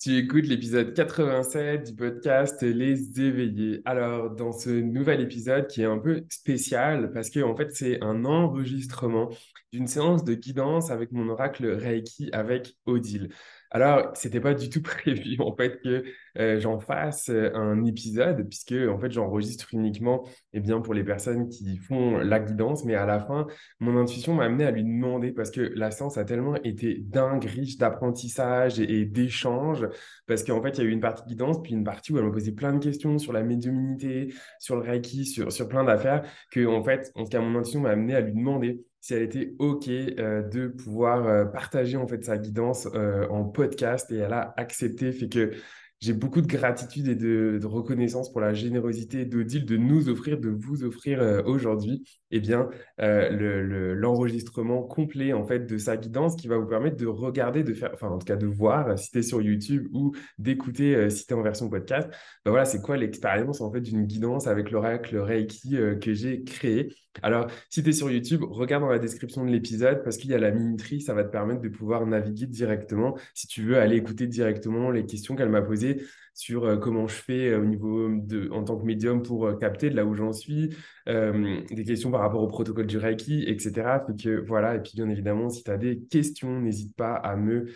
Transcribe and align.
Tu 0.00 0.16
écoutes 0.16 0.46
l'épisode 0.46 0.94
87 0.94 1.88
du 1.88 1.94
podcast 1.94 2.62
Les 2.62 3.20
Éveillés. 3.20 3.82
Alors, 3.84 4.30
dans 4.30 4.50
ce 4.50 4.70
nouvel 4.70 5.20
épisode 5.20 5.66
qui 5.66 5.82
est 5.82 5.84
un 5.84 5.98
peu 5.98 6.24
spécial 6.30 7.12
parce 7.12 7.28
que 7.28 7.40
en 7.40 7.54
fait, 7.54 7.76
c'est 7.76 8.02
un 8.02 8.24
enregistrement 8.24 9.28
d'une 9.74 9.86
séance 9.86 10.24
de 10.24 10.32
guidance 10.32 10.90
avec 10.90 11.12
mon 11.12 11.28
oracle 11.28 11.66
Reiki 11.66 12.30
avec 12.32 12.78
Odile. 12.86 13.28
Alors, 13.72 14.10
c'était 14.14 14.40
pas 14.40 14.54
du 14.54 14.68
tout 14.68 14.82
prévu 14.82 15.36
en 15.40 15.54
fait 15.54 15.80
que 15.82 16.04
euh, 16.38 16.58
j'en 16.60 16.80
fasse 16.80 17.28
un 17.30 17.84
épisode 17.84 18.48
puisque 18.48 18.72
en 18.72 18.98
fait 18.98 19.10
j'enregistre 19.12 19.68
uniquement 19.72 20.24
eh 20.52 20.60
bien 20.60 20.80
pour 20.80 20.94
les 20.94 21.04
personnes 21.04 21.48
qui 21.48 21.76
font 21.76 22.18
la 22.18 22.40
guidance, 22.40 22.84
mais 22.84 22.94
à 22.96 23.06
la 23.06 23.20
fin 23.20 23.46
mon 23.78 23.96
intuition 23.96 24.34
m'a 24.34 24.44
amené 24.44 24.64
à 24.64 24.70
lui 24.72 24.82
demander 24.82 25.32
parce 25.32 25.50
que 25.50 25.60
la 25.60 25.90
séance 25.90 26.18
a 26.18 26.24
tellement 26.24 26.56
été 26.64 26.98
dingue, 27.00 27.44
riche 27.44 27.76
d'apprentissage 27.78 28.80
et, 28.80 29.04
d'échanges 29.04 29.86
parce 30.26 30.42
qu'en 30.44 30.62
fait 30.62 30.78
il 30.78 30.84
y 30.84 30.86
a 30.86 30.90
eu 30.90 30.92
une 30.92 31.00
partie 31.00 31.24
guidance 31.26 31.62
puis 31.62 31.72
une 31.72 31.84
partie 31.84 32.12
où 32.12 32.18
elle 32.18 32.24
me 32.24 32.32
posait 32.32 32.52
plein 32.52 32.72
de 32.72 32.82
questions 32.82 33.18
sur 33.18 33.32
la 33.32 33.42
médiumnité, 33.42 34.32
sur 34.58 34.76
le 34.76 34.82
reiki, 34.82 35.24
sur 35.26 35.52
sur 35.52 35.68
plein 35.68 35.84
d'affaires 35.84 36.22
que 36.50 36.66
en 36.66 36.82
fait 36.82 37.12
en 37.14 37.24
tout 37.24 37.30
cas 37.30 37.40
mon 37.40 37.58
intuition 37.58 37.80
m'a 37.80 37.90
amené 37.90 38.14
à 38.14 38.20
lui 38.20 38.32
demander 38.32 38.80
si 39.00 39.14
elle 39.14 39.22
était 39.22 39.54
OK 39.58 39.88
euh, 39.88 40.42
de 40.42 40.68
pouvoir 40.68 41.26
euh, 41.26 41.44
partager 41.46 41.96
en 41.96 42.06
fait 42.06 42.24
sa 42.24 42.36
guidance 42.38 42.86
euh, 42.94 43.26
en 43.28 43.44
podcast 43.44 44.10
et 44.12 44.16
elle 44.16 44.32
a 44.32 44.54
accepté. 44.56 45.10
Fait 45.12 45.28
que 45.28 45.52
j'ai 46.00 46.12
beaucoup 46.14 46.40
de 46.40 46.46
gratitude 46.46 47.08
et 47.08 47.14
de, 47.14 47.60
reconnaissance 47.62 48.32
pour 48.32 48.40
la 48.40 48.54
générosité 48.54 49.26
d'Odile 49.26 49.66
de 49.66 49.76
nous 49.76 50.08
offrir, 50.08 50.38
de 50.38 50.48
vous 50.48 50.82
offrir 50.82 51.42
aujourd'hui, 51.44 52.04
eh 52.30 52.40
bien, 52.40 52.70
l'enregistrement 52.96 54.82
complet 54.82 55.34
en 55.34 55.44
fait 55.44 55.66
de 55.66 55.76
sa 55.76 55.98
guidance 55.98 56.36
qui 56.36 56.48
va 56.48 56.56
vous 56.56 56.66
permettre 56.66 56.96
de 56.96 57.04
regarder, 57.06 57.64
de 57.64 57.74
faire, 57.74 57.90
enfin 57.92 58.08
en 58.08 58.16
tout 58.16 58.24
cas 58.24 58.36
de 58.36 58.46
voir 58.46 58.98
si 58.98 59.10
tu 59.10 59.18
es 59.18 59.22
sur 59.22 59.42
YouTube 59.42 59.88
ou 59.92 60.12
d'écouter 60.38 61.10
si 61.10 61.26
tu 61.26 61.34
es 61.34 61.36
en 61.36 61.42
version 61.42 61.68
podcast. 61.68 62.08
Ben 62.46 62.50
voilà, 62.50 62.64
c'est 62.64 62.80
quoi 62.80 62.96
l'expérience 62.96 63.60
en 63.60 63.70
fait 63.70 63.82
d'une 63.82 64.06
guidance 64.06 64.46
avec 64.46 64.70
l'oracle 64.70 65.18
Reiki 65.18 65.76
que 66.00 66.14
j'ai 66.14 66.44
créé? 66.44 66.94
Alors, 67.22 67.50
si 67.68 67.82
tu 67.82 67.90
es 67.90 67.92
sur 67.92 68.10
YouTube, 68.10 68.44
regarde 68.48 68.84
dans 68.84 68.90
la 68.90 68.98
description 69.00 69.44
de 69.44 69.50
l'épisode 69.50 70.02
parce 70.04 70.16
qu'il 70.16 70.30
y 70.30 70.34
a 70.34 70.38
la 70.38 70.52
minuterie, 70.52 71.00
ça 71.00 71.12
va 71.12 71.24
te 71.24 71.30
permettre 71.30 71.60
de 71.60 71.68
pouvoir 71.68 72.06
naviguer 72.06 72.46
directement 72.46 73.16
si 73.34 73.48
tu 73.48 73.62
veux 73.62 73.78
aller 73.78 73.96
écouter 73.96 74.26
directement 74.28 74.90
les 74.90 75.04
questions 75.06 75.34
qu'elle 75.34 75.48
m'a 75.48 75.62
posées 75.62 76.02
sur 76.34 76.64
euh, 76.64 76.76
comment 76.76 77.08
je 77.08 77.14
fais 77.14 77.48
euh, 77.50 77.60
au 77.60 77.64
niveau 77.64 78.08
de, 78.08 78.48
en 78.50 78.64
tant 78.64 78.78
que 78.78 78.84
médium 78.84 79.22
pour 79.22 79.46
euh, 79.46 79.56
capter 79.56 79.90
de 79.90 79.96
là 79.96 80.04
où 80.04 80.14
j'en 80.14 80.32
suis, 80.32 80.70
des 81.06 81.84
questions 81.84 82.10
par 82.12 82.20
rapport 82.20 82.42
au 82.42 82.48
protocole 82.48 82.86
du 82.86 82.96
Reiki, 82.96 83.44
etc. 83.48 84.00
que 84.22 84.44
voilà, 84.46 84.76
et 84.76 84.80
puis 84.80 84.92
bien 84.94 85.08
évidemment, 85.08 85.50
si 85.50 85.64
tu 85.64 85.70
as 85.70 85.76
des 85.76 86.00
questions, 86.08 86.60
n'hésite 86.60 86.94
pas 86.96 87.14
à 87.14 87.34
me 87.36 87.66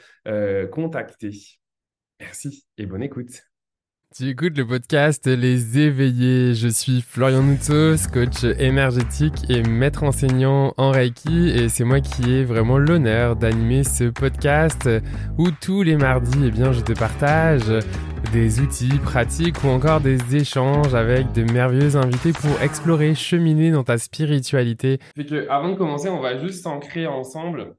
contacter. 0.68 1.32
Merci 2.20 2.64
et 2.78 2.86
bonne 2.86 3.02
écoute. 3.02 3.53
Tu 4.16 4.28
écoutes 4.28 4.56
le 4.56 4.64
podcast 4.64 5.26
Les 5.26 5.76
Éveillés. 5.76 6.54
Je 6.54 6.68
suis 6.68 7.02
Florian 7.02 7.42
Noutos, 7.42 8.08
coach 8.12 8.44
énergétique 8.60 9.34
et 9.48 9.64
maître 9.64 10.04
enseignant 10.04 10.72
en 10.76 10.92
Reiki. 10.92 11.48
Et 11.48 11.68
c'est 11.68 11.82
moi 11.82 11.98
qui 11.98 12.30
ai 12.30 12.44
vraiment 12.44 12.78
l'honneur 12.78 13.34
d'animer 13.34 13.82
ce 13.82 14.04
podcast 14.04 14.88
où 15.36 15.50
tous 15.50 15.82
les 15.82 15.96
mardis, 15.96 16.38
eh 16.46 16.52
bien, 16.52 16.70
je 16.70 16.82
te 16.82 16.92
partage 16.92 17.64
des 18.32 18.60
outils 18.60 19.00
pratiques 19.02 19.64
ou 19.64 19.66
encore 19.66 20.00
des 20.00 20.36
échanges 20.36 20.94
avec 20.94 21.32
de 21.32 21.42
merveilleux 21.52 21.96
invités 21.96 22.32
pour 22.32 22.62
explorer, 22.62 23.16
cheminer 23.16 23.72
dans 23.72 23.82
ta 23.82 23.98
spiritualité. 23.98 25.00
Fait 25.16 25.26
que 25.26 25.48
avant 25.48 25.70
de 25.70 25.74
commencer, 25.74 26.08
on 26.08 26.20
va 26.20 26.38
juste 26.38 26.62
s'ancrer 26.62 27.08
ensemble, 27.08 27.74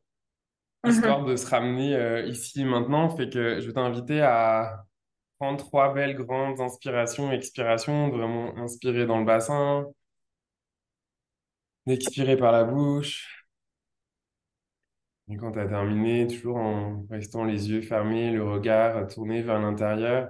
mhm. 0.84 0.92
histoire 0.92 1.24
de 1.24 1.38
se 1.38 1.50
ramener 1.50 1.96
euh, 1.96 2.26
ici 2.26 2.66
maintenant. 2.66 3.08
Fait 3.08 3.30
que 3.30 3.62
je 3.62 3.68
vais 3.68 3.74
t'inviter 3.74 4.20
à 4.20 4.84
trois 5.56 5.94
belles 5.94 6.16
grandes 6.16 6.60
inspirations, 6.60 7.32
expirations, 7.32 8.10
vraiment 8.10 8.58
inspirer 8.58 9.06
dans 9.06 9.20
le 9.20 9.26
bassin, 9.26 9.86
expirer 11.88 12.38
par 12.38 12.52
la 12.52 12.64
bouche. 12.64 13.46
Et 15.30 15.38
quand 15.38 15.52
tu 15.52 15.60
as 15.60 15.68
terminé, 15.68 16.28
toujours 16.28 16.58
en 16.58 17.06
restant 17.10 17.44
les 17.46 17.70
yeux 17.70 17.82
fermés, 17.82 18.32
le 18.32 18.44
regard 18.44 19.08
tourné 19.08 19.42
vers 19.42 19.60
l'intérieur, 19.60 20.30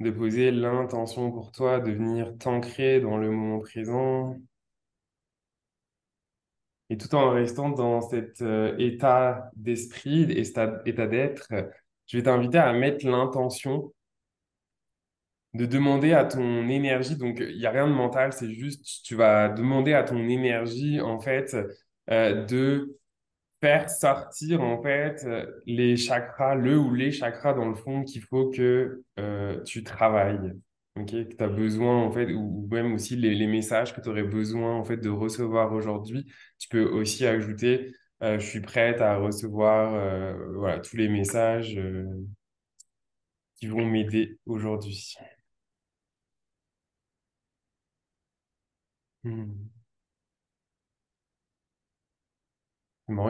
de 0.00 0.10
poser 0.10 0.50
l'intention 0.50 1.32
pour 1.32 1.52
toi 1.52 1.80
de 1.80 1.90
venir 1.92 2.36
t'ancrer 2.38 3.00
dans 3.00 3.16
le 3.16 3.30
moment 3.30 3.60
présent. 3.60 4.36
Et 6.90 6.96
tout 6.98 7.14
en 7.14 7.30
restant 7.30 7.70
dans 7.70 8.00
cet 8.00 8.42
euh, 8.42 8.76
état 8.78 9.50
d'esprit, 9.56 10.22
état 10.32 10.66
d'être, 11.06 11.48
je 12.06 12.16
vais 12.16 12.22
t'inviter 12.22 12.58
à 12.58 12.72
mettre 12.72 13.06
l'intention 13.06 13.92
de 15.56 15.66
demander 15.66 16.12
à 16.12 16.24
ton 16.24 16.68
énergie, 16.68 17.16
donc 17.16 17.38
il 17.40 17.58
n'y 17.58 17.66
a 17.66 17.70
rien 17.70 17.86
de 17.88 17.92
mental, 17.92 18.32
c'est 18.32 18.52
juste, 18.52 19.02
tu 19.04 19.14
vas 19.14 19.48
demander 19.48 19.94
à 19.94 20.02
ton 20.04 20.18
énergie, 20.28 21.00
en 21.00 21.18
fait, 21.20 21.56
euh, 22.10 22.44
de 22.44 22.98
faire 23.60 23.88
sortir, 23.90 24.62
en 24.62 24.82
fait, 24.82 25.26
les 25.66 25.96
chakras, 25.96 26.54
le 26.54 26.78
ou 26.78 26.94
les 26.94 27.12
chakras, 27.12 27.54
dans 27.54 27.68
le 27.68 27.74
fond, 27.74 28.04
qu'il 28.04 28.22
faut 28.22 28.50
que 28.50 29.02
euh, 29.18 29.62
tu 29.64 29.82
travailles, 29.84 30.52
ok 30.96 31.10
que 31.10 31.34
tu 31.34 31.44
as 31.44 31.48
besoin, 31.48 32.02
en 32.02 32.12
fait, 32.12 32.32
ou, 32.32 32.68
même 32.70 32.94
aussi 32.94 33.16
les, 33.16 33.46
messages 33.46 33.94
que 33.94 34.00
tu 34.00 34.08
aurais 34.08 34.24
besoin, 34.24 34.76
en 34.76 34.84
fait, 34.84 34.98
de 34.98 35.10
recevoir 35.10 35.72
aujourd'hui. 35.72 36.26
Tu 36.58 36.68
peux 36.68 36.84
aussi 36.84 37.26
ajouter, 37.26 37.92
euh, 38.22 38.38
je 38.38 38.46
suis 38.46 38.60
prête 38.60 39.00
à 39.00 39.16
recevoir, 39.16 39.92
voilà, 40.54 40.80
tous 40.80 40.96
les 40.96 41.08
messages 41.08 41.78
qui 43.56 43.66
vont 43.66 43.84
m'aider 43.84 44.38
aujourd'hui. 44.46 45.16
Hmm. 49.26 49.68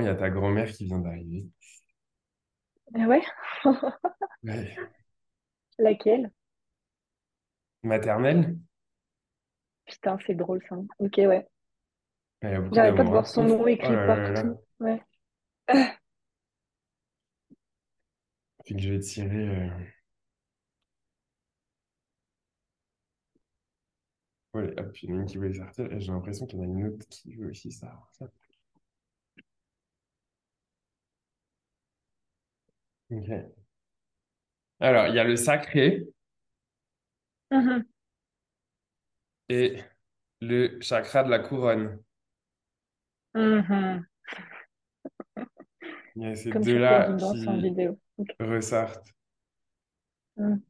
il 0.01 0.05
y 0.05 0.09
a 0.09 0.15
ta 0.15 0.29
grand-mère 0.29 0.71
qui 0.71 0.85
vient 0.85 0.99
d'arriver. 0.99 1.47
Ah 2.95 3.07
ouais? 3.07 3.23
Ouais. 4.43 4.77
Laquelle? 5.79 6.33
Maternelle? 7.83 8.59
Putain, 9.85 10.17
c'est 10.25 10.35
drôle 10.37 10.63
ça. 10.69 10.77
Ok, 11.01 11.15
ouais. 11.17 11.49
Elle 12.41 12.55
a 12.55 12.61
beaucoup 12.63 12.75
J'arrête 12.75 12.95
pas 12.95 13.03
de 13.05 13.09
d'amour. 13.09 13.11
voir 13.11 13.27
son 13.27 13.43
nom 13.45 13.63
Oh 13.63 13.67
écrit 13.67 13.93
là 13.93 14.07
là 14.07 14.31
là. 14.31 14.45
partout. 14.45 14.59
Ouais. 14.81 15.03
Puis 18.65 18.75
que 18.77 18.83
je 18.83 18.91
vais 18.93 19.01
tirer. 19.01 19.49
euh, 19.49 19.71
Ouais, 24.57 24.75
hop, 24.81 24.97
il 25.03 25.11
y 25.11 25.13
en 25.13 25.19
a 25.19 25.21
une 25.21 25.27
qui 25.27 25.37
voulait 25.37 25.53
sortir 25.53 25.93
et 25.93 26.01
j'ai 26.01 26.11
l'impression 26.11 26.47
qu'il 26.47 26.59
y 26.59 26.63
en 26.63 26.65
a 26.65 26.69
une 26.69 26.87
autre 26.89 27.07
qui 27.11 27.35
veut 27.37 27.51
aussi 27.51 27.71
ça. 27.71 27.93
Ok. 33.11 33.57
Alors, 34.81 35.09
il 35.09 35.15
y 35.15 35.19
a 35.19 35.25
le 35.25 35.37
sacré 35.37 36.07
Mhm. 37.51 37.87
et 39.49 39.83
le 40.41 40.79
chakra 40.81 41.25
de 41.25 41.31
la 41.31 41.41
couronne. 41.41 41.99
Mhm. 43.35 44.07
Il 46.17 46.23
y 46.23 46.27
a 46.27 46.35
ces 46.35 46.51
Comme 46.53 46.63
deux-là 46.63 47.13
en 47.13 47.33
qui 47.33 47.61
vidéo. 47.61 47.99
Ok. 48.19 48.29
ressortent. 48.41 49.15
Mhm. 50.37 50.63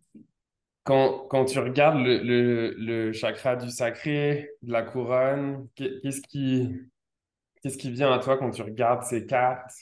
Quand, 0.87 1.27
quand 1.29 1.45
tu 1.47 1.59
regardes 1.59 1.99
le, 1.99 2.19
le, 2.23 2.75
le 2.79 3.13
chakra 3.13 3.57
du 3.57 3.71
sacré, 3.71 4.51
de 4.63 4.73
la 4.73 4.83
couronne, 4.85 5.69
qu'est- 5.75 6.01
qu'est-ce 6.03 6.23
qui, 6.23 6.71
qu'est-ce 7.63 7.79
qui 7.79 7.91
vient 7.93 8.13
à 8.13 8.19
toi 8.21 8.39
quand 8.39 8.51
tu 8.53 8.63
regardes 8.63 9.05
ces 9.05 9.27
cartes? 9.27 9.73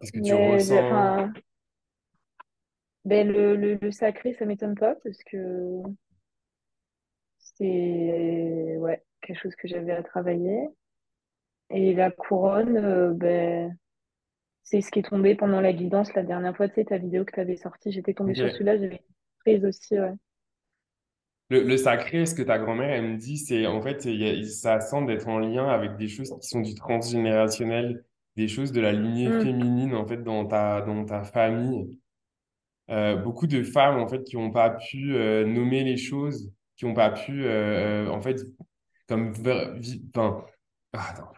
Qu'est-ce 0.00 0.12
que 0.12 0.20
tu 0.20 0.34
Mais 0.34 0.62
le, 0.64 0.78
ressens? 0.80 0.80
enfin, 0.80 1.32
ben, 3.04 3.26
le, 3.32 3.56
le, 3.56 3.74
le 3.80 3.90
sacré, 3.90 4.34
ça 4.34 4.44
m'étonne 4.44 4.74
pas 4.76 4.94
parce 5.02 5.18
que 5.24 5.82
c'est 7.56 8.76
ouais, 8.78 9.02
quelque 9.22 9.40
chose 9.42 9.56
que 9.56 9.66
j'avais 9.68 9.92
à 9.92 10.02
travailler. 10.02 10.68
Et 11.70 11.94
la 11.94 12.10
couronne, 12.10 12.76
euh, 12.76 13.12
ben, 13.14 13.74
c'est 14.70 14.80
ce 14.80 14.90
qui 14.90 15.00
est 15.00 15.08
tombé 15.08 15.34
pendant 15.34 15.60
la 15.60 15.72
guidance 15.72 16.12
la 16.14 16.22
dernière 16.22 16.56
fois, 16.56 16.68
tu 16.68 16.76
sais, 16.76 16.84
ta 16.84 16.98
vidéo 16.98 17.24
que 17.24 17.32
tu 17.32 17.40
avais 17.40 17.56
sortie, 17.56 17.92
j'étais 17.92 18.14
tombée 18.14 18.34
sur 18.34 18.50
celui-là, 18.50 18.78
j'avais 18.78 19.02
prise 19.44 19.64
aussi, 19.64 19.98
ouais. 19.98 20.12
Le, 21.50 21.62
le 21.62 21.76
sacré, 21.78 22.26
ce 22.26 22.34
que 22.34 22.42
ta 22.42 22.58
grand-mère, 22.58 22.90
elle 22.90 23.12
me 23.12 23.16
dit, 23.16 23.38
c'est 23.38 23.66
en 23.66 23.80
fait, 23.80 24.04
y 24.04 24.28
a- 24.28 24.44
ça 24.46 24.80
semble 24.80 25.06
d'être 25.08 25.28
en 25.28 25.38
lien 25.38 25.66
avec 25.68 25.96
des 25.96 26.08
choses 26.08 26.34
qui 26.40 26.48
sont 26.48 26.60
du 26.60 26.74
transgénérationnel, 26.74 28.04
des 28.36 28.48
choses 28.48 28.70
de 28.72 28.80
la 28.80 28.92
lignée 28.92 29.28
Mm. 29.30 29.40
féminine, 29.40 29.94
en 29.94 30.06
fait, 30.06 30.22
dans 30.22 30.44
ta, 30.46 30.82
dans 30.82 31.04
ta 31.04 31.22
famille. 31.24 31.98
Euh, 32.90 33.16
beaucoup 33.16 33.46
de 33.46 33.62
femmes, 33.62 33.98
en 34.00 34.08
fait, 34.08 34.24
qui 34.24 34.36
n'ont 34.36 34.50
pas 34.50 34.70
pu 34.70 35.14
euh, 35.16 35.44
nommer 35.46 35.84
les 35.84 35.96
choses, 35.98 36.52
qui 36.76 36.86
n'ont 36.86 36.94
pas 36.94 37.10
pu, 37.10 37.44
euh, 37.46 38.08
en 38.10 38.20
fait, 38.22 38.40
comme, 39.08 39.32
enfin, 40.14 40.46
ah, 40.94 41.10
attends. 41.10 41.32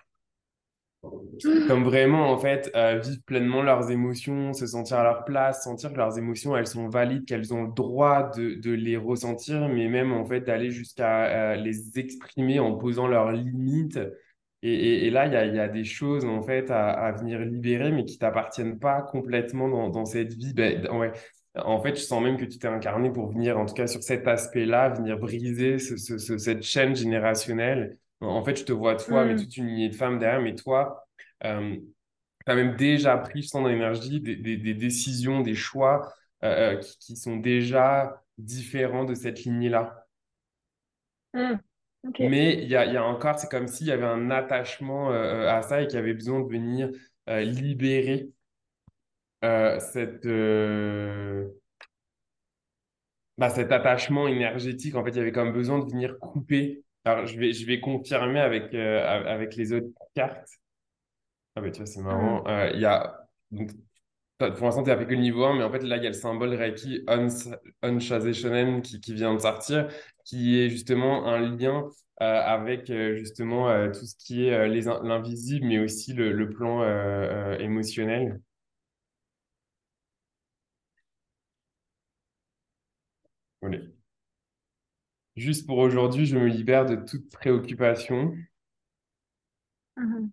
Comme 1.69 1.85
vraiment, 1.85 2.31
en 2.31 2.39
fait, 2.39 2.71
euh, 2.77 2.99
vivre 2.99 3.23
pleinement 3.25 3.63
leurs 3.63 3.91
émotions, 3.91 4.53
se 4.53 4.67
sentir 4.67 4.99
à 4.99 5.05
leur 5.05 5.25
place, 5.25 5.65
sentir 5.65 5.93
que 5.93 5.97
leurs 5.97 6.19
émotions, 6.19 6.57
elles 6.57 6.67
sont 6.67 6.89
valides, 6.89 7.25
qu'elles 7.25 7.55
ont 7.55 7.63
le 7.65 7.73
droit 7.73 8.31
de, 8.37 8.57
de 8.61 8.71
les 8.73 8.97
ressentir, 8.99 9.69
mais 9.69 9.89
même, 9.89 10.13
en 10.13 10.25
fait, 10.27 10.43
d'aller 10.43 10.71
jusqu'à 10.71 11.53
euh, 11.53 11.57
les 11.57 11.99
exprimer 11.99 12.61
en 12.61 12.75
posant 12.77 13.07
leurs 13.07 13.33
limites. 13.33 13.99
Et, 14.63 14.75
et, 14.75 15.07
et 15.07 15.11
là, 15.11 15.27
il 15.27 15.33
y 15.33 15.37
a, 15.37 15.47
y 15.47 15.59
a 15.59 15.69
des 15.69 15.85
choses, 15.85 16.27
en 16.27 16.43
fait, 16.43 16.71
à, 16.71 16.91
à 16.91 17.13
venir 17.13 17.41
libérer, 17.41 17.93
mais 17.93 18.05
qui 18.05 18.19
t'appartiennent 18.19 18.79
pas 18.79 19.01
complètement 19.01 19.69
dans, 19.69 19.89
dans 19.89 20.05
cette 20.05 20.35
vie. 20.35 20.53
Ben, 20.53 20.87
ouais. 20.93 21.13
En 21.57 21.81
fait, 21.83 21.97
je 21.97 22.03
sens 22.03 22.23
même 22.23 22.37
que 22.37 22.45
tu 22.45 22.59
t'es 22.59 22.69
incarné 22.69 23.11
pour 23.11 23.33
venir, 23.33 23.59
en 23.59 23.65
tout 23.67 23.75
cas 23.75 23.87
sur 23.87 24.03
cet 24.03 24.29
aspect-là, 24.29 24.91
venir 24.91 25.19
briser 25.19 25.79
ce, 25.79 25.97
ce, 25.97 26.19
ce- 26.19 26.39
cette 26.39 26.63
chaîne 26.63 26.95
générationnelle. 26.95 27.97
En 28.21 28.45
fait, 28.45 28.57
je 28.57 28.65
te 28.65 28.73
vois 28.73 28.97
toi, 28.97 29.25
mais 29.25 29.35
Hmm, 29.35 29.37
toute 29.37 29.57
une 29.57 29.67
lignée 29.69 29.89
de 29.89 29.95
femmes 29.95 30.19
derrière, 30.19 30.41
mais 30.43 30.55
toi, 30.55 31.07
euh, 31.45 31.77
tu 32.47 32.53
as 32.53 32.55
même 32.55 32.77
déjà 32.77 33.17
pris, 33.19 33.43
je 33.43 33.49
sens 33.49 33.63
dans 33.63 33.69
l'énergie, 33.69 34.21
des, 34.21 34.37
des, 34.37 34.57
des 34.59 34.75
décisions, 34.75 35.41
des 35.43 35.55
choix 35.55 36.13
euh, 36.45 36.75
euh, 36.75 36.77
qui, 36.79 36.99
qui 36.99 37.17
sont 37.17 37.37
déjà 37.37 38.23
différents 38.39 39.05
de 39.05 39.15
cette 39.15 39.45
lignée-là. 39.45 40.07
Ok. 42.05 42.21
Mais 42.21 42.55
il 42.63 42.69
y 42.69 42.77
a, 42.77 42.85
il 42.87 42.93
y 42.95 42.97
a 42.97 43.05
encore, 43.05 43.39
c'est 43.39 43.51
comme 43.51 43.67
s'il 43.67 43.87
y 43.87 43.93
avait 43.93 44.05
un 44.07 44.31
attachement 44.31 45.11
euh, 45.13 45.49
à 45.49 45.63
ça 45.63 45.81
et 45.83 45.87
qu'il 45.87 45.97
y 45.97 45.99
avait 45.99 46.15
besoin 46.15 46.41
de 46.41 46.49
venir 46.49 46.91
libérer 47.29 48.31
cette, 49.81 50.27
bah, 53.39 53.51
cet 53.51 53.73
attachement 53.73 54.29
énergétique. 54.29 54.95
En 54.95 55.05
fait, 55.05 55.11
il 55.11 55.17
y 55.17 55.21
avait 55.21 55.33
comme 55.33 55.53
besoin 55.53 55.79
de 55.79 55.91
venir 55.91 56.19
couper. 56.21 56.85
Alors, 57.05 57.27
je 57.27 57.39
vais, 57.39 57.53
je 57.53 57.67
vais 57.67 57.81
confirmer 57.81 58.41
avec, 58.41 58.75
euh, 58.75 59.07
avec 59.27 59.55
les 59.57 59.73
autres 59.73 59.89
cartes. 60.15 60.49
Ah, 61.57 61.61
bah, 61.61 61.71
tu 61.71 61.79
vois, 61.79 61.87
c'est 61.87 62.01
marrant. 62.01 62.47
Euh, 62.47 62.71
Il 62.75 62.81
y 62.81 62.85
a, 62.87 63.29
donc, 63.51 63.71
Pour 64.39 64.67
l'instant, 64.67 64.83
tu 64.85 64.91
n'as 64.91 64.99
fait 64.99 65.07
que 65.07 65.13
le 65.13 65.19
niveau 65.21 65.45
1, 65.45 65.57
mais 65.57 65.65
en 65.65 65.73
fait, 65.73 65.81
là, 65.83 65.97
il 65.99 66.03
y 66.05 66.07
a 66.07 66.11
le 66.11 66.15
symbole 66.15 66.55
Reiki 66.55 67.05
Shonen 68.35 68.83
qui, 68.83 69.01
qui 69.01 69.15
vient 69.15 69.35
de 69.35 69.39
sortir, 69.41 69.89
qui 70.25 70.59
est 70.61 70.71
justement 70.71 71.27
un 71.27 71.39
lien 71.41 71.89
euh, 72.23 72.25
avec 72.43 72.91
euh, 72.91 73.17
justement 73.17 73.69
euh, 73.71 73.89
tout 73.91 74.07
ce 74.07 74.17
qui 74.17 74.47
est 74.47 74.55
euh, 74.55 74.69
l'invisible, 75.05 75.67
mais 75.67 75.79
aussi 75.79 76.13
le, 76.15 76.33
le 76.33 76.51
plan 76.51 76.83
euh, 76.83 76.87
euh, 77.57 77.59
émotionnel. 77.59 78.41
Voilà. 83.63 84.00
Juste 85.41 85.67
pour 85.67 85.79
aujourd'hui, 85.79 86.27
je 86.27 86.37
me 86.37 86.47
libère 86.47 86.85
de 86.85 86.97
toute 86.97 87.31
préoccupation. 87.31 88.37
mhm. 89.97 90.31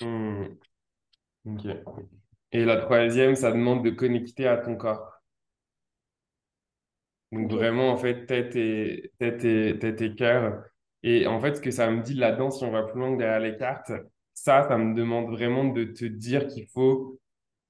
Hmm. 0.00 0.46
Et 2.52 2.64
la 2.64 2.78
troisième, 2.78 3.36
ça 3.36 3.52
demande 3.52 3.84
de 3.84 3.90
connecter 3.90 4.46
à 4.46 4.56
ton 4.56 4.76
corps. 4.76 5.20
Donc 7.32 7.50
vraiment, 7.50 7.90
en 7.92 7.98
fait, 7.98 8.24
tête 8.24 8.56
et, 8.56 9.12
tête 9.18 9.44
et, 9.44 9.78
tête 9.78 10.00
et 10.00 10.14
cœur. 10.14 10.64
Et 11.02 11.26
en 11.26 11.38
fait, 11.38 11.56
ce 11.56 11.60
que 11.60 11.70
ça 11.70 11.90
me 11.90 12.02
dit 12.02 12.14
là-dedans, 12.14 12.50
si 12.50 12.64
on 12.64 12.70
va 12.70 12.84
plus 12.84 12.98
loin 12.98 13.12
que 13.12 13.18
derrière 13.18 13.40
les 13.40 13.58
cartes, 13.58 13.92
ça, 14.32 14.66
ça 14.66 14.78
me 14.78 14.94
demande 14.94 15.30
vraiment 15.30 15.64
de 15.64 15.84
te 15.84 16.06
dire 16.06 16.46
qu'il 16.46 16.66
faut 16.68 17.20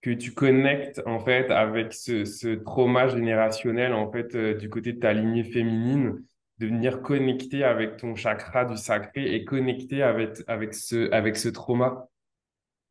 que 0.03 0.11
tu 0.11 0.33
connectes, 0.35 1.01
en 1.07 1.21
fait, 1.21 1.51
avec 1.51 1.93
ce, 1.93 2.25
ce 2.25 2.49
trauma 2.49 3.07
générationnel, 3.09 3.93
en 3.95 4.11
fait, 4.11 4.35
euh, 4.35 4.55
du 4.55 4.69
côté 4.69 4.93
de 4.93 4.99
ta 4.99 5.13
lignée 5.13 5.45
féminine, 5.45 6.25
de 6.59 6.67
venir 6.67 7.03
connecter 7.03 7.65
avec 7.65 7.97
ton 7.97 8.17
chakra 8.17 8.65
du 8.65 8.77
sacré 8.77 9.35
et 9.35 9.45
connecter 9.45 10.03
avec, 10.03 10.39
avec 10.49 10.75
ce, 10.75 11.11
avec 11.13 11.37
ce 11.37 11.49
trauma, 11.49 12.09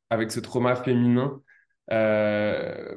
avec 0.10 0.32
ce 0.32 0.40
trauma 0.40 0.76
féminin. 0.76 1.42
Euh, 1.92 2.96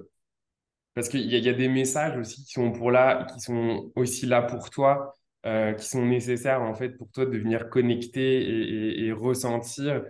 parce 0.95 1.09
qu'il 1.09 1.21
y 1.23 1.37
y 1.37 1.49
a 1.49 1.53
des 1.53 1.69
messages 1.69 2.17
aussi 2.17 2.45
qui 2.45 2.53
sont 2.53 2.71
pour 2.71 2.93
là, 2.93 3.27
qui 3.33 3.41
sont 3.41 3.91
aussi 3.97 4.27
là 4.27 4.43
pour 4.43 4.71
toi, 4.71 5.13
euh, 5.45 5.73
qui 5.73 5.87
sont 5.87 6.05
nécessaires 6.07 6.63
en 6.63 6.75
fait 6.75 6.91
pour 6.91 7.11
toi 7.11 7.27
de 7.27 7.37
venir 7.37 7.69
connecter 7.69 9.05
et, 9.07 9.13
ressentir. 9.13 10.05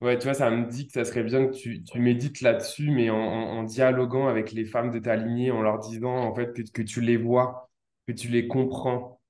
Ouais, 0.00 0.18
tu 0.18 0.24
vois, 0.24 0.34
ça 0.34 0.50
me 0.50 0.66
dit 0.70 0.86
que 0.86 0.92
ça 0.92 1.04
serait 1.04 1.22
bien 1.24 1.46
que 1.46 1.52
tu, 1.52 1.82
tu 1.84 1.98
médites 2.00 2.40
là-dessus, 2.40 2.90
mais 2.90 3.10
en, 3.10 3.16
en, 3.16 3.58
en 3.58 3.62
dialoguant 3.64 4.28
avec 4.28 4.52
les 4.52 4.64
femmes 4.64 4.90
de 4.90 4.98
ta 4.98 5.16
lignée, 5.16 5.50
en 5.50 5.62
leur 5.62 5.78
disant 5.78 6.16
en 6.16 6.34
fait 6.34 6.52
que, 6.54 6.62
que 6.70 6.82
tu 6.82 7.00
les 7.00 7.16
vois, 7.16 7.70
que 8.06 8.12
tu 8.12 8.28
les 8.28 8.46
comprends, 8.48 9.20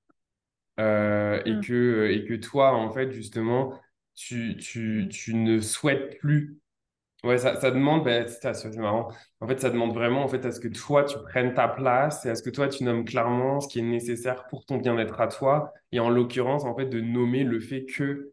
euh, 0.80 1.42
et 1.46 1.54
Hmm, 1.54 1.60
que, 1.60 2.10
et 2.12 2.24
que 2.26 2.34
toi, 2.34 2.74
en 2.74 2.90
fait, 2.92 3.12
justement, 3.12 3.80
tu, 4.14 4.56
tu, 4.58 5.08
tu 5.10 5.34
ne 5.34 5.60
souhaites 5.60 6.18
plus 6.20 6.58
Ouais, 7.24 7.36
ça, 7.38 7.60
ça 7.60 7.72
demande, 7.72 8.04
c'est 8.06 8.28
ça, 8.28 8.54
c'est 8.54 8.76
marrant. 8.76 9.08
En 9.40 9.48
fait, 9.48 9.58
ça 9.60 9.70
demande 9.70 9.92
vraiment 9.92 10.22
en 10.22 10.28
fait, 10.28 10.44
à 10.46 10.52
ce 10.52 10.60
que 10.60 10.68
toi, 10.68 11.02
tu 11.04 11.16
prennes 11.30 11.52
ta 11.52 11.66
place 11.66 12.24
et 12.26 12.30
à 12.30 12.36
ce 12.36 12.42
que 12.44 12.50
toi, 12.50 12.68
tu 12.68 12.84
nommes 12.84 13.04
clairement 13.04 13.60
ce 13.60 13.66
qui 13.68 13.80
est 13.80 13.82
nécessaire 13.82 14.46
pour 14.46 14.64
ton 14.64 14.76
bien-être 14.76 15.20
à 15.20 15.26
toi. 15.26 15.72
Et 15.90 15.98
en 15.98 16.10
l'occurrence, 16.10 16.64
en 16.64 16.76
fait, 16.76 16.86
de 16.86 17.00
nommer 17.00 17.42
le 17.42 17.58
fait 17.58 17.86
que 17.86 18.32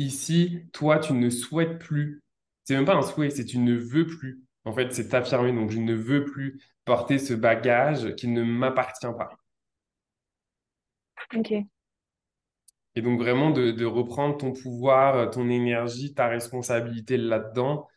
ici, 0.00 0.64
toi, 0.72 0.98
tu 0.98 1.12
ne 1.12 1.30
souhaites 1.30 1.78
plus. 1.78 2.22
C'est 2.64 2.74
même 2.74 2.84
pas 2.84 2.96
un 2.96 3.02
souhait, 3.02 3.30
c'est 3.30 3.44
tu 3.44 3.58
ne 3.58 3.74
veux 3.76 4.06
plus. 4.06 4.42
En 4.64 4.72
fait, 4.72 4.92
c'est 4.92 5.08
t'affirmer. 5.08 5.52
Donc, 5.52 5.70
je 5.70 5.78
ne 5.78 5.94
veux 5.94 6.24
plus 6.24 6.60
porter 6.84 7.18
ce 7.18 7.34
bagage 7.34 8.14
qui 8.16 8.28
ne 8.28 8.42
m'appartient 8.42 9.06
pas. 9.06 9.30
Ok. 11.36 11.50
Et 12.94 13.02
donc, 13.02 13.20
vraiment, 13.20 13.50
de, 13.50 13.70
de 13.72 13.84
reprendre 13.84 14.36
ton 14.38 14.52
pouvoir, 14.52 15.30
ton 15.30 15.48
énergie, 15.48 16.14
ta 16.14 16.28
responsabilité 16.28 17.16
là-dedans 17.16 17.88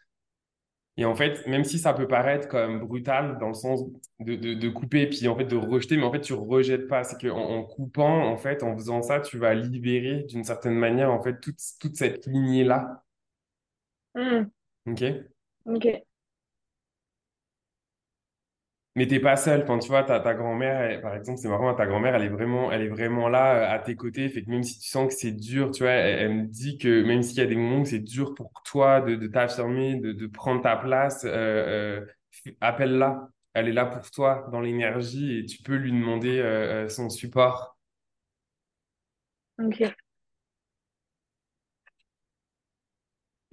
Et 0.97 1.05
en 1.05 1.15
fait, 1.15 1.45
même 1.47 1.63
si 1.63 1.79
ça 1.79 1.93
peut 1.93 2.07
paraître 2.07 2.47
comme 2.47 2.79
brutal 2.79 3.37
dans 3.39 3.47
le 3.47 3.53
sens 3.55 3.81
de, 4.19 4.35
de, 4.35 4.53
de 4.53 4.69
couper 4.69 5.01
et 5.03 5.09
puis 5.09 5.27
en 5.27 5.35
fait 5.35 5.45
de 5.45 5.55
rejeter, 5.55 5.97
mais 5.97 6.03
en 6.03 6.11
fait 6.11 6.21
tu 6.21 6.33
rejettes 6.33 6.87
pas. 6.87 7.03
C'est 7.03 7.19
qu'en 7.19 7.37
en 7.39 7.63
coupant, 7.63 8.27
en 8.27 8.37
fait, 8.37 8.61
en 8.63 8.75
faisant 8.77 9.01
ça, 9.01 9.19
tu 9.19 9.37
vas 9.39 9.55
libérer 9.55 10.23
d'une 10.29 10.43
certaine 10.43 10.75
manière 10.75 11.11
en 11.11 11.21
fait 11.23 11.39
toute, 11.41 11.57
toute 11.79 11.95
cette 11.95 12.25
lignée-là. 12.27 13.03
Hmm, 14.15 14.51
Ok? 14.85 15.03
Ok. 15.65 16.03
Mais 18.95 19.07
t'es 19.07 19.19
pas 19.19 19.35
seul. 19.37 19.63
Enfin, 19.63 19.79
tu 19.79 19.87
vois, 19.87 20.03
ta, 20.03 20.19
ta 20.19 20.35
grand-mère, 20.35 21.01
par 21.01 21.15
exemple, 21.15 21.39
c'est 21.39 21.47
marrant, 21.49 21.73
ta 21.73 21.87
grand-mère, 21.87 22.13
elle 22.15 22.23
est 22.23 22.29
vraiment, 22.29 22.71
elle 22.71 22.83
est 22.83 22.87
vraiment 22.89 23.27
là 23.27 23.73
euh, 23.73 23.75
à 23.75 23.79
tes 23.79 23.95
côtés. 23.95 24.29
Fait 24.29 24.43
que 24.43 24.49
même 24.51 24.61
si 24.63 24.77
tu 24.79 24.87
sens 24.87 25.07
que 25.07 25.19
c'est 25.19 25.31
dur, 25.31 25.71
tu 25.71 25.81
vois, 25.83 25.91
elle, 25.93 26.19
elle 26.19 26.33
me 26.35 26.45
dit 26.47 26.77
que 26.77 27.03
même 27.03 27.23
s'il 27.23 27.37
y 27.39 27.41
a 27.41 27.47
des 27.47 27.55
moments 27.55 27.79
où 27.81 27.85
c'est 27.85 27.99
dur 27.99 28.35
pour 28.35 28.51
toi 28.63 29.01
de, 29.01 29.15
de 29.15 29.27
t'affirmer, 29.27 29.95
de, 29.99 30.11
de 30.11 30.27
prendre 30.27 30.61
ta 30.61 30.75
place, 30.77 31.25
euh, 31.25 32.05
euh, 32.45 32.51
appelle-la. 32.61 33.29
Elle 33.55 33.67
est 33.69 33.73
là 33.73 33.85
pour 33.85 34.09
toi 34.11 34.47
dans 34.51 34.61
l'énergie 34.61 35.39
et 35.39 35.45
tu 35.45 35.61
peux 35.63 35.75
lui 35.75 35.91
demander 35.91 36.39
euh, 36.39 36.87
son 36.89 37.09
support. 37.09 37.77
Ok. 39.57 39.93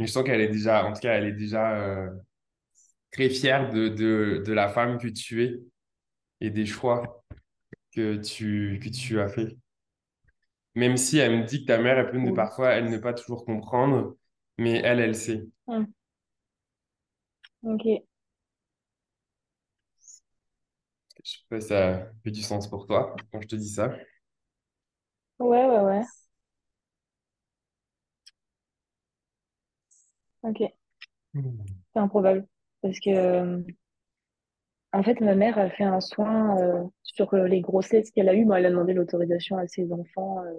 Je 0.00 0.06
sens 0.06 0.24
qu'elle 0.24 0.40
est 0.40 0.48
déjà, 0.48 0.84
en 0.84 0.92
tout 0.92 1.00
cas, 1.00 1.12
elle 1.14 1.26
est 1.26 1.32
déjà 1.32 2.10
très 3.12 3.28
fière 3.30 3.70
de, 3.72 3.88
de, 3.88 4.42
de 4.46 4.52
la 4.52 4.68
femme 4.68 4.98
que 4.98 5.08
tu 5.08 5.44
es 5.44 5.60
et 6.40 6.50
des 6.50 6.66
choix 6.66 7.24
que 7.92 8.16
tu, 8.18 8.80
que 8.82 8.88
tu 8.90 9.20
as 9.20 9.28
fait. 9.28 9.56
Même 10.74 10.96
si 10.96 11.18
elle 11.18 11.38
me 11.40 11.44
dit 11.44 11.60
que 11.62 11.66
ta 11.66 11.78
mère, 11.78 11.98
elle 11.98 12.10
peut 12.10 12.18
Cool. 12.20 12.34
parfois, 12.34 12.70
elle 12.70 12.90
ne 12.90 12.98
pas 12.98 13.12
toujours 13.14 13.44
comprendre, 13.44 14.16
mais 14.58 14.80
elle, 14.84 14.98
elle 15.00 15.14
sait. 15.16 15.46
Hmm, 15.66 15.84
Ok. 17.62 18.04
Je 21.24 21.30
sais 21.32 21.38
pas 21.48 21.60
si 21.60 21.68
ça 21.68 22.10
fait 22.22 22.30
du 22.30 22.42
sens 22.42 22.68
pour 22.68 22.86
toi 22.86 23.16
quand 23.32 23.40
je 23.40 23.48
te 23.48 23.56
dis 23.56 23.68
ça. 23.70 23.90
Ouais, 25.38 25.66
ouais, 25.66 25.80
ouais. 25.80 26.02
Ok. 30.42 30.60
Hmm. 31.34 31.80
C'est 31.92 32.00
improbable. 32.00 32.46
Parce 32.82 32.98
que, 33.00 33.10
euh, 33.10 33.62
en 34.92 35.02
fait, 35.02 35.20
ma 35.20 35.34
mère 35.34 35.58
a 35.58 35.70
fait 35.70 35.84
un 35.84 36.00
soin 36.00 36.58
euh, 36.58 36.82
sur 37.02 37.32
euh, 37.34 37.46
les 37.46 37.60
grossesses 37.60 38.10
qu'elle 38.10 38.28
a 38.28 38.34
eues. 38.34 38.44
Bon, 38.44 38.54
elle 38.54 38.66
a 38.66 38.70
demandé 38.70 38.92
l'autorisation 38.92 39.56
à 39.56 39.66
ses 39.68 39.92
enfants 39.92 40.42
euh, 40.44 40.52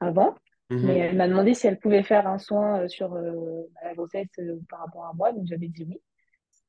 avant. 0.00 0.34
Mais 0.82 0.98
Mhm. 0.98 1.00
elle 1.00 1.16
m'a 1.16 1.28
demandé 1.28 1.54
si 1.54 1.66
elle 1.66 1.78
pouvait 1.78 2.02
faire 2.02 2.26
un 2.26 2.38
soin 2.38 2.88
sur 2.88 3.14
euh, 3.14 3.62
la 3.84 3.94
grossesse 3.94 4.28
par 4.68 4.80
rapport 4.80 5.06
à 5.06 5.12
moi. 5.14 5.32
Donc, 5.32 5.46
j'avais 5.46 5.68
dit 5.68 5.84
oui. 5.88 6.00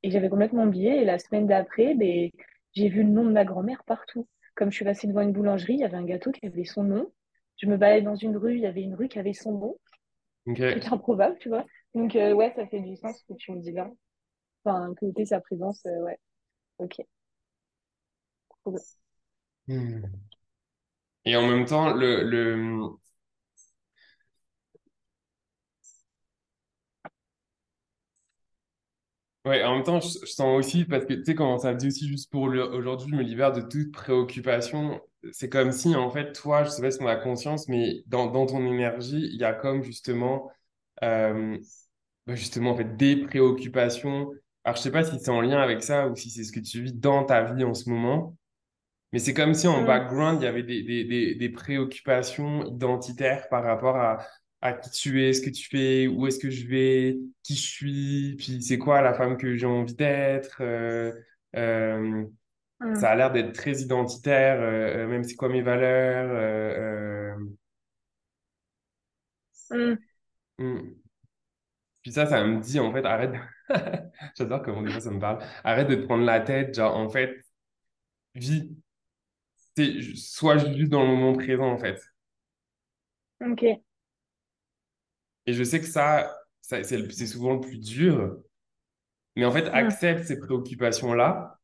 Et 0.03 0.11
j'avais 0.11 0.29
complètement 0.29 0.65
oublié. 0.65 1.01
Et 1.01 1.05
la 1.05 1.19
semaine 1.19 1.47
d'après, 1.47 1.95
ben, 1.95 2.29
j'ai 2.73 2.89
vu 2.89 3.03
le 3.03 3.09
nom 3.09 3.25
de 3.25 3.31
ma 3.31 3.45
grand-mère 3.45 3.83
partout. 3.85 4.27
Comme 4.55 4.71
je 4.71 4.77
suis 4.77 4.85
passée 4.85 5.07
devant 5.07 5.21
une 5.21 5.33
boulangerie, 5.33 5.75
il 5.75 5.79
y 5.81 5.83
avait 5.85 5.97
un 5.97 6.05
gâteau 6.05 6.31
qui 6.31 6.45
avait 6.45 6.65
son 6.65 6.83
nom. 6.83 7.11
Je 7.57 7.67
me 7.67 7.77
baladais 7.77 8.03
dans 8.03 8.15
une 8.15 8.37
rue, 8.37 8.55
il 8.55 8.61
y 8.61 8.67
avait 8.67 8.83
une 8.83 8.95
rue 8.95 9.09
qui 9.09 9.19
avait 9.19 9.33
son 9.33 9.53
nom. 9.53 9.77
Ok. 10.45 10.61
improbable, 10.91 11.37
tu 11.39 11.49
vois. 11.49 11.65
Donc, 11.95 12.15
euh, 12.15 12.33
ouais, 12.33 12.53
ça 12.55 12.67
fait 12.67 12.79
du 12.81 12.95
sens 12.95 13.19
ce 13.19 13.33
que 13.33 13.37
tu 13.37 13.51
me 13.51 13.61
dis 13.61 13.71
là 13.71 13.89
enfin, 14.63 14.93
connoter 14.95 15.25
sa 15.25 15.39
présence, 15.41 15.85
euh, 15.85 16.03
ouais. 16.03 16.19
Ok. 16.79 17.01
Cool. 18.63 18.79
Hmm. 19.67 20.21
Et 21.25 21.35
en 21.35 21.47
même 21.47 21.65
temps, 21.65 21.93
le, 21.93 22.23
le... 22.23 22.89
Ouais, 29.43 29.63
en 29.63 29.73
même 29.75 29.83
temps, 29.83 29.99
je, 29.99 30.07
sens 30.27 30.59
aussi, 30.59 30.85
parce 30.85 31.05
que 31.05 31.13
tu 31.13 31.23
sais, 31.25 31.33
comment 31.35 31.57
ça 31.57 31.73
me 31.73 31.77
dit 31.77 31.87
aussi, 31.87 32.07
juste 32.07 32.29
pour 32.31 32.43
aujourd'hui, 32.43 33.09
je 33.09 33.15
me 33.15 33.23
libère 33.23 33.51
de 33.51 33.61
toute 33.61 33.91
préoccupation. 33.91 35.01
C'est 35.31 35.49
comme 35.49 35.71
si, 35.71 35.95
en 35.95 36.11
fait, 36.11 36.33
toi, 36.33 36.63
je 36.63 36.69
sais 36.69 36.81
pas 36.81 36.91
si 36.91 37.01
on 37.01 37.07
a 37.07 37.15
conscience, 37.15 37.67
mais 37.67 38.03
dans, 38.05 38.27
dans 38.27 38.45
ton 38.45 38.63
énergie, 38.71 39.17
il 39.33 39.39
y 39.39 39.43
a 39.43 39.53
comme 39.53 39.81
justement, 39.81 40.51
euh, 41.03 41.57
bah, 42.27 42.35
justement, 42.35 42.71
en 42.71 42.75
fait, 42.77 42.95
des 42.97 43.15
préoccupations, 43.17 44.29
alors, 44.63 44.77
je 44.77 44.81
sais 44.83 44.91
pas 44.91 45.03
si 45.03 45.19
c'est 45.19 45.29
en 45.31 45.41
lien 45.41 45.59
avec 45.59 45.81
ça 45.83 46.07
ou 46.07 46.15
si 46.15 46.29
c'est 46.29 46.43
ce 46.43 46.51
que 46.51 46.59
tu 46.59 46.81
vis 46.83 46.93
dans 46.93 47.23
ta 47.25 47.53
vie 47.53 47.63
en 47.63 47.73
ce 47.73 47.89
moment, 47.89 48.37
mais 49.13 49.19
c'est 49.19 49.33
comme 49.33 49.53
si 49.55 49.67
en 49.67 49.81
Mm, 49.81 49.85
background, 49.85 50.41
il 50.41 50.45
y 50.45 50.47
avait 50.47 50.63
des, 50.63 50.83
des, 50.83 51.05
des, 51.05 51.35
des 51.35 51.49
préoccupations 51.49 52.65
identitaires 52.67 53.49
par 53.49 53.63
rapport 53.63 53.97
à, 53.97 54.19
à 54.61 54.73
qui 54.73 54.91
tu 54.91 55.23
es, 55.25 55.33
ce 55.33 55.41
que 55.41 55.49
tu 55.51 55.69
fais, 55.69 56.07
où 56.07 56.27
est-ce 56.27 56.39
que 56.39 56.49
je 56.51 56.67
vais, 56.67 57.17
qui 57.43 57.55
je 57.55 57.61
suis, 57.61 58.35
puis 58.37 58.61
c'est 58.63 58.77
quoi 58.79 59.01
la 59.01 59.13
femme 59.15 59.37
que 59.37 59.55
j'ai 59.57 59.65
envie 59.67 59.95
d'être. 59.95 60.59
euh, 60.61 61.13
euh, 61.57 62.25
mm, 62.79 62.95
ça 62.95 63.11
a 63.11 63.15
l'air 63.15 63.31
d'être 63.31 63.53
très 63.53 63.81
identitaire, 63.81 64.59
euh, 64.61 65.07
même 65.07 65.23
c'est 65.23 65.35
quoi 65.35 65.49
mes 65.49 65.61
valeurs. 65.63 67.37
mm, 69.71 69.97
hmm. 70.57 71.01
Puis 72.01 72.11
ça, 72.13 72.25
ça 72.25 72.43
me 72.43 72.59
dit, 72.61 72.79
en 72.79 72.91
fait, 72.93 73.05
arrête. 73.05 73.31
J'adore 74.37 74.61
comment 74.63 74.81
des 74.81 74.91
fois 74.91 75.01
ça 75.01 75.11
me 75.11 75.19
parle. 75.19 75.39
Arrête 75.63 75.87
de 75.87 75.95
te 75.95 76.05
prendre 76.05 76.23
la 76.25 76.39
tête, 76.41 76.75
genre, 76.75 76.95
en 76.97 77.09
fait, 77.09 77.35
vis. 78.35 78.71
Sois 80.15 80.57
juste 80.59 80.91
dans 80.91 81.01
le 81.03 81.09
moment 81.09 81.33
présent, 81.33 81.69
en 81.73 81.77
fait. 81.77 81.99
ok. 83.41 83.81
Et 85.45 85.53
je 85.53 85.63
sais 85.63 85.79
que 85.79 85.85
ça, 85.87 86.35
ça 86.61 86.83
c'est 86.83 87.27
souvent 87.27 87.53
le 87.55 87.59
plus 87.61 87.77
dur, 87.79 88.37
mais 89.35 89.45
en 89.45 89.51
fait, 89.51 89.67
Mm, 89.73 89.73
accepte 89.73 90.25
ces 90.25 90.39
préoccupations-là, 90.39 91.59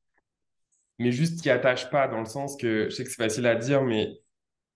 mais 0.99 1.11
juste 1.11 1.41
t'y 1.41 1.49
attache 1.49 1.89
pas, 1.89 2.07
dans 2.07 2.19
le 2.19 2.25
sens 2.25 2.57
que, 2.57 2.85
je 2.89 2.95
sais 2.95 3.03
que 3.03 3.09
c'est 3.09 3.15
facile 3.17 3.47
à 3.47 3.55
dire, 3.55 3.83
mais 3.83 4.19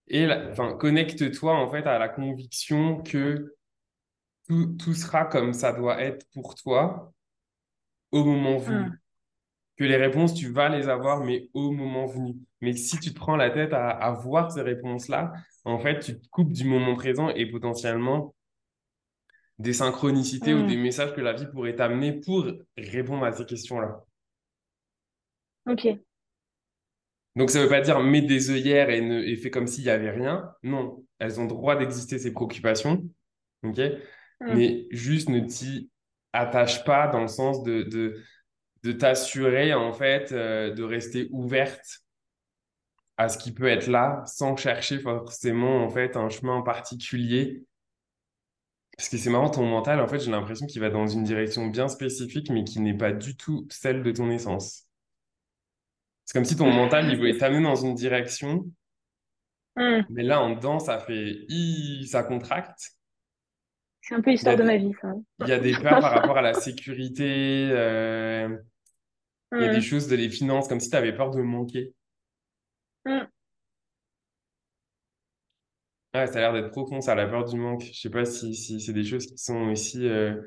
et 0.09 0.27
enfin, 0.51 0.75
connecte-toi, 0.77 1.53
en 1.55 1.71
fait, 1.71 1.85
à 1.87 1.99
la 1.99 2.09
conviction 2.09 3.01
que 3.03 3.55
tout, 4.47 4.75
tout 4.79 4.93
sera 4.93 5.25
comme 5.25 5.53
ça 5.53 5.73
doit 5.73 6.01
être 6.01 6.25
pour 6.33 6.55
toi 6.55 7.13
au 8.11 8.23
moment 8.25 8.57
venu. 8.57 8.85
mm, 8.85 8.97
Que 9.77 9.85
les 9.85 9.97
réponses, 9.97 10.33
tu 10.35 10.51
vas 10.51 10.69
les 10.69 10.89
avoir, 10.89 11.23
mais 11.23 11.49
au 11.53 11.71
moment 11.71 12.05
venu. 12.07 12.35
Mais 12.61 12.73
si 12.73 12.99
tu 12.99 13.11
te 13.13 13.19
prends 13.19 13.35
la 13.37 13.51
tête 13.51 13.73
à, 13.73 13.89
à 13.91 14.11
voir 14.13 14.51
ces 14.51 14.61
réponses-là, 14.61 15.33
en 15.65 15.79
fait, 15.79 15.99
tu 15.99 16.19
te 16.19 16.27
coupes 16.29 16.53
du 16.53 16.65
moment 16.65 16.95
présent 16.95 17.29
et 17.29 17.45
potentiellement 17.47 18.35
des 19.59 19.71
synchronicités 19.71 20.53
ou 20.53 20.63
des 20.63 20.75
mm. 20.75 20.81
messages 20.81 21.13
que 21.15 21.21
la 21.21 21.31
vie 21.31 21.45
pourrait 21.47 21.77
t'amener 21.77 22.11
pour 22.19 22.45
répondre 22.77 23.23
à 23.23 23.31
ces 23.31 23.45
questions-là. 23.45 24.03
Ok. 25.65 26.01
Donc, 27.35 27.49
ça 27.49 27.61
veut 27.63 27.69
pas 27.69 27.81
dire 27.81 27.99
mets 28.01 28.21
des 28.21 28.49
œillères 28.51 28.89
et, 28.89 29.01
ne, 29.01 29.21
et 29.21 29.35
fais 29.37 29.49
comme 29.49 29.67
s'il 29.67 29.85
y 29.85 29.89
avait 29.89 30.11
rien. 30.11 30.53
Non, 30.63 31.05
elles 31.19 31.39
ont 31.39 31.45
droit 31.45 31.75
d'exister, 31.77 32.19
ces 32.19 32.33
préoccupations. 32.33 33.03
OK? 33.63 33.79
Mm, 34.41 34.55
Mais 34.55 34.87
juste 34.91 35.29
ne 35.29 35.39
t'y 35.41 35.90
attache 36.33 36.83
pas 36.83 37.07
dans 37.07 37.21
le 37.21 37.27
sens 37.27 37.63
de, 37.63 37.83
de, 37.83 38.21
de 38.83 38.91
t'assurer, 38.91 39.73
en 39.73 39.93
fait, 39.93 40.31
euh, 40.31 40.73
de 40.73 40.83
rester 40.83 41.27
ouverte 41.31 42.01
à 43.17 43.29
ce 43.29 43.37
qui 43.37 43.53
peut 43.53 43.67
être 43.67 43.87
là 43.87 44.23
sans 44.25 44.55
chercher 44.55 44.99
forcément, 44.99 45.83
en 45.83 45.89
fait, 45.89 46.15
un 46.17 46.29
chemin 46.29 46.61
particulier. 46.61 47.63
Parce 48.97 49.09
que 49.09 49.17
c'est 49.17 49.29
marrant, 49.29 49.49
ton 49.49 49.65
mental, 49.65 49.99
en 49.99 50.07
fait, 50.07 50.19
j'ai 50.19 50.31
l'impression 50.31 50.65
qu'il 50.65 50.81
va 50.81 50.89
dans 50.89 51.07
une 51.07 51.23
direction 51.23 51.67
bien 51.67 51.87
spécifique, 51.87 52.49
mais 52.49 52.63
qui 52.63 52.79
n'est 52.79 52.97
pas 52.97 53.11
du 53.11 53.35
tout 53.35 53.67
celle 53.69 54.03
de 54.03 54.11
ton 54.11 54.29
essence. 54.29 54.87
C'est 56.25 56.33
comme 56.33 56.45
si 56.45 56.55
ton 56.55 56.71
mental, 56.71 57.09
il 57.09 57.17
voulait 57.17 57.37
t'amener 57.37 57.63
dans 57.63 57.75
une 57.75 57.95
direction, 57.95 58.65
mm. 59.75 60.01
mais 60.09 60.23
là, 60.23 60.41
en 60.41 60.51
dedans, 60.51 60.79
ça 60.79 60.99
fait, 60.99 61.45
ça 62.05 62.23
contracte. 62.23 62.95
C'est 64.01 64.13
un 64.15 64.21
peu 64.21 64.29
l'histoire 64.31 64.55
de 64.55 64.63
ma 64.63 64.77
vie, 64.77 64.93
ça. 65.01 65.13
il 65.39 65.47
y 65.47 65.51
a 65.51 65.59
des 65.59 65.75
peurs 65.77 65.99
par 65.99 66.11
rapport 66.13 66.37
à 66.37 66.41
la 66.41 66.53
sécurité, 66.53 67.67
euh, 67.71 68.57
il 69.57 69.61
y 69.63 69.65
a 69.65 69.69
des 69.69 69.79
choses 69.81 70.09
de 70.09 70.17
les 70.17 70.29
finances, 70.29 70.67
comme 70.67 70.81
si 70.81 70.89
tu 70.89 70.95
avais 70.97 71.15
peur 71.15 71.31
de 71.31 71.41
manquer. 71.41 71.93
mm. 73.05 73.27
Ouais, 76.13 76.27
ça 76.27 76.33
a 76.39 76.41
l'air 76.41 76.53
d'être 76.53 76.71
profond, 76.71 76.99
ça, 77.01 77.15
la 77.15 77.25
peur 77.27 77.45
du 77.45 77.57
manque. 77.57 77.83
Je 77.83 77.93
sais 77.99 78.09
pas 78.09 78.25
si, 78.25 78.53
si 78.55 78.79
c'est 78.81 78.91
des 78.93 79.03
choses 79.05 79.25
qui 79.27 79.37
sont 79.37 79.69
aussi... 79.69 80.05
euh, 80.07 80.41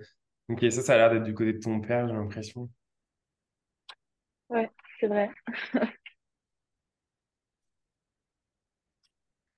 Ok, 0.50 0.60
ça, 0.70 0.82
ça 0.82 0.94
a 0.94 0.96
l'air 0.98 1.10
d'être 1.10 1.22
du 1.24 1.32
côté 1.34 1.54
de 1.54 1.58
ton 1.60 1.80
père, 1.80 2.06
j'ai 2.08 2.14
l'impression. 2.14 2.68
Ouais, 4.48 4.70
c'est 5.00 5.06
vrai. 5.08 5.30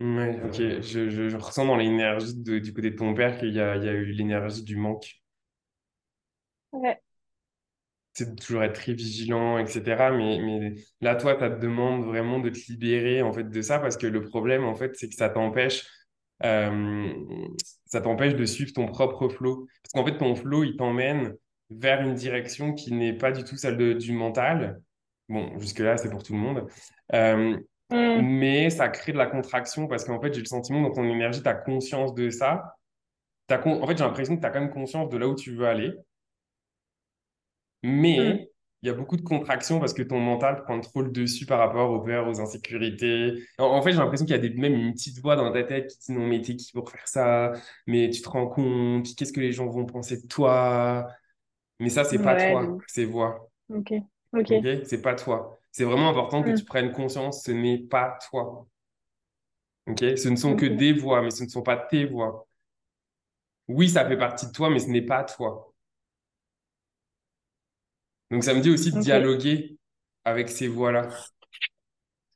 Ouais, 0.01 0.41
ok. 0.45 0.55
Je, 0.83 1.09
je, 1.11 1.29
je 1.29 1.37
ressens 1.37 1.67
dans 1.67 1.77
l'énergie 1.77 2.35
de- 2.35 2.59
du 2.59 2.73
côté 2.75 2.91
de 2.91 2.97
ton 2.97 3.15
père 3.15 3.39
qu'il 3.39 3.53
y 3.55 3.61
a, 3.61 3.77
il 3.77 3.85
y 3.85 3.89
a 3.89 3.93
eu 3.93 4.07
l'énergie 4.13 4.63
du 4.63 4.77
manque. 4.77 5.21
Ouais. 6.73 7.01
C'est 8.13 8.31
de 8.35 8.41
toujours 8.41 8.63
être 8.63 8.75
très 8.75 8.95
vigilant, 8.95 9.59
etc. 9.59 10.11
Mais, 10.11 10.39
mais 10.41 10.75
là, 11.03 11.17
toi, 11.17 11.39
ça 11.39 11.51
te 11.51 11.61
demande 11.61 12.05
vraiment 12.07 12.39
de 12.41 12.49
te 12.51 12.59
libérer 12.73 13.21
en 13.23 13.33
fait 13.33 13.45
de 13.45 13.63
ça 13.63 13.79
parce 13.79 13.97
que 13.99 14.07
le 14.07 14.23
problème, 14.23 14.65
en 14.65 14.75
fait, 14.75 14.95
c'est 14.97 15.09
que 15.09 15.15
ça 15.15 15.29
t'empêche 15.29 15.87
euh, 16.45 17.13
ça 17.87 18.01
t'empêche 18.03 18.37
de 18.37 18.45
suivre 18.47 18.73
ton 18.75 18.87
propre 18.89 19.29
flow. 19.31 19.67
Parce 19.83 19.93
qu'en 19.95 20.07
fait, 20.13 20.19
ton 20.19 20.37
flow, 20.37 20.65
il 20.65 20.77
t'emmène 20.77 21.35
vers 21.71 22.03
une 22.03 22.15
direction 22.15 22.75
qui 22.75 22.93
n'est 22.95 23.15
pas 23.19 23.33
du 23.33 23.45
tout 23.45 23.57
celle 23.57 23.77
de- 23.79 23.95
du 23.95 24.13
mental. 24.13 24.81
Bon, 25.31 25.59
jusque-là, 25.59 25.97
c'est 25.99 26.11
pour 26.11 26.23
tout 26.23 26.35
le 26.35 26.39
monde. 26.41 26.67
Euh, 27.15 27.59
Mm, 27.91 28.37
mais 28.41 28.71
ça 28.71 28.89
crée 28.89 29.13
de 29.13 29.19
la 29.19 29.27
contraction 29.27 29.87
parce 29.89 30.05
qu'en 30.05 30.21
fait, 30.21 30.33
j'ai 30.35 30.41
le 30.41 30.47
sentiment 30.47 30.83
dans 30.83 30.93
ton 30.93 31.05
énergie, 31.05 31.43
tu 31.43 31.49
as 31.49 31.55
conscience 31.55 32.15
de 32.15 32.31
ça. 32.31 32.77
Con- 33.49 33.83
En 33.83 33.87
fait, 33.89 33.97
j'ai 33.99 34.05
l'impression 34.05 34.37
que 34.37 34.41
tu 34.43 34.47
as 34.47 34.51
quand 34.51 34.61
même 34.61 34.71
conscience 34.71 35.11
de 35.11 35.17
là 35.19 35.29
où 35.29 35.35
tu 35.35 35.55
veux 35.57 35.67
aller. 35.67 35.93
mm. 38.17 38.39
Mais 38.39 38.51
il 38.83 38.87
y 38.89 38.91
a 38.91 38.95
beaucoup 38.95 39.17
de 39.17 39.23
contractions 39.23 39.81
parce 39.81 39.95
que 39.95 40.03
ton 40.03 40.21
mental 40.21 40.63
prend 40.65 40.81
trop 40.81 41.03
le 41.03 41.11
dessus 41.11 41.47
par 41.47 41.59
rapport 41.59 41.91
aux 41.91 42.01
peurs, 42.01 42.29
aux 42.29 42.41
insécurités. 42.41 43.35
En, 43.59 43.65
en 43.67 43.83
fait, 43.83 43.93
j'ai 43.93 43.99
l'impression 43.99 44.27
qu'il 44.27 44.35
y 44.37 44.39
a 44.39 44.43
des, 44.43 44.51
même 44.51 44.75
une 44.75 44.93
petite 44.93 45.19
voix 45.21 45.37
dans 45.37 45.53
ta 45.53 45.63
tête 45.65 45.89
qui 45.91 45.99
dit 45.99 46.13
non, 46.13 46.27
mais 46.27 46.41
t'es 46.43 46.57
qui 46.57 46.73
pour 46.73 46.91
faire 46.91 47.07
ça? 47.09 47.53
Mais 47.87 48.11
tu 48.11 48.21
te 48.23 48.29
rends 48.29 48.49
compte, 48.49 49.07
qu'est-ce 49.17 49.33
que 49.33 49.41
les 49.41 49.53
gens 49.53 49.67
vont 49.69 49.87
penser 49.87 50.21
de 50.21 50.27
toi? 50.27 51.09
Mais 51.81 51.91
ça, 51.91 52.05
c'est 52.05 52.23
pas 52.23 52.37
Ouais, 52.37 52.57
toi, 52.57 52.79
ces 52.89 53.05
voix. 53.07 53.51
Ok. 53.69 53.93
Ok. 54.33 54.51
Ok? 54.51 54.65
C'est 54.87 55.03
pas 55.03 55.15
toi. 55.15 55.59
C'est 55.77 55.85
vraiment 55.85 56.09
important 56.09 56.43
que 56.43 56.53
tu 56.53 56.65
Mm, 56.65 56.65
prennes 56.65 56.91
conscience, 56.91 57.43
ce 57.45 57.51
n'est 57.53 57.77
pas 57.77 58.19
toi. 58.31 58.67
Ok? 59.89 59.99
Ce 60.17 60.29
ne 60.29 60.37
sont 60.37 60.55
que 60.57 60.67
des 60.67 60.93
voix, 60.93 61.23
mais 61.23 61.31
ce 61.31 61.43
ne 61.45 61.49
sont 61.49 61.63
pas 61.63 61.77
tes 61.77 62.05
voix. 62.07 62.47
Oui, 63.69 63.89
ça 63.89 64.05
fait 64.09 64.17
partie 64.19 64.47
de 64.49 64.53
toi, 64.53 64.71
mais 64.71 64.81
ce 64.81 64.89
n'est 64.89 65.03
pas 65.03 65.23
toi. 65.25 65.73
Donc, 68.31 68.45
ça 68.45 68.55
me 68.55 68.61
dit 68.61 68.71
aussi 68.71 68.93
de 68.93 68.99
dialoguer 69.01 69.79
avec 70.25 70.49
ces 70.49 70.69
voix-là. 70.69 71.09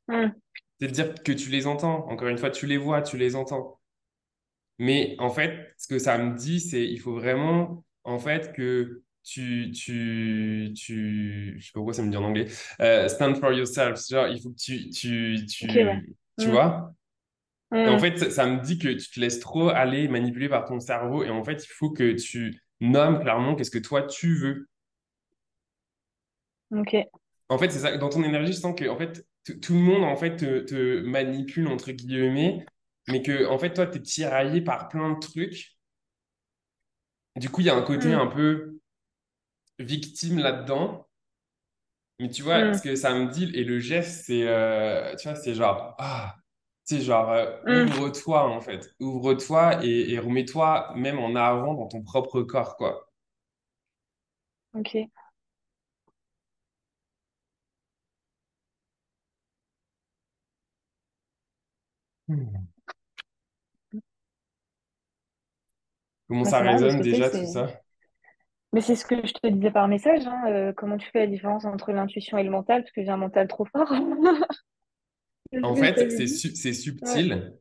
Mm, 0.07 0.41
C'est 0.79 0.87
de 0.87 0.91
dire 0.93 1.13
que 1.23 1.31
tu 1.31 1.49
les 1.49 1.65
entends. 1.67 2.09
Encore 2.09 2.27
une 2.27 2.37
fois, 2.37 2.49
tu 2.51 2.67
les 2.67 2.77
vois, 2.77 3.01
tu 3.01 3.17
les 3.17 3.35
entends. 3.37 3.79
Mais 4.79 5.15
en 5.19 5.29
fait, 5.29 5.73
ce 5.77 5.87
que 5.87 5.99
ça 5.99 6.17
me 6.17 6.35
dit, 6.37 6.59
c'est 6.59 6.83
il 6.85 6.99
faut 6.99 7.13
vraiment, 7.15 7.85
en 8.03 8.19
fait, 8.19 8.53
que 8.53 9.03
tu, 9.23 9.71
tu, 9.71 10.73
tu, 10.75 11.55
je 11.59 11.65
sais 11.65 11.71
pas 11.73 11.79
pourquoi 11.79 11.93
ça 11.93 12.03
me 12.03 12.11
dit 12.11 12.17
en 12.17 12.23
anglais, 12.23 12.47
euh, 12.81 13.07
stand 13.07 13.37
for 13.39 13.51
yourself. 13.53 13.99
Genre, 14.09 14.27
il 14.27 14.41
faut 14.41 14.49
que 14.51 14.55
tu, 14.57 14.89
tu, 14.89 15.45
ouais. 15.61 16.01
tu, 16.01 16.17
tu 16.37 16.49
Mm, 16.49 16.51
vois? 16.51 16.93
Et 17.85 17.89
en 17.89 17.97
mm, 17.97 18.01
fait, 18.01 18.17
ça, 18.17 18.31
ça 18.31 18.45
me 18.47 18.61
dit 18.61 18.79
que 18.79 18.89
tu 18.89 19.11
te 19.11 19.19
laisses 19.19 19.39
trop 19.39 19.69
aller 19.69 20.07
manipuler 20.07 20.49
par 20.49 20.65
ton 20.65 20.79
cerveau. 20.79 21.23
Et 21.23 21.29
en 21.29 21.43
fait, 21.43 21.63
il 21.65 21.69
faut 21.69 21.91
que 21.91 22.13
tu 22.13 22.61
nommes 22.81 23.19
clairement 23.21 23.55
qu'est-ce 23.55 23.71
que 23.71 23.79
toi, 23.79 24.03
tu 24.03 24.35
veux. 24.35 24.67
ok. 26.71 27.21
En 27.49 27.57
fait, 27.57 27.69
c'est 27.71 27.79
ça. 27.79 27.97
Dans 27.97 28.09
ton 28.09 28.23
énergie, 28.23 28.53
je 28.53 28.59
sens 28.59 28.75
que 28.77 28.87
en 28.89 28.97
fait, 28.97 29.25
tout 29.61 29.73
le 29.73 29.79
monde 29.79 30.03
en 30.03 30.15
fait 30.15 30.35
te, 30.37 30.59
te 30.61 31.01
manipule 31.01 31.67
entre 31.67 31.91
guillemets, 31.91 32.65
mais 33.07 33.21
que 33.21 33.45
en 33.47 33.57
fait, 33.59 33.73
toi, 33.73 33.85
tu 33.87 33.97
es 33.97 34.01
tiraillé 34.01 34.61
par 34.61 34.87
plein 34.89 35.11
de 35.13 35.19
trucs. 35.19 35.75
Du 37.35 37.49
coup, 37.49 37.61
il 37.61 37.67
y 37.67 37.69
a 37.69 37.75
un 37.75 37.81
côté 37.81 38.13
Mm, 38.13 38.13
un 38.13 38.27
peu 38.27 38.79
victime 39.83 40.39
là-dedans. 40.39 41.07
Mais 42.19 42.29
tu 42.29 42.43
vois, 42.43 42.73
ce 42.73 42.81
mm, 42.81 42.81
que 42.81 42.95
ça 42.95 43.13
me 43.15 43.29
dit, 43.31 43.45
et 43.55 43.63
le 43.63 43.79
geste, 43.79 44.25
c'est 44.25 44.47
euh, 44.47 45.15
tu 45.15 45.27
vois, 45.27 45.35
c'est 45.35 45.55
genre, 45.55 45.95
ah, 45.99 46.35
c'est 46.85 47.01
genre, 47.01 47.29
euh, 47.31 47.57
mm. 47.65 47.87
ouvre-toi 47.87 48.43
en 48.49 48.61
fait. 48.61 48.93
Ouvre-toi 48.99 49.83
et, 49.83 50.11
et 50.13 50.19
remets-toi 50.19 50.93
même 50.95 51.19
en 51.19 51.35
avant 51.35 51.73
dans 51.73 51.87
ton 51.87 52.01
propre 52.03 52.41
corps, 52.43 52.77
quoi. 52.77 53.07
Ok. 54.73 55.11
Hmm. 62.27 62.71
Comment 66.27 66.45
Bah, 66.45 66.51
ça 66.51 66.61
parce 66.63 66.81
résonne 66.81 67.01
déjà 67.01 67.29
tout 67.29 67.45
ça? 67.45 67.80
Mais 68.73 68.81
c'est 68.81 68.95
ce 68.95 69.05
que 69.05 69.15
je 69.25 69.33
te 69.33 69.47
disais 69.47 69.71
par 69.71 69.87
message, 69.87 70.25
hein, 70.27 70.43
euh, 70.47 70.73
comment 70.75 70.97
tu 70.97 71.09
fais 71.11 71.19
la 71.19 71.27
différence 71.27 71.65
entre 71.65 71.91
l'intuition 71.91 72.37
et 72.37 72.43
le 72.43 72.49
mental, 72.51 72.83
parce 72.83 72.91
que 72.93 73.03
j'ai 73.03 73.09
un 73.09 73.17
mental 73.17 73.47
trop 73.47 73.65
fort. 73.65 73.91
En 75.63 75.75
fait, 75.75 76.11
c'est 76.11 76.27
su- 76.27 76.73
Ouais, 77.01 77.25
subtil, 77.25 77.57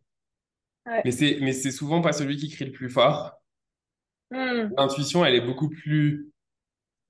ouais. 0.86 1.04
mais 1.04 1.10
c'est 1.12 1.38
mais 1.42 1.52
c'est 1.52 1.70
souvent 1.72 2.00
pas 2.00 2.12
celui 2.14 2.36
qui 2.38 2.48
crie 2.50 2.64
le 2.66 2.72
plus 2.72 2.88
fort. 2.90 3.34
Hmm, 4.30 4.74
L'intuition, 4.76 5.24
elle 5.24 5.34
est 5.34 5.40
beaucoup 5.40 5.68
plus 5.68 6.30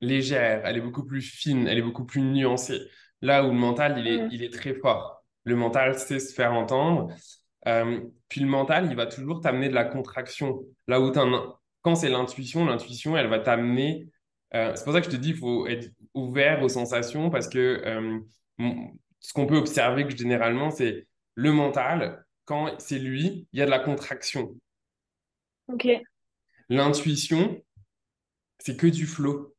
légère, 0.00 0.62
elle 0.66 0.78
est 0.78 0.80
beaucoup 0.82 1.04
plus 1.06 1.22
fine, 1.22 1.68
elle 1.68 1.78
est 1.78 1.82
beaucoup 1.82 2.06
plus 2.06 2.22
nuancée. 2.22 2.80
Là 3.22 3.44
où 3.44 3.48
le 3.48 3.54
mental, 3.58 3.98
il 3.98 4.08
est, 4.08 4.26
hmm, 4.26 4.30
il 4.30 4.44
est 4.44 4.52
très 4.52 4.74
fort. 4.74 5.24
Le 5.44 5.56
mental 5.56 5.98
sait 5.98 6.20
se 6.20 6.34
faire 6.34 6.52
entendre. 6.54 7.14
Euh, 7.68 8.02
puis 8.28 8.42
le 8.42 8.48
mental, 8.48 8.88
il 8.90 8.96
va 8.96 9.06
toujours 9.06 9.40
t'amener 9.42 9.70
de 9.70 9.74
la 9.74 9.84
contraction. 9.86 10.62
Là 10.88 11.00
où 11.00 11.10
t'as 11.10 11.22
un- 11.24 11.56
quand 11.82 11.94
c'est 11.94 12.08
l'intuition, 12.10 12.66
l'intuition, 12.66 13.16
elle 13.16 13.28
va 13.28 13.38
t'amener. 13.38 14.08
euh, 14.54 14.72
c'est 14.74 14.84
pour 14.84 14.92
ça 14.92 15.00
que 15.00 15.06
je 15.06 15.10
te 15.12 15.16
dis, 15.16 15.30
il 15.30 15.36
faut 15.36 15.66
être 15.66 15.90
ouvert 16.14 16.62
aux 16.62 16.68
sensations 16.68 17.30
parce 17.30 17.48
que 17.48 17.58
euh, 17.58 18.18
ce 19.20 19.32
qu'on 19.32 19.46
peut 19.46 19.56
observer 19.56 20.06
que 20.06 20.16
généralement, 20.16 20.70
c'est 20.70 21.06
le 21.34 21.52
mental, 21.52 22.24
quand 22.44 22.78
c'est 22.78 22.98
lui, 22.98 23.46
il 23.52 23.58
y 23.58 23.62
a 23.62 23.66
de 23.66 23.70
la 23.70 23.78
contraction. 23.78 24.54
Ok. 25.68 25.86
L'intuition, 26.68 27.62
c'est 28.58 28.76
que 28.76 28.86
du 28.86 29.06
flow. 29.06 29.54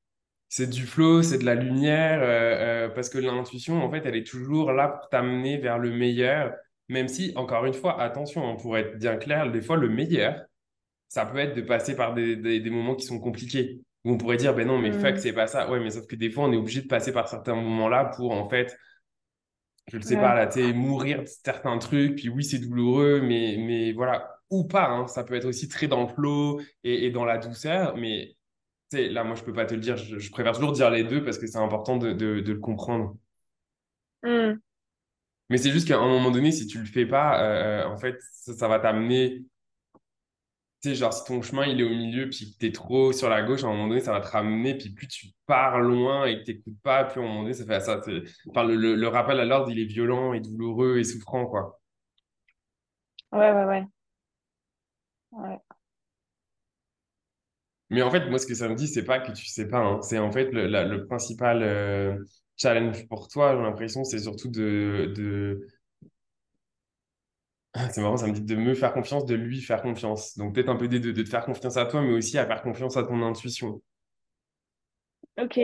C'est 0.50 0.70
du 0.70 0.86
flow, 0.86 1.24
c'est 1.24 1.38
de 1.38 1.46
la 1.46 1.56
lumière, 1.56 2.20
euh, 2.22 2.88
euh, 2.88 2.90
parce 2.90 3.10
que 3.10 3.18
l'intuition, 3.18 3.82
en 3.82 3.90
fait, 3.90 4.06
elle 4.06 4.16
est 4.18 4.28
toujours 4.28 4.74
là 4.74 4.90
pour 4.90 5.10
t'amener 5.10 5.58
vers 5.58 5.80
le 5.80 5.92
meilleur, 5.92 6.54
même 6.90 7.08
si, 7.08 7.32
encore 7.36 7.66
une 7.66 7.74
fois, 7.74 8.02
attention, 8.02 8.46
hein, 8.50 8.58
pour 8.62 8.78
être 8.78 8.98
bien 8.98 9.16
clair, 9.16 9.50
des 9.52 9.62
fois, 9.62 9.78
le 9.78 9.88
meilleur, 9.90 10.46
ça 11.12 11.26
peut 11.28 11.38
être 11.40 11.56
de 11.56 11.62
passer 11.62 11.96
par 11.96 12.16
des, 12.16 12.36
des, 12.38 12.60
des 12.62 12.70
moments 12.72 12.96
qui 12.96 13.06
sont 13.06 13.20
compliqués, 13.20 13.82
où 14.06 14.12
on 14.14 14.18
pourrait 14.18 14.38
dire, 14.38 14.56
ben 14.56 14.68
non, 14.68 14.80
mais 14.80 14.94
fuck, 14.94 15.18
Hmm, 15.18 15.20
c'est 15.20 15.34
pas 15.34 15.48
ça. 15.48 15.70
Ouais, 15.72 15.80
mais 15.82 15.92
sauf 15.92 16.08
que 16.08 16.16
des 16.16 16.32
fois, 16.32 16.46
on 16.46 16.54
est 16.54 16.58
obligé 16.58 16.82
de 16.82 16.88
passer 16.88 17.14
par 17.14 17.28
certains 17.30 17.56
moments-là 17.56 18.06
pour, 18.18 18.32
en 18.34 18.50
fait, 18.50 18.78
je 19.88 19.98
le 19.98 20.04
sais 20.04 20.18
pas, 20.18 20.36
là, 20.36 20.48
tu 20.48 20.74
mourir 20.74 21.22
de 21.24 21.28
certains 21.28 21.78
trucs, 21.80 22.16
puis 22.16 22.30
oui, 22.30 22.44
c'est 22.44 22.60
douloureux, 22.60 23.22
mais, 23.22 23.58
mais 23.60 23.92
voilà, 23.94 24.40
ou 24.50 24.66
pas, 24.66 24.88
hein, 24.90 25.08
ça 25.08 25.24
peut 25.24 25.34
être 25.36 25.46
aussi 25.48 25.68
très 25.68 25.88
dans 25.88 26.04
le 26.04 26.08
flow 26.14 26.62
et, 26.84 27.06
et 27.08 27.12
dans 27.12 27.26
la 27.26 27.38
douceur, 27.38 27.98
mais 27.98 28.36
là, 28.94 29.24
moi, 29.26 29.36
je 29.36 29.44
peux 29.44 29.54
pas 29.54 29.66
te 29.66 29.76
le 29.76 29.82
dire. 29.82 29.98
Je, 29.98 30.20
je 30.20 30.32
préfère 30.32 30.54
toujours 30.54 30.74
dire 30.74 30.90
les 30.92 31.04
deux 31.06 31.24
parce 31.26 31.40
que 31.40 31.48
c'est 31.48 31.58
important 31.60 31.98
de, 31.98 32.14
de, 32.14 32.42
de 32.42 32.54
le 32.54 32.60
comprendre. 32.60 33.16
Hmm, 34.24 34.62
Mais 35.50 35.58
c'est 35.58 35.72
juste 35.72 35.88
qu'à 35.88 35.98
un 36.00 36.08
moment 36.08 36.32
donné, 36.32 36.52
si 36.52 36.66
tu 36.68 36.80
le 36.80 36.86
fais 36.86 37.06
pas, 37.06 37.42
euh, 37.44 37.84
euh, 37.84 37.88
en 37.88 37.98
fait, 37.98 38.18
ça, 38.32 38.54
ça 38.54 38.68
va 38.68 38.80
t'amener. 38.80 39.44
Tu 40.82 40.90
sais, 40.90 40.96
genre, 40.96 41.14
si 41.14 41.24
ton 41.26 41.42
chemin, 41.44 41.66
il 41.68 41.80
est 41.80 41.84
au 41.84 41.90
milieu, 41.90 42.30
puis 42.30 42.54
que 42.54 42.58
t'es 42.58 42.72
trop 42.72 43.12
sur 43.14 43.30
la 43.30 43.44
gauche, 43.44 43.64
à 43.64 43.68
un 43.68 43.72
moment 43.72 43.88
donné, 43.88 44.02
ça 44.02 44.14
va 44.14 44.22
te 44.22 44.28
ramener. 44.28 44.76
Puis 44.78 44.90
plus 44.90 45.08
tu 45.08 45.28
pars 45.46 45.80
loin 45.80 46.26
et 46.26 46.40
que 46.40 46.44
t'écoutes 46.46 46.80
pas, 46.82 47.04
plus 47.06 47.22
à 47.22 47.24
un 47.24 47.28
moment 47.28 47.42
donné, 47.44 47.54
ça 47.54 47.66
fait 47.66 47.80
ça. 47.82 48.02
Enfin, 48.50 48.64
le, 48.64 48.76
le, 48.76 48.96
le 48.96 49.08
rappel 49.08 49.40
à 49.40 49.46
l'ordre, 49.46 49.70
il 49.72 49.80
est 49.80 49.86
violent 49.86 50.34
et 50.34 50.40
douloureux 50.40 50.98
et 50.98 51.04
souffrant, 51.04 51.46
quoi. 51.46 51.80
ouais, 53.32 53.52
ouais, 53.52 53.66
ouais. 53.66 53.86
Ouais. 55.32 55.62
Mais 57.90 58.02
en 58.02 58.10
fait, 58.12 58.30
moi, 58.30 58.40
ce 58.40 58.48
que 58.48 58.56
ça 58.56 58.70
me 58.70 58.76
dit, 58.76 58.88
c'est 58.88 59.04
pas 59.06 59.20
que 59.20 59.32
tu 59.34 59.46
sais 59.46 59.68
pas. 59.68 59.80
hein. 59.80 60.02
C'est 60.02 60.18
en 60.20 60.32
fait 60.32 60.52
le, 60.52 60.68
la- 60.68 60.86
le 60.86 61.06
principal 61.08 61.62
euh, 61.64 62.16
challenge 62.58 63.08
pour 63.08 63.28
toi, 63.28 63.56
j'ai 63.56 63.62
l'impression, 63.64 64.04
c'est 64.04 64.20
surtout 64.20 64.48
de, 64.50 65.14
de 65.16 65.68
C'est 67.92 68.02
marrant, 68.02 68.16
ça 68.18 68.28
me 68.28 68.34
dit 68.34 68.42
de 68.42 68.56
me 68.56 68.74
faire 68.74 68.94
confiance, 68.94 69.26
de 69.26 69.36
lui 69.36 69.62
faire 69.62 69.82
confiance. 69.82 70.38
Donc 70.38 70.56
peut-être 70.56 70.70
un 70.70 70.76
peu 70.78 70.88
des 70.88 71.00
deux, 71.02 71.12
de 71.14 71.22
te 71.24 71.30
faire 71.30 71.46
confiance 71.46 71.76
à 71.78 71.86
toi, 71.86 72.02
mais 72.02 72.14
aussi 72.14 72.38
à 72.38 72.46
faire 72.46 72.62
confiance 72.62 72.96
à 72.98 73.04
ton 73.04 73.22
intuition. 73.24 73.82
Ok. 75.38 75.58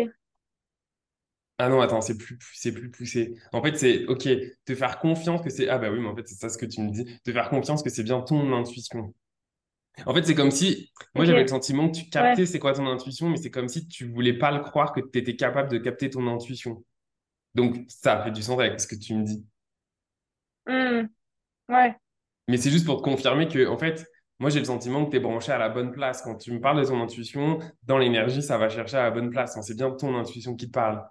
Ah 1.59 1.69
non, 1.69 1.81
attends, 1.81 2.01
c'est 2.01 2.17
plus, 2.17 2.37
c'est 2.53 2.71
plus 2.71 2.91
poussé. 2.91 3.35
En 3.51 3.63
fait, 3.63 3.75
c'est, 3.77 4.05
ok, 4.05 4.27
te 4.65 4.75
faire 4.75 4.99
confiance 4.99 5.41
que 5.41 5.49
c'est... 5.49 5.67
Ah 5.69 5.79
bah 5.79 5.89
oui, 5.91 5.99
mais 5.99 6.07
en 6.07 6.15
fait, 6.15 6.27
c'est 6.27 6.35
ça 6.35 6.49
ce 6.49 6.57
que 6.57 6.67
tu 6.67 6.81
me 6.81 6.91
dis. 6.91 7.19
Te 7.23 7.31
faire 7.31 7.49
confiance 7.49 7.81
que 7.81 7.89
c'est 7.89 8.03
bien 8.03 8.21
ton 8.21 8.53
intuition. 8.53 9.13
En 10.05 10.13
fait, 10.13 10.23
c'est 10.25 10.35
comme 10.35 10.51
si... 10.51 10.91
Moi, 11.15 11.25
j'avais 11.25 11.43
le 11.43 11.47
sentiment 11.47 11.89
que 11.89 11.97
tu 11.97 12.09
Ouais. 12.17 12.37
captais 12.37 12.45
c'est 12.47 12.59
quoi 12.59 12.73
ton 12.73 12.87
intuition, 12.87 13.29
mais 13.29 13.37
c'est 13.37 13.51
comme 13.51 13.69
si 13.69 13.87
tu 13.87 14.07
voulais 14.11 14.33
pas 14.37 14.51
le 14.51 14.61
croire 14.61 14.93
que 14.93 15.01
tu 15.01 15.19
étais 15.19 15.35
capable 15.35 15.69
de 15.71 15.77
capter 15.79 16.09
ton 16.11 16.27
intuition. 16.27 16.83
Donc 17.55 17.77
ça 17.89 18.23
fait 18.23 18.31
du 18.31 18.43
sens 18.43 18.59
avec 18.59 18.79
ce 18.81 18.87
que 18.87 18.95
tu 18.95 19.15
me 19.15 19.23
dis. 19.25 19.45
Hmm, 20.65 21.07
ouais. 21.69 21.95
Mais 22.47 22.57
c'est 22.57 22.69
juste 22.71 22.85
pour 22.85 22.97
te 22.97 23.03
confirmer 23.03 23.47
que, 23.47 23.67
en 23.67 23.77
fait, 23.77 24.05
moi, 24.39 24.49
j'ai 24.49 24.59
le 24.59 24.65
sentiment 24.65 25.05
que 25.05 25.11
tu 25.11 25.17
es 25.17 25.19
branché 25.19 25.51
à 25.51 25.57
la 25.57 25.69
bonne 25.69 25.91
place. 25.91 26.21
Quand 26.21 26.35
tu 26.35 26.51
me 26.51 26.61
parles 26.61 26.79
de 26.81 26.85
ton 26.85 27.01
intuition, 27.01 27.59
dans 27.83 27.97
l'énergie, 27.97 28.41
ça 28.41 28.57
va 28.57 28.69
chercher 28.69 28.97
à 28.97 29.03
la 29.03 29.11
bonne 29.11 29.29
place. 29.29 29.57
C'est 29.61 29.75
bien 29.75 29.91
ton 29.91 30.15
intuition 30.15 30.55
qui 30.55 30.67
te 30.67 30.71
parle. 30.71 31.03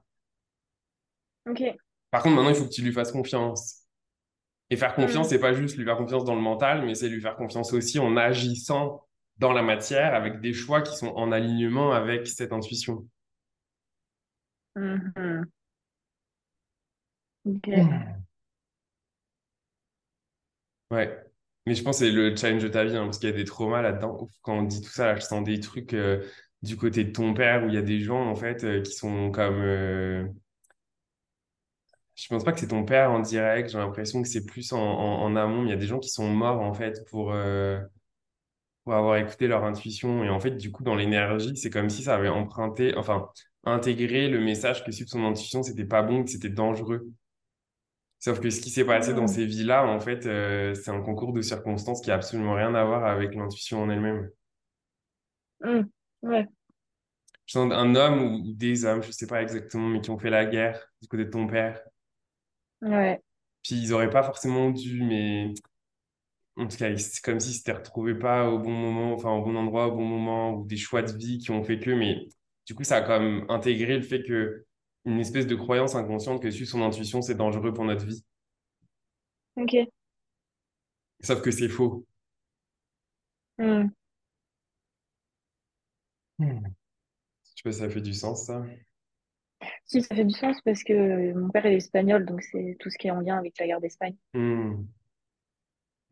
Ok. 1.48 1.62
Par 2.10 2.22
contre, 2.22 2.36
maintenant, 2.36 2.50
il 2.50 2.56
faut 2.56 2.64
que 2.64 2.72
tu 2.72 2.82
lui 2.82 2.92
fasses 2.92 3.12
confiance. 3.12 3.82
Et 4.70 4.76
faire 4.76 4.94
confiance, 4.94 5.26
Hmm, 5.26 5.30
c'est 5.30 5.38
pas 5.38 5.52
juste 5.52 5.76
lui 5.76 5.84
faire 5.84 5.96
confiance 5.96 6.24
dans 6.24 6.34
le 6.34 6.40
mental, 6.40 6.84
mais 6.84 6.94
c'est 6.94 7.08
lui 7.08 7.20
faire 7.20 7.36
confiance 7.36 7.72
aussi 7.72 7.98
en 7.98 8.16
agissant 8.16 9.04
dans 9.38 9.52
la 9.52 9.62
matière 9.62 10.14
avec 10.14 10.40
des 10.40 10.52
choix 10.52 10.82
qui 10.82 10.96
sont 10.96 11.08
en 11.14 11.30
alignement 11.30 11.92
avec 11.92 12.26
cette 12.26 12.52
intuition. 12.52 13.06
Ok. 17.44 17.68
Ouais. 20.90 21.18
Mais 21.66 21.74
je 21.74 21.82
pense 21.82 21.98
que 21.98 22.06
c'est 22.06 22.12
le 22.12 22.34
challenge 22.36 22.62
de 22.62 22.68
ta 22.68 22.84
vie, 22.84 22.96
hein, 22.96 23.04
parce 23.04 23.18
qu'il 23.18 23.28
y 23.28 23.32
a 23.32 23.36
des 23.36 23.44
traumas 23.44 23.82
là-dedans. 23.82 24.28
Quand 24.42 24.58
on 24.58 24.62
dit 24.62 24.80
tout 24.80 24.88
ça, 24.90 25.16
je 25.16 25.20
sens 25.20 25.42
des 25.44 25.58
trucs 25.60 25.94
euh, 25.94 26.24
du 26.62 26.76
côté 26.76 27.04
de 27.04 27.10
ton 27.12 27.34
père 27.34 27.64
où 27.64 27.68
il 27.68 27.74
y 27.74 27.78
a 27.78 27.82
des 27.82 28.00
gens, 28.00 28.24
en 28.28 28.36
fait, 28.36 28.62
euh, 28.64 28.82
qui 28.82 28.92
sont 28.92 29.30
comme... 29.32 29.60
euh, 29.62 30.26
Je 32.16 32.26
pense 32.28 32.44
pas 32.44 32.52
que 32.52 32.58
c'est 32.60 32.68
ton 32.68 32.84
père 32.84 33.10
en 33.12 33.20
direct, 33.20 33.68
j'ai 33.70 33.78
l'impression 33.78 34.22
que 34.22 34.28
c'est 34.28 34.44
plus 34.46 34.72
en, 34.72 35.36
amont. 35.36 35.64
Il 35.64 35.70
y 35.70 35.72
a 35.72 35.76
des 35.76 35.86
gens 35.86 35.98
qui 35.98 36.08
sont 36.08 36.28
morts 36.28 36.60
en 36.62 36.72
fait 36.74 37.04
pour, 37.10 37.32
euh, 37.32 37.78
pour 38.84 38.94
avoir 38.94 39.16
écouté 39.16 39.48
leur 39.48 39.64
intuition. 39.64 40.24
Et 40.24 40.30
en 40.30 40.40
fait, 40.40 40.52
du 40.52 40.70
coup, 40.72 40.82
dans 40.84 40.94
l'énergie, 40.94 41.56
c'est 41.56 41.70
comme 41.70 41.90
si 41.90 42.02
ça 42.02 42.14
avait 42.16 42.28
emprunté, 42.28 42.96
enfin, 42.96 43.28
intégré 43.64 44.28
le 44.28 44.40
message 44.40 44.84
que 44.84 44.92
suivre 44.92 45.10
son 45.10 45.24
intuition, 45.24 45.62
c'était 45.62 45.84
pas 45.84 46.02
bon, 46.02 46.24
que 46.24 46.30
c'était 46.30 46.48
dangereux. 46.50 47.08
Sauf 48.26 48.40
que 48.40 48.50
ce 48.50 48.60
qui 48.60 48.70
s'est 48.70 48.84
passé 48.84 49.14
dans 49.14 49.26
Hmm, 49.26 49.28
ces 49.28 49.46
vies-là, 49.46 49.86
en 49.86 50.00
fait, 50.00 50.26
euh, 50.26 50.74
c'est 50.74 50.90
un 50.90 51.00
concours 51.00 51.32
de 51.32 51.40
circonstances 51.42 52.00
qui 52.02 52.10
a 52.10 52.16
absolument 52.16 52.54
rien 52.54 52.74
à 52.74 52.84
voir 52.84 53.04
avec 53.06 53.34
l'intuition 53.34 53.82
en 53.82 53.88
elle-même. 53.90 54.30
hmm. 55.60 55.82
Ouais. 56.22 56.48
Je 57.46 57.54
sens 57.54 57.72
un 57.72 57.94
homme 57.96 58.22
ou, 58.22 58.50
ou 58.50 58.52
des 58.54 58.84
hommes, 58.84 59.02
je 59.02 59.10
sais 59.10 59.26
pas 59.26 59.42
exactement, 59.42 59.88
mais 59.88 60.00
qui 60.00 60.10
ont 60.10 60.18
fait 60.18 60.30
la 60.30 60.46
guerre 60.46 60.80
du 61.02 61.08
côté 61.08 61.24
de 61.24 61.30
ton 61.30 61.46
père. 61.48 61.80
Ouais. 62.82 63.22
Puis 63.62 63.74
ils 63.76 63.92
auraient 63.92 64.08
pas 64.10 64.22
forcément 64.22 64.70
dû, 64.70 65.02
mais 65.02 65.52
En 66.56 66.66
tout 66.68 66.76
cas, 66.78 66.96
c'est 66.96 67.22
comme 67.22 67.40
si 67.40 67.52
c'était 67.54 67.72
retrouvé 67.72 68.14
pas 68.14 68.48
au 68.48 68.58
bon 68.58 68.70
moment, 68.72 69.12
enfin 69.12 69.30
au 69.32 69.42
bon 69.44 69.56
endroit, 69.56 69.88
au 69.88 69.96
bon 69.96 70.04
moment, 70.06 70.54
ou 70.54 70.66
des 70.66 70.76
choix 70.78 71.02
de 71.02 71.12
vie 71.12 71.38
qui 71.38 71.50
ont 71.50 71.62
fait 71.62 71.78
que, 71.78 71.90
mais 71.90 72.28
du 72.66 72.74
coup, 72.74 72.82
ça 72.84 72.96
a 72.96 73.02
quand 73.02 73.20
même 73.20 73.44
intégré 73.50 73.96
le 73.96 74.02
fait 74.02 74.22
que 74.22 74.64
une 75.06 75.20
espèce 75.20 75.46
de 75.46 75.54
croyance 75.54 75.94
inconsciente 75.94 76.42
que 76.42 76.50
suivre 76.50 76.70
son 76.70 76.82
intuition, 76.82 77.22
c'est 77.22 77.34
dangereux 77.34 77.72
pour 77.72 77.84
notre 77.86 78.04
vie. 78.04 78.22
Ok. 79.56 79.88
Sauf 81.20 81.42
que 81.42 81.50
c'est 81.50 81.68
faux. 81.68 82.06
Hmm. 83.58 83.88
Hmm. 86.38 86.58
Je 87.44 87.50
sais 87.56 87.62
pas 87.64 87.72
si 87.72 87.78
ça 87.80 87.90
fait 87.90 88.00
du 88.02 88.14
sens, 88.14 88.46
ça. 88.46 88.64
Si, 89.86 90.02
ça 90.02 90.14
fait 90.14 90.24
du 90.26 90.34
sens 90.34 90.60
parce 90.66 90.82
que 90.84 91.32
mon 91.32 91.48
père 91.48 91.64
est 91.66 91.76
espagnol, 91.76 92.26
donc 92.26 92.42
c'est 92.42 92.76
tout 92.78 92.90
ce 92.90 92.98
qui 92.98 93.08
est 93.08 93.10
en 93.10 93.20
lien 93.20 93.38
avec 93.38 93.58
la 93.58 93.66
guerre 93.66 93.80
d'Espagne. 93.80 94.14
Hmm. 94.34 94.86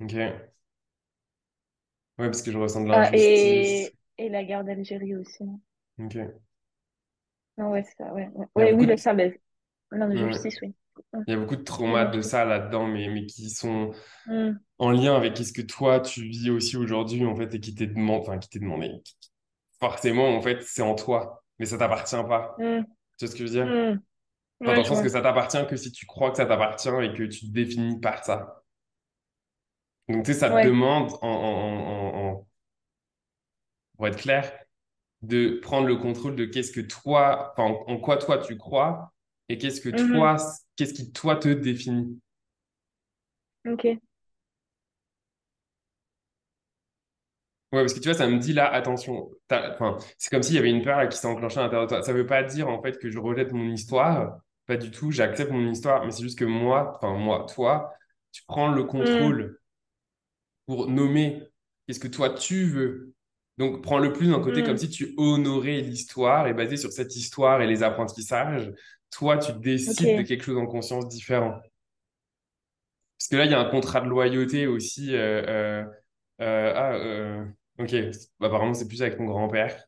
Ok. 0.00 0.12
Ouais, 0.14 0.40
parce 2.18 2.42
que 2.42 2.50
je 2.52 2.58
ressens 2.58 2.82
de 2.84 2.88
Ah, 2.90 3.10
l'injustice. 3.10 3.92
et, 3.92 3.94
et 4.18 4.28
la 4.30 4.42
guerre 4.44 4.64
d'Algérie 4.64 5.16
aussi. 5.16 5.44
Ok. 5.98 6.44
Non, 7.58 7.70
ouais, 7.70 7.84
c'est 7.84 7.96
ça, 7.96 8.12
ouais. 8.12 8.28
Ouais, 8.34 8.46
Ouais, 8.54 8.72
oui, 8.72 8.86
de, 8.86 8.86
le 8.86 8.96
ça, 8.96 9.14
ben, 9.14 9.32
ouais. 10.14 10.40
l'injustice, 10.40 10.60
oui. 10.62 10.74
Hmm. 11.12 11.22
Il 11.26 11.32
y 11.32 11.34
a 11.36 11.40
beaucoup 11.40 11.56
de 11.56 11.62
Ouais, 11.64 11.64
traumas 11.64 12.06
de 12.06 12.22
ça 12.22 12.44
là-dedans, 12.44 12.86
mais, 12.88 13.08
mais 13.08 13.26
qui 13.26 13.50
sont 13.50 13.92
Hmm. 14.26 14.56
en 14.78 14.90
lien 14.92 15.16
avec 15.16 15.36
ce 15.38 15.52
que 15.52 15.62
toi, 15.62 16.00
tu 16.00 16.22
vis 16.28 16.50
aussi 16.50 16.76
aujourd'hui, 16.76 17.26
en 17.26 17.36
fait, 17.36 17.54
et 17.54 17.60
qui 17.60 17.74
t'est 17.74 17.88
demandé, 17.88 18.20
enfin, 18.28 18.38
qui 18.38 18.48
t'est 18.50 18.60
demandé. 18.60 18.90
Forcément, 19.80 20.36
en 20.36 20.42
fait, 20.42 20.62
c'est 20.62 20.82
en 20.82 20.94
toi, 20.94 21.44
mais 21.58 21.66
ça 21.66 21.78
t'appartient 21.78 22.16
pas. 22.16 22.56
Hmm. 22.56 22.84
Tu 23.18 23.26
vois 23.26 23.32
ce 23.34 23.38
que 23.38 23.46
je 23.46 23.52
veux 23.52 23.66
dire? 23.66 23.74
Hmm. 23.74 23.98
Enfin, 24.64 24.74
dans 24.74 24.82
Ouais, 24.82 24.82
le 24.82 24.88
sens 24.88 25.02
que 25.02 25.08
ça 25.08 25.22
t'appartient 25.22 25.66
que 25.68 25.76
si 25.76 25.92
tu 25.92 26.06
crois 26.06 26.30
que 26.32 26.38
ça 26.38 26.46
t'appartient 26.46 26.88
et 27.02 27.14
que 27.14 27.24
tu 27.24 27.40
te 27.48 27.52
définis 27.52 28.00
par 28.00 28.24
ça. 28.24 28.64
Donc, 30.08 30.24
tu 30.24 30.32
sais, 30.32 30.38
ça 30.40 30.50
te 30.50 30.56
Ouais. 30.56 30.66
demande, 30.66 31.12
en, 31.22 31.28
en- 31.28 31.28
en- 31.28 32.30
en- 32.30 32.48
pour 33.96 34.06
être 34.08 34.18
clair, 34.18 34.52
de 35.26 35.58
prendre 35.62 35.86
le 35.88 35.96
contrôle 35.96 36.36
de 36.36 36.44
qu'est-ce 36.46 36.72
que 36.72 36.80
toi, 36.80 37.54
en, 37.58 37.84
en 37.88 37.98
quoi 37.98 38.16
toi 38.18 38.38
tu 38.38 38.56
crois 38.56 39.12
et 39.48 39.58
qu'est-ce 39.58 39.80
que 39.80 39.90
Mhm. 39.92 40.28
toi, 40.30 40.36
qu'est-ce 40.76 40.94
qui 40.94 41.12
toi 41.12 41.36
te 41.36 41.48
définit. 41.48 42.20
Ok. 43.66 43.84
Ouais, 47.72 47.80
parce 47.82 47.94
que 47.94 47.98
tu 47.98 48.08
vois, 48.08 48.14
ça 48.16 48.28
me 48.28 48.38
dit 48.38 48.52
là, 48.52 48.70
attention, 48.72 49.30
c'est 50.18 50.30
comme 50.30 50.42
s'il 50.44 50.54
y 50.54 50.58
avait 50.58 50.70
une 50.70 50.82
peur 50.82 50.96
là, 50.98 51.06
qui 51.08 51.18
s'est 51.18 51.26
enclenchée 51.26 51.58
à 51.58 51.62
l'intérieur 51.62 51.86
de 51.86 51.94
toi. 51.96 52.02
Ça 52.02 52.12
veut 52.12 52.26
pas 52.26 52.42
dire 52.44 52.68
en 52.68 52.80
fait 52.80 52.98
que 52.98 53.10
je 53.10 53.18
rejette 53.18 53.52
mon 53.52 53.68
histoire, 53.72 54.38
pas 54.66 54.76
du 54.76 54.90
tout, 54.92 55.10
j'accepte 55.10 55.50
mon 55.50 55.68
histoire, 55.70 56.04
mais 56.04 56.12
c'est 56.12 56.22
juste 56.22 56.38
que 56.38 56.44
moi, 56.44 56.92
enfin 56.96 57.14
moi, 57.18 57.46
toi, 57.52 57.92
tu 58.32 58.42
prends 58.46 58.68
le 58.68 58.84
Hmm, 58.98 59.34
contrôle 59.40 59.58
pour 60.66 60.88
nommer 60.88 61.42
qu'est-ce 61.86 62.00
que 62.00 62.08
toi 62.08 62.30
tu 62.30 62.64
veux. 62.66 63.13
Donc, 63.58 63.82
prends-le 63.82 64.12
plus 64.12 64.28
d'un 64.28 64.40
côté 64.40 64.62
comme 64.62 64.74
hmm, 64.74 64.78
si 64.78 64.88
tu 64.90 65.14
honorais 65.16 65.80
l'histoire 65.80 66.46
et 66.48 66.54
basé 66.54 66.76
sur 66.76 66.90
cette 66.92 67.14
histoire 67.14 67.62
et 67.62 67.66
les 67.66 67.82
apprentissages, 67.82 68.72
toi, 69.10 69.38
tu 69.38 69.52
décides 69.52 70.18
de 70.18 70.22
quelque 70.22 70.44
chose 70.44 70.58
en 70.58 70.66
conscience 70.66 71.08
différent. 71.08 71.60
Parce 73.18 73.28
que 73.28 73.36
là, 73.36 73.44
il 73.44 73.50
y 73.52 73.54
a 73.54 73.60
un 73.60 73.70
contrat 73.70 74.00
de 74.00 74.08
loyauté 74.08 74.66
aussi. 74.66 75.14
euh, 75.14 75.42
euh, 75.48 75.84
euh, 76.40 77.44
ah, 77.78 77.82
ok. 77.82 77.94
Apparemment, 78.40 78.74
c'est 78.74 78.88
plus 78.88 79.02
avec 79.02 79.16
ton 79.16 79.24
grand-père 79.24 79.84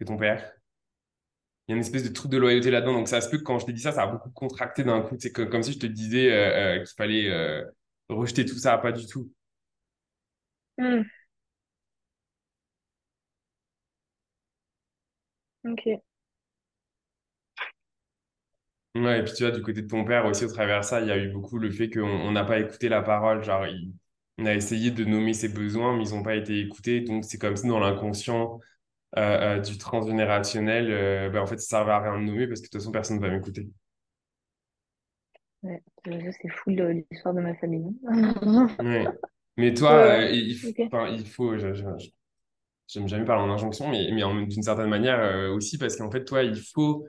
que 0.00 0.04
ton 0.04 0.16
père. 0.16 0.52
Il 1.66 1.72
y 1.72 1.74
a 1.74 1.76
une 1.76 1.82
espèce 1.82 2.02
de 2.02 2.08
truc 2.12 2.30
de 2.30 2.38
loyauté 2.38 2.70
là-dedans. 2.70 2.94
Donc, 2.94 3.08
ça 3.08 3.20
se 3.20 3.28
peut 3.28 3.38
que 3.38 3.42
quand 3.42 3.58
je 3.58 3.66
t'ai 3.66 3.72
dit 3.72 3.82
ça, 3.82 3.92
ça 3.92 4.04
a 4.04 4.06
beaucoup 4.06 4.30
contracté 4.30 4.82
d'un 4.82 5.02
coup. 5.02 5.16
C'est 5.18 5.32
comme 5.32 5.62
si 5.62 5.72
je 5.72 5.78
te 5.78 5.86
disais 5.86 6.82
qu'il 6.86 6.96
fallait 6.96 7.62
rejeter 8.08 8.44
tout 8.46 8.58
ça. 8.58 8.78
Pas 8.78 8.92
du 8.92 9.06
tout. 9.06 9.30
hmm, 10.78 11.02
ok, 15.64 16.00
Ouais, 18.94 19.20
et 19.20 19.22
puis 19.22 19.32
tu 19.34 19.44
vois, 19.44 19.52
du 19.56 19.62
côté 19.62 19.82
de 19.82 19.86
ton 19.86 20.04
père 20.04 20.24
aussi, 20.26 20.44
au 20.44 20.48
travers 20.48 20.80
de 20.80 20.84
ça, 20.84 21.00
il 21.00 21.06
y 21.08 21.10
a 21.12 21.16
eu 21.18 21.28
beaucoup 21.30 21.58
le 21.58 21.70
fait 21.70 21.88
qu'on 21.90 22.02
on 22.02 22.32
n'a 22.32 22.44
pas 22.44 22.58
écouté 22.58 22.88
la 22.88 23.02
parole. 23.02 23.44
Genre, 23.44 23.66
il- 23.66 23.92
on 24.38 24.46
a 24.46 24.54
essayé 24.54 24.90
de 24.90 25.04
nommer 25.04 25.34
ses 25.34 25.48
besoins, 25.48 25.96
mais 25.96 26.04
ils 26.08 26.14
n'ont 26.14 26.22
pas 26.22 26.34
été 26.36 26.58
écoutés. 26.60 27.00
Donc, 27.02 27.24
c'est 27.24 27.38
comme 27.38 27.56
si 27.56 27.66
dans 27.68 27.78
l'inconscient 27.78 28.58
euh, 29.18 29.58
euh, 29.58 29.60
du 29.60 29.78
transgénérationnel, 29.78 30.90
euh, 30.90 31.30
ben, 31.30 31.42
en 31.42 31.46
fait, 31.46 31.58
ça 31.60 31.78
servait 31.78 31.92
à 31.92 32.00
rien 32.00 32.20
de 32.20 32.24
nommer 32.26 32.46
parce 32.48 32.60
que 32.60 32.66
de 32.66 32.70
toute 32.72 32.80
façon, 32.82 32.92
personne 32.92 33.18
ne 33.18 33.22
va 33.22 33.30
m'écouter. 33.30 33.68
ouais, 35.62 35.82
j'avoue, 36.06 36.32
c'est 36.42 36.48
fou 36.48 36.70
le- 36.70 37.04
l'histoire 37.10 37.34
de 37.34 37.40
ma 37.40 37.54
famille. 37.54 37.96
Ouais. 38.78 39.18
Mais 39.56 39.74
toi, 39.74 39.90
ouais, 39.90 40.24
euh, 40.26 40.30
il, 40.30 40.50
il- 40.52 40.58
ok. 40.62 40.92
enfin, 40.92 41.08
il 41.08 41.26
faut, 41.26 41.56
je- 41.58 41.74
je- 41.74 41.82
je- 41.98 42.10
j'aime 42.88 43.08
jamais 43.08 43.24
parler 43.24 43.42
en 43.48 43.52
injonction, 43.52 43.88
mais, 43.88 44.10
mais 44.12 44.22
d'une 44.46 44.62
certaine 44.62 44.88
manière 44.88 45.20
euh, 45.20 45.54
aussi, 45.54 45.78
parce 45.78 45.96
qu'en 45.96 46.10
fait, 46.10 46.24
toi, 46.24 46.42
il 46.42 46.56
faut 46.56 47.06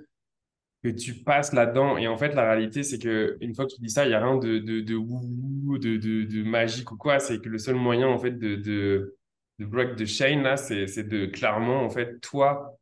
que 0.84 0.90
tu 0.90 1.24
passes 1.24 1.54
là-dedans. 1.54 1.98
Et 1.98 2.08
en 2.08 2.18
fait, 2.18 2.34
la 2.36 2.52
réalité, 2.52 2.84
c'est 2.84 3.00
que 3.00 3.38
une 3.42 3.56
fois 3.56 3.66
que 3.66 3.76
tu 3.76 3.82
dis 3.82 3.90
ça, 3.90 4.06
il 4.06 4.10
n'y 4.10 4.14
a 4.16 4.24
rien 4.24 4.38
de, 4.38 4.60
de, 4.60 4.82
de 4.82 4.98
de, 5.78 6.24
de, 6.26 6.44
magique 6.44 6.92
ou 6.92 6.98
quoi. 6.98 7.20
C'est 7.20 7.40
que 7.42 7.50
le 7.50 7.58
seul 7.58 7.76
moyen, 7.76 8.08
en 8.08 8.18
fait, 8.18 8.32
de, 8.32 8.56
de, 8.56 9.18
de 9.60 9.66
break 9.66 9.96
the 9.96 10.06
chain, 10.06 10.42
là, 10.42 10.58
c'est, 10.58 10.88
c'est 10.88 11.04
de 11.04 11.26
clairement, 11.26 11.84
en 11.84 11.90
fait, 11.90 12.20
toi, 12.22 12.78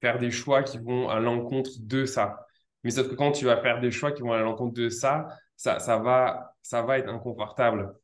faire 0.00 0.18
des 0.18 0.30
choix 0.30 0.62
qui 0.62 0.78
vont 0.78 1.08
à 1.08 1.20
l'encontre 1.20 1.70
de 1.80 2.04
ça. 2.04 2.46
Mais 2.84 2.90
sauf 2.90 3.08
que 3.08 3.14
quand 3.14 3.32
tu 3.32 3.44
vas 3.44 3.60
faire 3.60 3.80
des 3.80 3.90
choix 3.90 4.12
qui 4.12 4.22
vont 4.22 4.32
à 4.32 4.40
l'encontre 4.40 4.74
de 4.74 4.88
ça, 4.88 5.28
ça, 5.56 5.78
ça 5.78 5.98
va, 5.98 6.54
ça 6.62 6.82
va 6.82 6.98
être 6.98 7.08
inconfortable. 7.08 7.94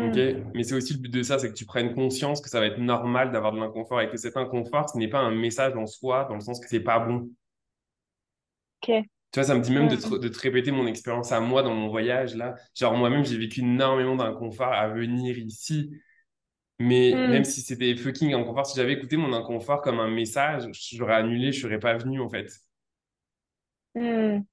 OK? 0.00 0.14
Hmm, 0.14 0.52
Mais 0.54 0.64
c'est 0.64 0.74
aussi 0.74 0.94
le 0.94 1.00
but 1.00 1.10
de 1.12 1.22
ça, 1.22 1.38
c'est 1.38 1.48
que 1.50 1.54
tu 1.54 1.66
prennes 1.66 1.94
conscience 1.94 2.40
que 2.40 2.48
ça 2.48 2.60
va 2.60 2.66
être 2.66 2.78
normal 2.78 3.32
d'avoir 3.32 3.52
de 3.52 3.58
l'inconfort 3.60 4.00
et 4.00 4.08
que 4.10 4.16
cet 4.16 4.36
inconfort, 4.36 4.88
ce 4.90 4.98
n'est 4.98 5.08
pas 5.08 5.20
un 5.20 5.30
message 5.34 5.76
en 5.76 5.86
soi, 5.86 6.24
dans 6.28 6.34
le 6.34 6.40
sens 6.40 6.60
que 6.60 6.68
c'est 6.68 6.80
pas 6.80 6.98
bon. 7.00 7.30
ok. 8.82 9.08
Tu 9.32 9.38
vois, 9.38 9.44
ça 9.46 9.54
me 9.54 9.60
dit 9.62 9.70
même 9.72 9.86
de 9.88 9.94
te, 9.96 10.14
de 10.16 10.28
te 10.28 10.38
répéter 10.40 10.72
mon 10.72 10.86
expérience 10.88 11.30
à 11.30 11.38
moi 11.40 11.62
dans 11.62 11.72
mon 11.74 11.88
voyage 11.88 12.34
là. 12.34 12.54
Genre 12.74 12.94
moi-même, 12.96 13.24
j'ai 13.24 13.38
vécu 13.38 13.60
énormément 13.60 14.16
d'inconfort 14.16 14.72
à 14.72 14.88
venir 14.88 15.38
ici. 15.38 15.90
Mais 16.80 17.24
même 17.26 17.44
hmm, 17.44 17.46
si 17.46 17.62
c'était 17.62 17.96
fucking 17.96 18.34
inconfort, 18.34 18.66
si 18.66 18.76
j'avais 18.78 18.94
écouté 18.94 19.16
mon 19.18 19.32
inconfort 19.34 19.82
comme 19.82 20.00
un 20.00 20.10
message, 20.10 20.64
j'aurais 20.92 21.14
annulé, 21.16 21.52
je 21.52 21.62
serais 21.62 21.80
pas 21.80 21.96
venu 21.96 22.20
en 22.20 22.28
fait. 22.30 22.48
hmm, 23.94 24.44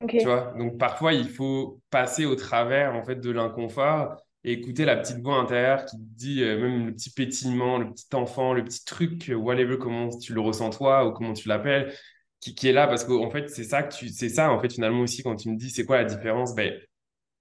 ok. 0.00 0.14
Tu 0.16 0.26
vois? 0.28 0.52
Donc 0.58 0.78
parfois, 0.78 1.12
il 1.12 1.28
faut 1.28 1.80
passer 1.90 2.24
au 2.24 2.36
travers 2.36 2.94
en 2.94 3.02
fait 3.04 3.16
de 3.16 3.30
l'inconfort 3.30 4.16
et 4.44 4.52
écouter 4.52 4.84
la 4.84 4.96
petite 4.96 5.18
voix 5.18 5.36
intérieure 5.36 5.84
qui 5.86 5.96
te 5.96 6.02
dit, 6.02 6.42
euh, 6.42 6.60
même 6.60 6.86
le 6.86 6.94
petit 6.94 7.10
pétillement, 7.10 7.78
le 7.78 7.90
petit 7.90 8.14
enfant, 8.14 8.52
le 8.52 8.64
petit 8.64 8.84
truc, 8.84 9.30
euh, 9.30 9.34
whatever, 9.34 9.78
comment 9.78 10.10
tu 10.10 10.34
le 10.34 10.40
ressens 10.40 10.70
toi 10.70 11.06
ou 11.06 11.12
comment 11.12 11.32
tu 11.32 11.48
l'appelles, 11.48 11.92
qui, 12.40 12.54
qui 12.54 12.68
est 12.68 12.72
là 12.72 12.86
parce 12.86 13.04
qu'en 13.04 13.30
fait, 13.30 13.48
c'est 13.48 13.64
ça 13.64 13.82
que 13.82 13.94
tu, 13.94 14.08
c'est 14.08 14.28
ça 14.28 14.52
en 14.52 14.60
fait 14.60 14.72
finalement 14.72 15.00
aussi 15.00 15.22
quand 15.22 15.36
tu 15.36 15.50
me 15.50 15.56
dis 15.56 15.70
c'est 15.70 15.84
quoi 15.84 15.96
la 15.98 16.04
différence, 16.04 16.54
ben 16.54 16.72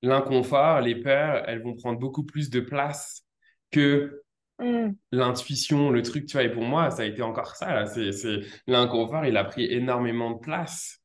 l'inconfort, 0.01 0.81
les 0.81 0.95
peurs, 0.95 1.47
elles 1.47 1.61
vont 1.61 1.75
prendre 1.75 1.99
beaucoup 1.99 2.23
plus 2.23 2.49
de 2.49 2.59
place 2.59 3.25
que 3.71 4.23
Hmm, 4.59 4.91
l'intuition, 5.11 5.89
le 5.89 6.01
truc, 6.03 6.25
tu 6.27 6.33
vois. 6.33 6.43
Et 6.43 6.51
pour 6.51 6.63
moi, 6.63 6.91
ça 6.91 7.01
a 7.03 7.05
été 7.05 7.21
encore 7.21 7.55
ça, 7.55 7.73
là. 7.73 7.85
C'est, 7.85 8.11
c'est, 8.11 8.41
l'inconfort, 8.67 9.25
il 9.25 9.35
a 9.37 9.43
pris 9.43 9.65
énormément 9.65 10.31
de 10.31 10.39
place. 10.39 10.99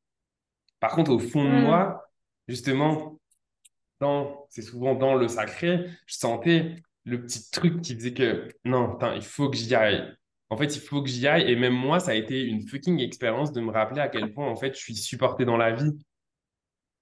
Par 0.79 0.91
contre, 0.91 1.11
au 1.11 1.19
fond 1.19 1.43
de 1.43 1.49
hmm, 1.49 1.61
moi, 1.61 2.09
justement, 2.47 3.18
dans, 3.99 4.45
c'est 4.49 4.61
souvent 4.61 4.95
dans 4.95 5.15
le 5.15 5.27
sacré, 5.27 5.85
je 6.05 6.15
sentais 6.15 6.75
le 7.05 7.21
petit 7.21 7.49
truc 7.51 7.81
qui 7.81 7.95
faisait 7.95 8.13
que 8.13 8.47
non, 8.65 8.93
putain, 8.93 9.15
il 9.15 9.23
faut 9.23 9.49
que 9.49 9.57
j'y 9.57 9.73
aille. 9.75 10.03
En 10.49 10.57
fait, 10.57 10.75
il 10.75 10.81
faut 10.81 11.01
que 11.01 11.09
j'y 11.09 11.27
aille. 11.27 11.49
Et 11.49 11.55
même 11.55 11.73
moi, 11.73 11.99
ça 11.99 12.11
a 12.11 12.15
été 12.15 12.43
une 12.43 12.67
fucking 12.67 12.99
expérience 12.99 13.51
de 13.51 13.61
me 13.61 13.71
rappeler 13.71 14.01
à 14.01 14.07
quel 14.07 14.33
point, 14.33 14.47
en 14.47 14.55
fait, 14.55 14.75
je 14.75 14.79
suis 14.79 14.95
supporté 14.95 15.45
dans 15.45 15.57
la 15.57 15.73
vie. 15.73 15.91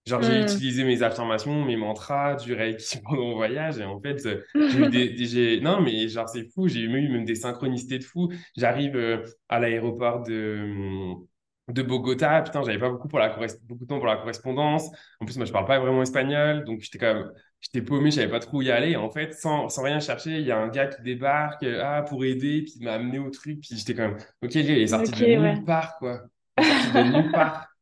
Genre, 0.05 0.21
j'ai 0.21 0.39
hmm. 0.39 0.43
utilisé 0.43 0.83
mes 0.85 1.03
affirmations, 1.03 1.65
mes 1.65 1.75
mantras, 1.75 2.35
du 2.35 2.53
Reiki 2.53 2.99
pendant 3.03 3.23
mon 3.23 3.35
voyage. 3.35 3.77
Et 3.77 3.83
en 3.83 3.99
fait, 3.99 4.25
euh, 4.25 4.41
j'ai 4.55 4.79
eu 4.79 4.89
des, 4.89 5.09
des-. 5.09 5.61
Non, 5.61 5.81
mais 5.81 6.07
genre, 6.07 6.29
c'est 6.29 6.49
fou. 6.53 6.67
J'ai 6.67 6.81
eu 6.81 6.89
même 6.89 7.25
des 7.25 7.35
synchronicités 7.35 7.99
de 7.99 8.03
fou. 8.03 8.31
J'arrive 8.55 8.95
euh, 8.95 9.23
à 9.49 9.59
l'aéroport 9.59 10.23
de, 10.23 11.13
de 11.67 11.81
Bogota. 11.81 12.41
Putain, 12.41 12.63
j'avais 12.63 12.79
pas 12.79 12.89
beaucoup, 12.89 13.07
pour 13.07 13.19
la 13.19 13.29
beaucoup 13.63 13.83
de 13.83 13.87
temps 13.87 13.97
pour 13.97 14.07
la 14.07 14.17
correspondance. 14.17 14.89
En 15.19 15.25
plus, 15.25 15.37
moi, 15.37 15.45
je 15.45 15.51
parle 15.51 15.65
pas 15.65 15.79
vraiment 15.79 16.01
espagnol. 16.01 16.63
Donc, 16.65 16.81
j'étais 16.81 16.97
quand 16.97 17.13
même... 17.13 17.31
J'étais 17.59 17.81
paumé, 17.81 18.11
je 18.11 18.17
savais 18.17 18.29
pas 18.29 18.39
trop 18.39 18.57
où 18.59 18.61
y 18.61 18.69
aller. 18.71 18.91
Et 18.91 18.95
en 18.97 19.09
fait, 19.09 19.33
sans, 19.33 19.67
sans 19.69 19.81
rien 19.83 19.99
chercher, 19.99 20.37
il 20.39 20.45
y 20.45 20.51
a 20.51 20.57
un 20.59 20.67
gars 20.69 20.87
qui 20.87 21.01
débarque 21.01 21.63
euh, 21.63 21.81
ah, 21.83 22.03
pour 22.03 22.23
aider, 22.23 22.61
puis 22.63 22.73
il 22.79 22.83
m'a 22.85 22.93
amené 22.93 23.17
au 23.19 23.29
truc. 23.31 23.59
Puis 23.61 23.75
j'étais 23.77 23.95
quand 23.95 24.07
même... 24.09 24.17
Ok, 24.43 24.53
il 24.55 24.69
est 24.69 24.87
sorti 24.87 25.11
Ok, 25.11 25.17
de 25.17 25.25
ouais. 25.37 25.55
nulle 25.55 25.63
part, 25.65 25.97
quoi. 25.97 26.21
Il 26.57 26.61
est 26.63 26.65
sorti 26.65 26.91
de 26.91 26.99
nulle 27.03 27.31
part. 27.31 27.67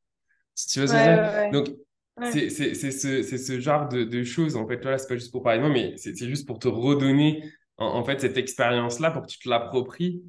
Si 0.56 0.68
tu 0.70 0.80
Ouais, 0.88 0.88
veux 0.88 0.92
ouais, 0.96 1.52
Donc, 1.52 1.68
ouais. 1.68 1.76
Ouais. 2.18 2.32
c'est 2.32 2.50
ce, 2.50 3.24
ce 3.38 3.60
genre 3.60 3.90
de, 3.90 4.04
de 4.04 4.24
choses, 4.24 4.56
en 4.56 4.68
fait. 4.68 4.84
Là, 4.86 4.98
c'est 4.98 5.08
pas 5.08 5.16
juste 5.16 5.32
pour 5.32 5.44
parler 5.44 5.60
de 5.60 5.64
moi, 5.66 5.74
mais 5.74 5.98
c'est 5.98 6.16
c'est 6.16 6.28
juste 6.30 6.48
pour 6.48 6.60
te 6.60 6.68
redonner, 6.68 7.44
en, 7.78 7.88
en 7.88 8.04
fait, 8.04 8.22
cette 8.22 8.38
expérience-là 8.38 9.12
pour 9.12 9.24
que 9.24 9.28
tu 9.28 9.40
te 9.40 9.50
l'appropries 9.50 10.24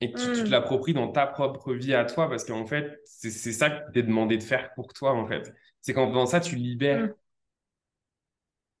et 0.00 0.14
tu, 0.14 0.30
tu 0.32 0.44
te 0.44 0.50
Hmm, 0.50 0.52
l'appropries 0.52 0.94
dans 0.94 1.08
ta 1.12 1.26
propre 1.26 1.74
vie 1.74 1.94
à 1.94 2.04
toi, 2.04 2.28
parce 2.28 2.44
qu'en 2.44 2.66
fait, 2.66 3.00
c'est 3.04 3.30
c'est 3.30 3.52
ça 3.52 3.70
que 3.70 3.92
t'es 3.92 4.02
demandé 4.02 4.38
de 4.38 4.42
faire 4.42 4.72
pour 4.74 4.92
toi, 4.94 5.12
en 5.14 5.26
fait. 5.26 5.52
C'est 5.82 5.94
qu'en 5.94 6.08
faisant 6.08 6.26
ça, 6.26 6.40
tu 6.40 6.56
libères. 6.56 7.06
hmm, 7.06 7.14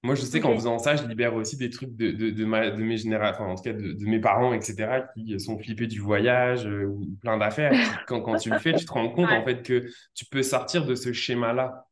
Moi, 0.02 0.14
je 0.14 0.22
sais 0.22 0.40
qu'en 0.40 0.54
faisant 0.54 0.78
ça, 0.78 0.96
je 0.96 1.04
libère 1.06 1.34
aussi 1.34 1.58
des 1.58 1.68
trucs 1.68 1.94
de, 1.94 2.10
de, 2.10 2.30
de, 2.30 2.44
ma, 2.46 2.70
de 2.70 2.82
mes 2.82 2.96
générations, 2.96 3.44
enfin, 3.44 3.52
en 3.52 3.54
tout 3.56 3.62
cas, 3.64 3.74
de, 3.74 3.92
de 3.92 4.04
mes 4.06 4.18
parents, 4.18 4.54
etc., 4.54 5.02
qui 5.14 5.38
sont 5.38 5.58
flippés 5.58 5.86
du 5.86 6.00
voyage 6.00 6.66
euh, 6.66 6.86
ou 6.86 7.04
plein 7.20 7.36
d'affaires. 7.36 7.78
Quand, 8.06 8.22
quand 8.22 8.36
tu 8.36 8.50
le 8.50 8.56
fais, 8.56 8.74
tu 8.74 8.86
te 8.86 8.92
rends 8.92 9.10
compte, 9.10 9.30
en 9.32 9.44
fait, 9.44 9.62
que 9.62 9.86
tu 10.14 10.24
peux 10.24 10.42
sortir 10.42 10.86
de 10.86 10.94
ce 10.94 11.12
schéma-là. 11.12 11.86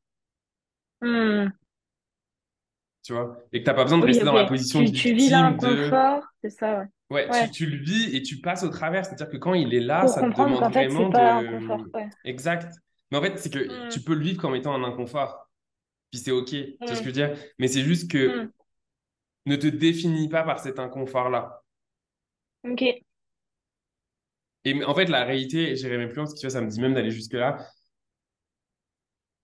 Hmm. 1.01 1.58
Tu 3.09 3.15
vois, 3.15 3.39
et 3.55 3.61
que 3.61 3.65
t'as 3.65 3.73
pas 3.73 3.85
besoin 3.85 3.97
de 3.97 4.03
Oui, 4.03 4.09
rester 4.11 4.27
dans 4.27 4.35
la 4.35 4.45
position 4.45 4.83
de 4.83 4.89
Tu, 4.89 4.93
tu 4.93 5.15
vis 5.15 5.29
de... 5.29 5.33
l'inconfort, 5.33 6.25
c'est 6.43 6.51
ça, 6.51 6.81
ouais. 6.81 6.87
Ouais, 7.09 7.31
tu, 7.31 7.31
Ouais. 7.31 7.49
tu 7.49 7.65
le 7.65 7.79
vis 7.79 8.15
et 8.15 8.21
tu 8.21 8.39
passes 8.43 8.65
au 8.65 8.69
travers. 8.69 9.07
C'est-à-dire 9.07 9.31
que 9.31 9.39
quand 9.39 9.55
il 9.55 9.73
est 9.73 9.81
là, 9.81 10.03
Pour 10.03 10.11
ça 10.11 10.21
te 10.21 10.27
demande 10.27 10.71
fait, 10.75 10.89
vraiment 10.89 11.09
pas 11.11 11.43
confort, 11.43 11.87
ouais. 11.95 12.11
Exact. 12.25 12.71
Mais 13.11 13.17
en 13.17 13.23
fait, 13.23 13.39
c'est 13.39 13.49
que 13.51 13.67
Hmm, 13.67 13.89
tu 13.89 14.03
peux 14.03 14.13
le 14.13 14.21
vivre 14.23 14.39
comme 14.39 14.55
étant 14.55 14.75
un 14.75 14.85
inconfort. 14.85 15.49
Puis 16.11 16.21
c'est 16.21 16.33
OK. 16.33 16.51
Tu 16.51 16.77
vois 16.87 16.97
ce 16.97 16.97
que 16.97 16.97
je 16.97 17.03
hmm, 17.03 17.07
veux 17.07 17.13
dire? 17.13 17.31
Mais 17.59 17.69
c'est 17.69 17.83
juste 17.83 18.13
hmm. 18.27 18.49
que 18.49 18.53
ne 19.47 19.57
te 19.57 19.67
définis 19.69 20.29
pas 20.29 20.45
par 20.45 20.61
cet 20.61 20.79
inconfort-là. 20.79 21.63
Ok. 22.65 22.83
Et 24.65 24.85
en 24.85 24.95
fait, 24.95 25.07
la 25.07 25.25
réalité, 25.25 25.75
j'irai 25.77 25.97
même 25.99 26.09
plus 26.09 26.17
loin, 26.17 26.25
parce 26.25 26.35
que 26.35 26.41
tu 26.41 26.47
vois, 26.47 26.51
ça 26.53 26.61
me 26.61 26.69
dit 26.69 26.81
même 26.81 26.95
d'aller 26.95 27.11
jusque-là. 27.11 27.59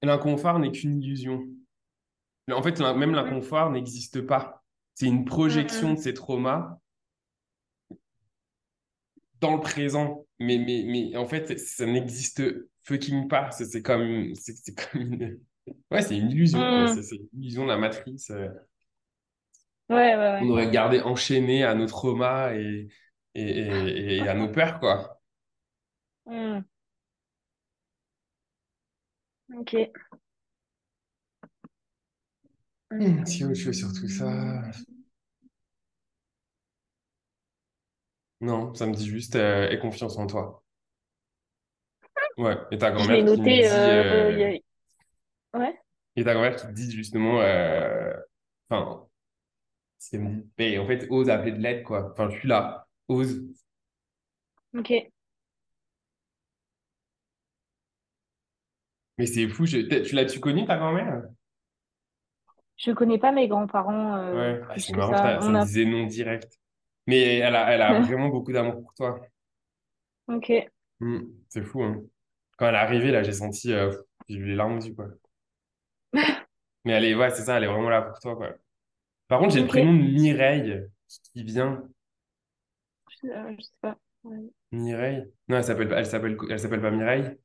L'inconfort 0.03 0.61
n'est 0.61 0.71
qu'une 0.71 1.03
illusion. 1.03 1.49
En 2.53 2.63
fait, 2.63 2.79
même 2.81 3.13
l'inconfort 3.15 3.71
n'existe 3.71 4.23
pas. 4.23 4.65
C'est 4.95 5.07
une 5.07 5.25
projection 5.25 5.93
hmm, 5.93 5.95
de 5.95 5.99
ces 5.99 6.15
traumas 6.15 6.79
dans 9.41 9.55
le 9.55 9.61
présent. 9.61 10.27
Mais, 10.39 10.59
mais, 10.59 10.85
mais 10.87 11.17
en 11.17 11.27
fait, 11.27 11.59
ça 11.59 11.87
n'existe 11.87 12.43
fucking 12.83 13.29
pas. 13.29 13.51
C'est 13.53 13.83
comme, 13.83 14.33
comme 14.93 15.01
une, 15.03 15.41
ouais, 15.91 16.03
c'est 16.03 16.17
une 16.19 16.31
illusion, 16.31 16.87
hmm. 16.87 17.03
C'est 17.03 17.17
une 17.17 17.29
illusion 17.43 17.65
de 17.65 17.69
la 17.69 17.77
matrice. 17.79 18.31
euh, 18.31 18.49
Ouais, 19.89 20.17
ouais, 20.17 20.17
On 20.39 20.49
ouais. 20.49 20.51
aurait 20.51 20.71
gardé 20.71 21.01
enchaîné 21.01 21.65
à 21.65 21.75
nos 21.75 21.87
traumas 21.87 22.55
et, 22.55 22.89
et, 23.35 23.43
et, 23.43 24.17
et 24.19 24.29
à 24.29 24.35
nos 24.35 24.49
peurs, 24.51 24.79
quoi. 24.81 25.21
Hmm, 26.27 26.65
Ok. 29.59 29.75
Si 33.27 33.45
autre 33.45 33.55
chose 33.55 33.77
sur 33.79 33.93
tout 33.93 34.09
ça. 34.09 34.63
Non, 38.41 38.73
ça 38.77 38.87
me 38.87 38.95
dit 38.95 39.07
juste 39.09 39.35
euh, 39.35 39.69
aie 39.71 39.79
confiance 39.81 40.17
en 40.19 40.27
toi. 40.29 40.63
Ouais, 42.37 42.57
et 42.71 42.79
ta 42.79 42.91
Je 42.91 42.95
grand-mère 42.97 43.25
qui 43.25 43.41
dit 43.41 43.91
euh, 43.91 44.43
euh, 44.43 44.55
a- 45.55 45.59
Ouais, 45.59 45.81
et 46.17 46.25
ta 46.25 46.33
grand-mère 46.33 46.57
qui 46.57 46.67
te 46.67 46.73
dit 46.73 46.91
justement 46.93 47.41
euh, 47.41 48.13
enfin 48.69 49.07
c'est 49.99 50.19
me 50.19 50.31
dit 50.43 50.51
mais 50.59 50.79
en 50.79 50.87
fait 50.87 51.07
ose 51.11 51.31
appeler 51.31 51.53
de 51.53 51.59
l'aide 51.61 51.85
quoi. 51.85 52.11
Enfin, 52.13 52.31
je 52.31 52.39
suis 52.39 52.49
là. 52.49 52.89
Ose. 53.09 53.43
ok. 54.75 54.91
Mais 59.19 59.27
c'est 59.27 59.49
fou, 59.49 59.67
je- 59.67 59.79
tu 60.03 60.15
l'as-tu 60.15 60.39
connu 60.41 60.65
ta 60.67 60.77
grand-mère? 60.77 61.25
Je 62.77 62.91
connais 62.93 63.19
pas 63.19 63.33
mes 63.33 63.49
grands-parents 63.49 64.17
euh, 64.17 64.35
Ouais, 64.35 64.61
ah, 64.69 64.73
plus 64.73 64.81
c'est 64.81 64.97
marrant, 64.97 65.15
ça. 65.15 65.41
ça, 65.41 65.49
me 65.49 65.57
a. 65.57 65.65
disait 65.65 65.85
non 65.85 66.07
direct. 66.07 66.59
Mais 67.07 67.39
elle 67.39 67.55
a, 67.57 67.71
elle 67.73 67.83
a 67.83 68.01
vraiment 68.01 68.29
beaucoup 68.29 68.53
d'amour 68.53 68.83
pour 68.83 68.95
toi. 68.95 69.21
Ok. 70.29 70.53
Hmm, 71.01 71.23
c'est 71.49 71.63
fou, 71.63 71.83
hein. 71.83 72.03
Quand 72.57 72.69
elle 72.69 72.75
est 72.75 72.79
arrivée, 72.79 73.11
là, 73.11 73.23
j'ai 73.23 73.33
senti, 73.33 73.73
euh, 73.73 73.93
j'ai 74.29 74.37
eu 74.39 74.45
les 74.47 74.55
larmes 74.55 74.79
aux 74.79 74.81
yeux, 74.81 74.95
quoi. 74.95 75.07
Mais 76.85 76.93
elle 76.93 77.05
est, 77.05 77.15
ouais, 77.15 77.31
c'est 77.31 77.43
ça, 77.45 77.57
elle 77.57 77.65
est 77.65 77.69
vraiment 77.69 77.89
là 77.91 78.03
pour 78.03 78.19
toi, 78.21 78.37
quoi. 78.37 78.51
Par 79.29 79.41
contre, 79.41 79.55
j'ai 79.55 79.61
le 79.63 79.67
prénom 79.67 79.93
de 79.93 79.99
Mireille 79.99 80.87
qui 81.33 81.45
vient. 81.45 81.83
Je, 83.23 83.29
euh, 83.29 83.55
je 83.59 83.63
sais 83.65 83.71
pas. 83.81 83.97
Ouais. 84.25 84.51
Mireille? 84.73 85.25
Non, 85.49 85.59
elle 85.59 85.65
s'appelle 85.65 85.89
pas, 85.89 85.97
elle 85.99 86.07
s'appelle, 86.07 86.37
elle 86.51 86.61
s'appelle 86.61 86.81
pas 86.83 86.91
Mireille? 86.91 87.37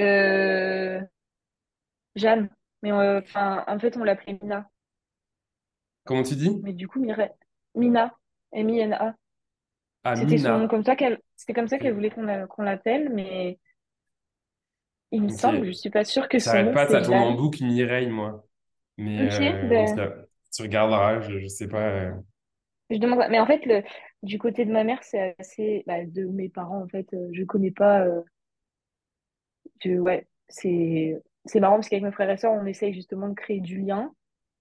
Euh, 0.00 1.00
Jeanne. 2.14 2.50
Mais 2.82 2.92
euh, 2.92 3.20
enfin, 3.20 3.64
en 3.68 3.78
fait, 3.78 3.96
on 3.96 4.04
l'appelait 4.04 4.38
Mina. 4.42 4.68
Comment 6.04 6.22
tu 6.24 6.34
dis? 6.36 6.50
Mais 6.62 6.72
du 6.72 6.88
coup, 6.88 7.00
Mireille. 7.00 7.30
Mina. 7.74 8.14
M-I-N-A. 8.52 9.14
Ah, 10.02 10.16
C'était 10.16 10.38
son 10.38 10.52
nom 10.52 10.66
Mina. 10.66 10.68
comme 10.68 10.84
ça 10.84 10.96
qu'elle. 10.96 11.20
C'était 11.36 11.54
comme 11.54 11.68
ça 11.68 11.78
qu'elle 11.78 11.94
voulait 11.94 12.10
qu'on 12.10 12.46
qu'on 12.48 12.62
l'appelle, 12.62 13.10
mais 13.10 13.58
il 15.12 15.22
me 15.22 15.28
semble, 15.28 15.66
je 15.66 15.72
suis 15.72 15.90
pas 15.90 16.04
sûre 16.04 16.28
que 16.30 16.38
son 16.38 16.56
J'arrête 16.56 16.72
pas, 16.72 16.88
ça 16.88 17.02
tourne 17.02 17.20
en 17.22 17.32
boucle, 17.32 17.64
Mireille, 17.64 18.08
moi. 18.10 18.44
Mais, 18.98 19.20
Ok, 19.20 19.38
euh, 19.38 19.58
ben, 19.62 20.00
tu 20.52 20.62
regarderas, 20.62 21.20
je, 21.22 21.40
je 21.40 21.46
sais 21.48 21.68
pas. 21.68 21.80
euh. 21.90 22.14
je 22.90 22.96
demande. 22.98 23.24
Mais 23.30 23.40
en 23.40 23.46
fait, 23.46 23.64
le, 23.66 23.82
du 24.22 24.38
côté 24.38 24.64
de 24.64 24.72
ma 24.72 24.84
mère, 24.84 25.02
c'est 25.02 25.34
assez. 25.38 25.84
bah, 25.86 26.04
de 26.04 26.24
mes 26.26 26.48
parents, 26.48 26.82
en 26.82 26.88
fait, 26.88 27.06
euh, 27.14 27.28
je 27.32 27.44
connais 27.44 27.70
pas. 27.70 28.04
euh, 28.06 28.22
je- 29.84 29.98
ouais, 29.98 30.26
c'est 30.48 31.20
c'est 31.44 31.60
marrant 31.60 31.76
parce 31.76 31.88
qu'avec 31.88 32.04
mes 32.04 32.12
frères 32.12 32.30
et 32.30 32.36
sœurs, 32.36 32.52
on 32.52 32.66
essaye 32.66 32.92
justement 32.94 33.28
de 33.28 33.34
créer 33.34 33.60
du 33.60 33.78
lien 33.80 34.12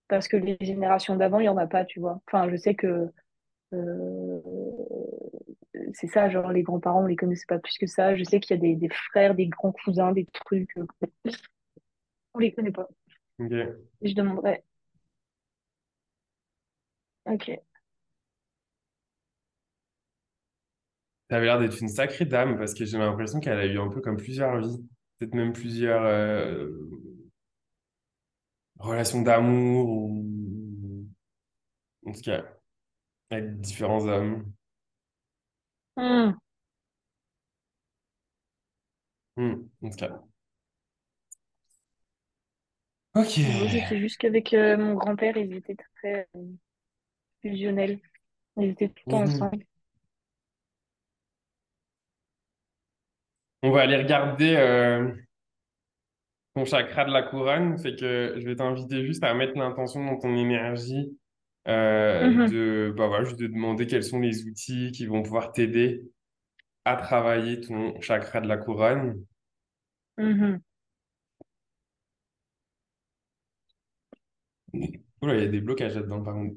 parce 0.09 0.27
que 0.27 0.37
les 0.37 0.57
générations 0.61 1.15
d'avant, 1.17 1.39
il 1.39 1.45
y 1.45 1.49
en 1.49 1.57
a 1.57 1.67
pas, 1.67 1.85
tu 1.85 1.99
vois. 1.99 2.21
Enfin, 2.27 2.49
je 2.49 2.57
sais 2.57 2.75
que 2.75 3.09
euh, 3.73 4.41
c'est 5.93 6.07
ça, 6.07 6.29
genre 6.29 6.51
les 6.51 6.63
grands-parents, 6.63 7.03
on 7.03 7.07
les 7.07 7.15
connaissait 7.15 7.45
pas 7.47 7.59
plus 7.59 7.77
que 7.77 7.87
ça. 7.87 8.15
Je 8.15 8.23
sais 8.23 8.39
qu'il 8.39 8.55
y 8.55 8.59
a 8.59 8.61
des, 8.61 8.75
des 8.75 8.89
frères, 8.89 9.35
des 9.35 9.47
grands 9.47 9.71
cousins, 9.71 10.11
des 10.11 10.25
trucs. 10.25 10.75
euh, 10.77 10.85
on 12.33 12.39
les 12.39 12.53
connaît 12.53 12.71
pas. 12.71 12.87
Ok. 13.39 13.51
Je 14.01 14.13
demanderais. 14.13 14.63
Ok. 17.25 17.49
Ça 21.29 21.37
avait 21.37 21.45
l'air 21.45 21.59
d'être 21.59 21.79
une 21.81 21.87
sacrée 21.89 22.25
dame 22.25 22.57
parce 22.57 22.73
que 22.73 22.83
j'ai 22.85 22.97
l'impression 22.97 23.39
qu'elle 23.39 23.59
a 23.59 23.65
eu 23.65 23.79
un 23.79 23.89
peu 23.89 24.01
comme 24.01 24.17
plusieurs 24.17 24.59
vies, 24.59 24.85
peut-être 25.19 25.35
même 25.35 25.53
plusieurs 25.53 26.03
euh, 26.05 26.69
relations 28.79 29.21
d'amour 29.21 29.87
ou 29.89 31.05
en 32.07 32.11
tout 32.11 32.21
cas 32.21 32.43
avec 33.31 33.59
différents 33.61 34.05
hommes. 34.07 34.51
Hmm, 39.37 39.69
en 39.81 39.89
tout 39.89 39.97
cas. 39.97 40.21
Ok. 43.13 43.37
Bon, 43.45 43.67
je 43.67 43.79
sais 43.79 43.99
juste 43.99 44.17
qu'avec 44.17 44.53
euh, 44.53 44.77
mon 44.77 44.93
grand-père, 44.95 45.37
ils 45.37 45.53
étaient 45.55 45.75
très 45.95 46.27
euh, 46.35 46.43
fusionnels. 47.41 47.99
Ils 48.57 48.71
étaient 48.71 48.89
tout 48.89 49.03
le 49.07 49.09
temps 49.09 49.21
Mhm. 49.21 49.23
ensemble. 49.23 49.65
On 53.63 53.71
va 53.71 53.81
aller 53.81 53.97
regarder 53.97 54.55
euh, 54.55 55.11
ton 56.55 56.65
chakra 56.65 57.05
de 57.05 57.11
la 57.11 57.23
couronne. 57.23 57.77
Fait 57.77 57.95
que 57.95 58.35
je 58.37 58.45
vais 58.45 58.55
t'inviter 58.55 59.05
juste 59.05 59.23
à 59.23 59.33
mettre 59.33 59.57
l'intention 59.57 60.03
dans 60.05 60.17
ton 60.17 60.35
énergie 60.35 61.17
euh, 61.67 62.29
Mhm, 62.29 62.47
de, 62.49 62.93
bah 62.95 63.07
voilà, 63.07 63.25
juste 63.25 63.39
de 63.39 63.47
demander 63.47 63.87
quels 63.87 64.03
sont 64.03 64.19
les 64.19 64.45
outils 64.45 64.91
qui 64.91 65.05
vont 65.05 65.21
pouvoir 65.23 65.51
t'aider 65.51 66.03
à 66.85 66.97
travailler 66.97 67.61
ton 67.61 67.99
chakra 68.01 68.41
de 68.41 68.47
la 68.47 68.57
couronne. 68.57 69.23
mhm. 70.17 70.61
Oula, 75.21 75.35
il 75.35 75.43
y 75.43 75.45
a 75.45 75.47
des 75.47 75.61
blocages 75.61 75.95
là-dedans, 75.95 76.23
par 76.23 76.33
contre. 76.35 76.55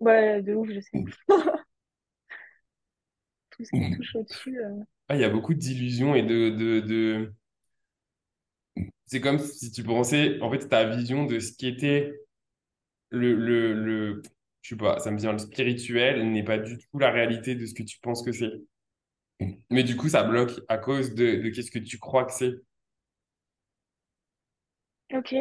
Ouais, 0.00 0.42
de 0.42 0.54
ouf, 0.54 0.68
je 0.70 0.80
sais. 0.80 0.90
Tout 3.50 3.62
ce 3.64 3.72
qui 3.72 3.86
touche 3.90 4.14
au-dessus. 4.16 4.58
euh. 4.58 4.82
Ah, 5.08 5.16
il 5.16 5.20
y 5.20 5.24
a 5.24 5.28
beaucoup 5.30 5.52
d'illusions 5.54 6.14
et 6.14 6.22
de, 6.22 6.48
de, 6.50 6.80
de... 6.80 7.34
C'est 9.06 9.20
comme 9.20 9.38
si 9.38 9.70
tu 9.72 9.82
pensais, 9.82 10.40
en 10.42 10.50
fait, 10.50 10.68
ta 10.68 10.84
vision 10.96 11.24
de 11.26 11.38
ce 11.38 11.52
qu'était 11.52 12.12
le, 13.10 13.34
le, 13.34 13.74
le... 13.74 14.22
Je 14.62 14.70
sais 14.70 14.76
pas, 14.76 14.98
ça 15.00 15.10
me 15.10 15.18
vient 15.18 15.32
le 15.32 15.38
spirituel 15.38 16.30
n'est 16.32 16.44
pas 16.44 16.58
du 16.58 16.78
tout 16.78 16.98
la 16.98 17.10
réalité 17.10 17.54
de 17.54 17.66
ce 17.66 17.74
que 17.74 17.82
tu 17.84 17.98
penses 18.00 18.22
que 18.24 18.32
c'est. 18.32 18.52
Mais 19.70 19.84
du 19.84 19.96
coup, 19.96 20.08
ça 20.08 20.22
bloque 20.24 20.60
à 20.68 20.78
cause 20.78 21.14
de, 21.14 21.36
de 21.42 21.48
qu'est-ce 21.50 21.70
que 21.70 21.78
tu 21.78 21.98
crois 21.98 22.24
que 22.24 22.32
c'est. 22.32 22.54
Ok. 25.12 25.32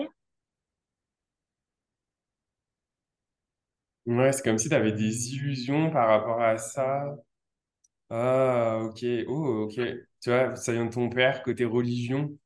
Ouais, 4.07 4.31
c'est 4.31 4.41
comme 4.43 4.57
si 4.57 4.69
tu 4.69 4.73
avais 4.75 4.91
des 4.91 5.35
illusions 5.35 5.91
par 5.91 6.07
rapport 6.07 6.41
à 6.41 6.57
ça. 6.57 7.15
Ah, 8.09 8.79
ok. 8.83 9.03
Oh, 9.27 9.63
ok. 9.69 9.73
Tu 10.21 10.29
vois, 10.29 10.55
ça 10.55 10.73
vient 10.73 10.85
de 10.85 10.91
ton 10.93 11.09
père, 11.09 11.43
côté 11.43 11.63
religion. 11.65 12.37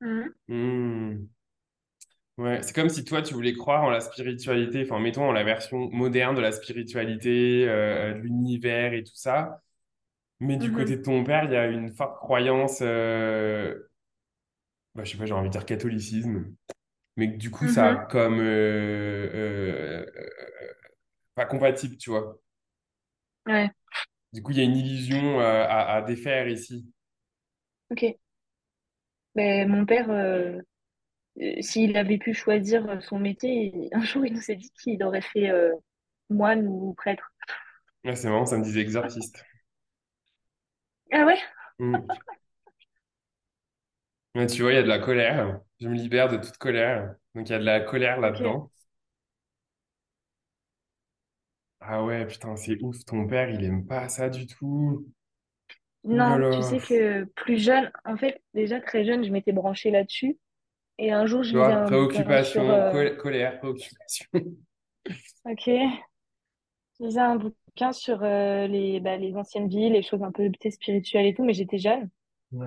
Mhm, 0.00 0.34
Hmm. 0.48 1.26
Ouais, 2.38 2.60
c'est 2.62 2.74
comme 2.74 2.90
si 2.90 3.02
toi, 3.04 3.22
tu 3.22 3.32
voulais 3.32 3.54
croire 3.54 3.82
en 3.84 3.88
la 3.90 4.00
spiritualité, 4.00 4.82
enfin, 4.84 4.98
mettons 5.00 5.24
en 5.26 5.32
la 5.32 5.42
version 5.42 5.88
moderne 5.90 6.34
de 6.36 6.42
la 6.42 6.52
spiritualité, 6.52 7.66
euh, 7.66 8.12
de 8.12 8.18
l'univers 8.20 8.92
et 8.92 9.02
tout 9.04 9.14
ça. 9.14 9.62
Mais 10.40 10.56
du 10.58 10.70
mhm, 10.70 10.72
côté 10.72 10.96
de 10.96 11.02
ton 11.02 11.24
père, 11.24 11.44
il 11.44 11.52
y 11.52 11.56
a 11.56 11.66
une 11.66 11.92
forte 11.94 12.18
croyance, 12.20 12.80
euh, 12.82 13.74
bah, 14.94 15.04
je 15.04 15.12
sais 15.12 15.18
pas, 15.18 15.26
j'ai 15.26 15.34
envie 15.34 15.48
de 15.48 15.52
dire 15.52 15.66
catholicisme, 15.66 16.54
mais 17.16 17.32
que 17.32 17.38
du 17.38 17.50
coup, 17.50 17.68
ça 17.68 17.94
mhm. 17.94 18.06
comme 18.10 18.40
euh, 18.40 19.30
euh, 19.34 20.06
euh, 20.16 20.26
pas 21.34 21.46
compatible, 21.46 21.96
tu 21.96 22.10
vois. 22.10 22.38
Ouais, 23.46 23.70
Du 24.32 24.40
coup, 24.42 24.52
il 24.52 24.58
y 24.58 24.60
a 24.60 24.64
une 24.64 24.76
illusion 24.76 25.40
euh, 25.40 25.64
à, 25.64 25.94
à 25.96 26.02
défaire 26.02 26.46
ici. 26.48 26.86
ok. 27.90 28.16
Ben, 29.34 29.68
mon 29.68 29.84
père, 29.86 30.10
euh, 30.10 30.58
euh, 31.42 31.62
s'il 31.62 31.96
avait 31.96 32.18
pu 32.18 32.34
choisir 32.34 33.02
son 33.02 33.18
métier, 33.18 33.90
un 33.92 34.02
jour, 34.02 34.26
il 34.26 34.34
nous 34.34 34.50
a 34.50 34.54
dit 34.54 34.70
qu'il 34.82 35.02
aurait 35.04 35.22
fait 35.22 35.50
moine 36.30 36.66
ou 36.68 36.94
prêtre. 36.94 37.32
C'est 38.14 38.30
marrant, 38.30 38.46
ça 38.46 38.56
me 38.56 38.64
disait 38.64 38.80
exorciste. 38.80 39.44
Ah 41.12 41.24
ouais? 41.24 41.38
Hmm. 41.78 42.16
Ouais, 44.36 44.46
tu 44.46 44.62
vois, 44.62 44.72
il 44.72 44.74
y 44.76 44.78
a 44.78 44.82
de 44.82 44.88
la 44.88 44.98
colère. 44.98 45.60
Je 45.80 45.88
me 45.88 45.94
libère 45.94 46.28
de 46.28 46.36
toute 46.36 46.58
colère. 46.58 47.14
Donc, 47.34 47.48
il 47.48 47.52
y 47.52 47.54
a 47.54 47.58
de 47.58 47.64
la 47.64 47.80
colère 47.80 48.20
là-dedans. 48.20 48.70
Ah 51.86 52.04
ouais, 52.04 52.26
putain, 52.26 52.54
c'est 52.56 52.76
ouf. 52.82 53.02
Ton 53.06 53.26
père, 53.26 53.48
il 53.48 53.64
aime 53.64 53.86
pas 53.86 54.10
ça 54.10 54.28
du 54.28 54.46
tout. 54.46 55.06
Là 56.10 56.24
Non, 56.28 56.38
tu 56.50 56.62
là. 56.62 56.62
sais 56.62 56.80
que 56.80 57.24
plus 57.36 57.58
jeune, 57.58 57.90
en 58.04 58.16
fait, 58.16 58.40
déjà 58.54 58.80
très 58.80 59.04
jeune, 59.04 59.24
je 59.24 59.30
m'étais 59.30 59.52
branchée 59.52 59.90
là-dessus. 59.90 60.38
Et 60.98 61.12
un 61.12 61.26
jour, 61.26 61.42
je 61.44 61.54
lisais 61.56 61.76
bouquin 61.76 62.38
sur... 62.40 62.68
préoccupation, 62.68 62.70
euh, 62.70 62.90
col- 62.90 63.16
colère, 63.16 63.58
préoccupation. 63.60 64.26
Ok. 65.44 65.66
Je 67.00 67.04
lisais 67.04 67.20
un 67.20 67.36
bouquin 67.36 67.92
sur 67.92 68.22
euh, 68.22 68.66
les, 68.66 69.00
bah, 69.00 69.16
les 69.16 69.36
anciennes 69.36 69.68
villes, 69.68 69.92
les 69.92 70.02
choses 70.02 70.22
un 70.22 70.32
peu 70.32 70.50
spirituelles 70.70 71.26
et 71.26 71.34
tout, 71.34 71.44
mais 71.44 71.52
j'étais 71.54 71.78
jeune. 71.78 72.08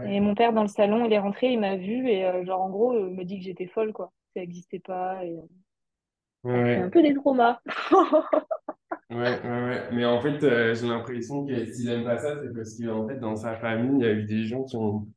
Et 0.04 0.20
mon 0.22 0.36
père, 0.36 0.54
dans 0.54 0.64
le 0.64 0.70
salon, 0.70 1.06
il 1.06 1.14
est 1.14 1.20
rentré, 1.20 1.52
il 1.54 1.60
m'a 1.60 1.78
vu 1.78 2.10
et, 2.10 2.26
euh, 2.26 2.46
genre, 2.46 2.62
en 2.64 2.70
gros, 2.70 2.94
euh, 2.96 3.10
me 3.12 3.24
dit 3.26 3.40
que 3.40 3.46
j'étais 3.46 3.68
folle, 3.68 3.94
quoi. 3.94 4.14
Ça 4.36 4.42
n'existait 4.42 4.80
pas 4.80 5.24
et 5.26 5.38
Ouais, 6.44 6.82
un 6.82 6.90
peu 6.90 7.02
des 7.02 7.14
traumas. 7.14 7.60
ouais, 9.10 9.42
ouais, 9.44 9.50
ouais. 9.50 9.90
Mais 9.94 10.06
en 10.06 10.22
fait, 10.22 10.44
euh, 10.44 10.74
j'ai 10.76 10.88
l'impression 10.88 11.46
que 11.46 11.66
s'il 11.66 11.90
aime 11.90 12.04
pas 12.04 12.18
ça, 12.18 12.36
c'est 12.42 12.54
parce 12.54 12.76
qu'en 12.80 13.08
fait, 13.08 13.18
dans 13.20 13.36
sa 13.36 13.56
famille, 13.58 14.00
il 14.00 14.02
y 14.06 14.06
a 14.10 14.12
eu 14.14 14.24
des 14.26 14.46
gens 14.46 14.64
qui 14.64 14.76
ont. 14.78 15.08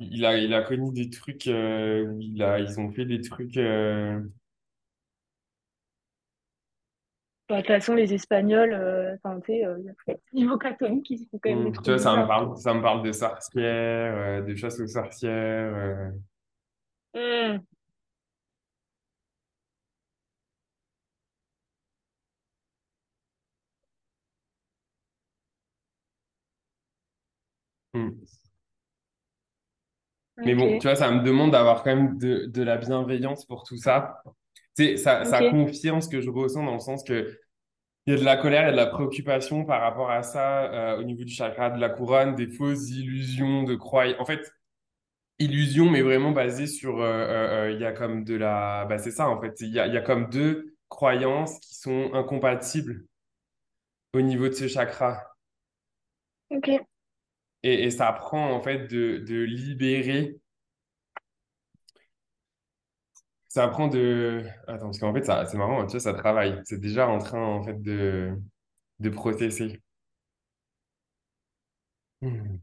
Il 0.00 0.24
a, 0.26 0.38
il 0.38 0.54
a 0.54 0.62
connu 0.62 0.92
des 0.92 1.10
trucs 1.10 1.46
euh, 1.48 2.04
où 2.06 2.20
il 2.20 2.42
a, 2.42 2.60
ils 2.60 2.80
ont 2.80 2.90
fait 2.92 3.06
des 3.06 3.20
trucs. 3.22 3.56
euh, 3.58 4.20
Bah, 7.48 7.56
de 7.56 7.60
toute 7.62 7.68
façon, 7.68 7.94
les 7.94 8.14
Espagnols, 8.14 8.72
euh, 8.72 9.14
enfin, 9.16 9.40
tu 9.40 9.52
sais, 9.52 9.64
euh, 9.66 9.76
niveau 10.32 10.56
catholique, 10.56 11.10
ils 11.10 11.26
font 11.30 11.38
quand 11.42 11.50
même 11.50 11.64
des 11.64 11.72
Hmm. 11.72 11.80
Tu 11.82 11.82
trucs 11.82 11.90
vois, 11.90 11.98
ça 11.98 12.16
me 12.16 12.26
bizarres, 12.26 12.32
quoi. 12.34 12.46
parle, 12.46 12.56
ça 12.58 12.74
me 12.74 12.82
parle 12.82 13.02
de 13.02 13.12
sorcières, 13.12 14.14
euh, 14.16 14.42
de 14.42 14.54
chasses 14.54 14.78
aux 14.80 14.86
sorcières. 14.86 15.32
euh. 15.74 16.10
Hmm, 17.14 17.64
Hmm. 27.94 28.10
Mais 30.38 30.54
bon, 30.54 30.78
tu 30.78 30.86
vois, 30.86 30.96
ça 30.96 31.10
me 31.10 31.22
demande 31.22 31.50
d'avoir 31.50 31.82
quand 31.82 31.94
même 31.94 32.16
de, 32.16 32.46
de 32.46 32.62
la 32.62 32.76
bienveillance 32.78 33.44
pour 33.44 33.62
tout 33.64 33.76
ça. 33.76 34.22
Tu 34.76 34.84
sais, 34.84 34.96
ça, 34.96 35.24
ça 35.24 35.44
ok. 35.44 35.50
confirme 35.50 36.00
ce 36.00 36.08
que 36.08 36.20
je 36.20 36.30
ressens 36.30 36.64
dans 36.64 36.74
le 36.74 36.80
sens 36.80 37.04
que 37.04 37.38
il 38.06 38.14
y 38.14 38.16
a 38.16 38.18
de 38.18 38.24
la 38.24 38.38
colère 38.38 38.68
et 38.68 38.72
de 38.72 38.76
la 38.76 38.86
préoccupation 38.86 39.66
par 39.66 39.82
rapport 39.82 40.10
à 40.10 40.22
ça 40.22 40.72
euh, 40.72 40.98
au 40.98 41.02
niveau 41.02 41.22
du 41.24 41.32
chakra 41.32 41.68
de 41.68 41.78
la 41.78 41.90
couronne, 41.90 42.34
des 42.34 42.46
fausses 42.48 42.88
illusions 42.88 43.64
de 43.64 43.74
croyances. 43.74 44.18
En 44.18 44.24
fait, 44.24 44.50
illusions, 45.38 45.90
mais 45.90 46.00
vraiment 46.00 46.30
basées 46.30 46.66
sur... 46.66 47.00
euh, 47.00 47.06
euh, 47.06 47.66
euh, 47.66 47.72
il 47.72 47.80
y 47.80 47.84
a 47.84 47.92
comme 47.92 48.24
de 48.24 48.36
la... 48.36 48.86
Bah, 48.88 48.98
c'est 48.98 49.10
ça, 49.10 49.28
en 49.28 49.40
fait. 49.40 49.60
Il 49.60 49.68
y 49.68 49.78
a, 49.78 49.86
il 49.86 49.92
y 49.92 49.98
a 49.98 50.00
comme 50.00 50.30
deux 50.30 50.74
croyances 50.88 51.60
qui 51.60 51.74
sont 51.74 52.10
incompatibles 52.14 53.04
au 54.14 54.22
niveau 54.22 54.48
de 54.48 54.54
ce 54.54 54.66
chakra. 54.66 55.22
Ok. 56.50 56.70
Et, 57.62 57.90
ça 57.90 58.12
prend, 58.12 58.52
en 58.52 58.60
fait, 58.62 58.86
de, 58.88 59.18
de 59.18 59.42
libérer 59.42 60.40
Ça 63.48 63.64
apprend 63.64 63.88
de... 63.88 64.44
Attends, 64.68 64.86
parce 64.86 64.98
qu'en 64.98 65.12
fait, 65.12 65.24
c'est 65.24 65.56
marrant, 65.58 65.84
tu 65.86 65.92
vois, 65.92 66.00
ça 66.00 66.14
travaille. 66.14 66.60
C'est 66.64 66.80
déjà 66.80 67.08
en 67.08 67.18
train, 67.18 67.42
en 67.44 67.62
fait, 67.62 67.82
de, 67.82 68.36
de 69.00 69.10
processer. 69.10 69.82
Hmm. 72.20 72.60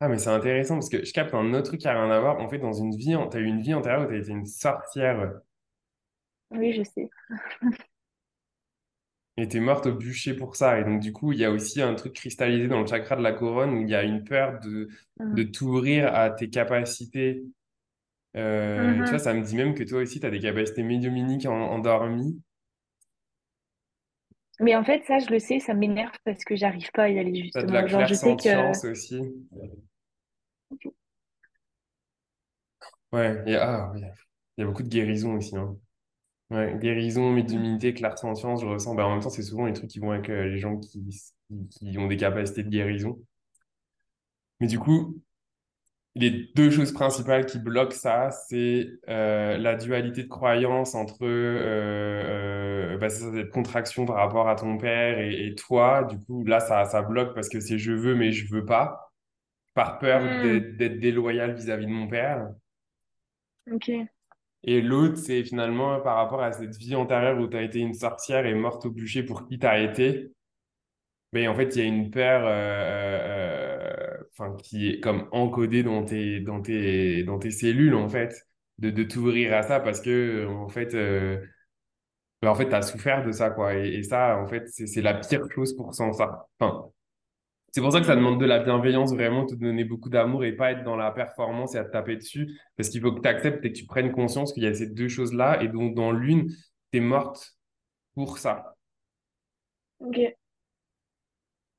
Ah, 0.00 0.08
mais 0.08 0.18
c'est 0.18 0.30
intéressant 0.30 0.74
parce 0.74 0.88
que 0.88 1.04
je 1.04 1.12
capte 1.12 1.34
un 1.34 1.52
autre 1.54 1.68
truc 1.68 1.80
qui 1.80 1.88
a 1.88 1.92
rien 1.92 2.10
à 2.10 2.20
voir. 2.20 2.38
En 2.40 2.48
fait, 2.48 2.58
dans 2.58 2.72
une 2.72 2.94
vie, 2.96 3.16
tu 3.30 3.36
as 3.36 3.40
eu 3.40 3.44
une 3.46 3.60
vie 3.60 3.74
antérieure 3.74 4.06
où 4.06 4.08
tu 4.08 4.14
as 4.14 4.18
été 4.18 4.30
une 4.30 4.46
sorcière 4.46 5.40
Oui, 6.50 6.72
je 6.72 6.82
sais. 6.84 7.08
et 9.38 9.48
tu 9.48 9.56
es 9.56 9.60
morte 9.60 9.86
au 9.86 9.94
bûcher 9.94 10.34
pour 10.34 10.56
ça. 10.56 10.78
Et 10.80 10.84
donc, 10.84 11.00
du 11.00 11.12
coup, 11.12 11.32
il 11.32 11.38
y 11.38 11.44
a 11.44 11.50
aussi 11.50 11.80
un 11.80 11.94
truc 11.94 12.12
cristallisé 12.12 12.68
dans 12.68 12.80
le 12.80 12.86
chakra 12.86 13.16
de 13.16 13.22
la 13.22 13.32
couronne 13.32 13.72
où 13.74 13.82
il 13.82 13.88
y 13.88 13.94
a 13.94 14.02
une 14.02 14.24
peur 14.24 14.60
de, 14.60 14.88
Hmm. 15.18 15.34
de 15.34 15.42
t'ouvrir 15.42 16.14
à 16.14 16.30
tes 16.30 16.48
capacités. 16.48 17.42
Euh, 18.36 19.02
tu 19.02 19.10
vois, 19.10 19.18
ça 19.18 19.34
me 19.34 19.42
dit 19.42 19.56
même 19.56 19.74
que 19.74 19.82
toi 19.82 20.00
aussi, 20.00 20.20
tu 20.20 20.26
as 20.26 20.30
des 20.30 20.38
capacités 20.38 20.82
médiumniques 20.84 21.46
en, 21.46 21.72
endormies. 21.72 22.40
Mais 24.60 24.76
en 24.76 24.84
fait, 24.84 25.02
ça, 25.06 25.18
je 25.18 25.30
le 25.30 25.38
sais, 25.38 25.60
ça 25.60 25.74
m'énerve 25.74 26.14
parce 26.24 26.44
que 26.44 26.54
j'arrive 26.54 26.90
pas 26.92 27.04
à 27.04 27.08
y 27.08 27.18
aller, 27.18 27.50
as 27.54 27.62
de 27.62 27.72
la 27.72 27.86
justement. 28.06 28.38
Genre, 28.38 28.72
je 28.74 28.74
sais 28.74 28.80
que... 28.80 28.90
aussi. 28.90 29.20
Ouais, 33.12 33.56
ah. 33.56 33.92
Il 33.96 34.60
y 34.60 34.62
a 34.62 34.66
beaucoup 34.66 34.82
de 34.82 34.88
guérison 34.88 35.34
aussi. 35.34 35.56
Hein. 35.56 35.76
Ouais, 36.50 36.78
guérison, 36.80 37.30
médiumnité, 37.30 37.92
clairsentience, 37.92 38.62
je 38.62 38.66
ressens. 38.66 38.94
Bah, 38.94 39.06
en 39.06 39.10
même 39.10 39.20
temps, 39.20 39.28
c'est 39.30 39.42
souvent 39.42 39.66
les 39.66 39.74
trucs 39.74 39.90
qui 39.90 39.98
vont 39.98 40.12
avec 40.12 40.30
euh, 40.30 40.44
les 40.44 40.58
gens 40.58 40.78
qui, 40.78 41.04
qui, 41.70 41.98
ont 41.98 42.06
des 42.06 42.16
capacités 42.16 42.62
de 42.62 42.70
guérison. 42.70 43.18
Mais 44.60 44.66
du 44.66 44.78
coup, 44.78 45.20
les 46.14 46.50
deux 46.54 46.70
choses 46.70 46.92
principales 46.92 47.46
qui 47.46 47.58
bloquent 47.58 47.94
ça, 47.94 48.30
c'est 48.30 48.88
euh, 49.08 49.56
la 49.58 49.76
dualité 49.76 50.24
de 50.24 50.28
croyance 50.28 50.94
entre 50.94 51.24
euh, 51.24 52.94
euh, 52.94 52.98
bah, 52.98 53.08
cette 53.08 53.50
contraction 53.50 54.04
par 54.04 54.16
rapport 54.16 54.48
à 54.48 54.56
ton 54.56 54.78
père 54.78 55.18
et, 55.20 55.46
et 55.46 55.54
toi. 55.54 56.04
Du 56.04 56.18
coup, 56.18 56.44
là, 56.44 56.60
ça, 56.60 56.84
ça 56.86 57.02
bloque 57.02 57.34
parce 57.34 57.48
que 57.48 57.60
c'est 57.60 57.78
je 57.78 57.92
veux, 57.92 58.14
mais 58.14 58.32
je 58.32 58.52
veux 58.52 58.64
pas, 58.64 59.12
par 59.74 59.98
peur 59.98 60.22
d'être 60.42 60.76
d'être 60.76 60.98
déloyal 60.98 61.54
vis-à-vis 61.54 61.86
de 61.86 61.92
mon 61.92 62.08
père. 62.08 62.48
Ok. 63.70 63.90
Et 64.70 64.82
l'autre, 64.82 65.16
c'est 65.16 65.44
finalement 65.44 65.98
par 66.02 66.16
rapport 66.16 66.42
à 66.42 66.52
cette 66.52 66.76
vie 66.76 66.94
antérieure 66.94 67.38
où 67.40 67.48
tu 67.48 67.56
as 67.56 67.62
été 67.62 67.78
une 67.78 67.94
sorcière 67.94 68.44
et 68.44 68.54
morte 68.54 68.84
au 68.84 68.90
bûcher 68.90 69.22
pour 69.22 69.46
qui 69.46 69.58
tu 69.58 69.66
as 69.66 69.80
été. 69.80 70.30
Mais 71.32 71.48
en 71.48 71.54
fait, 71.54 71.74
il 71.74 71.78
y 71.78 71.82
a 71.82 71.86
une 71.86 72.10
peur 72.10 72.42
euh, 72.44 74.18
euh, 74.40 74.56
qui 74.62 74.90
est 74.90 75.00
comme 75.00 75.26
encodée 75.32 75.82
dans 75.82 76.04
tes, 76.04 76.40
dans 76.40 76.60
tes, 76.60 77.22
dans 77.24 77.38
tes 77.38 77.50
cellules, 77.50 77.94
en 77.94 78.10
fait, 78.10 78.46
de, 78.78 78.90
de 78.90 79.04
t'ouvrir 79.04 79.54
à 79.54 79.62
ça 79.62 79.80
parce 79.80 80.02
que, 80.02 80.46
en 80.46 80.68
fait, 80.68 80.94
euh, 80.94 81.38
ben, 82.42 82.50
en 82.50 82.54
fait, 82.54 82.68
tu 82.68 82.74
as 82.74 82.82
souffert 82.82 83.24
de 83.24 83.32
ça, 83.32 83.48
quoi. 83.50 83.74
Et, 83.74 84.02
ça, 84.02 84.38
en 84.38 84.46
fait, 84.46 84.68
c'est 84.68 85.02
la 85.02 85.14
pire 85.14 85.50
chose 85.50 85.74
pour 85.76 85.94
s'en 85.94 86.12
ça. 86.12 86.46
Enfin, 86.60 86.90
c'est 87.78 87.82
pour 87.82 87.92
ça 87.92 88.00
que 88.00 88.06
ça 88.06 88.16
Hmm. 88.16 88.16
demande 88.16 88.40
de 88.40 88.46
la 88.46 88.58
bienveillance, 88.60 89.12
vraiment, 89.14 89.46
te 89.46 89.54
donner 89.54 89.84
beaucoup 89.84 90.08
d'amour 90.10 90.44
et 90.44 90.52
pas 90.56 90.72
être 90.72 90.84
dans 90.84 90.96
la 90.96 91.10
performance 91.12 91.74
et 91.74 91.78
à 91.78 91.84
te 91.84 91.92
taper 91.92 92.16
dessus. 92.16 92.60
Parce 92.76 92.88
qu'il 92.88 93.00
faut 93.00 93.12
que 93.12 93.20
tu 93.20 93.28
acceptes 93.28 93.64
et 93.64 93.72
que 93.72 93.78
tu 93.78 93.86
prennes 93.86 94.12
conscience 94.12 94.52
qu'il 94.52 94.64
y 94.64 94.66
a 94.66 94.74
ces 94.74 94.88
deux 94.88 95.08
choses-là 95.08 95.62
et 95.62 95.68
donc 95.68 95.94
dans 95.94 96.12
l'une, 96.12 96.48
tu 96.92 96.98
es 96.98 97.00
morte 97.00 97.56
pour 98.14 98.38
ça. 98.38 98.74
Ok. 99.98 100.18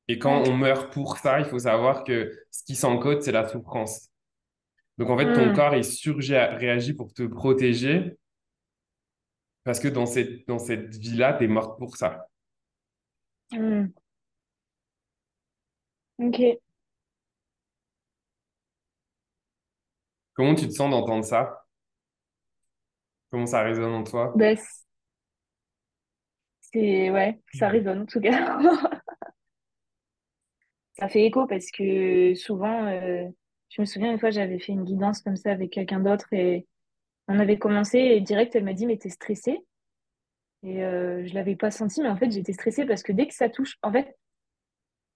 Et 0.09 0.19
quand 0.19 0.43
on 0.47 0.57
meurt 0.57 0.91
pour 0.91 1.17
ça, 1.17 1.39
il 1.39 1.45
faut 1.45 1.59
savoir 1.59 2.03
que 2.03 2.31
ce 2.51 2.63
qui 2.65 2.75
s'encode, 2.75 3.21
c'est 3.21 3.31
la 3.31 3.47
souffrance. 3.47 4.09
Donc 4.97 5.09
en 5.09 5.17
fait, 5.17 5.33
ton 5.33 5.51
Hmm. 5.51 5.53
corps, 5.53 5.75
il 5.75 5.85
surréagit 5.85 6.93
pour 6.93 7.13
te 7.13 7.23
protéger 7.23 8.17
parce 9.63 9.79
que 9.79 9.87
dans 9.87 10.05
cette, 10.05 10.47
dans 10.47 10.59
cette 10.59 10.95
vie-là, 10.95 11.33
tu 11.33 11.45
es 11.45 11.47
morte 11.47 11.77
pour 11.79 11.95
ça. 11.97 12.27
Hmm. 13.51 13.91
Ok. 16.19 16.59
Comment 20.33 20.55
tu 20.55 20.67
te 20.67 20.73
sens 20.73 20.89
d'entendre 20.89 21.23
ça? 21.23 21.67
Comment 23.31 23.45
ça 23.47 23.63
résonne 23.63 23.93
en 23.93 24.03
toi? 24.03 24.31
Bah, 24.37 24.55
c'est... 26.61 27.09
Ouais, 27.11 27.39
ça 27.53 27.67
résonne 27.69 28.01
en 28.01 28.05
tout 28.05 28.19
cas. 28.21 28.59
Ça 30.99 31.07
fait 31.09 31.25
écho 31.25 31.47
parce 31.47 31.71
que 31.71 32.35
souvent, 32.35 32.85
euh, 32.87 33.27
je 33.69 33.81
me 33.81 33.85
souviens 33.85 34.11
une 34.11 34.19
fois, 34.19 34.31
j'avais 34.31 34.59
fait 34.59 34.73
une 34.73 34.83
guidance 34.83 35.21
comme 35.21 35.35
ça 35.37 35.51
avec 35.51 35.71
quelqu'un 35.71 35.99
d'autre 35.99 36.27
et 36.33 36.67
on 37.29 37.39
avait 37.39 37.59
commencé 37.59 37.99
et 37.99 38.21
direct, 38.21 38.55
elle 38.55 38.65
m'a 38.65 38.73
dit, 38.73 38.85
mais 38.87 38.97
t'es 38.97 39.09
stressée? 39.09 39.59
Et 40.63 40.83
euh, 40.83 41.25
je 41.25 41.33
l'avais 41.33 41.55
pas 41.55 41.71
senti, 41.71 42.01
mais 42.01 42.09
en 42.09 42.17
fait, 42.17 42.31
j'étais 42.31 42.53
stressée 42.53 42.85
parce 42.85 43.03
que 43.03 43.11
dès 43.13 43.27
que 43.27 43.33
ça 43.33 43.49
touche, 43.49 43.77
en 43.81 43.91
fait, 43.91 44.15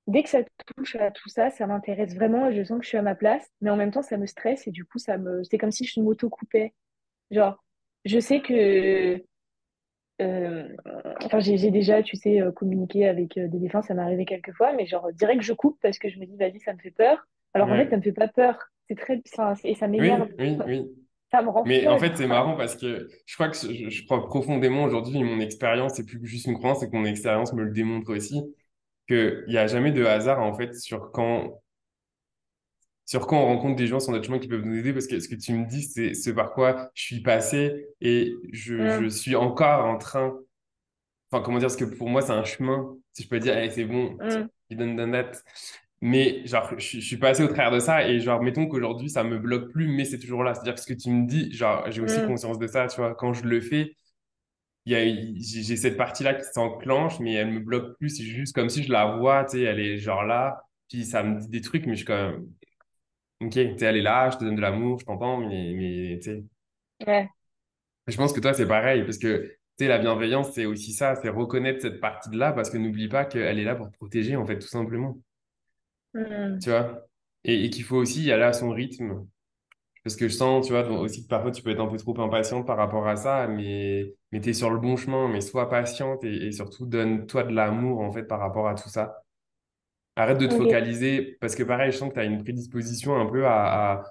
dès 0.07 0.23
que 0.23 0.29
ça 0.29 0.39
touche 0.75 0.95
à 0.95 1.11
tout 1.11 1.29
ça, 1.29 1.49
ça 1.49 1.67
m'intéresse 1.67 2.15
vraiment 2.15 2.49
et 2.49 2.55
je 2.55 2.63
sens 2.63 2.79
que 2.79 2.83
je 2.83 2.89
suis 2.89 2.97
à 2.97 3.01
ma 3.01 3.15
place, 3.15 3.47
mais 3.61 3.69
en 3.69 3.75
même 3.77 3.91
temps, 3.91 4.01
ça 4.01 4.17
me 4.17 4.25
stresse 4.25 4.67
et 4.67 4.71
du 4.71 4.85
coup, 4.85 4.99
ça 4.99 5.17
me, 5.17 5.43
c'est 5.43 5.57
comme 5.57 5.71
si 5.71 5.85
je 5.85 5.99
m'auto-coupais. 5.99 6.73
Genre, 7.31 7.63
je 8.05 8.19
sais 8.19 8.41
que, 8.41 9.23
euh, 10.21 10.67
enfin, 11.23 11.39
j'ai 11.39 11.71
déjà, 11.71 12.03
tu 12.03 12.15
sais, 12.15 12.41
euh, 12.41 12.51
communiqué 12.51 13.07
avec 13.07 13.37
euh, 13.37 13.47
des 13.47 13.59
défunts, 13.59 13.81
ça 13.81 13.93
m'est 13.93 14.01
arrivé 14.01 14.25
quelques 14.25 14.53
fois, 14.53 14.73
mais 14.73 14.85
genre, 14.85 15.11
direct, 15.13 15.41
je 15.41 15.53
coupe 15.53 15.77
parce 15.81 15.97
que 15.97 16.09
je 16.09 16.19
me 16.19 16.25
dis, 16.25 16.37
vas-y, 16.37 16.59
ça 16.59 16.73
me 16.73 16.79
fait 16.79 16.91
peur. 16.91 17.25
Alors 17.53 17.69
en 17.69 17.75
fait, 17.75 17.89
ça 17.89 17.97
me 17.97 18.01
fait 18.01 18.11
pas 18.11 18.27
peur. 18.27 18.57
C'est 18.89 18.95
très, 18.95 19.21
enfin, 19.33 19.53
et 19.63 19.75
ça 19.75 19.87
m'énerve. 19.87 20.27
Oui, 20.39 20.57
oui, 20.57 20.63
oui. 20.67 20.91
Ça 21.31 21.41
me 21.41 21.49
rend 21.49 21.63
Mais 21.65 21.87
en 21.87 21.97
fait, 21.97 22.15
c'est 22.15 22.27
marrant 22.27 22.55
parce 22.55 22.75
que 22.75 23.07
je 23.25 23.33
crois 23.35 23.49
que 23.49 23.57
je, 23.57 23.89
je 23.89 24.05
crois 24.05 24.23
profondément 24.27 24.83
aujourd'hui, 24.83 25.23
mon 25.23 25.39
expérience, 25.39 25.93
c'est 25.95 26.05
plus 26.05 26.19
que 26.19 26.27
juste 26.27 26.45
une 26.45 26.55
croyance, 26.55 26.81
c'est 26.81 26.89
que 26.91 26.95
mon 26.95 27.05
expérience 27.05 27.53
me 27.53 27.63
le 27.63 27.71
démontre 27.71 28.13
aussi, 28.13 28.43
qu'il 29.07 29.45
n'y 29.47 29.57
a 29.57 29.67
jamais 29.67 29.91
de 29.91 30.05
hasard 30.05 30.41
en 30.41 30.53
fait 30.55 30.75
sur 30.75 31.11
quand 31.11 31.61
sur 33.05 33.27
quoi 33.27 33.37
on 33.39 33.45
rencontre 33.47 33.75
des 33.75 33.87
gens 33.87 33.99
sur 33.99 34.11
notre 34.11 34.25
chemin 34.25 34.39
qui 34.39 34.47
peuvent 34.47 34.63
nous 34.63 34.77
aider, 34.77 34.93
parce 34.93 35.07
que 35.07 35.19
ce 35.19 35.27
que 35.27 35.35
tu 35.35 35.53
me 35.53 35.65
dis, 35.67 35.83
c'est 35.83 36.13
ce 36.13 36.29
par 36.31 36.53
quoi 36.53 36.89
je 36.93 37.03
suis 37.03 37.21
passé 37.21 37.87
et 38.01 38.33
je, 38.53 38.87
je 38.87 39.05
Mm, 39.05 39.09
suis 39.09 39.35
encore 39.35 39.85
en 39.85 39.97
train, 39.97 40.33
enfin, 41.31 41.43
comment 41.43 41.59
dire, 41.59 41.67
parce 41.69 41.77
que 41.77 41.85
pour 41.85 42.09
moi, 42.09 42.21
c'est 42.21 42.31
un 42.31 42.43
chemin, 42.45 42.95
si 43.13 43.23
je 43.23 43.29
peux 43.29 43.39
dire, 43.39 43.55
allez, 43.57 43.71
c'est 43.71 43.85
bon, 43.85 44.19
mm, 44.19 44.49
done 44.71 44.95
done 44.95 45.11
that. 45.13 45.31
Mais 46.01 46.45
genre, 46.47 46.69
je, 46.79 46.99
je 46.99 47.05
suis 47.05 47.17
passé 47.17 47.43
au 47.43 47.47
travers 47.47 47.71
de 47.71 47.79
ça 47.79 48.07
et 48.07 48.19
genre, 48.21 48.41
mettons 48.43 48.67
qu'aujourd'hui, 48.67 49.09
ça 49.09 49.23
me 49.23 49.39
bloque 49.39 49.71
plus, 49.71 49.87
mais 49.89 50.05
c'est 50.05 50.19
toujours 50.19 50.43
là. 50.43 50.53
C'est-à-dire 50.55 50.75
que 50.75 50.81
ce 50.81 50.87
que 50.87 50.93
tu 50.93 51.09
me 51.11 51.27
dis, 51.27 51.51
genre, 51.53 51.89
j'ai 51.91 52.01
aussi 52.01 52.21
mm, 52.21 52.23
conscience 52.23 52.59
de 52.59 52.67
ça, 52.67 52.87
tu 52.87 52.97
vois, 52.97 53.15
quand 53.15 53.33
je 53.33 53.43
le 53.45 53.61
fais, 53.61 53.81
il 53.81 53.95
j'ai 54.85 55.33
j'ai 55.39 55.77
cette 55.77 55.97
partie-là 55.97 56.33
qui 56.35 56.43
s'enclenche, 56.53 57.19
mais 57.19 57.33
elle 57.33 57.51
me 57.51 57.59
bloque 57.59 57.97
plus. 57.97 58.09
C'est 58.09 58.23
juste 58.23 58.53
comme 58.55 58.69
si 58.69 58.83
je 58.83 58.91
la 58.91 59.17
vois, 59.17 59.45
tu 59.45 59.57
sais, 59.57 59.63
elle 59.63 59.79
est 59.79 59.97
genre 59.97 60.23
là, 60.23 60.63
puis 60.89 61.05
ça 61.05 61.23
me 61.23 61.39
dit 61.39 61.49
des 61.49 61.61
trucs, 61.61 61.85
mais 61.85 61.93
je 61.93 61.97
suis 61.99 62.05
quand 62.05 62.31
même, 62.31 62.47
Ok, 63.41 63.51
tu 63.53 63.77
sais, 63.77 63.85
elle 63.85 63.97
est 63.97 64.01
là, 64.01 64.29
je 64.31 64.37
te 64.37 64.43
donne 64.45 64.55
de 64.55 64.61
l'amour, 64.61 64.99
je 64.99 65.05
t'entends, 65.05 65.37
mais, 65.37 65.73
mais 65.75 66.19
tu 66.19 66.31
sais, 66.31 66.43
ouais. 67.07 67.29
je 68.07 68.15
pense 68.17 68.33
que 68.33 68.39
toi, 68.39 68.53
c'est 68.53 68.67
pareil, 68.67 69.03
parce 69.03 69.17
que, 69.17 69.43
tu 69.77 69.85
sais, 69.85 69.87
la 69.87 69.97
bienveillance, 69.99 70.51
c'est 70.53 70.65
aussi 70.65 70.93
ça, 70.93 71.15
c'est 71.15 71.29
reconnaître 71.29 71.81
cette 71.81 71.99
partie 72.01 72.29
de 72.29 72.37
là, 72.37 72.51
parce 72.53 72.69
que 72.69 72.77
n'oublie 72.77 73.07
pas 73.09 73.25
qu'elle 73.25 73.59
est 73.59 73.63
là 73.63 73.75
pour 73.75 73.89
te 73.91 73.97
protéger, 73.97 74.35
en 74.35 74.45
fait, 74.45 74.59
tout 74.59 74.67
simplement, 74.67 75.17
Mm, 76.15 76.61
tu 76.61 76.69
vois, 76.69 77.07
et, 77.43 77.65
et 77.65 77.69
qu'il 77.69 77.83
faut 77.83 77.97
aussi 77.97 78.23
y 78.23 78.31
aller 78.31 78.43
à 78.43 78.53
son 78.53 78.69
rythme, 78.71 79.27
Parce 80.03 80.15
que 80.17 80.27
je 80.27 80.33
sens, 80.35 80.67
tu 80.67 80.73
vois, 80.73 80.87
aussi 80.89 81.23
que 81.23 81.29
parfois 81.29 81.51
tu 81.51 81.63
peux 81.63 81.69
être 81.71 81.79
un 81.81 81.87
peu 81.87 81.97
trop 81.97 82.19
impatiente 82.21 82.67
par 82.67 82.77
rapport 82.77 83.07
à 83.07 83.15
ça, 83.15 83.47
mais, 83.47 84.13
mais 84.31 84.41
tu 84.41 84.49
es 84.49 84.53
sur 84.53 84.69
le 84.69 84.77
bon 84.79 84.97
chemin, 84.97 85.29
mais 85.29 85.41
sois 85.41 85.69
patiente 85.69 86.23
et, 86.25 86.47
et 86.47 86.51
surtout 86.51 86.85
donne-toi 86.85 87.43
de 87.43 87.53
l'amour, 87.55 88.01
en 88.01 88.11
fait, 88.11 88.23
par 88.23 88.39
rapport 88.39 88.67
à 88.67 88.75
tout 88.75 88.89
ça. 88.89 89.23
Arrête 90.15 90.37
de 90.37 90.45
te 90.47 90.53
focaliser, 90.53 91.37
parce 91.41 91.55
que 91.55 91.63
pareil, 91.63 91.91
je 91.91 91.97
sens 91.97 92.09
que 92.09 92.13
tu 92.15 92.19
as 92.19 92.25
une 92.25 92.43
prédisposition 92.43 93.15
un 93.19 93.25
peu 93.25 93.47
à, 93.47 94.03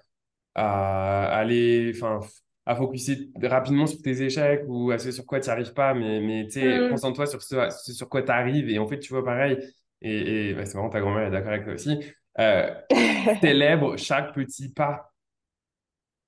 à, 0.56 1.30
à 1.34 1.36
aller, 1.38 1.92
enfin, 1.96 2.20
à 2.66 2.76
focuser 2.76 3.30
rapidement 3.42 3.86
sur 3.86 4.02
tes 4.02 4.22
échecs 4.22 4.64
ou 4.68 4.90
à 4.92 4.98
ce 4.98 5.12
sur 5.12 5.26
quoi 5.26 5.40
tu 5.40 5.50
arrives 5.50 5.74
pas, 5.74 5.94
mais, 5.94 6.20
mais 6.20 6.46
tu 6.46 6.52
sais, 6.52 6.86
Hmm. 6.86 6.88
concentre-toi 6.88 7.26
sur 7.26 7.42
ce, 7.42 7.56
ce 7.84 7.92
sur 7.94 8.08
quoi 8.08 8.22
tu 8.22 8.32
arrives. 8.32 8.68
Et 8.70 8.78
en 8.80 8.88
fait, 8.88 8.98
tu 9.00 9.12
vois, 9.12 9.24
pareil, 9.24 9.58
et, 10.02 10.50
et 10.50 10.54
bah, 10.54 10.66
c'est 10.66 10.74
marrant, 10.76 10.90
ta 10.90 11.00
grand-mère 11.00 11.28
est 11.28 11.30
d'accord 11.30 11.50
avec 11.52 11.64
toi 11.64 11.74
aussi, 11.74 12.00
euh, 12.40 12.74
célèbre 13.42 13.96
chaque 13.98 14.34
petit 14.34 14.70
pas. 14.72 15.11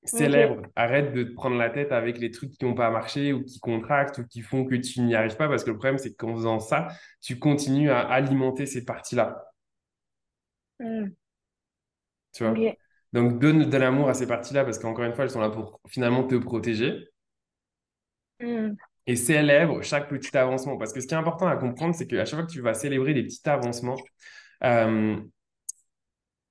Célèbre, 0.05 0.63
arrête 0.77 1.13
de 1.15 1.25
te 1.25 1.33
prendre 1.33 1.57
la 1.57 1.71
tête 1.71 1.91
avec 1.93 2.19
les 2.19 2.31
trucs 2.31 2.51
qui 2.53 2.65
n'ont 2.65 2.75
pas 2.75 2.91
marché 2.91 3.33
ou 3.33 3.43
qui 3.45 3.59
contractent 3.61 4.19
ou 4.19 4.27
qui 4.27 4.43
font 4.43 4.65
que 4.65 4.75
tu 4.75 5.01
n'y 5.01 5.15
arrives 5.15 5.37
pas 5.37 5.49
parce 5.49 5.65
que 5.65 5.71
le 5.71 5.77
problème, 5.79 5.99
c'est 5.99 6.15
qu'en 6.15 6.35
faisant 6.35 6.61
ça, 6.61 6.89
tu 7.23 7.39
continues 7.39 7.91
à 7.91 8.01
alimenter 8.01 8.67
ces 8.67 8.85
parties-là. 8.85 9.45
Hmm. 10.81 11.15
Tu 12.33 12.45
vois? 12.45 12.63
Donc, 13.13 13.39
donne 13.39 13.71
de 13.71 13.77
l'amour 13.79 14.09
à 14.09 14.15
ces 14.15 14.27
parties-là 14.27 14.65
parce 14.65 14.79
qu'encore 14.79 15.05
une 15.05 15.15
fois, 15.15 15.25
elles 15.25 15.31
sont 15.31 15.41
là 15.41 15.51
pour 15.51 15.81
finalement 15.89 16.25
te 16.25 16.35
protéger. 16.37 17.09
Hmm. 18.41 18.75
Et 19.07 19.17
célèbre 19.17 19.83
chaque 19.83 20.09
petit 20.09 20.37
avancement. 20.37 20.79
Parce 20.79 20.93
que 20.93 21.01
ce 21.01 21.07
qui 21.07 21.15
est 21.15 21.17
important 21.17 21.47
à 21.47 21.57
comprendre, 21.57 21.95
c'est 21.95 22.07
qu'à 22.07 22.25
chaque 22.25 22.39
fois 22.41 22.47
que 22.47 22.53
tu 22.53 22.61
vas 22.61 22.75
célébrer 22.75 23.15
des 23.15 23.23
petits 23.25 23.47
avancements, 23.49 23.97
euh, 24.65 25.17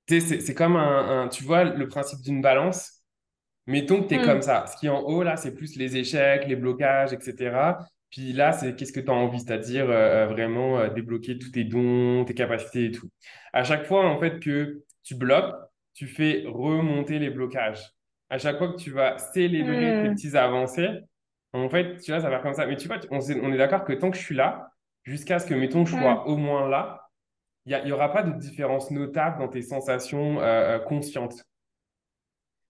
c'est 0.08 0.54
comme 0.54 0.76
un, 0.76 1.24
un- 1.24 1.28
tu 1.28 1.44
vois, 1.44 1.64
le 1.64 1.88
principe 1.88 2.20
d'une 2.22 2.40
balance. 2.42 3.03
Mettons 3.66 4.02
que 4.02 4.08
tu 4.08 4.14
es 4.14 4.22
comme 4.22 4.42
ça. 4.42 4.66
Ce 4.66 4.76
qui 4.76 4.86
est 4.86 4.90
en 4.90 5.00
haut, 5.00 5.22
là, 5.22 5.36
c'est 5.36 5.54
plus 5.54 5.76
les 5.76 5.96
échecs, 5.96 6.46
les 6.46 6.56
blocages, 6.56 7.12
etc. 7.12 7.78
Puis 8.10 8.32
là, 8.32 8.52
c'est 8.52 8.76
qu'est-ce 8.76 8.92
que 8.92 9.00
tu 9.00 9.10
as 9.10 9.14
envie, 9.14 9.40
c'est-à-dire 9.40 9.90
euh, 9.90 10.24
euh, 10.24 10.26
vraiment 10.26 10.78
euh, 10.78 10.88
débloquer 10.88 11.38
tous 11.38 11.50
tes 11.50 11.64
dons, 11.64 12.24
tes 12.24 12.34
capacités 12.34 12.86
et 12.86 12.90
tout. 12.90 13.08
À 13.52 13.64
chaque 13.64 13.86
fois, 13.86 14.06
en 14.06 14.20
fait, 14.20 14.38
que 14.38 14.82
tu 15.02 15.14
bloques, 15.14 15.54
tu 15.94 16.06
fais 16.06 16.44
remonter 16.46 17.18
les 17.18 17.30
blocages. 17.30 17.90
À 18.30 18.38
chaque 18.38 18.58
fois 18.58 18.72
que 18.72 18.76
tu 18.76 18.90
vas 18.90 19.18
célébrer 19.18 20.02
tes 20.02 20.08
Hmm. 20.08 20.14
petits 20.14 20.36
avancées, 20.36 21.00
en 21.52 21.68
fait, 21.68 21.98
tu 21.98 22.10
vois, 22.10 22.20
ça 22.20 22.28
va 22.28 22.36
faire 22.36 22.42
comme 22.42 22.54
ça. 22.54 22.66
Mais 22.66 22.76
tu 22.76 22.88
vois, 22.88 22.98
on, 23.10 23.20
est 23.52 23.58
d'accord 23.58 23.84
que 23.84 23.92
tant 23.92 24.10
que 24.10 24.16
je 24.16 24.22
suis 24.22 24.34
là, 24.34 24.70
jusqu'à 25.04 25.38
ce 25.38 25.46
que, 25.46 25.54
mettons, 25.54 25.86
je 25.86 25.96
sois 25.96 26.26
au 26.26 26.36
moins 26.36 26.68
là, 26.68 27.08
il 27.66 27.80
n'y 27.84 27.92
aura 27.92 28.12
pas 28.12 28.22
de 28.22 28.32
différence 28.32 28.90
notable 28.90 29.38
dans 29.38 29.48
tes 29.48 29.62
sensations 29.62 30.40
euh, 30.40 30.78
conscientes. 30.78 31.44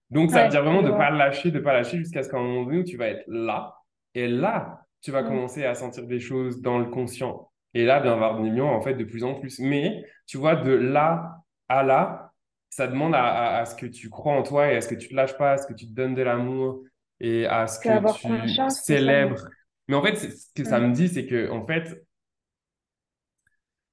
Donc, 0.09 0.31
ça 0.31 0.43
veut 0.43 0.49
dire 0.49 0.63
vraiment 0.63 0.81
de 0.83 0.89
ne 0.91 0.97
pas 0.97 1.09
lâcher, 1.09 1.51
de 1.51 1.59
ne 1.59 1.63
pas 1.63 1.73
lâcher 1.73 1.97
jusqu'à 1.97 2.23
ce 2.23 2.29
qu'à 2.29 2.37
un 2.37 2.43
moment 2.43 2.63
donné 2.65 2.79
où 2.79 2.83
tu 2.83 2.97
vas 2.97 3.07
être 3.07 3.23
là. 3.27 3.75
Et 4.13 4.27
là, 4.27 4.81
tu 5.01 5.11
vas 5.11 5.23
Hmm. 5.23 5.27
commencer 5.29 5.65
à 5.65 5.75
sentir 5.75 6.05
des 6.07 6.19
choses 6.19 6.61
dans 6.61 6.79
le 6.79 6.85
conscient. 6.85 7.51
Et 7.73 7.85
là, 7.85 7.99
bien 7.99 8.13
avoir 8.13 8.37
des 8.37 8.43
millions, 8.49 8.69
en 8.69 8.81
fait, 8.81 8.93
de 8.95 9.03
plus 9.03 9.23
en 9.23 9.35
plus. 9.35 9.59
Mais, 9.59 10.03
tu 10.27 10.37
vois, 10.37 10.55
de 10.55 10.71
là 10.71 11.37
à 11.67 11.83
là, 11.83 12.31
ça 12.69 12.87
demande 12.87 13.15
à, 13.15 13.23
à- 13.25 13.59
à 13.61 13.65
ce 13.65 13.75
que 13.75 13.85
tu 13.85 14.09
crois 14.09 14.33
en 14.33 14.43
toi 14.43 14.71
et 14.71 14.75
à 14.75 14.81
ce 14.81 14.87
que 14.87 14.95
tu 14.95 15.09
te 15.09 15.15
lâches 15.15 15.37
pas, 15.37 15.53
à 15.53 15.57
ce 15.57 15.67
que 15.67 15.73
tu 15.73 15.87
te 15.87 15.91
donnes 15.93 16.15
de 16.15 16.21
l'amour 16.21 16.83
et 17.19 17.45
à 17.45 17.67
ce 17.67 17.79
que 17.79 18.03
tu 18.05 18.53
ça. 18.53 18.67
célèbres. 18.67 19.47
Mais 19.87 19.95
en 19.95 20.03
fait, 20.03 20.15
ce 20.17 20.47
que 20.55 20.63
ça 20.63 20.79
Hmm. 20.79 20.81
me 20.81 20.93
dit, 20.93 21.09
c'est 21.09 21.25
que, 21.27 21.49
en 21.51 21.65
fait, 21.65 22.05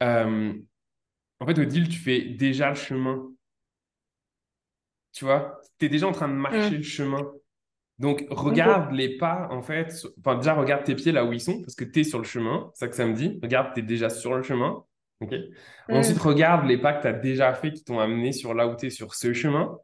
euh, 0.03 0.53
en 1.41 1.47
fait, 1.47 1.59
Odile, 1.61 1.89
tu 1.91 1.99
fais 2.01 2.23
déjà 2.23 2.71
le 2.71 2.77
chemin. 2.77 3.32
Tu 5.13 5.25
vois, 5.25 5.61
tu 5.79 5.87
es 5.87 5.89
déjà 5.89 6.07
en 6.09 6.13
train 6.13 6.29
de 6.29 6.35
marcher 6.35 6.77
le 6.77 6.83
chemin. 6.83 7.31
Donc, 7.99 8.25
regarde 8.31 8.93
les 8.93 9.17
pas, 9.19 9.49
en 9.51 9.63
fait. 9.63 9.93
Enfin, 10.19 10.37
déjà, 10.37 10.55
regarde 10.55 10.85
tes 10.85 10.95
pieds 10.95 11.13
là 11.13 11.25
où 11.25 11.33
ils 11.33 11.41
sont, 11.41 11.61
parce 11.61 11.75
que 11.75 11.85
tu 11.85 12.01
es 12.01 12.05
sur 12.05 12.19
le 12.19 12.25
chemin. 12.25 12.71
C'est 12.75 12.87
ça 12.87 12.89
que 12.89 12.97
ça 12.97 13.07
me 13.07 13.15
dit. 13.15 13.39
Regarde, 13.43 13.75
tu 13.75 13.81
es 13.81 13.83
déjà 13.83 14.09
sur 14.11 14.35
le 14.35 14.43
chemin. 14.43 14.83
OK? 15.21 15.35
Ensuite, 15.89 16.19
Hmm. 16.19 16.29
regarde 16.29 16.67
les 16.67 16.79
pas 16.79 16.95
que 16.95 17.03
tu 17.03 17.09
as 17.09 17.13
déjà 17.13 17.55
fait 17.55 17.73
qui 17.73 17.85
t'ont 17.85 18.01
amené 18.01 18.33
sur 18.33 18.55
là 18.55 18.67
où 18.67 18.75
tu 18.77 18.87
es 18.87 18.91
sur 18.91 19.15
ce 19.15 19.33
chemin, 19.33 19.79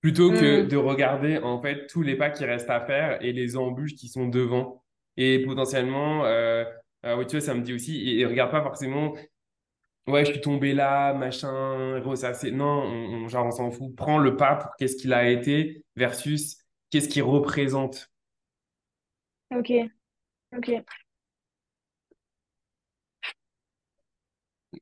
plutôt 0.00 0.30
que 0.30 0.64
Hmm. 0.64 0.68
de 0.68 0.76
regarder, 0.76 1.38
en 1.38 1.60
fait, 1.60 1.86
tous 1.86 2.02
les 2.02 2.16
pas 2.16 2.30
qui 2.30 2.44
restent 2.44 2.70
à 2.70 2.80
faire 2.80 3.22
et 3.24 3.32
les 3.32 3.56
embûches 3.56 3.94
qui 3.94 4.08
sont 4.08 4.28
devant. 4.28 4.84
Et 5.16 5.40
potentiellement, 5.44 6.24
euh, 6.26 6.64
euh, 7.04 7.16
oui, 7.16 7.26
tu 7.26 7.36
vois, 7.36 7.40
ça 7.40 7.54
me 7.54 7.62
dit 7.62 7.72
aussi, 7.72 8.08
et, 8.08 8.20
et 8.20 8.26
regarde 8.26 8.50
pas 8.50 8.62
forcément, 8.62 9.14
ouais, 10.08 10.24
je 10.24 10.32
suis 10.32 10.40
tombé 10.40 10.74
là, 10.74 11.12
machin, 11.14 12.00
ressasser. 12.00 12.50
Non, 12.52 12.66
on, 12.66 13.24
on- 13.24 13.28
genre, 13.28 13.46
on 13.46 13.50
s'en 13.50 13.70
fout. 13.70 13.94
Prends 13.96 14.18
le 14.18 14.36
pas 14.36 14.56
pour 14.56 14.70
qu'est-ce 14.76 14.96
qu'il 14.96 15.12
a 15.12 15.28
été 15.30 15.84
versus 15.96 16.58
qu'est-ce 16.90 17.08
qu'il 17.08 17.22
représente. 17.22 18.10
Ok. 19.50 19.68
Ok. 20.52 20.68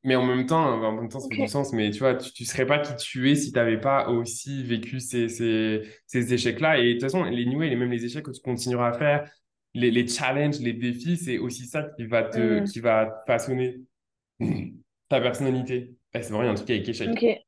Mais 0.04 0.16
en 0.16 0.26
même 0.26 0.46
temps, 0.46 0.64
en 0.82 0.92
même 0.92 1.08
temps, 1.08 1.20
ça 1.20 1.28
fait 1.30 1.42
du 1.42 1.48
sens. 1.48 1.72
Mais 1.72 1.90
tu 1.90 2.00
vois, 2.00 2.14
tu, 2.16 2.32
tu 2.32 2.44
serais 2.44 2.66
pas 2.66 2.78
qui 2.80 2.94
tu 2.96 3.30
es 3.30 3.34
si 3.36 3.52
tu 3.52 3.58
n'avais 3.58 3.80
pas 3.80 4.08
aussi 4.08 4.64
vécu 4.64 4.98
ces, 5.00 5.28
ces, 5.28 5.82
ces 6.06 6.34
échecs-là. 6.34 6.78
Et 6.78 6.88
de 6.88 6.92
toute 6.94 7.02
façon, 7.02 7.24
les 7.24 7.46
new 7.46 7.62
et 7.62 7.74
même 7.76 7.90
les 7.90 8.04
échecs 8.04 8.24
que 8.24 8.30
tu 8.32 8.40
continueras 8.40 8.90
à 8.90 8.98
faire, 8.98 9.30
les, 9.74 9.90
les 9.90 10.06
challenges, 10.06 10.58
les 10.60 10.72
défis, 10.72 11.16
c'est 11.16 11.38
aussi 11.38 11.66
ça 11.66 11.84
qui 11.96 12.04
va 12.06 12.24
te, 12.24 12.60
Hmm. 12.60 12.64
qui 12.64 12.80
va 12.80 13.22
façonner 13.26 13.80
ta 15.08 15.20
personnalité. 15.20 15.96
C'est 16.14 16.30
vrai, 16.30 16.44
il 16.44 16.46
y 16.46 16.48
a 16.48 16.52
un 16.52 16.54
truc 16.54 16.70
avec 16.70 16.88
échec. 16.88 17.12
Ok. 17.12 17.44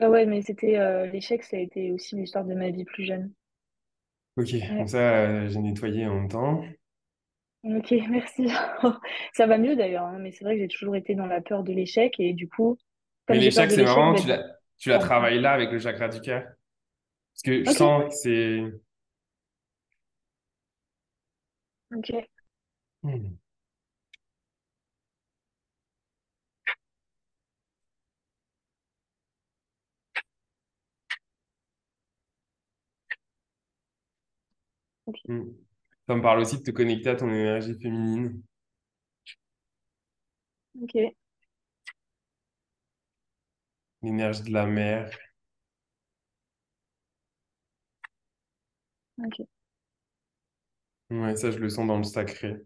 Ah 0.00 0.10
ouais, 0.10 0.26
mais 0.26 0.42
c'était 0.42 0.76
euh, 0.76 1.06
l'échec, 1.06 1.44
ça 1.44 1.56
a 1.56 1.60
été 1.60 1.92
aussi 1.92 2.16
l'histoire 2.16 2.44
de 2.44 2.52
ma 2.54 2.70
vie 2.70 2.84
plus 2.84 3.04
jeune. 3.04 3.32
Ok, 4.36 4.54
comme 4.76 4.86
Ouais. 4.86 4.88
ça, 4.88 4.98
euh, 5.26 5.48
j'ai 5.50 5.58
nettoyé 5.58 6.06
en 6.06 6.14
même 6.14 6.28
temps. 6.28 6.62
Ok, 7.64 7.90
merci. 8.10 8.48
Ça 9.34 9.46
va 9.46 9.58
mieux 9.58 9.76
d'ailleurs, 9.76 10.04
hein, 10.06 10.18
mais 10.20 10.32
c'est 10.32 10.44
vrai 10.44 10.54
que 10.56 10.62
j'ai 10.62 10.68
toujours 10.68 10.96
été 10.96 11.14
dans 11.14 11.26
la 11.26 11.40
peur 11.40 11.62
de 11.64 11.72
l'échec 11.72 12.14
et 12.18 12.32
du 12.32 12.48
coup, 12.48 12.78
Mais 13.30 13.38
comme 13.38 13.40
j'ai 13.40 13.52
peur 13.52 13.66
l'échec, 13.66 13.70
de 13.70 13.74
c'est 13.74 13.82
l'échec, 13.82 13.82
marrant, 13.82 14.20
bah, 14.22 14.42
tu 14.78 14.90
prends. 14.90 14.98
travaillé 14.98 15.40
là 15.40 15.52
avec 15.52 15.70
le 15.70 15.78
chakra 15.78 16.08
du 16.08 16.20
cœur. 16.20 16.42
Parce 17.34 17.42
que 17.44 17.64
je 17.64 17.70
Ok. 17.70 17.78
sens 17.78 18.04
que 18.10 18.14
c'est... 18.16 18.62
Ok. 21.94 22.28
Hmm. 23.02 23.38
Hmm. 35.26 35.50
Ça 36.08 36.14
me 36.16 36.22
parle 36.22 36.40
aussi 36.40 36.58
de 36.58 36.62
te 36.62 36.70
connecter 36.70 37.10
à 37.10 37.16
ton 37.16 37.28
énergie 37.28 37.74
féminine, 37.80 38.42
Ok. 40.82 40.94
l'énergie 44.02 44.42
de 44.42 44.50
la 44.52 44.66
mer. 44.66 45.08
Ok. 49.18 49.48
Ouais, 51.10 51.36
ça, 51.36 51.50
je 51.50 51.58
le 51.58 51.68
sens 51.68 51.86
dans 51.86 51.98
le 51.98 52.04
sacré. 52.04 52.56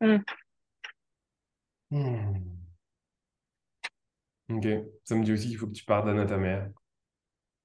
Hmm. 0.00 0.22
Hmm. 1.90 2.58
Ok. 4.50 4.66
Ça 5.04 5.14
me 5.14 5.24
dit 5.24 5.32
aussi 5.32 5.48
qu'il 5.48 5.56
faut 5.58 5.66
que 5.66 5.72
tu 5.72 5.84
pardonnes 5.84 6.18
à 6.18 6.26
ta 6.26 6.36
mère. 6.38 6.70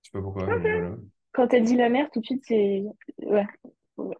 Je 0.03 0.09
sais 0.09 0.11
pas 0.13 0.21
pourquoi, 0.21 0.47
mais 0.47 0.69
voilà. 0.69 0.97
Quand 1.33 1.47
t'as 1.49 1.59
dit 1.59 1.75
la 1.75 1.89
mer, 1.89 2.09
tout 2.11 2.21
de 2.21 2.25
suite, 2.25 2.43
c'est... 2.47 2.83
Ouais. 3.23 3.45
Ouais. 3.97 4.15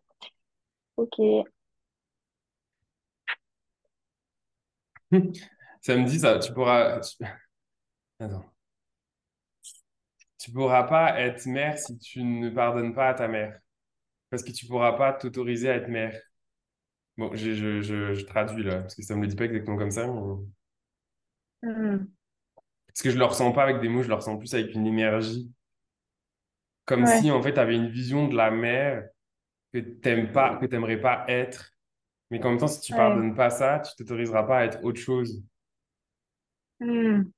Ok. 0.95 1.45
Ça 5.81 5.95
me 5.97 6.05
dit 6.07 6.19
ça, 6.19 6.39
tu 6.39 6.53
pourras... 6.53 6.99
tu- 7.01 7.23
Attends. 8.19 8.53
Tu 10.37 10.51
pourras 10.51 10.83
pas 10.83 11.19
être 11.19 11.45
mère 11.47 11.77
si 11.79 11.97
tu 11.97 12.23
ne 12.23 12.49
pardonnes 12.49 12.93
pas 12.93 13.09
à 13.09 13.13
ta 13.15 13.27
mère. 13.27 13.59
Parce 14.29 14.43
que 14.43 14.51
tu 14.51 14.67
pourras 14.67 14.93
pas 14.93 15.13
t'autoriser 15.13 15.69
à 15.71 15.75
être 15.77 15.89
mère. 15.89 16.19
Bon, 17.17 17.31
je, 17.35 17.53
je, 17.55 17.81
je, 17.81 18.13
je 18.13 18.25
traduis 18.25 18.63
là, 18.63 18.81
parce 18.81 18.95
que 18.95 19.03
ça 19.03 19.15
me 19.15 19.21
le 19.21 19.27
dit 19.27 19.35
pas 19.35 19.45
exactement 19.45 19.77
comme 19.77 19.91
ça. 19.91 20.07
mais- 20.07 20.45
Hmm. 21.63 22.05
Parce 22.87 23.01
que 23.03 23.11
je 23.11 23.17
le 23.19 23.25
ressens 23.25 23.51
pas 23.53 23.63
avec 23.63 23.81
des 23.81 23.89
mots, 23.89 24.03
je 24.03 24.09
le 24.09 24.15
ressens 24.15 24.37
plus 24.37 24.53
avec 24.55 24.73
une 24.75 24.87
énergie. 24.87 25.51
Comme 26.85 27.05
si, 27.05 27.31
en 27.31 27.41
fait, 27.41 27.53
tu 27.53 27.59
avais 27.59 27.75
une 27.75 27.87
vision 27.89 28.27
de 28.27 28.35
la 28.35 28.51
mère 28.51 29.07
que 29.73 29.79
t'aimes 29.79 30.31
pas, 30.31 30.57
que 30.57 30.65
t'aimerais 30.67 30.99
pas 31.01 31.25
être. 31.29 31.71
Mais 32.31 32.39
qu'en 32.39 32.51
même 32.51 32.59
temps, 32.59 32.67
si 32.67 32.81
tu 32.81 32.93
Ouais. 32.93 32.97
pardonnes 32.97 33.35
pas 33.35 33.49
ça, 33.51 33.79
tu 33.81 33.95
t'autoriseras 33.97 34.43
pas 34.43 34.59
à 34.59 34.65
être 34.65 34.83
autre 34.83 34.99
chose. 35.01 35.43
Hmm. 36.79 37.31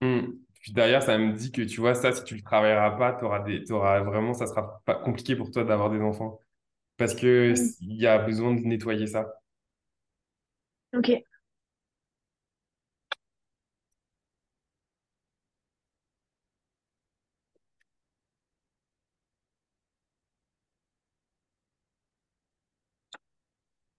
Hmm. 0.00 0.32
Puis 0.60 0.72
d'ailleurs, 0.72 1.02
ça 1.02 1.16
me 1.18 1.32
dit 1.32 1.52
que 1.52 1.62
tu 1.62 1.80
vois, 1.80 1.94
ça, 1.94 2.12
si 2.12 2.24
tu 2.24 2.34
le 2.34 2.42
travailleras 2.42 2.92
pas, 2.92 3.12
t'auras 3.12 3.40
des, 3.40 3.62
t'auras 3.64 4.00
vraiment, 4.00 4.34
ça 4.34 4.46
sera 4.46 4.82
pas 4.84 4.94
compliqué 4.96 5.36
pour 5.36 5.50
toi 5.50 5.64
d'avoir 5.64 5.90
des 5.90 6.00
enfants. 6.00 6.40
Parce 6.98 7.14
que 7.14 7.54
Hmm. 7.54 7.76
il 7.80 7.96
y 8.00 8.06
a 8.08 8.18
besoin 8.18 8.54
de 8.54 8.60
nettoyer 8.62 9.06
ça. 9.08 9.26
Ok. 10.92 11.08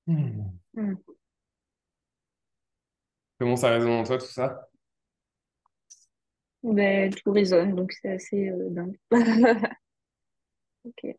Hmm. 0.07 0.57
Hmm. 0.75 0.93
Comment 3.39 3.55
ça 3.55 3.69
résonne 3.71 3.91
en 3.93 4.03
toi 4.03 4.17
tout 4.19 4.25
ça? 4.27 4.69
Ben, 6.63 7.11
tout 7.13 7.31
résonne, 7.31 7.75
donc 7.75 7.91
c'est 7.93 8.09
assez 8.11 8.49
euh, 8.49 8.69
dingue. 8.69 8.97
Ok. 10.83 11.17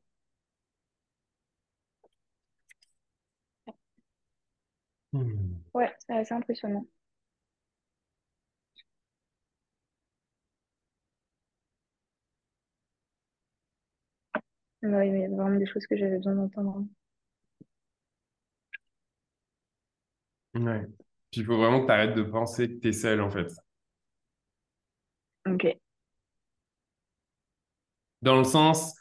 Hmm. 5.13 5.61
Ouais, 5.75 5.95
c'est 6.07 6.15
assez 6.15 6.35
impressionnant. 6.35 6.87
Ouais, 14.83 15.09
mais 15.11 15.21
il 15.21 15.23
y 15.23 15.25
a 15.25 15.29
vraiment 15.29 15.57
des 15.59 15.67
choses 15.67 15.87
que 15.87 15.97
j'avais 15.97 16.17
besoin 16.17 16.35
d'entendre. 16.35 16.85
Ouais. 20.59 20.87
Puis 21.31 21.41
il 21.41 21.47
faut 21.47 21.57
vraiment 21.57 21.81
que 21.81 21.87
tu 21.87 21.93
arrêtes 21.93 22.15
de 22.15 22.23
penser 22.23 22.69
que 22.69 22.81
tu 22.81 22.89
es 22.89 22.93
seul 22.93 23.23
en 23.23 23.31
fait. 23.31 23.49
Ok. 25.47 25.79
Dans 28.23 28.37
le 28.37 28.45
sens, 28.45 28.95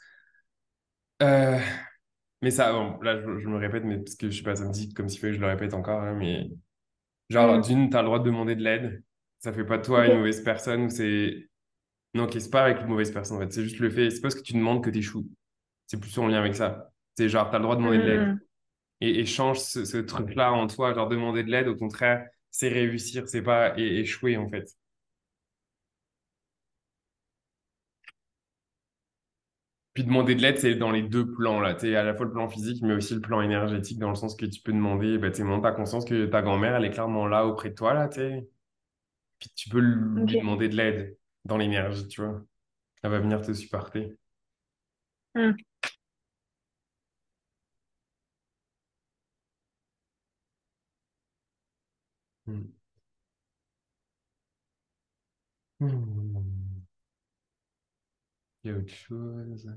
euh, 1.22 1.58
mais 2.42 2.50
ça, 2.50 2.72
bon, 2.72 2.98
là 3.02 3.20
je, 3.20 3.38
je 3.40 3.48
me 3.48 3.58
répète, 3.58 3.84
mais 3.84 3.98
parce 3.98 4.16
que 4.16 4.30
je 4.30 4.38
sais 4.38 4.42
pas, 4.42 4.56
ça 4.56 4.64
me 4.66 4.72
dit 4.72 4.92
comme 4.94 5.08
que 5.08 5.32
je 5.32 5.40
le 5.40 5.46
répète 5.46 5.74
encore, 5.74 6.02
hein, 6.02 6.14
mais 6.14 6.50
genre 7.30 7.58
Hmm. 7.58 7.62
d'une, 7.62 7.90
tu 7.90 7.96
as 7.96 8.02
le 8.02 8.06
droit 8.06 8.20
de 8.20 8.24
demander 8.24 8.56
de 8.56 8.62
l'aide. 8.62 9.04
Ça 9.40 9.52
fait 9.52 9.64
pas 9.64 9.78
de 9.78 9.84
toi 9.84 10.06
une 10.06 10.14
mauvaise 10.14 10.42
personne 10.44 10.84
ou 10.84 10.90
c'est. 10.90 11.48
Non, 12.14 12.24
ok, 12.24 12.34
c'est 12.40 12.50
pas 12.50 12.64
avec 12.64 12.80
une 12.82 12.88
mauvaise 12.88 13.12
personne 13.12 13.38
en 13.38 13.40
fait, 13.40 13.52
c'est 13.52 13.64
juste 13.64 13.80
le 13.80 13.90
fait, 13.90 14.10
c'est 14.10 14.20
pas 14.22 14.30
ce 14.30 14.36
que 14.36 14.42
tu 14.42 14.54
demandes 14.54 14.84
que 14.84 14.90
t'échoues. 14.90 15.28
C'est 15.86 16.00
plus 16.00 16.16
en 16.18 16.28
lien 16.28 16.40
avec 16.40 16.56
ça. 16.56 16.90
C'est 17.16 17.28
genre, 17.30 17.50
tu 17.50 17.56
as 17.56 17.58
le 17.60 17.64
droit 17.64 17.76
de 17.76 17.80
demander 17.82 17.98
de 18.00 18.04
l'aide. 18.04 18.38
Et, 19.00 19.20
et 19.20 19.26
change 19.26 19.58
ce, 19.60 19.84
ce 19.84 19.98
truc-là 19.98 20.52
en 20.52 20.66
toi, 20.66 20.94
genre 20.94 21.08
demander 21.08 21.44
de 21.44 21.50
l'aide, 21.50 21.68
au 21.68 21.76
contraire, 21.76 22.26
c'est 22.50 22.68
réussir, 22.68 23.28
c'est 23.28 23.42
pas 23.42 23.76
échouer 23.78 24.36
en 24.36 24.48
fait. 24.48 24.66
Puis 29.94 30.04
demander 30.04 30.34
de 30.34 30.42
l'aide, 30.42 30.58
c'est 30.58 30.76
dans 30.76 30.90
les 30.92 31.02
deux 31.02 31.26
plans, 31.34 31.60
là. 31.60 31.74
Tu 31.74 31.94
à 31.96 32.04
la 32.04 32.14
fois 32.14 32.26
le 32.26 32.32
plan 32.32 32.48
physique, 32.48 32.82
mais 32.82 32.94
aussi 32.94 33.14
le 33.14 33.20
plan 33.20 33.40
énergétique, 33.42 33.98
dans 33.98 34.10
le 34.10 34.14
sens 34.14 34.36
que 34.36 34.46
tu 34.46 34.60
peux 34.62 34.72
demander, 34.72 35.18
bah, 35.18 35.30
tu 35.30 35.42
t'as 35.62 35.72
conscience 35.72 36.04
que 36.04 36.26
ta 36.26 36.40
grand-mère, 36.42 36.76
elle 36.76 36.84
est 36.84 36.90
clairement 36.90 37.26
là 37.26 37.46
auprès 37.46 37.70
de 37.70 37.74
toi, 37.74 37.94
là, 37.94 38.08
tu. 38.08 38.20
Puis 39.40 39.50
tu 39.56 39.68
peux 39.68 39.80
lui 39.80 40.38
demander 40.38 40.68
de 40.68 40.76
l'aide 40.76 41.18
dans 41.44 41.56
l'énergie, 41.56 42.06
tu 42.08 42.22
vois. 42.22 42.44
Elle 43.02 43.10
va 43.12 43.20
venir 43.20 43.40
te 43.42 43.52
supporter. 43.54 44.16
Hmm. 45.34 45.67
Hmm. 52.48 52.72
Hmm. 55.80 56.84
Il 58.62 58.70
y 58.70 58.72
a 58.72 58.76
autre 58.76 58.94
chose. 58.94 59.68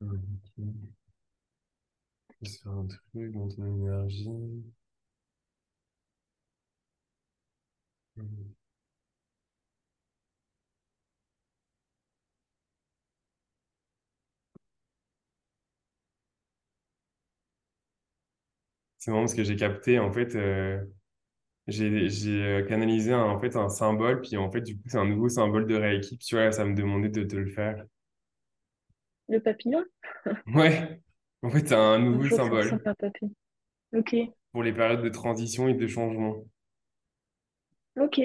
Ok. 0.00 0.98
Vais 2.40 2.48
faire 2.48 2.72
un 2.72 2.88
truc 2.88 3.30
dans 3.32 3.46
ton 3.48 3.64
énergie. 3.64 4.64
Hmm. 8.16 8.57
C'est 18.98 19.10
marrant 19.10 19.22
parce 19.24 19.34
que 19.34 19.44
j'ai 19.44 19.56
capté, 19.56 19.98
en 19.98 20.12
fait, 20.12 20.34
euh, 20.36 20.78
j'ai 21.68 21.90
euh, 22.42 22.64
canalisé 22.66 23.12
un, 23.12 23.22
en 23.24 23.38
fait 23.38 23.56
un 23.56 23.68
symbole, 23.70 24.20
puis 24.22 24.36
en 24.38 24.50
fait, 24.50 24.62
du 24.62 24.76
coup, 24.76 24.84
c'est 24.88 24.98
un 24.98 25.06
nouveau 25.06 25.28
symbole 25.28 25.66
de 25.66 25.76
rééquipe. 25.76 26.20
Tu 26.20 26.36
vois, 26.36 26.52
ça 26.52 26.64
me 26.64 26.74
demandait 26.74 27.10
de 27.10 27.24
te 27.24 27.36
le 27.36 27.50
faire. 27.50 27.84
Le 29.28 29.38
papillon? 29.40 29.84
Ouais, 30.46 31.00
en 31.42 31.50
fait, 31.50 31.68
c'est 31.68 31.74
un 31.76 31.98
nouveau 32.00 32.28
symbole. 32.30 32.82
Ok. 33.92 34.14
pour 34.52 34.62
les 34.62 34.74
périodes 34.74 35.00
de 35.02 35.08
transition 35.08 35.68
et 35.68 35.74
de 35.74 35.86
changement. 35.86 36.44
Ok. 37.96 38.18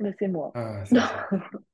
Ben, 0.00 0.14
c'est 0.18 0.28
moi. 0.28 0.52
Ah, 0.54 0.84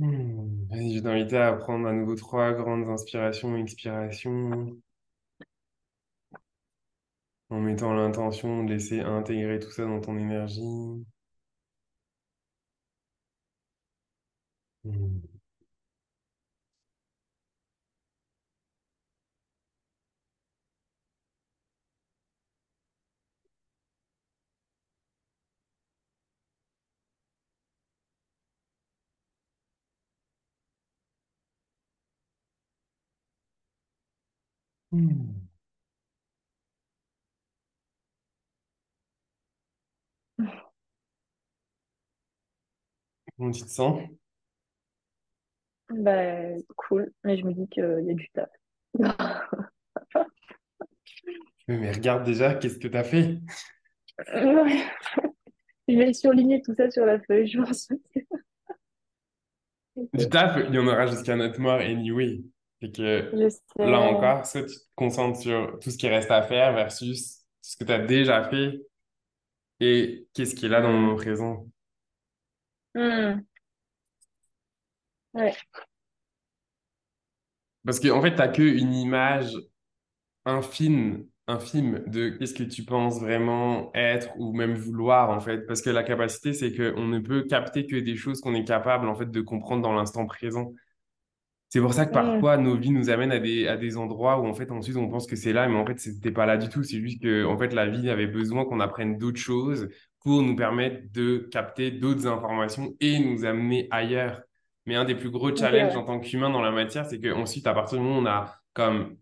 Hmm. 0.00 0.66
Vas-y, 0.68 0.90
je 0.90 0.94
vais 0.96 1.02
t'inviter 1.02 1.36
à 1.36 1.52
prendre 1.52 1.86
à 1.86 1.92
nouveau 1.92 2.16
trois 2.16 2.52
grandes 2.52 2.88
inspirations 2.88 3.56
expirations, 3.56 4.80
en 7.50 7.60
mettant 7.60 7.92
l'intention 7.94 8.64
de 8.64 8.72
laisser 8.72 9.00
intégrer 9.00 9.60
tout 9.60 9.70
ça 9.70 9.84
dans 9.84 10.00
ton 10.00 10.16
énergie. 10.18 11.04
Hmm. 14.84 15.29
Hmm. 34.92 35.50
Comment 43.36 43.50
tu 43.52 43.62
te 43.64 43.68
sens? 43.70 44.02
Bah, 45.90 46.56
cool. 46.76 47.12
Mais 47.24 47.36
je 47.36 47.44
me 47.44 47.52
dis 47.52 47.68
qu'il 47.68 47.82
y 48.06 48.10
a 48.10 48.14
du 48.14 48.28
taf. 48.30 48.48
Mais, 51.68 51.78
mais 51.78 51.92
regarde 51.92 52.24
déjà, 52.24 52.54
qu'est-ce 52.54 52.78
que 52.78 52.88
t'as 52.88 53.04
fait? 53.04 53.38
Ouais. 54.34 54.84
Je 55.88 55.96
vais 55.96 56.12
surligner 56.14 56.62
tout 56.62 56.74
ça 56.76 56.90
sur 56.90 57.04
la 57.06 57.20
feuille, 57.20 57.48
je 57.48 57.58
pense. 57.60 57.88
Du 60.14 60.28
taf, 60.28 60.56
il 60.68 60.74
y 60.74 60.78
en 60.78 60.86
aura 60.86 61.06
jusqu'à 61.06 61.36
notre 61.36 61.60
mort 61.60 61.80
anyway. 61.80 62.42
Et 62.82 62.90
que 62.90 63.30
là 63.78 64.00
encore, 64.00 64.46
soit 64.46 64.62
tu 64.62 64.74
te 64.74 64.94
concentres 64.94 65.38
sur 65.38 65.78
tout 65.80 65.90
ce 65.90 65.98
qui 65.98 66.08
reste 66.08 66.30
à 66.30 66.42
faire 66.42 66.72
versus 66.72 67.40
ce 67.60 67.76
que 67.76 67.84
tu 67.84 67.92
as 67.92 67.98
déjà 67.98 68.48
fait 68.48 68.80
et 69.80 70.26
qu'est-ce 70.34 70.54
qui 70.54 70.66
est 70.66 70.68
là 70.68 70.80
dans 70.80 70.92
le 70.92 70.98
moment 70.98 71.16
présent. 71.16 71.66
Hmm. 72.94 73.40
Ouais. 75.34 75.54
Parce 77.84 78.00
qu'en 78.00 78.20
fait, 78.20 78.32
tu 78.32 78.36
n'as 78.36 78.48
qu'une 78.48 78.92
image 78.94 79.56
infime, 80.44 81.26
infime 81.46 82.02
de 82.06 82.30
qu'est-ce 82.30 82.54
que 82.54 82.62
tu 82.62 82.84
penses 82.84 83.20
vraiment 83.20 83.90
être 83.94 84.30
ou 84.38 84.52
même 84.52 84.74
vouloir, 84.74 85.30
en 85.30 85.40
fait. 85.40 85.66
Parce 85.66 85.82
que 85.82 85.90
la 85.90 86.02
capacité, 86.02 86.52
c'est 86.52 86.74
qu'on 86.74 87.06
ne 87.06 87.18
peut 87.18 87.44
capter 87.44 87.86
que 87.86 87.96
des 87.96 88.16
choses 88.16 88.40
qu'on 88.40 88.54
est 88.54 88.64
capable, 88.64 89.08
en 89.08 89.14
fait, 89.14 89.30
de 89.30 89.40
comprendre 89.40 89.82
dans 89.82 89.92
l'instant 89.92 90.26
présent. 90.26 90.72
C'est 91.70 91.80
pour 91.80 91.94
ça 91.94 92.06
que 92.06 92.12
Hmm. 92.12 92.12
parfois 92.12 92.58
nos 92.58 92.76
vies 92.76 92.90
nous 92.92 93.10
amènent 93.10 93.32
à 93.32 93.38
des, 93.40 93.68
à 93.68 93.76
des 93.78 93.96
endroits 93.96 94.40
où 94.40 94.46
en 94.46 94.54
fait 94.54 94.70
ensuite 94.72 94.96
on 94.96 95.08
pense 95.08 95.26
que 95.28 95.36
c'est 95.36 95.52
là, 95.54 95.68
mais 95.68 95.76
en 95.78 95.86
fait 95.86 96.00
c'était 96.00 96.32
pas 96.32 96.46
là 96.46 96.58
du 96.58 96.68
tout. 96.68 96.82
C'est 96.84 97.00
juste 97.00 97.22
que 97.22 97.44
en 97.46 97.58
fait 97.58 97.72
la 97.74 97.86
vie 97.88 98.10
avait 98.10 98.26
besoin 98.28 98.64
qu'on 98.66 98.80
apprenne 98.80 99.18
d'autres 99.18 99.40
choses 99.40 99.88
pour 100.20 100.42
nous 100.42 100.56
permettre 100.56 101.12
de 101.12 101.48
capter 101.52 101.92
d'autres 101.92 102.26
informations 102.26 102.94
et 103.00 103.20
nous 103.20 103.44
amener 103.46 103.88
ailleurs. 103.92 104.42
Mais 104.86 104.96
un 104.96 105.04
des 105.06 105.14
plus 105.16 105.30
gros 105.30 105.54
challenges 105.56 105.96
en 105.96 106.04
tant 106.04 106.20
qu'humain 106.20 106.50
dans 106.50 106.62
la 106.62 106.72
matière, 106.72 107.06
c'est 107.06 107.20
qu'ensuite 107.20 107.66
à 107.68 107.74
partir 107.74 107.98
du 107.98 108.04
moment 108.04 108.18
où 108.18 108.22
on 108.22 108.26
a 108.26 108.54
comme 108.74 109.16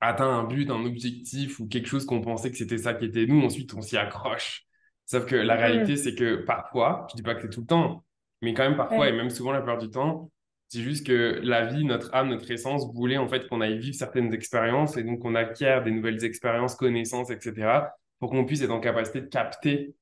atteint 0.00 0.28
un 0.30 0.44
but, 0.44 0.70
un 0.70 0.84
objectif 0.84 1.60
ou 1.60 1.66
quelque 1.68 1.88
chose 1.88 2.06
qu'on 2.06 2.20
pensait 2.20 2.50
que 2.50 2.56
c'était 2.56 2.78
ça 2.78 2.94
qui 2.94 3.06
était 3.06 3.26
nous, 3.26 3.42
ensuite 3.42 3.74
on 3.74 3.82
s'y 3.82 3.96
accroche. 3.96 4.64
Sauf 5.06 5.26
que 5.26 5.36
la 5.36 5.56
Hmm. 5.56 5.58
réalité, 5.58 5.96
c'est 5.96 6.14
que 6.14 6.36
parfois, 6.36 7.06
je 7.10 7.16
dis 7.16 7.22
pas 7.22 7.34
que 7.34 7.42
c'est 7.42 7.50
tout 7.50 7.60
le 7.60 7.66
temps, 7.66 8.04
mais 8.42 8.54
quand 8.54 8.62
même 8.64 8.76
parfois, 8.76 9.08
et 9.08 9.12
même 9.12 9.30
souvent 9.30 9.52
la 9.52 9.60
plupart 9.60 9.78
du 9.78 9.90
temps, 9.90 10.30
c'est 10.70 10.82
juste 10.82 11.04
que 11.04 11.40
la 11.42 11.66
vie, 11.66 11.84
notre 11.84 12.14
âme, 12.14 12.28
notre 12.28 12.48
essence 12.50 12.86
voulait 12.94 13.18
en 13.18 13.28
fait 13.28 13.48
qu'on 13.48 13.60
aille 13.60 13.78
vivre 13.78 13.96
certaines 13.96 14.32
expériences 14.32 14.96
et 14.96 15.02
donc 15.02 15.18
qu'on 15.18 15.34
acquiert 15.34 15.82
des 15.82 15.90
nouvelles 15.90 16.24
expériences, 16.24 16.76
connaissances, 16.76 17.30
etc. 17.30 17.96
pour 18.20 18.30
qu'on 18.30 18.44
puisse 18.44 18.62
être 18.62 18.70
en 18.70 18.78
capacité 18.78 19.20
de 19.20 19.26
capter 19.26 19.96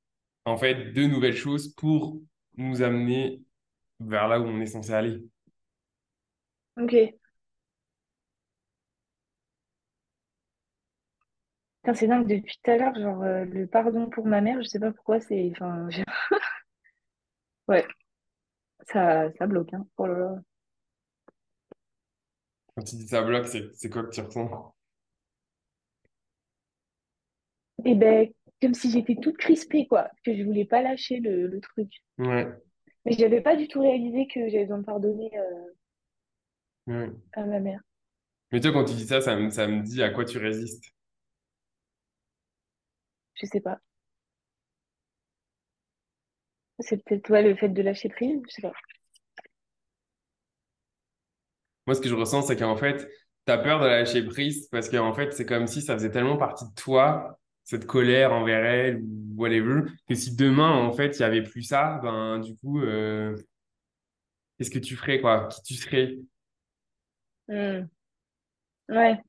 en 0.44 0.58
fait 0.58 0.92
de 0.92 1.04
nouvelles 1.04 1.36
choses 1.36 1.74
pour 1.74 2.20
nous 2.58 2.82
amener 2.82 3.40
vers 3.98 4.28
là 4.28 4.40
où 4.40 4.44
on 4.44 4.60
est 4.60 4.66
censé 4.66 4.92
aller. 4.92 5.22
Ok. 6.76 6.94
C'est 11.94 12.06
dingue, 12.06 12.26
depuis 12.26 12.58
tout 12.62 12.70
à 12.70 12.76
l'heure, 12.76 12.94
genre, 12.94 13.22
euh, 13.22 13.46
le 13.46 13.66
pardon 13.66 14.10
pour 14.10 14.26
ma 14.26 14.42
mère, 14.42 14.60
je 14.62 14.68
sais 14.68 14.78
pas 14.78 14.92
pourquoi, 14.92 15.20
c'est. 15.20 15.50
Enfin, 15.52 15.88
ouais, 17.68 17.86
ça, 18.88 19.30
ça 19.38 19.46
bloque, 19.46 19.72
hein. 19.74 19.86
Oh 19.96 20.06
là 20.06 20.18
là. 20.18 20.42
Quand 22.78 22.82
tu 22.84 22.96
dis 22.96 23.06
ça 23.08 23.20
bloque, 23.20 23.46
c'est 23.46 23.70
c'est 23.74 23.90
quoi 23.90 24.04
que 24.04 24.10
tu 24.10 24.22
ressens? 24.22 24.74
Et 27.84 27.96
ben, 27.96 28.28
comme 28.62 28.74
si 28.74 28.88
j'étais 28.92 29.16
toute 29.16 29.36
crispée, 29.36 29.86
quoi, 29.88 30.08
que 30.24 30.32
je 30.36 30.44
voulais 30.44 30.64
pas 30.64 30.80
lâcher 30.82 31.18
le, 31.18 31.48
le 31.48 31.60
truc. 31.60 31.90
Ouais, 32.18 32.60
Mais 33.04 33.12
j'avais 33.14 33.40
pas 33.40 33.56
du 33.56 33.66
tout 33.66 33.80
réalisé 33.80 34.28
que 34.28 34.48
j'avais 34.48 34.62
besoin 34.66 34.78
de 34.78 34.84
pardonner 34.84 35.32
euh, 35.36 35.72
ouais. 36.86 37.12
à 37.32 37.44
ma 37.46 37.58
mère. 37.60 37.80
Mais 38.52 38.60
toi, 38.60 38.72
quand 38.72 38.84
tu 38.84 38.92
dis 38.94 39.06
ça, 39.06 39.20
ça 39.22 39.36
me, 39.36 39.48
ça 39.50 39.66
me 39.66 39.82
dit 39.82 40.02
à 40.02 40.10
quoi 40.10 40.24
tu 40.26 40.36
résistes? 40.38 40.84
Je 43.34 43.46
sais 43.46 43.60
pas. 43.62 43.80
C'est 46.80 47.04
peut-être 47.04 47.30
ouais, 47.30 47.44
le 47.44 47.54
fait 47.54 47.68
de 47.68 47.82
lâcher 47.82 48.08
prise, 48.08 48.40
je 48.48 48.54
sais 48.54 48.62
pas. 48.62 48.72
Moi, 51.88 51.94
ce 51.94 52.02
que 52.02 52.10
je 52.10 52.14
ressens, 52.14 52.42
c'est 52.42 52.56
qu'en 52.56 52.76
fait, 52.76 53.08
tu 53.46 53.50
as 53.50 53.56
peur 53.56 53.80
de 53.80 53.86
lâcher 53.86 54.22
prise 54.22 54.68
parce 54.68 54.90
qu'en 54.90 55.14
fait, 55.14 55.32
c'est 55.32 55.46
comme 55.46 55.66
si 55.66 55.80
ça 55.80 55.94
faisait 55.94 56.10
tellement 56.10 56.36
partie 56.36 56.66
de 56.66 56.74
toi, 56.74 57.38
cette 57.64 57.86
colère 57.86 58.34
envers 58.34 58.62
elle 58.62 58.98
ou 58.98 59.32
whatever, 59.36 59.84
que 60.06 60.14
si 60.14 60.36
demain, 60.36 60.70
en 60.70 60.92
fait, 60.92 61.16
il 61.16 61.20
y 61.20 61.24
avait 61.24 61.42
plus 61.42 61.62
ça, 61.62 61.98
ben, 62.02 62.40
du 62.40 62.54
coup, 62.56 62.82
euh, 62.82 63.34
qu'est-ce 64.58 64.70
que 64.70 64.78
tu 64.78 64.96
ferais, 64.96 65.22
quoi? 65.22 65.48
Qui 65.48 65.62
tu 65.62 65.74
serais? 65.80 66.18
Hmm. 67.48 67.88
Ouais. 68.88 69.22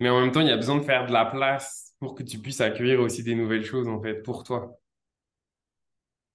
Mais 0.00 0.10
en 0.10 0.20
même 0.20 0.32
temps, 0.32 0.42
il 0.42 0.48
y 0.48 0.50
a 0.50 0.56
besoin 0.56 0.76
de 0.76 0.82
faire 0.82 1.06
de 1.06 1.12
la 1.12 1.24
place 1.24 1.94
pour 1.98 2.14
que 2.14 2.22
tu 2.22 2.38
puisses 2.38 2.60
accueillir 2.60 3.00
aussi 3.00 3.22
des 3.22 3.34
nouvelles 3.34 3.64
choses, 3.64 3.88
en 3.88 4.02
fait, 4.02 4.22
pour 4.22 4.44
toi. 4.44 4.78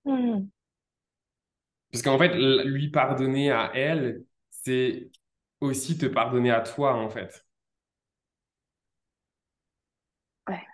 Hmm. 0.05 0.49
Parce 1.91 2.03
qu'en 2.03 2.17
fait, 2.17 2.29
lui 2.36 2.89
pardonner 2.89 3.51
à 3.51 3.71
elle, 3.75 4.23
c'est 4.51 5.09
aussi 5.61 5.97
te 5.97 6.05
pardonner 6.05 6.51
à 6.51 6.61
toi, 6.61 6.95
en 6.95 7.09
fait. 7.09 7.45
Ouais. 10.47 10.65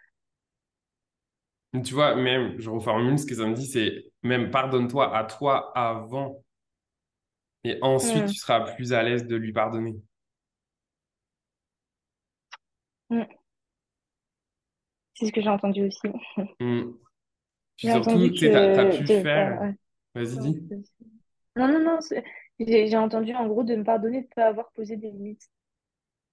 Tu 1.84 1.93
vois, 1.93 2.16
même, 2.16 2.59
je 2.59 2.70
reformule 2.70 3.18
ce 3.20 3.26
que 3.26 3.36
ça 3.36 3.45
me 3.45 3.53
dit, 3.55 3.66
c'est 3.68 4.05
même 4.24 4.51
pardonne-toi 4.51 5.16
à 5.16 5.24
toi 5.26 5.72
avant, 5.78 6.43
et 7.64 7.80
ensuite 7.82 8.26
Hmm. 8.26 8.28
tu 8.28 8.36
seras 8.36 8.59
plus 8.76 8.93
à 8.93 9.01
l'aise 9.01 9.26
de 9.26 9.36
lui 9.36 9.51
pardonner. 9.51 9.95
Hmm. 13.09 13.26
C'est 15.14 15.28
ce 15.28 15.32
que 15.32 15.41
j'ai 15.41 15.49
entendu 15.49 15.86
aussi. 15.88 16.07
Hmm. 16.59 16.93
Puis 17.78 17.89
J'ai 17.89 17.91
surtout, 17.91 18.30
tu 18.30 18.51
que... 18.51 18.88
pu 18.89 19.07
de- 19.07 19.14
faire. 19.14 19.62
ouais. 19.62 19.76
Vas-y, 20.16 20.38
dis. 20.39 20.72
non, 21.55 21.68
non, 21.70 21.80
non, 21.80 22.01
c'est- 22.01 22.24
j'ai 22.59 22.88
j'ai 22.88 22.97
entendu 22.97 23.34
en 23.36 23.47
gros 23.47 23.64
de 23.64 23.76
me 23.76 23.84
pardonner 23.84 24.22
de 24.22 24.28
ne 24.28 24.34
pas 24.36 24.47
avoir 24.47 24.72
posé 24.74 24.97
des 24.97 25.12
limites. 25.12 25.49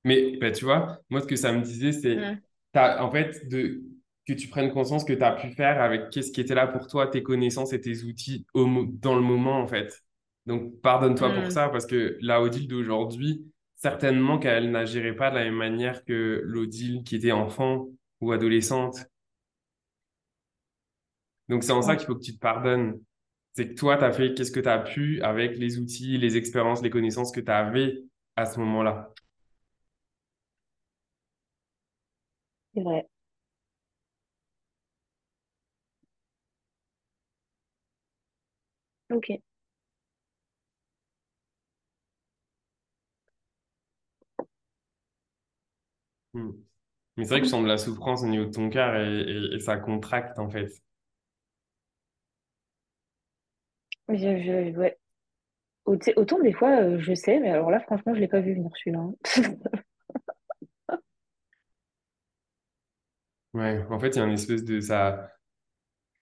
Mais 0.04 0.36
bah, 0.38 0.50
tu 0.52 0.64
vois, 0.64 1.00
moi, 1.10 1.20
ce 1.20 1.26
que 1.26 1.36
ça 1.36 1.52
me 1.52 1.62
disait, 1.62 1.92
c'est 1.92 2.30
t'as, 2.72 3.02
en 3.02 3.10
fait 3.10 3.48
de, 3.48 3.82
que 4.26 4.32
tu 4.32 4.48
prennes 4.48 4.72
conscience 4.72 5.04
que 5.04 5.12
tu 5.12 5.22
as 5.22 5.32
pu 5.32 5.50
faire 5.54 5.80
avec 5.82 6.10
qu'est-ce 6.10 6.32
qui 6.32 6.40
était 6.40 6.54
là 6.54 6.66
pour 6.66 6.86
toi, 6.86 7.06
tes 7.08 7.22
connaissances 7.22 7.72
et 7.72 7.80
tes 7.80 8.02
outils 8.04 8.46
au 8.54 8.66
mo- 8.66 8.86
dans 8.86 9.14
le 9.16 9.22
moment, 9.22 9.60
en 9.60 9.66
fait. 9.66 10.02
Donc, 10.46 10.80
pardonne-toi 10.80 11.34
pour 11.34 11.50
Hmm. 11.50 11.52
ça, 11.52 11.68
parce 11.68 11.86
que 11.86 12.16
la 12.20 12.40
Odile 12.42 12.68
d'aujourd'hui, 12.68 13.44
certainement 13.76 14.38
qu'elle 14.38 14.70
n'agirait 14.70 15.14
pas 15.16 15.30
de 15.30 15.36
la 15.36 15.44
même 15.44 15.54
manière 15.56 16.04
que 16.04 16.40
l'Odile 16.44 17.02
qui 17.04 17.16
était 17.16 17.32
enfant 17.32 17.88
ou 18.20 18.32
adolescente. 18.32 18.96
Donc, 21.48 21.64
c'est 21.64 21.72
en 21.72 21.82
ça 21.82 21.96
Ouais, 21.96 21.96
qu'il 21.96 22.06
faut 22.06 22.14
que 22.14 22.22
tu 22.22 22.34
te 22.34 22.38
pardonnes. 22.40 23.00
C'est 23.58 23.70
que 23.70 23.74
toi, 23.74 23.96
tu 23.98 24.04
as 24.04 24.12
fait 24.12 24.34
qu'est-ce 24.34 24.52
que 24.52 24.60
tu 24.60 24.68
as 24.68 24.78
pu 24.78 25.20
avec 25.22 25.58
les 25.58 25.78
outils, 25.80 26.16
les 26.16 26.36
expériences, 26.36 26.80
les 26.80 26.90
connaissances 26.90 27.32
que 27.32 27.40
tu 27.40 27.50
avais 27.50 28.04
à 28.36 28.46
ce 28.46 28.60
moment-là? 28.60 29.12
c'est 32.74 32.82
vrai. 32.82 33.08
Ok. 39.10 39.28
Hmm. 46.34 46.50
Mais 47.16 47.24
c'est 47.24 47.30
vrai 47.30 47.40
que 47.40 47.46
je 47.46 47.50
sens 47.50 47.62
de 47.64 47.68
la 47.68 47.78
souffrance 47.78 48.22
au 48.22 48.28
niveau 48.28 48.44
de 48.46 48.50
ton 48.52 48.70
cœur 48.70 48.96
et, 48.96 49.20
et, 49.22 49.54
et 49.56 49.60
ça 49.60 49.76
contracte 49.78 50.38
en 50.40 50.50
fait. 50.50 50.70
Je, 54.08 54.16
je, 54.16 54.76
ouais. 54.78 54.98
Au- 55.86 55.96
tu 55.96 56.06
sais, 56.06 56.14
Autant 56.18 56.40
des 56.40 56.52
fois, 56.52 56.80
euh, 56.82 57.00
je 57.00 57.14
sais, 57.14 57.40
mais 57.40 57.50
alors 57.50 57.70
là, 57.70 57.80
franchement, 57.80 58.14
je 58.14 58.20
l'ai 58.20 58.28
pas 58.28 58.40
vu 58.40 58.54
venir 58.54 58.70
celui-là. 58.76 59.00
hein. 59.00 59.14
Ouais, 63.54 63.82
en 63.90 63.98
fait, 63.98 64.10
il 64.10 64.16
y 64.16 64.20
a 64.20 64.24
une 64.26 64.32
espèce 64.34 64.64
de 64.64 64.80
ça, 64.80 65.30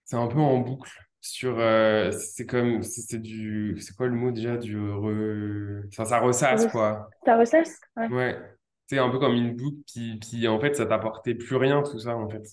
c'est 0.05 0.15
un 0.17 0.27
peu 0.27 0.39
en 0.39 0.59
boucle 0.59 0.91
sur, 1.21 1.59
euh, 1.59 2.11
c'est 2.11 2.45
comme, 2.45 2.83
c'est 2.83 3.01
c'est 3.01 3.19
du, 3.19 3.77
c'est 3.81 3.95
quoi 3.95 4.07
le 4.07 4.15
mot 4.15 4.31
déjà, 4.31 4.57
du 4.57 4.77
re... 4.79 5.83
ça, 5.93 6.05
ça 6.05 6.19
ressasse 6.19 6.67
Re- 6.67 6.71
quoi. 6.71 7.09
Ça 7.25 7.37
ressasse? 7.37 7.79
Ouais. 7.97 8.09
Ouais, 8.09 8.39
c'est 8.87 8.99
un 8.99 9.09
peu 9.09 9.19
comme 9.19 9.33
une 9.35 9.55
boucle 9.55 9.83
qui, 9.87 10.19
qui 10.19 10.47
en 10.47 10.59
fait, 10.59 10.75
ça 10.75 10.85
t'apportait 10.85 11.35
plus 11.35 11.55
rien 11.57 11.83
tout 11.83 11.99
ça 11.99 12.15
en 12.17 12.29
fait. 12.29 12.43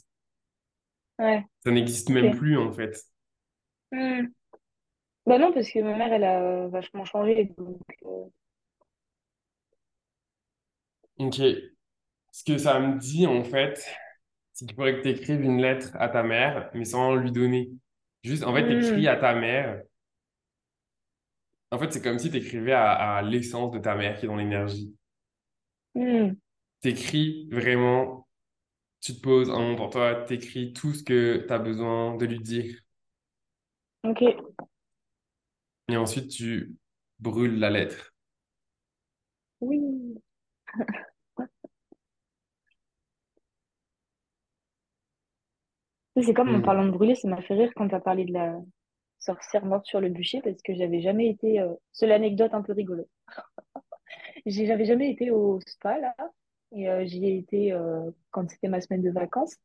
Ouais. 1.18 1.45
Ça 1.64 1.72
n'existe 1.72 2.11
Ok. 2.11 2.14
même 2.14 2.37
plus 2.37 2.57
en 2.57 2.72
fait. 2.72 2.97
Hmm. 5.27 5.31
Bah 5.31 5.39
non, 5.39 5.53
parce 5.53 5.70
que 5.70 5.81
ma 5.81 5.97
mère, 5.97 6.12
elle 6.12 6.25
a 6.25 6.66
vachement 6.68 7.05
changé. 7.05 7.45
Donc, 7.59 7.81
euh, 8.05 8.27
Ok, 11.18 11.37
ce 12.33 12.45
que 12.45 12.59
ça 12.59 12.81
me 12.81 12.99
dit 12.99 13.27
en 13.27 13.45
fait, 13.45 13.85
c'est 14.53 14.66
qu'il 14.66 14.75
faudrait 14.77 14.97
que 14.99 15.03
tu 15.03 15.11
écrives 15.11 15.43
une 15.43 15.61
lettre 15.61 15.91
à 15.97 16.09
ta 16.09 16.22
mère, 16.22 16.70
mais 16.75 16.85
sans 16.85 17.14
lui 17.16 17.33
donner. 17.33 17.70
Juste, 18.25 18.45
en 18.45 18.55
fait, 18.55 18.66
t'écris 18.68 19.07
hmm, 19.07 19.09
à 19.09 19.16
ta 19.16 19.35
mère. 19.35 19.83
En 21.70 21.79
fait, 21.79 21.93
c'est 21.93 22.01
comme 22.03 22.18
si 22.18 22.31
tu 22.31 22.39
écrivais 22.39 22.72
à, 22.72 22.93
à 23.16 23.20
l'essence 23.22 23.70
de 23.70 23.79
ta 23.79 23.95
mère 23.97 24.18
qui 24.18 24.25
est 24.25 24.29
dans 24.29 24.37
l'énergie. 24.37 24.95
hmm. 25.95 26.35
T'écris 26.83 27.49
vraiment, 27.51 28.29
tu 29.01 29.14
te 29.16 29.20
poses 29.22 29.51
un 29.51 29.59
moment 29.61 29.77
pour 29.77 29.91
toi, 29.91 30.25
t'écris 30.27 30.72
tout 30.75 30.95
ce 30.95 31.03
que 31.05 31.45
tu 31.47 31.53
as 31.55 31.59
besoin 31.59 32.16
de 32.16 32.27
lui 32.27 32.41
dire. 32.41 32.75
Ok. 34.03 34.22
Et 35.89 35.97
ensuite, 35.97 36.28
tu 36.30 36.74
brûles 37.20 37.59
la 37.59 37.70
lettre. 37.70 38.12
Oui. 39.61 39.80
C'est 46.22 46.35
comme 46.35 46.55
en 46.55 46.61
Hmm. 46.61 46.62
parlant 46.62 46.87
de 46.87 46.91
brûler, 46.91 47.14
ça 47.14 47.28
m'a 47.28 47.43
fait 47.43 47.55
rire 47.55 47.72
quand 47.76 47.89
tu 47.89 47.95
as 47.95 48.01
parlé 48.01 48.24
de 48.24 48.32
la 48.32 48.57
sorcière 49.20 49.64
morte 49.66 49.87
sur 49.87 50.01
le 50.01 50.11
bûcher 50.11 50.41
parce 50.43 50.61
que 50.62 50.74
j'avais 50.74 51.01
jamais 51.03 51.28
été. 51.30 51.61
Euh... 51.61 51.74
C'est 51.93 52.07
l'anecdote 52.07 52.55
un 52.55 52.62
peu 52.62 52.72
rigolo. 52.72 53.09
J'ai- 54.47 54.66
J'avais 54.66 54.85
jamais 54.85 55.11
été 55.11 55.30
au 55.30 55.61
spa 55.66 55.99
là 55.99 56.14
et 56.72 56.89
euh, 56.89 57.05
j'y 57.07 57.24
ai 57.26 57.37
été 57.39 57.72
euh, 57.72 58.11
quand 58.30 58.49
c'était 58.51 58.68
ma 58.68 58.80
semaine 58.80 59.03
de 59.03 59.11
vacances 59.11 59.57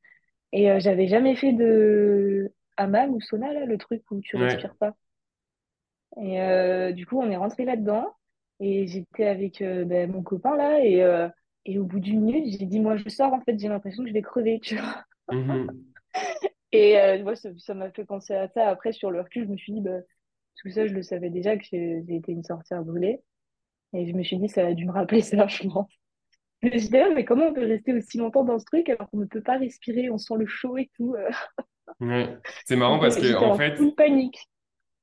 et 0.53 0.71
euh, 0.71 0.79
j'avais 0.79 1.07
jamais 1.07 1.35
fait 1.35 1.53
de 1.53 2.51
hammam 2.77 3.13
ou 3.15 3.21
sauna 3.21 3.53
là, 3.53 3.65
le 3.65 3.77
truc 3.77 4.03
où 4.11 4.21
tu 4.21 4.37
Ouais. 4.37 4.45
respires 4.45 4.75
pas. 4.77 4.95
Et 6.17 6.41
euh, 6.41 6.91
du 6.91 7.05
coup, 7.05 7.19
on 7.19 7.29
est 7.29 7.37
rentré 7.37 7.65
là-dedans 7.65 8.13
et 8.59 8.87
j'étais 8.87 9.25
avec 9.25 9.61
euh, 9.61 9.85
ben, 9.85 10.11
mon 10.11 10.21
copain 10.21 10.57
là 10.57 10.83
et, 10.83 11.01
euh, 11.01 11.29
et 11.65 11.79
au 11.79 11.85
bout 11.85 11.99
d'une 11.99 12.21
minute, 12.21 12.57
j'ai 12.59 12.65
dit 12.65 12.79
moi 12.79 12.97
je 12.97 13.07
sors 13.09 13.33
en 13.33 13.41
fait, 13.41 13.57
j'ai 13.57 13.69
l'impression 13.69 14.03
que 14.03 14.09
je 14.09 14.13
vais 14.13 14.21
crever, 14.21 14.59
tu 14.59 14.75
vois. 14.75 15.03
Mhm. 15.31 15.67
Et 16.71 17.23
moi, 17.23 17.33
ça 17.35 17.73
m'a 17.73 17.89
fait 17.89 18.05
penser 18.05 18.35
à 18.35 18.47
ça. 18.49 18.67
Après, 18.67 18.91
sur 18.91 19.09
le 19.09 19.21
recul, 19.21 19.45
je 19.45 19.49
me 19.49 19.57
suis 19.57 19.73
dit, 19.73 19.81
bah, 19.81 20.01
tout 20.61 20.69
ça, 20.69 20.85
je 20.85 20.93
le 20.93 21.01
savais 21.01 21.31
déjà 21.31 21.57
que 21.57 21.63
j'ai 21.63 22.03
été 22.07 22.31
une 22.31 22.43
sorcière 22.43 22.83
brûlée. 22.83 23.21
Et 23.93 24.05
je 24.05 24.13
me 24.13 24.21
suis 24.21 24.37
dit, 24.37 24.49
ça 24.49 24.67
a 24.67 24.73
dû 24.75 24.85
me 24.85 24.91
rappeler 24.91 25.21
ça, 25.21 25.47
je 25.47 25.67
pense. 25.67 25.91
Mais 26.61 26.77
J'étais 26.77 26.99
là, 26.99 27.09
mais 27.15 27.25
comment 27.25 27.45
on 27.45 27.53
peut 27.53 27.65
rester 27.65 27.91
aussi 27.93 28.19
longtemps 28.19 28.43
dans 28.43 28.59
ce 28.59 28.65
truc 28.65 28.87
alors 28.87 29.09
qu'on 29.09 29.17
ne 29.17 29.25
peut 29.25 29.41
pas 29.41 29.57
respirer, 29.57 30.11
on 30.11 30.19
sent 30.19 30.35
le 30.37 30.45
chaud 30.45 30.77
et 30.77 30.91
tout. 30.95 31.15
Ouais. 31.99 32.37
C'est 32.65 32.75
marrant 32.75 32.99
parce 33.01 33.15
que, 33.15 33.35
en 33.35 33.55
fait, 33.55 33.75
full 33.75 33.95
panique. 33.95 34.47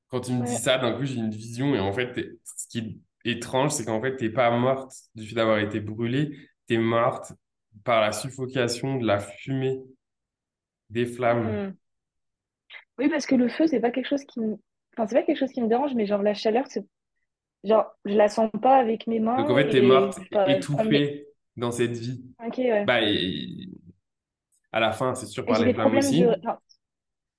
Quand 0.09 0.21
tu 0.21 0.33
me 0.33 0.43
dis 0.43 0.55
ça, 0.55 0.77
d'un 0.77 0.93
coup, 0.93 1.05
j'ai 1.05 1.15
une 1.15 1.31
vision 1.31 1.75
et 1.75 1.79
en 1.79 1.91
fait, 1.93 2.13
ce 2.43 2.67
qui 2.69 2.79
est 3.25 3.31
étrange, 3.31 3.71
c'est 3.71 3.85
qu'en 3.85 4.01
fait, 4.01 4.15
t'es 4.17 4.29
pas 4.29 4.49
morte 4.51 4.91
du 5.15 5.27
fait 5.27 5.35
d'avoir 5.35 5.59
été 5.59 5.79
brûlée, 5.79 6.37
t'es 6.67 6.77
morte 6.77 7.33
par 7.83 8.01
la 8.01 8.11
suffocation 8.11 8.97
de 8.97 9.05
la 9.05 9.19
fumée 9.19 9.79
des 10.89 11.05
flammes. 11.05 11.67
Hmm. 11.67 11.77
Oui, 12.97 13.09
parce 13.09 13.25
que 13.25 13.35
le 13.35 13.49
feu, 13.49 13.67
c'est 13.67 13.79
pas 13.79 13.91
quelque 13.91 14.07
chose 14.09 14.23
qui 14.25 14.39
me... 14.39 14.57
Enfin, 14.93 15.07
c'est 15.07 15.15
pas 15.15 15.23
quelque 15.23 15.37
chose 15.37 15.51
qui 15.51 15.61
me 15.61 15.67
dérange, 15.67 15.93
mais 15.93 16.05
genre 16.05 16.23
la 16.23 16.33
chaleur, 16.33 16.65
c'est... 16.67 16.85
Genre, 17.63 17.85
je 18.05 18.13
la 18.15 18.29
sens 18.29 18.49
pas 18.61 18.77
avec 18.77 19.07
mes 19.07 19.19
Donc 19.19 19.49
en 19.49 19.55
mains 19.55 19.55
fait, 19.55 19.69
t'es 19.69 19.81
morte 19.81 20.19
étouffée 20.47 21.27
dans 21.55 21.71
cette 21.71 21.91
vie. 21.97 22.23
Ok, 22.45 22.57
ouais. 22.57 22.85
Bah, 22.85 23.01
et- 23.01 23.69
à 24.71 24.79
la 24.79 24.91
fin, 24.91 25.13
c'est 25.15 25.25
sûr 25.25 25.45
par 25.45 25.59
les 25.59 25.73
flammes 25.73 25.91
de, 25.91 25.97
aussi. 25.97 26.23
enfin, 26.39 26.59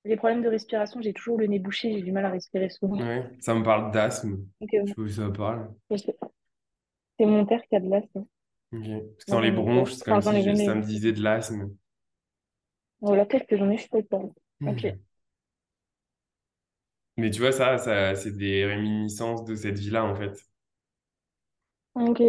des 0.05 0.17
problèmes 0.17 0.43
de 0.43 0.49
respiration, 0.49 1.01
j'ai 1.01 1.13
toujours 1.13 1.39
le 1.39 1.47
nez 1.47 1.59
bouché, 1.59 1.93
j'ai 1.93 2.03
du 2.03 2.13
mal 2.13 2.25
à 2.25 2.31
respirer 2.31 2.71
souvent. 2.71 2.99
Ouais, 2.99 3.31
ça 3.41 3.55
me 3.55 3.63
parle 3.63 3.91
d'asthme. 3.93 4.39
Je 4.61 4.67
sais 4.67 4.95
pas 4.95 5.03
où 5.03 5.09
ça 5.09 5.31
parle. 5.31 5.69
c'est 7.19 7.27
mon 7.27 7.45
père 7.47 7.63
qui 7.69 7.77
a 7.77 7.81
de 7.81 7.89
l'asthme. 7.89 8.25
Ok. 8.73 8.81
Parce 8.81 9.25
que 9.25 9.31
Moi, 9.33 9.37
dans 9.37 9.41
les 9.41 9.51
bronches, 9.51 9.93
c'est 9.93 10.05
comme 10.05 10.23
si 10.23 10.57
ça 10.65 10.75
me 10.75 10.83
disait 10.83 11.13
de 11.13 11.23
l'asthme. 11.23 11.71
Voilà, 13.01 13.27
peut-être 13.27 13.47
que 13.49 13.57
j'en 13.57 13.71
ai, 13.71 13.77
je 13.77 13.89
sais 13.89 14.03
pas. 14.05 14.19
Ok. 14.67 14.87
Hmm. 14.87 14.99
Mais 17.19 17.31
tu 17.31 17.41
vois, 17.41 17.53
ça, 17.53 17.77
ça, 17.79 18.15
c'est 18.15 18.35
des 18.37 18.65
réminiscences 18.65 19.45
de 19.45 19.55
cette 19.55 19.79
vie-là, 19.79 20.05
en 20.05 20.15
fait. 20.17 20.33
Ok. 21.95 22.21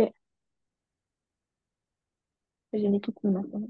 J'ai 2.73 2.87
mis 2.89 2.99
tout 2.99 3.13
maintenant. 3.23 3.61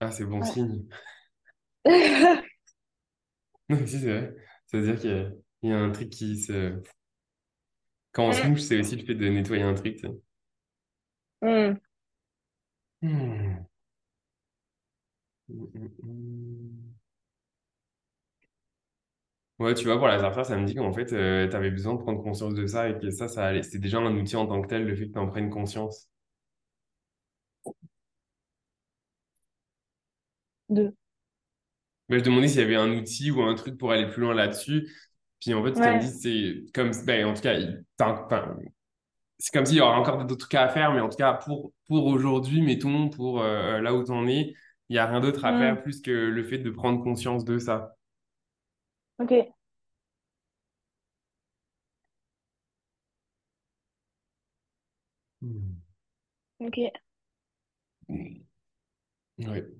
Ah, 0.00 0.10
c'est 0.10 0.24
bon 0.24 0.42
Ouais. 0.42 0.44
signe. 0.44 0.88
Si, 3.86 4.00
c'est 4.00 4.12
vrai. 4.18 4.34
C'est-à-dire 4.66 4.98
qu'il 5.00 5.10
y 5.10 5.12
a, 5.14 5.30
il 5.62 5.70
y 5.70 5.72
a 5.72 5.78
un 5.78 5.90
truc 5.90 6.10
qui 6.10 6.36
se... 6.40 6.80
Quand 8.12 8.28
on 8.28 8.32
se 8.32 8.46
mouche, 8.46 8.60
c'est 8.60 8.78
aussi 8.78 8.96
le 8.96 9.04
fait 9.06 9.14
de 9.14 9.28
nettoyer 9.30 9.62
un 9.62 9.72
truc, 9.72 9.96
tu 9.96 10.06
sais. 10.08 10.14
Hmm. 13.02 13.66
Ouais, 19.60 19.74
tu 19.74 19.84
vois, 19.84 19.98
pour 19.98 20.06
la 20.08 20.18
Zarfa, 20.20 20.42
ça 20.44 20.56
me 20.56 20.64
dit 20.66 20.74
qu'en 20.74 20.92
fait, 20.92 21.06
tu 21.06 21.16
avais 21.16 21.70
besoin 21.70 21.94
de 21.94 21.98
prendre 22.00 22.22
conscience 22.22 22.54
de 22.54 22.66
ça 22.66 22.88
et 22.88 22.98
que 22.98 23.10
ça, 23.10 23.26
ça 23.28 23.44
allait. 23.46 23.62
C'était 23.62 23.78
déjà 23.78 23.98
un 23.98 24.16
outil 24.16 24.34
en 24.36 24.46
tant 24.46 24.60
que 24.62 24.68
tel, 24.68 24.84
le 24.84 24.94
fait 24.96 25.06
que 25.08 25.12
tu 25.12 25.18
en 25.18 25.26
prennes 25.28 25.50
conscience. 25.50 26.08
Deux. 30.68 30.94
Mais 32.08 32.18
je 32.20 32.24
demandais 32.24 32.48
s'il 32.48 32.60
y 32.60 32.64
avait 32.64 32.76
un 32.76 32.90
outil 32.92 33.30
ou 33.30 33.42
un 33.42 33.54
truc 33.54 33.78
pour 33.78 33.92
aller 33.92 34.06
plus 34.08 34.22
loin 34.22 34.34
là-dessus. 34.34 34.88
Puis 35.40 35.54
en 35.54 35.64
fait, 35.64 35.74
ce 35.76 35.80
qu'elle 35.82 35.94
me 35.96 36.00
dit, 36.00 36.08
Ouais. 36.08 36.18
c'est 36.20 36.72
comme, 36.74 36.90
ben, 37.06 37.26
en 37.26 37.34
tout 37.34 37.42
cas, 37.42 37.54
il- 37.54 37.84
t'as- 37.96 38.24
enfin, 38.26 38.56
c'est 39.38 39.52
comme 39.52 39.66
s'il 39.66 39.78
y 39.78 39.80
aurait 39.80 39.96
encore 39.96 40.24
d'autres 40.26 40.46
trucs 40.48 40.54
à 40.54 40.68
faire, 40.68 40.92
mais 40.92 41.00
en 41.00 41.08
tout 41.08 41.16
cas, 41.18 41.34
pour, 41.34 41.72
pour 41.88 42.06
aujourd'hui, 42.06 42.62
mettons, 42.62 43.08
pour 43.10 43.42
euh, 43.42 43.80
là 43.80 43.94
où 43.94 44.04
t'en 44.04 44.26
es, 44.28 44.54
il 44.88 44.94
n'y 44.94 44.98
a 44.98 45.06
rien 45.06 45.20
d'autre 45.20 45.44
à 45.44 45.52
Hmm. 45.52 45.58
faire 45.58 45.82
plus 45.82 46.00
que 46.02 46.10
le 46.10 46.44
fait 46.44 46.58
de 46.58 46.70
prendre 46.70 47.02
conscience 47.02 47.44
de 47.44 47.58
ça. 47.58 47.96
Ok. 49.18 49.32
Hmm. 55.40 55.80
Ok. 56.60 56.78
Ouais. 58.08 58.44
Ouf, 59.38 59.77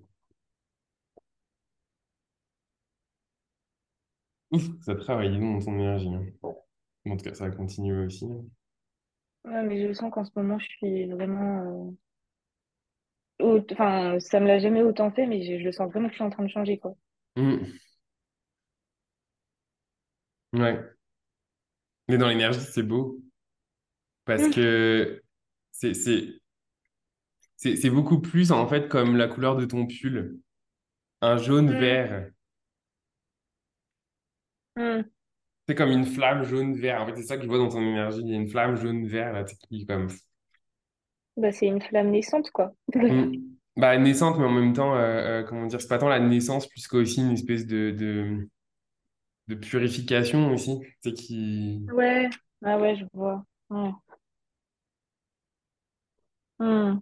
ça 4.83 4.95
travaille 4.95 5.39
dans 5.39 5.59
ton 5.61 5.75
énergie. 5.79 6.09
hein. 6.15 6.27
En 7.07 7.17
tout 7.17 7.25
cas, 7.25 7.35
ça 7.35 7.49
va 7.49 7.55
continuer 7.57 8.05
aussi. 8.07 8.27
Ouais, 9.45 9.63
mais 9.65 9.85
je 9.89 9.93
sens 9.93 10.13
qu'en 10.13 10.25
ce 10.25 10.31
moment, 10.37 10.59
je 10.61 10.67
suis 10.69 11.07
vraiment. 11.07 11.97
euh, 13.41 13.61
Enfin, 13.73 14.21
ça 14.21 14.39
me 14.39 14.47
l'a 14.47 14.61
jamais 14.61 14.83
autant 14.83 15.11
fait, 15.11 15.27
mais 15.27 15.43
je, 15.43 15.65
je 15.65 15.71
sens 15.73 15.91
vraiment 15.91 16.07
que 16.07 16.13
je 16.13 16.19
suis 16.19 16.25
en 16.25 16.31
train 16.31 16.45
de 16.45 16.51
changer, 16.51 16.79
quoi. 16.79 16.95
Hmm. 17.37 17.79
Ouais. 20.53 20.95
Mais 22.09 22.19
dans 22.19 22.29
l'énergie, 22.29 22.61
c'est 22.61 22.83
beau 22.83 23.21
parce 24.25 24.47
Hmm. 24.47 24.53
que 24.55 25.23
c'est, 25.73 25.95
c'est, 25.95 26.41
c'est, 27.57 27.77
c'est 27.77 27.91
beaucoup 27.91 28.21
plus 28.21 28.53
en 28.53 28.67
fait 28.69 28.89
comme 28.89 29.17
la 29.17 29.29
couleur 29.29 29.57
de 29.57 29.65
ton 29.67 29.87
pull, 29.87 30.39
un 31.23 31.39
jaune 31.39 31.71
Hmm. 31.71 31.75
vert. 31.75 32.31
Hmm. 34.79 35.03
C'est 35.69 35.75
comme 35.75 35.91
une 35.91 36.07
flamme 36.07 36.45
jaune 36.45 36.75
vert. 36.77 37.03
En 37.03 37.07
fait, 37.07 37.17
c'est 37.17 37.23
ça 37.25 37.37
que 37.37 37.43
je 37.43 37.49
vois 37.49 37.59
dans 37.59 37.69
ton 37.69 37.81
énergie. 37.83 38.21
Il 38.23 38.29
y 38.29 38.33
a 38.33 38.37
une 38.37 38.49
flamme 38.49 38.77
jaune 38.77 39.07
vert 39.07 39.33
là, 39.33 39.45
qui 39.45 39.87
comme 39.87 40.09
Bah, 41.37 41.53
c'est 41.53 41.67
une 41.67 41.81
flamme 41.81 42.11
naissante, 42.11 42.51
quoi. 42.51 42.73
Hmm. 42.95 43.33
Bah, 43.77 43.97
naissante, 43.97 44.39
mais 44.39 44.45
en 44.45 44.51
même 44.51 44.73
temps, 44.73 44.97
euh, 44.97 45.43
euh, 45.43 45.45
comment 45.45 45.67
dire, 45.67 45.81
c'est 45.81 45.87
pas 45.87 45.99
tant 45.99 46.09
la 46.09 46.19
naissance 46.19 46.67
plus 46.67 46.89
qu'aussi 46.89 47.21
une 47.21 47.31
espèce 47.31 47.65
de, 47.65 47.93
de, 47.93 48.49
de 49.49 49.55
purification 49.55 50.53
aussi, 50.53 50.79
sais, 51.01 51.13
qui. 51.13 51.81
Ouais. 51.93 52.29
Ah 52.65 52.79
ouais, 52.79 52.97
je 52.97 53.05
vois. 53.13 53.45
Ouais. 53.71 53.91
Hmm. 56.59 56.99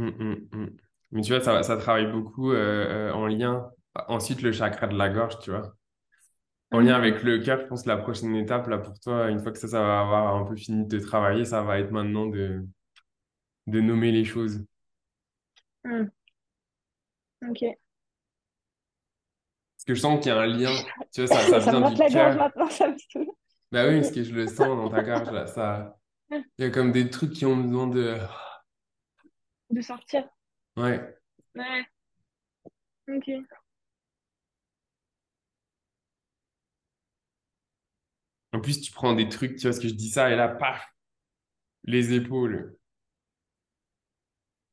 Hmm, 0.00 0.08
hmm, 0.08 0.34
hmm. 0.52 0.76
Mais 1.12 1.20
tu 1.20 1.32
vois, 1.34 1.42
ça, 1.42 1.62
ça 1.62 1.76
travaille 1.76 2.10
beaucoup 2.10 2.52
euh, 2.52 3.10
euh, 3.10 3.12
en 3.12 3.26
lien. 3.26 3.70
Ensuite, 4.08 4.40
le 4.40 4.50
chakra 4.50 4.86
de 4.86 4.96
la 4.96 5.10
gorge, 5.10 5.38
tu 5.40 5.50
vois. 5.50 5.74
En 6.72 6.80
lien 6.80 6.94
avec 6.94 7.22
le 7.22 7.38
cœur, 7.40 7.60
je 7.60 7.66
pense 7.66 7.82
que 7.82 7.88
la 7.88 7.98
prochaine 7.98 8.34
étape, 8.34 8.66
là, 8.68 8.78
pour 8.78 8.98
toi, 8.98 9.28
une 9.28 9.40
fois 9.40 9.52
que 9.52 9.58
ça, 9.58 9.68
ça 9.68 9.82
va 9.82 10.00
avoir 10.00 10.36
un 10.36 10.44
peu 10.46 10.56
fini 10.56 10.86
de 10.86 10.98
travailler, 10.98 11.44
ça 11.44 11.62
va 11.62 11.78
être 11.80 11.90
maintenant 11.90 12.26
de, 12.26 12.66
de 13.66 13.80
nommer 13.80 14.10
les 14.10 14.24
choses. 14.24 14.64
Hmm. 15.84 16.10
Ok. 17.42 17.60
Parce 19.76 19.84
que 19.86 19.94
je 19.94 20.00
sens 20.00 20.20
qu'il 20.20 20.30
y 20.32 20.34
a 20.34 20.40
un 20.40 20.46
lien, 20.46 20.72
tu 21.12 21.24
vois, 21.24 21.28
ça, 21.28 21.42
ça 21.60 21.60
Ça 21.60 21.72
me 21.72 21.80
vient 21.82 21.90
gratte 21.90 21.94
du 21.94 22.02
la 22.02 22.10
cœur. 22.10 22.36
maintenant, 22.36 22.70
ça 22.70 22.88
me. 22.88 22.96
Bah 23.72 23.88
oui, 23.88 24.00
parce 24.00 24.12
que 24.12 24.22
je 24.24 24.34
le 24.34 24.48
sens 24.48 24.76
dans 24.76 24.88
ta 24.90 25.02
gorge, 25.02 25.30
là, 25.30 25.46
ça, 25.46 25.96
il 26.58 26.64
y 26.64 26.68
a 26.68 26.70
comme 26.70 26.92
des 26.92 27.10
trucs 27.10 27.32
qui 27.32 27.46
ont 27.46 27.56
besoin 27.56 27.88
de... 27.88 28.18
De 29.70 29.80
sortir. 29.82 30.28
Ouais. 30.76 31.16
Ouais. 31.54 31.86
Ok. 33.08 33.28
En 38.52 38.60
plus, 38.60 38.80
tu 38.80 38.92
prends 38.92 39.14
des 39.14 39.28
trucs, 39.28 39.56
tu 39.56 39.62
vois, 39.62 39.72
ce 39.72 39.80
que 39.80 39.88
je 39.88 39.94
dis 39.94 40.08
ça, 40.10 40.30
et 40.30 40.36
là, 40.36 40.46
paf, 40.48 40.86
les 41.84 42.14
épaules. 42.14 42.76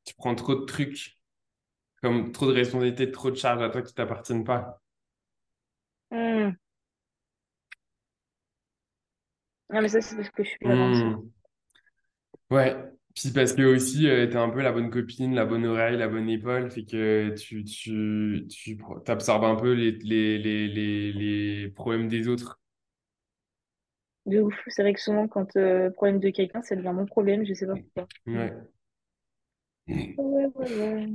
Tu 0.05 0.15
prends 0.15 0.33
trop 0.33 0.55
de 0.55 0.65
trucs, 0.65 1.19
comme 2.01 2.31
trop 2.31 2.47
de 2.47 2.53
responsabilités, 2.53 3.11
trop 3.11 3.31
de 3.31 3.35
charges 3.37 3.63
à 3.63 3.69
toi 3.69 3.81
qui 3.83 3.93
t'appartiennent 3.93 4.45
pas. 4.45 4.81
Hmm. 6.11 6.57
Ah, 9.69 9.81
mais 9.81 9.89
ça, 9.89 10.01
c'est 10.01 10.15
parce 10.15 10.29
que 10.29 10.43
je 10.43 10.49
suis. 10.49 10.57
Hmm. 10.61 11.29
Ouais. 12.49 12.96
Puis 13.19 13.31
parce 13.31 13.53
que 13.53 13.63
aussi, 13.63 14.07
euh, 14.07 14.27
t'es 14.27 14.35
un 14.37 14.49
peu 14.49 14.61
la 14.61 14.71
bonne 14.71 14.91
copine, 14.91 15.33
la 15.33 15.45
bonne 15.45 15.65
oreille, 15.65 15.97
la 15.97 16.07
bonne 16.07 16.29
épaule, 16.29 16.69
fait 16.69 16.85
que 16.85 17.33
tu, 17.35 17.63
tu, 17.65 18.45
tu 18.49 18.77
t'absorbes 19.05 19.43
un 19.45 19.55
peu 19.55 19.73
les, 19.73 19.91
les, 19.93 20.37
les, 20.37 21.11
les, 21.13 21.69
problèmes 21.69 22.07
des 22.09 22.27
autres. 22.27 22.59
De 24.27 24.41
ouf. 24.41 24.53
C'est 24.67 24.83
vrai 24.83 24.93
que 24.93 25.01
souvent, 25.01 25.27
quand 25.27 25.55
euh, 25.55 25.85
le 25.85 25.91
problème 25.91 26.19
de 26.19 26.29
quelqu'un, 26.29 26.61
ça 26.61 26.75
devient 26.75 26.93
mon 26.93 27.05
problème, 27.07 27.43
je 27.45 27.53
sais 27.55 27.65
pas 27.65 27.75
pourquoi. 27.75 28.07
Ouais. 28.27 28.53
Ouais, 30.17 30.45
ouais, 30.55 30.67
ouais. 30.75 31.07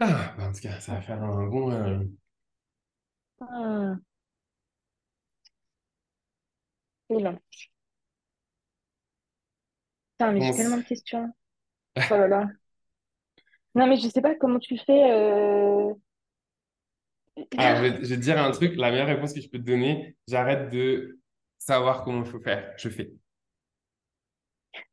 Ah, 0.00 0.34
bah, 0.38 0.48
en 0.48 0.52
tout 0.52 0.60
cas, 0.62 0.80
ça 0.80 0.94
va 0.94 1.00
faire 1.02 1.22
un 1.22 1.46
bon. 1.48 1.70
euh, 1.72 2.02
Ah, 3.40 3.98
cool. 7.08 7.38
Putain, 10.18 10.32
mais 10.32 10.40
bon, 10.40 10.42
j'ai 10.42 10.54
tellement 10.54 10.76
de 10.78 10.82
questions. 10.82 11.32
Oh 12.10 12.16
là 12.16 12.28
là. 12.28 12.48
Non, 13.74 13.86
mais 13.86 13.96
je 13.96 14.08
sais 14.08 14.22
pas 14.22 14.34
comment 14.34 14.58
tu 14.58 14.76
fais. 14.78 15.10
euh, 15.12 15.92
Alors, 17.56 17.76
je 17.76 17.82
vais, 17.82 17.90
je 18.04 18.08
vais 18.10 18.16
te 18.16 18.20
dire 18.22 18.38
un 18.42 18.50
truc, 18.50 18.74
la 18.76 18.90
meilleure 18.90 19.06
réponse 19.08 19.32
que 19.34 19.40
je 19.40 19.48
peux 19.48 19.58
te 19.58 19.64
donner, 19.64 20.16
j'arrête 20.28 20.70
de 20.70 21.20
savoir 21.58 22.04
comment 22.04 22.22
il 22.24 22.30
faut 22.30 22.40
faire. 22.40 22.72
Je 22.78 22.88
fais. 22.88 23.12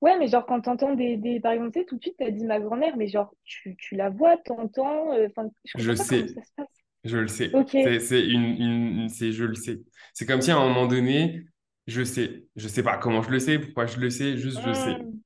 Ouais, 0.01 0.17
mais 0.19 0.27
genre, 0.27 0.45
quand 0.45 0.61
t'entends 0.61 0.93
des, 0.95 1.17
des... 1.17 1.39
Par 1.39 1.51
exemple, 1.53 1.71
tu 1.71 1.79
sais, 1.79 1.85
tout 1.85 1.95
de 1.97 2.01
suite, 2.01 2.15
t'as 2.17 2.29
dit 2.31 2.45
ma 2.45 2.59
grand-mère, 2.59 2.95
mais 2.97 3.07
genre, 3.07 3.33
tu, 3.43 3.75
tu 3.77 3.95
la 3.95 4.09
vois, 4.09 4.37
t'entends. 4.37 5.13
euh, 5.13 5.27
Enfin, 5.29 5.49
je 5.65 5.73
Je 5.75 5.93
comprends 5.93 5.95
pas 5.95 6.05
comment 6.05 6.27
sais. 6.27 6.35
ça 6.35 6.43
se 6.43 6.51
passe. 6.55 6.67
Je 7.05 7.17
le 7.17 7.27
sais. 7.27 7.51
Ok. 7.51 7.75
C'est, 7.83 7.99
c'est 7.99 8.25
une, 8.25 8.43
une, 8.43 8.99
une- 9.03 9.09
c'est, 9.09 9.31
je 9.33 9.45
le 9.45 9.55
sais. 9.55 9.81
C'est 10.13 10.25
comme 10.25 10.41
si 10.41 10.51
à 10.51 10.57
un 10.57 10.67
moment 10.69 10.87
donné, 10.87 11.45
je 11.87 12.03
sais. 12.03 12.45
Je 12.55 12.67
sais 12.67 12.83
pas 12.83 12.97
comment 12.97 13.21
je 13.21 13.29
le 13.31 13.39
sais, 13.39 13.59
pourquoi 13.59 13.85
je 13.85 13.99
le 13.99 14.09
sais, 14.09 14.37
juste 14.37 14.59
je 14.65 14.73
sais. 14.73 14.95
Hmm. 14.95 15.19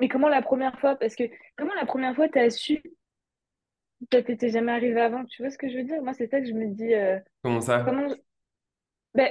Mais 0.00 0.08
comment 0.08 0.28
la 0.28 0.42
première 0.42 0.78
fois? 0.80 0.96
Parce 0.96 1.14
que 1.14 1.24
comment 1.56 1.74
la 1.74 1.86
première 1.86 2.14
fois 2.14 2.28
t'as 2.28 2.50
su 2.50 2.82
que 2.82 2.88
ça 4.12 4.22
t'était 4.22 4.50
jamais 4.50 4.72
arrivé 4.72 5.00
avant? 5.00 5.24
Tu 5.24 5.42
vois 5.42 5.50
ce 5.50 5.58
que 5.58 5.68
je 5.68 5.76
veux 5.76 5.84
dire? 5.84 6.02
Moi, 6.02 6.12
c'est 6.14 6.26
ça 6.26 6.40
que 6.40 6.46
je 6.46 6.52
me 6.52 6.66
dis. 6.68 6.94
euh, 6.94 7.18
Comment 7.42 7.60
ça? 7.60 7.82
comment. 7.86 8.14
Ben, 9.14 9.30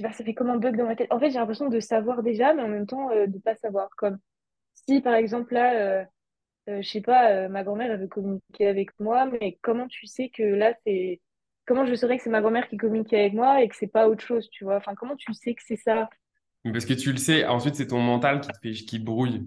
sais 0.00 0.08
pas, 0.08 0.12
ça 0.14 0.24
fait 0.24 0.34
comme 0.34 0.50
un 0.50 0.56
bug 0.58 0.76
dans 0.76 0.86
ma 0.86 0.96
tête. 0.96 1.12
En 1.12 1.18
fait, 1.20 1.30
j'ai 1.30 1.38
l'impression 1.38 1.68
de 1.68 1.80
savoir 1.80 2.22
déjà, 2.22 2.54
mais 2.54 2.62
en 2.62 2.68
même 2.68 2.86
temps, 2.86 3.10
euh, 3.10 3.26
de 3.26 3.38
pas 3.38 3.54
savoir. 3.56 3.90
Comme 3.96 4.18
si, 4.88 5.00
par 5.00 5.14
exemple, 5.14 5.54
là, 5.54 5.74
euh, 5.74 6.04
euh, 6.68 6.82
je 6.82 6.88
sais 6.88 7.00
pas, 7.00 7.30
euh, 7.32 7.48
ma 7.48 7.64
grand-mère, 7.64 7.90
elle 7.90 8.00
veut 8.00 8.08
communiquer 8.08 8.66
avec 8.66 8.98
moi, 8.98 9.26
mais 9.26 9.58
comment 9.62 9.86
tu 9.88 10.06
sais 10.06 10.30
que 10.30 10.42
là, 10.42 10.74
c'est... 10.86 11.20
Comment 11.70 11.86
je 11.86 11.94
saurais 11.94 12.18
que 12.18 12.24
c'est 12.24 12.30
ma 12.30 12.42
grand-mère 12.42 12.68
qui 12.68 12.76
communique 12.76 13.14
avec 13.14 13.32
moi 13.34 13.62
et 13.62 13.68
que 13.68 13.76
c'est 13.76 13.86
pas 13.86 14.08
autre 14.10 14.22
chose, 14.24 14.50
tu 14.50 14.64
vois? 14.64 14.76
Enfin, 14.76 14.94
comment 14.96 15.16
tu 15.16 15.32
sais 15.32 15.54
que 15.54 15.62
c'est 15.64 15.76
ça? 15.76 16.10
Parce 16.72 16.86
que 16.86 16.94
tu 16.94 17.12
le 17.12 17.18
sais, 17.18 17.44
ensuite, 17.46 17.74
c'est 17.74 17.88
ton 17.88 18.00
mental 18.00 18.40
qui 18.40 18.50
te 18.52 18.58
fait, 18.62 18.72
qui 18.72 18.98
brouille. 18.98 19.46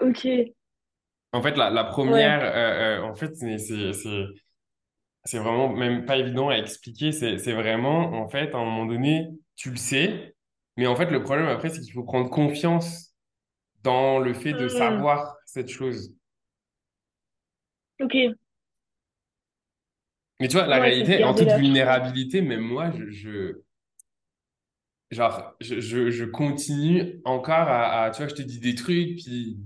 Ok, 0.00 0.24
En 1.32 1.42
fait, 1.42 1.56
la, 1.56 1.70
la 1.70 1.84
ouais. 2.04 2.32
première, 2.32 2.42
euh, 2.42 3.00
euh, 3.00 3.02
en 3.02 3.14
fait, 3.14 3.34
c'est 5.24 5.38
vraiment 5.38 5.68
même 5.70 6.04
pas 6.06 6.16
évident 6.16 6.48
à 6.48 6.56
expliquer. 6.56 7.12
C'est 7.12 7.38
c'est 7.38 7.52
vraiment, 7.52 8.12
en 8.12 8.28
fait, 8.28 8.54
à 8.54 8.58
un 8.58 8.64
moment 8.64 8.86
donné, 8.86 9.28
tu 9.56 9.70
le 9.70 9.76
sais. 9.76 10.34
Mais 10.76 10.86
en 10.86 10.96
fait, 10.96 11.06
le 11.10 11.22
problème 11.22 11.46
après, 11.48 11.68
c'est 11.70 11.80
qu'il 11.80 11.92
faut 11.92 12.02
prendre 12.04 12.30
confiance 12.30 13.14
dans 13.84 14.18
le 14.20 14.34
fait 14.34 14.54
de 14.54 14.68
Hmm, 14.68 14.68
savoir 14.68 15.36
cette 15.46 15.70
chose. 15.70 16.14
Ok, 18.00 18.14
Mais 20.42 20.48
tu 20.48 20.56
vois, 20.56 20.66
la 20.66 20.80
ouais, 20.80 20.88
réalité, 20.88 21.22
en 21.22 21.34
toute 21.34 21.52
vulnérabilité, 21.52 22.42
même 22.42 22.62
moi, 22.62 22.90
je, 22.90 23.08
je, 23.10 23.60
genre, 25.12 25.54
je, 25.60 25.78
je, 25.78 26.10
je 26.10 26.24
continue 26.24 27.20
encore 27.24 27.54
à, 27.54 28.02
à, 28.02 28.10
tu 28.10 28.22
vois, 28.22 28.28
je 28.28 28.34
te 28.34 28.42
dis 28.42 28.58
des 28.58 28.74
trucs, 28.74 29.18
puis 29.18 29.56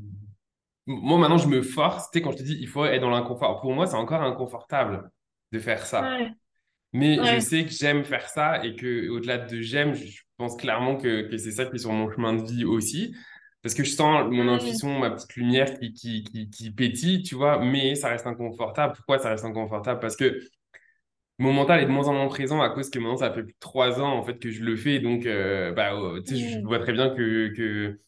moi, 0.84 1.16
maintenant, 1.16 1.38
je 1.38 1.48
me 1.48 1.62
force. 1.62 2.10
Tu 2.10 2.18
sais, 2.18 2.22
quand 2.22 2.32
je 2.32 2.36
te 2.36 2.42
dis, 2.42 2.58
il 2.60 2.68
faut 2.68 2.84
être 2.84 3.00
dans 3.00 3.08
l'inconfort. 3.08 3.62
Pour 3.62 3.72
moi, 3.72 3.86
c'est 3.86 3.96
encore 3.96 4.20
inconfortable 4.20 5.10
de 5.50 5.58
faire 5.58 5.86
ça. 5.86 6.02
Ouais, 6.02 6.28
Mais 6.92 7.16
je 7.24 7.40
sais 7.40 7.64
que 7.64 7.70
j'aime 7.70 8.04
faire 8.04 8.28
ça 8.28 8.62
et 8.62 8.76
que 8.76 9.08
au-delà 9.08 9.38
de 9.38 9.62
j'aime, 9.62 9.94
je 9.94 10.20
pense 10.36 10.56
clairement 10.56 10.98
que, 10.98 11.22
que 11.22 11.38
c'est 11.38 11.52
ça 11.52 11.64
qui 11.64 11.76
est 11.76 11.78
sur 11.78 11.92
mon 11.92 12.10
chemin 12.10 12.34
de 12.34 12.42
vie 12.44 12.66
aussi. 12.66 13.16
Parce 13.62 13.74
que 13.74 13.82
je 13.82 13.92
sens 13.92 14.30
mon 14.30 14.46
intuition, 14.48 14.98
ma 14.98 15.10
petite 15.10 15.36
lumière 15.36 15.72
qui, 15.78 15.94
qui, 15.94 16.22
qui, 16.22 16.50
qui 16.50 16.70
pétille, 16.70 17.22
tu 17.22 17.34
vois, 17.34 17.64
mais 17.64 17.94
ça 17.94 18.08
reste 18.08 18.26
inconfortable. 18.26 18.92
Pourquoi 18.94 19.18
ça 19.18 19.30
reste 19.30 19.46
inconfortable? 19.46 20.00
Parce 20.00 20.16
que 20.16 20.38
mon 21.38 21.52
mental 21.52 21.80
est 21.80 21.86
de 21.86 21.90
moins 21.90 22.08
en 22.08 22.14
moins 22.14 22.28
présent 22.28 22.60
à 22.62 22.70
cause 22.70 22.90
que 22.90 22.98
maintenant, 22.98 23.16
ça 23.18 23.32
fait 23.32 23.42
plus 23.42 23.52
de 23.52 23.58
trois 23.60 24.00
ans, 24.00 24.12
en 24.18 24.22
fait, 24.22 24.38
que 24.38 24.50
je 24.50 24.62
le 24.64 24.76
fais. 24.76 25.00
Donc, 25.00 25.26
euh, 25.26 25.72
bah, 25.72 25.94
euh, 25.94 26.22
tu 26.22 26.36
sais, 26.36 26.42
je 26.42 26.60
vois 26.66 26.78
très 26.78 26.92
bien 26.92 27.10
que, 27.10 27.48
que, 27.54 28.00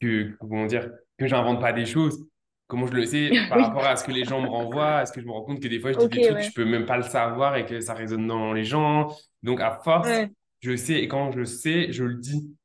que, 0.00 0.36
comment 0.40 0.66
dire, 0.66 0.90
que 1.18 1.26
j'invente 1.28 1.60
pas 1.60 1.72
des 1.72 1.86
choses. 1.86 2.26
Comment 2.68 2.86
je 2.86 2.94
le 2.94 3.04
sais? 3.06 3.44
Par 3.48 3.58
Oui, 3.58 3.62
rapport 3.62 3.86
à 3.86 3.96
ce 3.96 4.04
que 4.04 4.12
les 4.12 4.24
gens 4.24 4.40
me 4.42 4.48
renvoient, 4.48 4.98
à 4.98 5.06
ce 5.06 5.12
que 5.12 5.20
je 5.20 5.26
me 5.26 5.32
rends 5.32 5.44
compte 5.44 5.60
que 5.62 5.68
des 5.68 5.80
fois, 5.80 5.92
je 5.92 5.98
dis 5.98 6.08
des 6.08 6.20
trucs, 6.20 6.40
je 6.42 6.50
ouais. 6.50 6.54
peux 6.54 6.64
même 6.64 6.86
pas 6.86 6.96
le 6.98 7.02
savoir 7.04 7.56
et 7.56 7.66
que 7.66 7.80
ça 7.80 7.94
résonne 7.94 8.26
dans 8.26 8.52
les 8.52 8.64
gens. 8.64 9.14
Donc, 9.42 9.60
à 9.60 9.80
force, 9.84 10.10
Ouais. 10.10 10.32
je 10.60 10.76
sais, 10.76 11.02
et 11.02 11.08
quand 11.08 11.32
je 11.32 11.44
sais, 11.44 11.92
je 11.92 12.04
le 12.04 12.14
dis, 12.16 12.56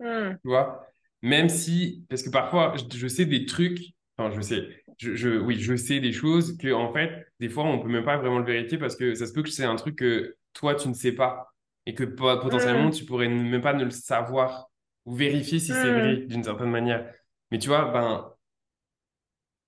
Hmm, 0.00 0.36
tu 0.42 0.48
vois? 0.48 0.86
Même 1.22 1.48
si, 1.48 2.04
parce 2.08 2.22
que 2.22 2.30
parfois, 2.30 2.74
je, 2.76 2.96
je 2.98 3.06
sais 3.08 3.26
des 3.26 3.46
trucs, 3.46 3.80
enfin, 4.16 4.34
je 4.34 4.40
sais, 4.40 4.84
je, 4.98 5.14
je, 5.14 5.30
oui, 5.38 5.56
je 5.60 5.76
sais 5.76 6.00
des 6.00 6.12
choses 6.12 6.56
que, 6.58 6.72
en 6.72 6.92
fait, 6.92 7.26
des 7.42 7.48
fois, 7.50 7.64
on 7.64 7.80
peut 7.80 7.88
même 7.88 8.04
pas 8.04 8.18
vraiment 8.18 8.38
le 8.38 8.44
vérifier 8.46 8.78
parce 8.78 8.96
que 8.96 9.14
ça 9.16 9.26
se 9.26 9.32
peut 9.32 9.42
que 9.42 9.50
c'est 9.50 9.64
un 9.64 9.76
truc 9.76 9.96
que 9.96 10.36
toi, 10.54 10.74
tu 10.76 10.88
ne 10.88 10.94
sais 10.94 11.12
pas 11.12 11.52
et 11.86 11.94
que 11.94 12.04
po- 12.04 12.38
potentiellement, 12.40 12.90
hmm, 12.90 12.92
tu 12.92 13.04
pourrais 13.04 13.28
même 13.28 13.60
pas 13.62 13.74
ne 13.74 13.84
le 13.84 13.90
savoir 13.90 14.70
ou 15.06 15.14
vérifier 15.16 15.58
si 15.60 15.74
c'est 15.74 15.90
vrai 15.92 16.16
hmm, 16.16 16.28
d'une 16.28 16.44
certaine 16.44 16.70
manière. 16.70 17.12
Mais 17.50 17.58
tu 17.58 17.68
vois, 17.68 17.86
ben, 17.92 18.32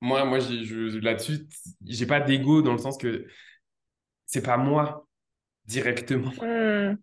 moi, 0.00 0.24
moi, 0.24 0.38
là-dessus, 1.00 1.48
j'ai 1.86 2.06
pas 2.06 2.20
d'ego 2.20 2.62
dans 2.62 2.72
le 2.72 2.78
sens 2.78 2.98
que 2.98 3.26
c'est 4.26 4.42
pas 4.42 4.56
moi 4.58 5.06
directement. 5.66 6.32
hmm. 6.40 6.96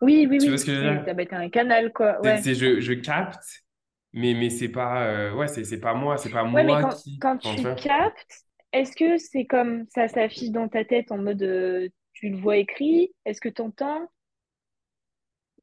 Oui, 0.00 0.26
oui, 0.30 0.38
Tu 0.38 0.50
vois 0.50 0.58
ce 0.58 0.64
que 0.64 0.72
je 0.74 0.80
veux 0.80 0.98
dire? 0.98 1.10
un 1.32 1.48
canal, 1.50 1.92
quoi. 1.92 2.20
Ouais. 2.22 2.44
c'est- 2.44 2.54
je, 2.54 2.80
je 2.80 2.92
capte, 2.94 3.64
mais, 4.12 4.34
mais 4.34 4.50
c'est 4.50 4.68
pas, 4.68 5.04
euh, 5.06 5.34
ouais, 5.34 5.48
c'est, 5.48 5.80
pas 5.80 5.94
moi, 5.94 6.16
c'est 6.18 6.30
pas 6.30 6.44
Ouais, 6.52 6.64
mais 6.64 6.76
moi 6.76 6.78
quand, 6.78 7.02
qui, 7.02 7.20
quand 7.20 7.38
enfin, 7.42 7.56
tu 7.56 7.74
captes, 7.74 8.43
est-ce 8.74 8.96
que 8.96 9.18
c'est 9.18 9.46
comme 9.46 9.86
ça 9.90 10.08
s'affiche 10.08 10.50
dans 10.50 10.68
ta 10.68 10.84
tête 10.84 11.12
en 11.12 11.18
mode 11.18 11.42
euh, 11.42 11.88
tu 12.14 12.30
le 12.30 12.38
vois 12.38 12.58
écrit? 12.58 13.14
Est-ce 13.24 13.40
que 13.40 13.48
tu 13.48 13.62
entends? 13.62 14.08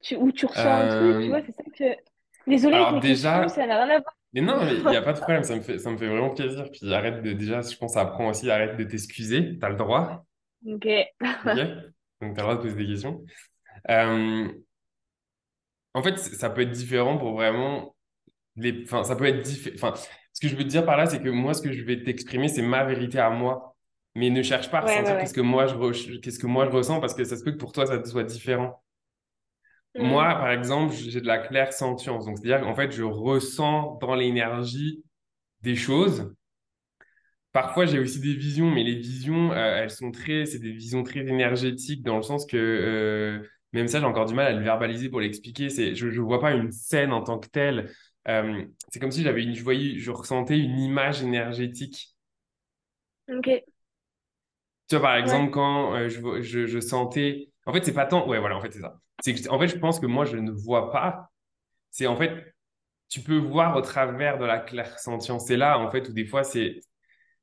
Tu, 0.01 0.15
ou 0.15 0.31
tu 0.31 0.45
ressens 0.45 0.73
un 0.79 0.87
truc? 0.87 1.19
Tu 1.19 1.29
Euh, 1.29 1.31
vois, 1.31 1.41
c'est 1.45 1.51
ça 1.53 1.63
que. 1.77 1.95
Désolée 2.47 2.77
avec 2.77 2.99
questions, 3.03 3.47
ça 3.47 3.47
déjà, 3.47 3.61
n'a 3.67 3.83
rien 3.85 3.97
à 3.97 4.03
mais 4.33 4.41
non, 4.41 4.65
mais 4.65 4.77
il 4.83 4.89
y 4.89 4.95
voir. 4.95 4.97
a 4.97 5.01
pas 5.03 5.13
de 5.13 5.19
problème, 5.19 5.43
ça 5.43 5.55
me 5.55 5.61
fait, 5.61 5.79
ça 5.79 5.91
me 5.91 5.97
fait 5.97 6.07
vraiment 6.07 6.31
plaisir. 6.35 6.69
Puis 6.71 6.93
arrête 6.93 7.23
de, 7.23 7.33
déjà, 7.33 7.61
je 7.61 7.75
pense, 7.77 7.91
que 7.91 7.95
ça 7.95 8.01
apprend 8.01 8.29
aussi, 8.29 8.49
arrête 8.51 8.77
de 8.77 8.83
t'excuser, 8.85 9.59
t'as 9.59 9.69
le 9.69 9.75
droit, 9.77 10.25
Ok. 10.65 10.85
ok? 11.43 11.55
Donc 11.55 11.65
t'as 12.21 12.27
le 12.27 12.33
droit 12.41 12.55
de 12.55 12.61
poser 12.61 12.75
des 12.75 12.87
questions. 12.87 13.23
Euh, 13.89 14.49
en 15.93 16.03
fait, 16.03 16.17
ça 16.17 16.49
peut 16.49 16.61
être 16.61 16.71
différent 16.71 17.17
pour 17.17 17.33
vraiment 17.33 17.95
les, 18.55 18.83
enfin, 18.85 19.03
ça 19.03 19.15
peut 19.15 19.25
être 19.25 19.41
différent. 19.43 19.75
Enfin, 19.75 19.93
ce 20.41 20.47
que 20.47 20.47
je 20.49 20.55
veux 20.57 20.63
te 20.63 20.69
dire 20.69 20.85
par 20.85 20.97
là, 20.97 21.05
c'est 21.05 21.21
que 21.21 21.29
moi, 21.29 21.53
ce 21.53 21.61
que 21.61 21.71
je 21.71 21.83
vais 21.83 22.03
t'exprimer, 22.03 22.47
c'est 22.49 22.61
ma 22.61 22.83
vérité 22.83 23.19
à 23.19 23.29
moi. 23.29 23.75
Mais 24.15 24.29
ne 24.29 24.43
cherche 24.43 24.69
pas 24.71 24.79
à 24.79 24.81
Ouais, 24.81 25.01
ouais, 25.01 25.03
ressentir 25.05 25.17
qu'est-ce 25.17 25.33
que 25.33 25.39
moi 25.41 25.67
je, 25.67 25.75
re- 25.75 26.19
qu'est-ce 26.21 26.39
que 26.39 26.47
moi 26.47 26.65
je 26.65 26.71
ressens 26.71 26.99
parce 26.99 27.13
que 27.15 27.23
ça 27.23 27.37
se 27.37 27.43
peut 27.43 27.51
que 27.53 27.57
pour 27.57 27.71
toi, 27.71 27.85
ça 27.85 28.03
soit 28.03 28.23
différent. 28.25 28.83
Moi, 29.97 30.23
Hmm, 30.23 30.35
par 30.35 30.49
exemple, 30.51 30.93
j'ai 30.95 31.21
de 31.21 31.27
la 31.27 31.37
clairsentience. 31.37 32.25
Donc, 32.25 32.37
c'est-à-dire 32.39 32.61
qu'en 32.65 32.75
fait, 32.75 32.91
je 32.91 33.03
ressens 33.03 33.97
dans 34.01 34.15
l'énergie 34.15 35.03
des 35.61 35.75
choses. 35.77 36.33
Parfois, 37.51 37.85
j'ai 37.85 37.99
aussi 37.99 38.19
des 38.21 38.33
visions, 38.33 38.71
mais 38.71 38.83
les 38.83 38.95
visions, 38.95 39.51
euh, 39.51 39.55
elles 39.83 39.89
sont 39.91 40.11
très, 40.11 40.45
c'est 40.45 40.59
des 40.59 40.71
visions 40.71 41.03
très 41.03 41.19
énergétiques 41.19 42.01
dans 42.01 42.15
le 42.15 42.21
sens 42.23 42.45
que, 42.45 42.55
euh, 42.57 43.45
même 43.73 43.87
ça, 43.89 43.99
j'ai 43.99 44.05
encore 44.05 44.25
du 44.25 44.33
mal 44.33 44.47
à 44.47 44.53
le 44.57 44.63
verbaliser 44.63 45.09
pour 45.09 45.19
l'expliquer. 45.19 45.69
C'est, 45.69 45.93
je, 45.95 46.09
je 46.09 46.21
vois 46.21 46.39
pas 46.39 46.53
une 46.53 46.71
scène 46.71 47.11
en 47.11 47.21
tant 47.21 47.39
que 47.39 47.49
telle. 47.49 47.91
Euh, 48.27 48.65
c'est 48.89 48.99
comme 48.99 49.11
si 49.11 49.23
j'avais 49.23 49.43
une, 49.43 49.55
je 49.55 49.63
voyais, 49.63 49.97
je 49.99 50.11
ressentais 50.11 50.57
une 50.59 50.79
image 50.79 51.23
énergétique. 51.23 52.15
Ok. 53.27 53.47
Tu 54.87 54.95
vois, 54.97 55.01
par 55.07 55.15
Ouais. 55.21 55.21
exemple, 55.23 55.51
quand 55.51 55.93
euh, 55.95 56.09
je, 56.09 56.41
je, 56.41 56.65
je 56.67 56.79
sentais, 56.79 57.49
en 57.65 57.73
fait, 57.73 57.83
c'est 57.85 57.93
pas 57.93 58.05
tant, 58.05 58.27
ouais, 58.27 58.39
voilà, 58.39 58.57
en 58.57 58.61
fait, 58.61 58.71
c'est 58.73 58.81
ça. 58.81 58.99
C'est 59.19 59.33
que, 59.35 59.49
en 59.49 59.59
fait, 59.59 59.67
je 59.67 59.77
pense 59.77 59.99
que 59.99 60.05
moi, 60.05 60.25
je 60.25 60.37
ne 60.37 60.51
vois 60.51 60.91
pas. 60.91 61.29
C'est 61.91 62.07
en 62.07 62.17
fait, 62.17 62.55
tu 63.09 63.21
peux 63.21 63.37
voir 63.37 63.77
au 63.77 63.81
travers 63.81 64.37
de 64.39 64.45
la 64.45 64.59
clairsentience. 64.59 65.47
C'est 65.47 65.57
là, 65.57 65.79
en 65.79 65.91
fait, 65.91 66.09
où 66.09 66.13
des 66.13 66.25
fois, 66.25 66.43
c'est, 66.43 66.81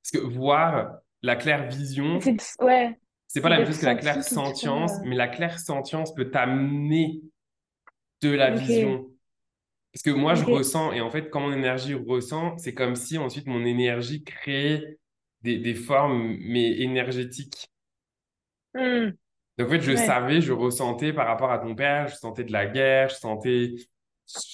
parce 0.03 0.12
que 0.24 0.29
voir 0.31 0.99
la 1.22 1.37
clairvision, 1.37 2.20
C'est 2.20 2.37
ouais. 2.61 2.99
c'est 3.29 3.41
pas 3.43 3.49
la 3.51 3.59
même 3.59 3.66
chose 3.66 3.79
que 3.79 3.87
la 3.87 3.95
clairsentience, 3.97 4.93
mais 5.05 5.16
la 5.16 5.29
clairsentience 5.29 6.14
peut 6.14 6.31
t'amener 6.31 7.22
de 8.22 8.31
la 8.31 8.51
vision. 8.51 9.11
Parce 10.03 10.15
que 10.15 10.21
moi, 10.21 10.35
je 10.35 10.45
ressens, 10.45 10.93
et 10.93 11.01
en 11.01 11.11
fait, 11.11 11.29
quand 11.31 11.41
mon 11.41 11.53
énergie 11.53 11.95
ressent, 11.95 12.57
c'est 12.59 12.73
comme 12.75 12.95
si 12.97 13.19
ensuite 13.19 13.47
mon 13.47 13.65
énergie 13.65 14.23
crée 14.25 14.99
des, 15.43 15.59
des 15.59 15.75
formes, 15.75 16.37
mais 16.41 16.79
énergétiques. 16.81 17.69
Hmm, 18.75 19.11
Donc, 19.59 19.69
en 19.69 19.71
fait, 19.71 19.81
je 19.81 19.97
Ouais. 19.97 19.97
savais, 19.97 20.41
je 20.41 20.53
ressentais 20.53 21.13
par 21.13 21.27
rapport 21.27 21.51
à 21.51 21.59
ton 21.59 21.75
père, 21.75 22.07
je 22.09 22.15
sentais 22.17 22.45
de 22.45 22.53
la 22.53 22.67
guerre, 22.67 23.09
je 23.09 23.17
sentais, 23.17 23.75
je 23.77 23.87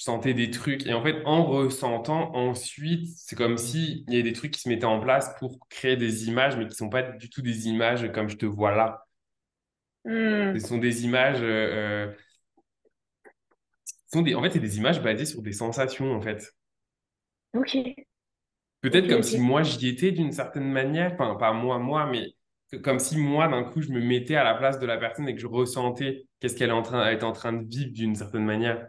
sentais 0.01 0.33
des 0.33 0.49
trucs. 0.49 0.87
Et 0.87 0.93
en 0.93 1.03
fait, 1.03 1.21
en 1.25 1.43
ressentant, 1.45 2.33
ensuite, 2.35 3.07
c'est 3.15 3.35
comme 3.35 3.57
si 3.57 4.03
il 4.07 4.13
y 4.13 4.15
avait 4.19 4.23
des 4.23 4.33
trucs 4.33 4.51
qui 4.51 4.61
se 4.61 4.69
mettaient 4.69 4.85
en 4.85 4.99
place 4.99 5.35
pour 5.39 5.59
créer 5.69 5.95
des 5.95 6.27
images, 6.27 6.57
mais 6.57 6.67
qui 6.67 6.75
sont 6.75 6.89
pas 6.89 7.03
du 7.03 7.29
tout 7.29 7.41
des 7.43 7.67
images 7.67 8.11
comme 8.13 8.29
je 8.29 8.37
te 8.37 8.45
vois 8.47 8.75
là. 8.75 9.05
Ce 10.53 10.59
Hmm, 10.59 10.65
sont 10.67 10.77
des 10.77 11.03
images, 11.05 11.41
euh, 11.41 12.07
euh, 12.09 12.13
ce 12.24 12.24
sont 14.15 14.21
des, 14.23 14.35
en 14.35 14.41
fait, 14.43 14.51
c'est 14.51 14.59
des 14.59 14.77
images 14.77 15.01
basées 15.03 15.25
sur 15.25 15.41
des 15.41 15.53
sensations, 15.53 16.13
en 16.13 16.21
fait. 16.21 16.53
Ok. 17.53 18.05
Peut-être 18.81 19.07
comme 19.09 19.23
si 19.23 19.39
moi, 19.39 19.63
j'y 19.63 19.87
étais 19.89 20.11
d'une 20.13 20.31
certaine 20.31 20.71
manière, 20.71 21.13
enfin, 21.13 21.35
pas 21.35 21.51
moi, 21.53 21.79
moi, 21.79 22.05
mais 22.05 22.35
que- 22.71 22.77
comme 22.77 22.99
si 22.99 23.17
moi, 23.17 23.47
d'un 23.47 23.63
coup, 23.63 23.81
je 23.81 23.89
me 23.91 23.99
mettais 24.01 24.35
à 24.35 24.43
la 24.43 24.53
place 24.55 24.79
de 24.79 24.85
la 24.85 24.97
personne 24.97 25.27
et 25.27 25.35
que 25.35 25.41
je 25.41 25.47
ressentais 25.47 26.25
qu'est-ce 26.39 26.55
qu'elle 26.55 26.69
est 26.69 26.73
en 26.73 26.81
train, 26.83 27.09
est 27.09 27.23
en 27.23 27.31
train 27.31 27.53
de 27.53 27.67
vivre 27.67 27.91
d'une 27.93 28.15
certaine 28.15 28.45
manière. 28.45 28.87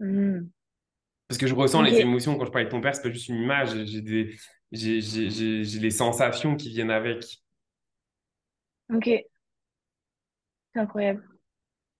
Hmm, 0.00 0.52
Parce 1.28 1.38
que 1.38 1.46
je 1.46 1.54
ressens 1.54 1.82
les 1.82 2.00
émotions 2.00 2.36
quand 2.38 2.44
je 2.46 2.50
parle 2.50 2.66
de 2.66 2.70
ton 2.70 2.80
père, 2.80 2.94
c'est 2.94 3.02
pas 3.02 3.10
juste 3.10 3.28
une 3.28 3.36
image, 3.36 3.70
j'ai 3.86 4.02
des, 4.02 4.36
j'ai, 4.72 5.00
j'ai, 5.00 5.30
j'ai, 5.30 5.64
j'ai 5.64 5.80
les 5.80 5.90
sensations 5.90 6.56
qui 6.56 6.68
viennent 6.70 6.90
avec. 6.90 7.24
Ok. 8.88 9.06
C'est 9.08 10.80
incroyable. 10.80 11.26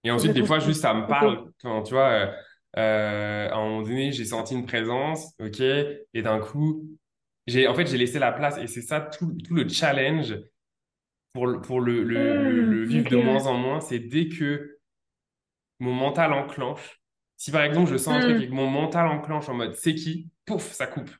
Et 0.05 0.11
ensuite, 0.11 0.33
des 0.33 0.43
fois, 0.45 0.59
juste 0.59 0.81
ça 0.83 0.95
me 0.95 1.07
parle. 1.09 1.53
Quand, 1.63 1.83
tu 1.83 1.95
vois, 1.95 2.09
euh, 2.11 2.33
euh, 2.79 3.49
à 3.51 3.55
un 3.57 3.65
moment 3.69 3.83
donné, 3.83 4.13
j'ai 4.13 4.25
senti 4.25 4.55
une 4.55 4.67
présence, 4.67 5.35
ok, 5.41 5.61
et 5.61 6.23
d'un 6.23 6.41
coup, 6.41 6.89
j'ai, 7.47 7.69
en 7.69 7.75
fait, 7.75 7.87
j'ai 7.87 7.99
laissé 7.99 8.19
la 8.19 8.33
place, 8.33 8.59
et 8.59 8.67
c'est 8.67 8.83
ça 8.83 9.01
tout, 9.01 9.35
tout 9.47 9.55
le 9.55 9.69
challenge 9.69 10.37
pour, 11.33 11.47
le- 11.47 11.61
pour 11.61 11.81
le, 11.81 12.03
le, 12.05 12.37
le, 12.37 12.63
Hmm, 12.63 12.83
le 12.85 12.85
vivre 12.85 13.09
de 13.09 13.17
moins 13.17 13.47
en 13.47 13.55
moins, 13.57 13.81
c'est 13.81 13.99
dès 14.01 14.29
que 14.29 14.79
mon 15.81 15.93
mental 15.93 16.33
enclenche. 16.33 17.01
Si 17.37 17.51
par 17.51 17.63
exemple, 17.63 17.91
je 17.91 17.97
sens 17.99 18.17
un 18.17 18.21
truc 18.21 18.39
et 18.41 18.47
Hmm, 18.47 18.49
que 18.49 18.53
mon 18.55 18.69
mental 18.71 19.07
enclenche 19.09 19.49
en 19.49 19.55
mode 19.55 19.75
c'est 19.75 19.95
qui, 19.95 20.31
pouf, 20.47 20.73
ça 20.73 20.87
coupe. 20.87 21.11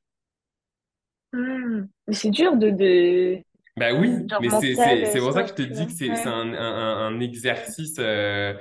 hmm. 1.33 1.87
Mais 2.07 2.15
c'est 2.15 2.31
dur 2.31 2.57
de, 2.57 2.71
de... 2.71 3.43
Bah 3.77 3.95
oui, 3.95 4.31
genre 4.31 4.41
mais 4.41 4.51
c'est 4.51 4.77
euh, 4.79 5.07
c'est 5.07 5.19
pour 5.19 5.33
ça 5.33 5.43
que 5.45 5.49
je 5.49 5.55
te 5.55 5.63
dis 5.63 5.87
que 5.87 5.93
c'est 5.95 6.15
c'est 6.15 6.29
Ouais. 6.29 6.29
un, 6.29 6.53
un, 6.53 7.07
un 7.07 7.21
exercice 7.21 7.97
euh, 7.99 8.53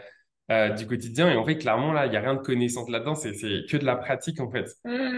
euh, 0.51 0.69
du 0.71 0.87
quotidien. 0.87 1.31
Et 1.31 1.37
en 1.37 1.45
fait 1.45 1.57
clairement 1.59 1.93
là 1.93 2.07
il 2.07 2.13
y 2.13 2.17
a 2.17 2.21
rien 2.21 2.35
de 2.35 2.41
connaissance 2.41 2.89
là-dedans. 2.89 3.15
C'est 3.15 3.33
que 3.33 3.77
de 3.77 3.85
la 3.85 3.97
pratique 3.97 4.41
en 4.41 4.51
fait. 4.51 4.67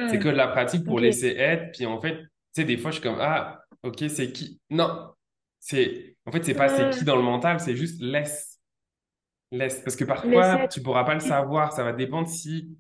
C'est 0.08 0.20
que 0.20 0.30
de 0.30 0.36
la 0.36 0.48
pratique 0.50 0.86
pour 0.86 1.00
laisser 1.00 1.30
être. 1.38 1.72
Puis 1.74 1.88
en 1.88 2.02
fait 2.02 2.18
tu 2.20 2.28
sais 2.62 2.66
des 2.66 2.78
fois 2.78 2.92
je 2.92 2.98
suis 2.98 3.04
comme 3.04 3.20
ah 3.22 3.64
ok 3.84 4.06
c'est 4.10 4.32
qui? 4.34 4.62
Non. 4.72 5.14
C'est 5.60 6.18
en 6.28 6.32
fait 6.32 6.44
c'est 6.46 6.56
pas 6.56 6.70
c'est 6.70 6.90
qui 6.90 7.04
Hmm, 7.04 7.06
dans 7.06 7.18
le 7.18 7.24
mental 7.24 7.60
c'est 7.62 7.76
juste 7.78 8.02
laisse. 8.02 8.60
Laisse. 9.52 9.82
Parce 9.84 9.96
que 9.96 10.06
parfois 10.06 10.68
tu 10.72 10.82
pourras 10.82 11.04
pas 11.04 11.14
le 11.14 11.20
savoir. 11.20 11.74
Ça 11.74 11.84
va 11.84 11.94
dépendre 11.94 12.28
si 12.28 12.78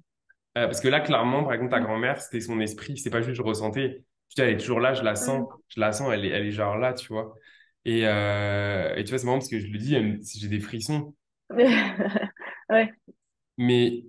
euh, 0.58 0.66
parce 0.68 0.82
que 0.82 0.90
là 0.90 1.02
clairement 1.02 1.44
par 1.44 1.54
exemple 1.54 1.72
ta 1.72 1.80
Hmm, 1.80 1.82
grand-mère 1.82 2.22
c'était 2.22 2.42
son 2.42 2.60
esprit. 2.62 2.98
C'est 2.98 3.12
pas 3.12 3.22
juste 3.22 3.38
je 3.38 3.44
ressentais. 3.44 4.04
Dis 4.36 4.42
elle 4.42 4.52
est 4.52 4.58
toujours 4.58 4.80
là 4.82 4.94
je 4.96 5.04
la 5.04 5.16
sens. 5.16 5.48
Je 5.70 5.80
la 5.82 5.94
sens 5.94 6.12
elle 6.14 6.26
est 6.26 6.30
elle 6.30 6.48
est 6.48 6.52
genre 6.52 6.78
là 6.78 6.94
tu 6.94 7.08
vois. 7.10 7.36
Et, 7.86 8.08
euh, 8.08 8.96
et 8.96 9.04
tu 9.06 9.12
vois, 9.12 9.20
c'est 9.20 9.26
marrant 9.26 9.40
parce 9.40 9.50
que 9.50 9.60
je 9.60 9.68
le 9.68 9.78
dis, 9.80 9.96
j'ai 10.40 10.48
des 10.50 10.60
frissons, 10.62 11.16
Ouais. 12.70 12.94
mais 13.58 14.06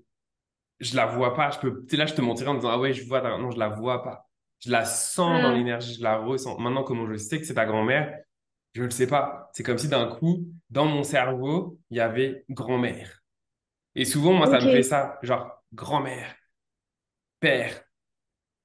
je 0.81 0.97
la 0.97 1.07
vois 1.07 1.35
pas. 1.35 1.51
Je 1.51 1.59
peux, 1.61 1.87
tu 1.89 1.97
là, 1.97 2.07
je 2.07 2.15
te 2.15 2.21
mentirais 2.23 2.51
en 2.51 2.55
disant, 2.57 2.71
ah 2.71 2.79
ouais, 2.81 2.93
je 2.93 3.05
vois, 3.07 3.21
non, 3.39 3.51
je 3.53 3.59
la 3.59 3.69
vois 3.69 4.03
pas. 4.05 4.29
Je 4.61 4.71
la 4.71 4.85
sens 4.85 5.43
dans 5.43 5.51
Hmm, 5.51 5.53
l'énergie, 5.53 5.95
je 5.97 6.03
la 6.03 6.19
ressens. 6.19 6.59
Maintenant, 6.61 6.85
comment 6.85 7.09
je 7.11 7.17
sais 7.17 7.41
que 7.41 7.47
c'est 7.47 7.55
ta 7.55 7.67
grand-mère, 7.67 8.19
je 8.75 8.83
ne 8.83 8.87
le 8.87 8.93
sais 8.93 9.07
pas. 9.07 9.51
C'est 9.55 9.63
comme 9.65 9.79
si 9.79 9.89
d'un 9.89 10.09
coup, 10.09 10.47
dans 10.71 10.87
mon 10.87 11.05
cerveau, 11.05 11.79
il 11.91 11.99
y 11.99 12.01
avait 12.01 12.45
grand-mère. 12.51 13.23
Et 13.97 14.05
souvent, 14.05 14.35
moi, 14.35 14.47
ça 14.49 14.61
me 14.61 14.69
fait 14.69 14.83
ça, 14.83 15.19
genre, 15.23 15.63
grand-mère, 15.75 16.35
père. 17.41 17.85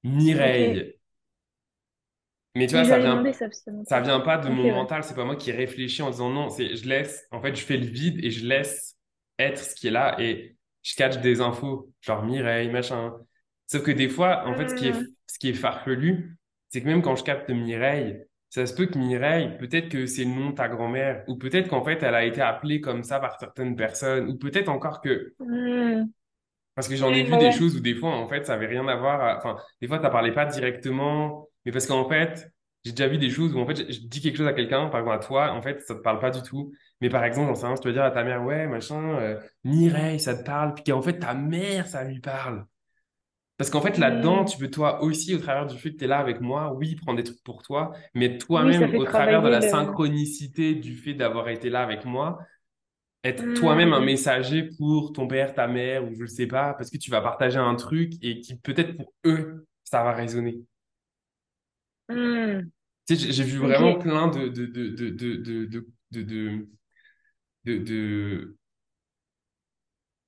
Mireille. 0.04 0.98
Mais 2.54 2.66
tu 2.66 2.74
vois, 2.74 2.84
ça 2.84 2.98
vient, 2.98 3.16
demandé 3.16 3.32
ça, 3.32 3.46
ça 3.84 4.00
vient 4.00 4.20
pas 4.20 4.38
de 4.38 4.48
mon 4.50 4.66
ouais. 4.66 4.72
mental, 4.72 5.04
c'est 5.04 5.14
pas 5.14 5.24
moi 5.24 5.36
qui 5.36 5.52
réfléchis 5.52 6.02
en 6.02 6.10
disant 6.10 6.30
non, 6.30 6.50
c'est 6.50 6.76
je 6.76 6.88
laisse, 6.88 7.26
en 7.32 7.40
fait, 7.42 7.56
je 7.56 7.64
fais 7.64 7.76
le 7.78 7.86
vide 7.86 8.24
et 8.24 8.30
je 8.30 8.46
laisse 8.46 8.96
être 9.40 9.58
ce 9.58 9.74
qui 9.74 9.88
est 9.88 9.90
là 9.90 10.16
et 10.20 10.56
je 10.82 10.94
catch 10.96 11.18
des 11.20 11.40
infos, 11.40 11.92
genre 12.00 12.24
Mireille, 12.24 12.70
machin. 12.70 13.14
Sauf 13.66 13.82
que 13.82 13.90
des 13.90 14.08
fois, 14.08 14.46
en 14.46 14.54
fait, 14.56 14.68
ce 14.68 14.74
qui 14.74 14.88
est, 14.88 14.92
Hmm, 14.92 15.06
ce 15.26 15.38
qui 15.38 15.50
est 15.50 15.54
farfelu, 15.54 16.36
c'est 16.70 16.82
que 16.82 16.86
même 16.86 17.02
quand 17.02 17.16
je 17.16 17.24
capte 17.24 17.50
Mireille, 17.50 18.22
ça 18.48 18.66
se 18.66 18.74
peut 18.74 18.86
que 18.86 18.98
Mireille, 18.98 19.56
peut-être 19.58 19.88
que 19.88 20.06
c'est 20.06 20.24
le 20.24 20.30
nom 20.30 20.50
de 20.50 20.54
ta 20.56 20.68
grand-mère, 20.68 21.24
ou 21.28 21.36
peut-être 21.36 21.68
qu'en 21.68 21.84
fait, 21.84 22.02
elle 22.02 22.14
a 22.14 22.24
été 22.24 22.40
appelée 22.40 22.80
comme 22.80 23.04
ça 23.04 23.20
par 23.20 23.38
certaines 23.38 23.76
personnes, 23.76 24.28
ou 24.28 24.38
peut-être 24.38 24.68
encore 24.68 25.00
que 25.00 25.34
hmm. 25.38 26.10
parce 26.74 26.88
que 26.88 26.96
j'en 26.96 27.12
ai 27.12 27.22
vu 27.24 27.36
des 27.36 27.50
choses 27.50 27.76
où 27.76 27.80
des 27.80 27.94
fois, 27.94 28.10
en 28.16 28.28
fait, 28.28 28.46
ça 28.46 28.54
avait 28.54 28.66
rien 28.66 28.86
à 28.88 28.96
voir. 28.96 29.20
à- 29.22 29.36
Enfin, 29.38 29.56
des 29.80 29.88
fois, 29.88 30.00
ça 30.00 30.10
parlait 30.10 30.32
pas 30.32 30.46
directement. 30.46 31.48
Mais 31.64 31.72
parce 31.72 31.86
qu'en 31.86 32.08
fait, 32.08 32.50
j'ai 32.84 32.92
déjà 32.92 33.08
vu 33.08 33.18
des 33.18 33.30
choses 33.30 33.54
où, 33.54 33.58
en 33.58 33.66
fait, 33.66 33.76
je, 33.76 33.92
je 33.92 34.00
dis 34.06 34.20
quelque 34.20 34.36
chose 34.36 34.46
à 34.46 34.52
quelqu'un, 34.54 34.88
par 34.88 35.00
exemple 35.00 35.16
à 35.16 35.18
toi, 35.26 35.52
en 35.52 35.60
fait, 35.62 35.80
ça 35.82 35.94
te 35.94 36.00
parle 36.00 36.18
pas 36.20 36.30
du 36.30 36.42
tout. 36.42 36.72
Mais 37.00 37.08
par 37.08 37.24
exemple, 37.24 37.48
j'en 37.48 37.54
sais 37.54 37.66
rien, 37.66 37.76
je 37.76 37.82
peux 37.82 37.92
dire 37.92 38.04
à 38.04 38.10
ta 38.10 38.24
mère, 38.24 38.42
ouais, 38.44 38.66
machin, 38.66 39.18
euh, 39.20 39.40
Mireille, 39.64 40.20
ça 40.20 40.36
te 40.36 40.44
parle. 40.44 40.74
Puis 40.74 40.84
qu'en 40.84 41.02
fait, 41.02 41.18
ta 41.18 41.34
mère, 41.34 41.86
ça 41.88 42.04
lui 42.04 42.20
parle. 42.20 42.66
Parce 43.56 43.70
qu'en 43.70 43.82
fait, 43.82 43.98
là-dedans, 43.98 44.44
tu 44.46 44.58
peux 44.58 44.70
toi 44.70 45.02
aussi, 45.02 45.34
au 45.34 45.38
travers 45.38 45.66
du 45.66 45.78
fait 45.78 45.92
que 45.92 45.98
tu 45.98 46.04
es 46.04 46.06
là 46.08 46.18
avec 46.18 46.40
moi, 46.40 46.72
oui, 46.74 46.94
prendre 46.96 47.18
des 47.18 47.24
trucs 47.24 47.42
pour 47.44 47.62
toi, 47.62 47.92
mais 48.14 48.38
toi-même, 48.38 48.94
au 48.96 49.04
travers 49.06 49.42
de 49.42 49.48
la 49.48 49.60
le. 49.60 49.60
synchronicité 49.60 50.74
du 50.74 50.96
fait 50.96 51.14
d'avoir 51.14 51.48
été 51.50 51.68
là 51.70 51.82
avec 51.82 52.06
moi, 52.06 52.38
être 53.24 53.52
toi-même 53.54 53.92
un 53.94 54.00
Hmm, 54.00 54.04
messager 54.04 54.64
pour 54.78 55.12
ton 55.12 55.28
père, 55.28 55.54
ta 55.54 55.66
mère, 55.68 56.04
ou 56.04 56.14
je 56.14 56.22
ne 56.22 56.26
sais 56.28 56.46
pas, 56.46 56.74
parce 56.74 56.90
que 56.90 56.98
tu 56.98 57.10
vas 57.10 57.20
partager 57.22 57.58
un 57.58 57.74
truc 57.76 58.14
et 58.22 58.40
qui 58.40 58.56
peut-être 58.58 58.96
pour 58.96 59.12
eux, 59.26 59.66
ça 59.84 60.04
va 60.04 60.12
résonner. 60.12 60.62
hmm. 62.08 62.70
Tu 63.06 63.16
sais, 63.16 63.32
j'ai 63.32 63.44
vu 63.44 63.58
vraiment 63.58 63.94
plein 63.98 64.28
de, 64.28 64.48
de, 64.48 64.66
de, 64.66 65.08
de, 66.12 66.68
de, 67.64 67.78
de, 67.78 68.56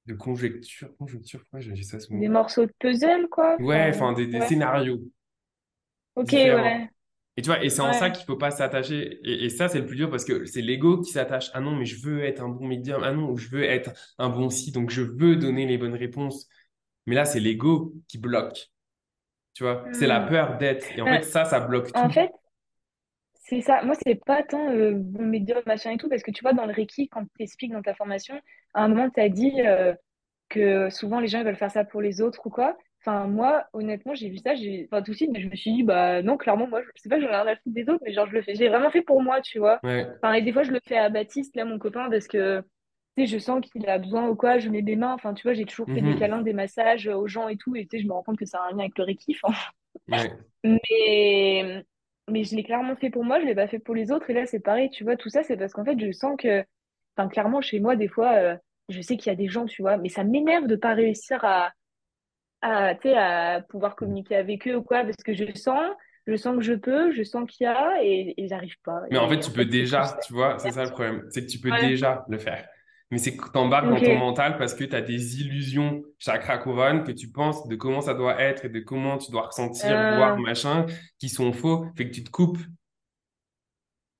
de, 0.06 0.14
conjectures, 0.14 0.88
pourquoi 0.96 1.60
j'ai 1.60 1.82
ça 1.82 1.98
ce 2.00 2.08
Des 2.10 2.28
morceaux 2.28 2.64
de 2.66 2.72
puzzle, 2.78 3.28
quoi. 3.28 3.58
Ouais, 3.58 3.88
Enfin, 3.94 4.12
des, 4.12 4.26
des 4.26 4.40
ouais. 4.40 4.48
scénarios 4.48 5.00
Ok, 6.14 6.30
différents. 6.30 6.54
ouais. 6.54 6.88
Et 7.36 7.42
tu 7.42 7.48
vois, 7.50 7.64
et 7.64 7.70
c'est 7.70 7.80
en 7.82 7.92
ça 7.94 8.10
qu'il 8.10 8.26
faut 8.26 8.36
pas 8.36 8.50
s'attacher. 8.50 9.20
Et, 9.24 9.44
et 9.46 9.50
ça, 9.50 9.68
c'est 9.68 9.80
le 9.80 9.86
plus 9.86 9.96
dur 9.96 10.10
parce 10.10 10.24
que 10.24 10.44
c'est 10.46 10.62
l'ego 10.62 11.00
qui 11.02 11.12
s'attache. 11.12 11.50
Ah 11.54 11.60
non, 11.60 11.76
mais 11.76 11.86
je 11.86 12.00
veux 12.06 12.22
être 12.24 12.42
un 12.42 12.48
bon 12.50 12.66
médium. 12.66 13.02
Ah 13.04 13.12
non, 13.12 13.30
ou 13.30 13.38
je 13.38 13.48
veux 13.50 13.64
être 13.64 13.92
un 14.18 14.28
bon 14.30 14.50
si. 14.50 14.72
Donc, 14.72 14.90
je 14.90 15.02
veux 15.02 15.36
donner 15.36 15.66
les 15.66 15.78
bonnes 15.78 15.94
réponses. 15.96 16.48
Mais 17.06 17.14
là, 17.16 17.24
c'est 17.24 17.40
l'ego 17.40 17.94
qui 18.08 18.18
bloque. 18.18 18.70
Tu 19.54 19.64
vois, 19.64 19.88
c'est 19.92 20.06
la 20.08 20.20
Hmm. 20.20 20.22
peur 20.22 20.58
d'être. 20.58 20.92
Et 20.96 21.02
en 21.02 21.08
fait, 21.08 21.22
Ben, 21.22 21.24
ça, 21.24 21.44
ça 21.46 21.60
bloque 21.60 21.94
en 21.94 22.10
tout. 22.10 22.10
fait, 22.10 22.32
c'est 23.52 23.60
ça. 23.62 23.82
Moi, 23.84 23.94
c'est 24.04 24.16
pas 24.24 24.42
tant 24.42 24.70
euh, 24.70 24.92
bon 24.96 25.24
médium, 25.26 25.62
machin 25.66 25.92
et 25.92 25.98
tout, 25.98 26.08
parce 26.08 26.22
que 26.22 26.30
tu 26.30 26.42
vois, 26.42 26.54
dans 26.54 26.66
le 26.66 26.72
Reiki, 26.72 27.08
quand 27.08 27.24
tu 27.24 27.42
expliques 27.42 27.72
dans 27.72 27.82
ta 27.82 27.94
formation, 27.94 28.40
à 28.74 28.84
un 28.84 28.88
moment, 28.88 29.10
tu 29.10 29.20
as 29.20 29.28
dit 29.28 29.52
euh, 29.66 29.94
que 30.50 30.90
souvent 30.90 31.20
les 31.20 31.28
gens 31.28 31.40
ils 31.40 31.44
veulent 31.46 31.56
faire 31.56 31.70
ça 31.72 31.84
pour 31.84 32.02
les 32.02 32.22
autres 32.22 32.46
ou 32.46 32.50
quoi. 32.50 32.78
Enfin, 33.00 33.26
moi, 33.28 33.66
honnêtement, 33.74 34.14
j'ai 34.14 34.30
vu 34.30 34.38
ça, 34.38 34.54
j'ai, 34.54 34.88
enfin, 34.90 35.02
tout 35.02 35.12
de 35.12 35.16
suite, 35.16 35.30
je 35.38 35.48
me 35.48 35.56
suis 35.56 35.72
dit, 35.74 35.82
bah 35.84 36.22
non, 36.22 36.36
clairement, 36.38 36.68
moi, 36.68 36.82
je 36.82 37.02
sais 37.02 37.08
pas, 37.10 37.20
j'en 37.20 37.28
ai 37.28 37.30
rien 37.30 37.46
à 37.48 37.56
foutre 37.56 37.74
des 37.74 37.88
autres, 37.88 38.02
mais 38.04 38.12
genre, 38.14 38.26
je 38.28 38.32
le 38.34 38.42
fais, 38.42 38.54
j'ai 38.56 38.68
vraiment 38.68 38.90
fait 38.90 39.02
pour 39.02 39.22
moi, 39.22 39.40
tu 39.42 39.60
vois. 39.60 39.82
Ouais. 39.82 40.06
Enfin, 40.22 40.34
et 40.34 40.42
des 40.42 40.52
fois, 40.52 40.64
je 40.64 40.72
le 40.72 40.80
fais 40.86 40.98
à 40.98 41.10
Baptiste, 41.10 41.56
là, 41.56 41.64
mon 41.64 41.78
copain, 41.78 42.10
parce 42.10 42.28
que, 42.28 42.60
tu 43.16 43.26
sais, 43.26 43.26
je 43.26 43.38
sens 43.38 43.60
qu'il 43.62 43.88
a 43.88 43.98
besoin 43.98 44.28
ou 44.28 44.36
quoi, 44.36 44.58
je 44.58 44.70
mets 44.70 44.82
des 44.82 44.96
mains, 44.96 45.14
enfin, 45.14 45.34
tu 45.34 45.42
vois, 45.44 45.54
j'ai 45.54 45.66
toujours 45.66 45.90
fait 45.92 46.02
des 46.02 46.14
câlins, 46.14 46.38
Mhm. 46.38 46.44
des 46.44 46.52
massages 46.54 47.08
aux 47.08 47.26
gens 47.28 47.48
et 47.48 47.56
tout, 47.56 47.76
et 47.76 47.86
tu 47.86 47.98
sais, 47.98 48.02
je 48.02 48.08
me 48.08 48.12
rends 48.12 48.22
compte 48.22 48.38
que 48.38 48.46
ça 48.46 48.58
a 48.62 48.68
un 48.68 48.72
lien 48.72 48.80
avec 48.80 48.98
le 48.98 49.04
Reiki, 49.04 49.36
enfin. 49.42 49.54
Ouais. 50.08 50.30
Mais, 50.64 51.84
mais 52.30 52.44
je 52.44 52.54
l'ai 52.56 52.62
clairement 52.64 52.96
fait 52.96 53.10
pour 53.10 53.24
moi, 53.24 53.40
je 53.40 53.46
l'ai 53.46 53.54
pas 53.54 53.68
fait 53.68 53.78
pour 53.78 53.94
les 53.94 54.12
autres, 54.12 54.30
et 54.30 54.34
là, 54.34 54.46
c'est 54.46 54.60
pareil, 54.60 54.90
tu 54.90 55.04
vois, 55.04 55.16
tout 55.16 55.28
ça, 55.28 55.42
c'est 55.42 55.56
parce 55.56 55.72
qu'en 55.72 55.84
fait, 55.84 55.98
je 55.98 56.12
sens 56.12 56.36
que, 56.38 56.64
enfin, 57.16 57.28
clairement, 57.28 57.60
chez 57.60 57.80
moi, 57.80 57.96
des 57.96 58.08
fois, 58.08 58.34
euh, 58.34 58.56
je 58.88 59.00
sais 59.02 59.16
qu'il 59.16 59.30
y 59.30 59.32
a 59.32 59.36
des 59.36 59.48
gens, 59.48 59.66
tu 59.66 59.82
vois, 59.82 59.96
mais 59.96 60.08
ça 60.08 60.24
m'énerve 60.24 60.66
de 60.66 60.76
pas 60.76 60.94
réussir 60.94 61.44
à 61.44 61.72
à, 62.60 62.94
tu 62.94 63.08
sais, 63.08 63.16
à 63.16 63.60
pouvoir 63.68 63.96
communiquer 63.96 64.36
avec 64.36 64.68
eux 64.68 64.76
ou 64.76 64.82
quoi, 64.82 65.02
parce 65.04 65.16
que 65.24 65.34
je 65.34 65.44
sens, 65.54 65.82
je 66.26 66.36
sens 66.36 66.56
que 66.56 66.62
je 66.62 66.74
peux, 66.74 67.12
je 67.12 67.22
sens 67.22 67.48
qu'il 67.50 67.64
y 67.64 67.68
a, 67.68 68.02
et, 68.02 68.34
et 68.36 68.48
j'arrive 68.48 68.76
pas. 68.84 69.00
Mais 69.10 69.18
en 69.18 69.28
fait, 69.28 69.40
tu 69.40 69.50
peux 69.50 69.64
déjà, 69.64 70.16
tu 70.24 70.32
vois, 70.32 70.58
c'est 70.58 70.70
ça 70.70 70.84
le 70.84 70.90
problème. 70.90 71.26
C'est 71.30 71.44
que 71.44 71.50
tu 71.50 71.58
peux 71.58 71.70
Ouais, 71.70 71.80
déjà 71.80 72.24
le 72.28 72.38
faire. 72.38 72.68
Mais 73.12 73.18
c'est 73.18 73.36
que 73.36 73.50
tu 73.52 73.58
embarques 73.58 73.90
dans 73.90 74.02
ton 74.02 74.16
mental 74.16 74.58
parce 74.58 74.74
que 74.74 74.84
tu 74.84 74.96
as 74.96 75.02
des 75.02 75.40
illusions 75.42 76.04
chakra 76.18 76.58
couronne 76.58 77.04
que 77.04 77.12
tu 77.12 77.30
penses 77.30 77.68
de 77.68 77.76
comment 77.76 78.02
ça 78.02 78.14
doit 78.14 78.42
être 78.42 78.66
et 78.66 78.70
de 78.70 78.80
comment 78.80 79.18
tu 79.18 79.30
dois 79.32 79.48
ressentir, 79.48 80.08
voir, 80.08 80.38
Euh, 80.38 80.40
machin, 80.40 80.86
qui 81.20 81.30
sont 81.30 81.52
faux. 81.54 81.86
Fait 81.96 82.08
que 82.08 82.14
tu 82.14 82.24
te 82.24 82.30
coupes. 82.30 82.58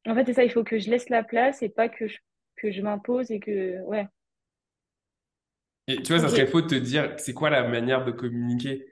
en 0.07 0.14
fait, 0.14 0.24
c'est 0.26 0.34
ça, 0.34 0.45
il 0.45 0.51
faut 0.53 0.62
que 0.64 0.78
je 0.78 0.90
laisse 0.90 1.09
la 1.11 1.22
place 1.24 1.62
et 1.62 1.68
pas 1.68 1.88
que 1.88 2.07
je, 2.09 2.18
que 2.57 2.70
je 2.72 2.82
m'impose 2.82 3.30
et 3.30 3.40
que, 3.40 3.80
ouais, 3.84 4.07
Et 5.88 6.03
tu 6.03 6.12
vois, 6.12 6.20
ça 6.20 6.28
ok. 6.28 6.30
serait 6.30 6.47
faux 6.47 6.61
de 6.62 6.66
te 6.68 6.74
dire 6.74 7.14
c'est 7.18 7.34
quoi 7.34 7.51
la 7.51 7.66
manière 7.68 8.05
de 8.05 8.12
communiquer? 8.12 8.86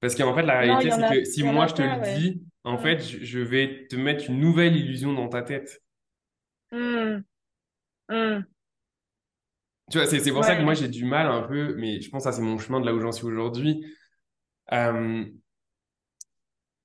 Parce 0.00 0.14
qu'en 0.14 0.34
fait, 0.34 0.42
la 0.42 0.58
réalité, 0.60 0.90
c'est 0.90 1.04
que 1.04 1.24
si 1.24 1.42
moi 1.42 1.66
je 1.66 1.74
te 1.74 1.82
le 1.82 1.96
ouais. 2.00 2.14
dis, 2.18 2.42
en 2.64 2.78
fait, 2.78 3.00
je, 3.00 3.24
je 3.24 3.38
vais 3.40 3.86
te 3.88 3.96
mettre 3.96 4.30
une 4.30 4.40
nouvelle 4.40 4.76
illusion 4.76 5.12
dans 5.12 5.28
ta 5.28 5.42
tête. 5.42 5.82
Mm. 6.72 7.24
Mm. 8.10 8.46
Tu 9.90 9.98
vois, 9.98 10.06
c'est 10.06 10.32
pour 10.32 10.44
ça 10.44 10.56
que 10.56 10.62
moi 10.62 10.74
j'ai 10.74 10.88
du 10.88 11.04
mal 11.04 11.26
un 11.28 11.42
peu, 11.42 11.74
mais 11.76 12.00
je 12.00 12.10
pense 12.10 12.24
que 12.24 12.32
c'est 12.32 12.42
mon 12.42 12.58
chemin 12.58 12.80
de 12.80 12.86
là 12.86 12.94
où 12.94 13.00
j'en 13.00 13.12
suis 13.12 13.26
aujourd'hui. 13.26 13.86
Euh, 14.72 15.24
tu 15.24 15.30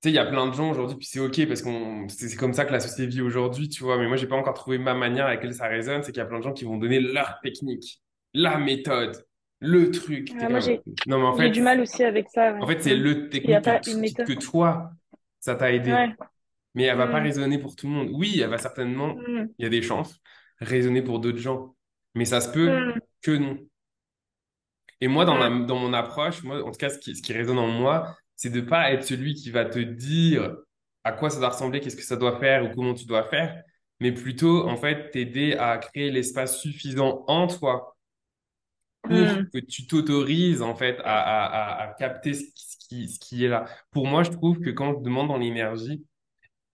sais, 0.03 0.09
il 0.11 0.15
y 0.15 0.19
a 0.19 0.25
plein 0.25 0.47
de 0.47 0.53
gens 0.53 0.69
aujourd'hui, 0.71 0.97
puis 0.97 1.07
c'est 1.07 1.19
OK 1.19 1.45
parce 1.47 1.61
qu'on 1.61 2.07
c'est 2.09 2.35
comme 2.35 2.53
ça 2.53 2.65
que 2.65 2.71
la 2.71 2.79
société 2.79 3.07
vit 3.07 3.21
aujourd'hui, 3.21 3.69
tu 3.69 3.83
vois. 3.83 3.97
Mais 3.97 4.07
moi, 4.07 4.17
j'ai 4.17 4.27
pas 4.27 4.35
encore 4.35 4.53
trouvé 4.53 4.77
ma 4.77 4.93
manière 4.93 5.25
avec 5.27 5.39
laquelle 5.41 5.55
ça 5.55 5.67
résonne. 5.67 6.03
C'est 6.03 6.11
qu'il 6.11 6.19
y 6.19 6.23
a 6.23 6.25
plein 6.25 6.39
de 6.39 6.43
gens 6.43 6.53
qui 6.53 6.63
vont 6.65 6.77
donner 6.77 6.99
leur 6.99 7.39
technique, 7.41 8.01
la 8.33 8.57
méthode, 8.57 9.25
le 9.59 9.89
truc. 9.91 10.31
Ouais, 10.39 10.49
moi, 10.49 10.59
j'ai, 10.59 10.81
en 11.11 11.35
fait, 11.35 11.49
du 11.49 11.61
mal 11.61 11.81
aussi 11.81 12.03
avec 12.03 12.27
ça, 12.29 12.55
en 12.59 12.67
fait, 12.67 12.81
c'est 12.81 12.95
le 12.95 13.29
technique 13.29 13.57
que, 13.59 13.63
pas 13.63 13.79
une 13.87 13.99
méthode. 13.99 14.27
que 14.27 14.33
toi, 14.33 14.91
ça 15.39 15.55
t'a 15.55 15.71
aidé. 15.71 15.91
Ouais. 15.91 16.15
Mais 16.73 16.83
elle 16.83 16.97
va 16.97 17.07
pas 17.07 17.19
Mm. 17.19 17.23
résonner 17.23 17.57
pour 17.57 17.75
tout 17.75 17.87
le 17.87 17.93
monde. 17.93 18.09
Oui, 18.13 18.39
elle 18.41 18.49
va 18.49 18.57
certainement, 18.57 19.15
Mm. 19.15 19.49
il 19.59 19.63
y 19.63 19.65
a 19.65 19.69
des 19.69 19.81
chances, 19.81 20.19
résonner 20.59 21.01
pour 21.01 21.19
d'autres 21.19 21.37
gens. 21.39 21.75
Mais 22.15 22.25
ça 22.25 22.41
se 22.41 22.49
peut 22.49 22.69
Mm. 22.69 22.99
que 23.21 23.31
non. 23.31 23.57
Et 24.99 25.07
moi, 25.07 25.25
dans 25.25 25.37
ma, 25.37 25.49
Mm. 25.49 25.65
dans 25.65 25.77
mon 25.79 25.93
approche, 25.93 26.43
moi, 26.43 26.63
en 26.63 26.71
tout 26.71 26.77
cas, 26.77 26.89
ce 26.89 26.99
qui, 26.99 27.15
ce 27.15 27.21
qui 27.21 27.33
résonne 27.33 27.57
en 27.59 27.67
moi, 27.67 28.15
c'est 28.35 28.49
de 28.49 28.61
pas 28.61 28.91
être 28.91 29.03
celui 29.03 29.33
qui 29.33 29.49
va 29.51 29.65
te 29.65 29.79
dire 29.79 30.55
à 31.03 31.11
quoi 31.13 31.29
ça 31.29 31.39
doit 31.39 31.49
ressembler, 31.49 31.79
qu'est-ce 31.79 31.95
que 31.95 32.03
ça 32.03 32.15
doit 32.17 32.39
faire 32.39 32.63
ou 32.65 32.73
comment 32.75 32.93
tu 32.93 33.05
dois 33.05 33.23
faire, 33.23 33.63
mais 33.99 34.11
plutôt, 34.11 34.67
en 34.67 34.77
fait, 34.77 35.09
t'aider 35.11 35.53
à 35.53 35.77
créer 35.79 36.11
l'espace 36.11 36.59
suffisant 36.59 37.23
en 37.27 37.47
toi 37.47 37.95
pour 39.03 39.13
Mm. 39.13 39.49
que 39.51 39.57
tu 39.59 39.87
t'autorises, 39.87 40.61
en 40.61 40.75
fait, 40.75 40.99
à, 41.03 41.19
à, 41.19 41.45
à, 41.45 41.83
à 41.89 41.93
capter 41.95 42.33
ce 42.35 42.43
qui, 42.87 43.09
ce 43.09 43.19
qui, 43.19 43.45
est 43.45 43.47
là. 43.47 43.65
Pour 43.91 44.05
moi, 44.05 44.21
je 44.23 44.29
trouve 44.31 44.59
que 44.59 44.69
quand 44.69 44.93
je 44.93 44.99
demande 45.03 45.29
dans 45.29 45.37
l'énergie, 45.37 46.05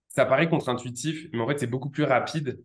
ça 0.08 0.26
paraît 0.26 0.48
contre-intuitif, 0.48 1.26
mais 1.32 1.40
en 1.40 1.46
fait, 1.48 1.58
c'est 1.58 1.66
beaucoup 1.66 1.90
plus 1.90 2.04
rapide 2.04 2.60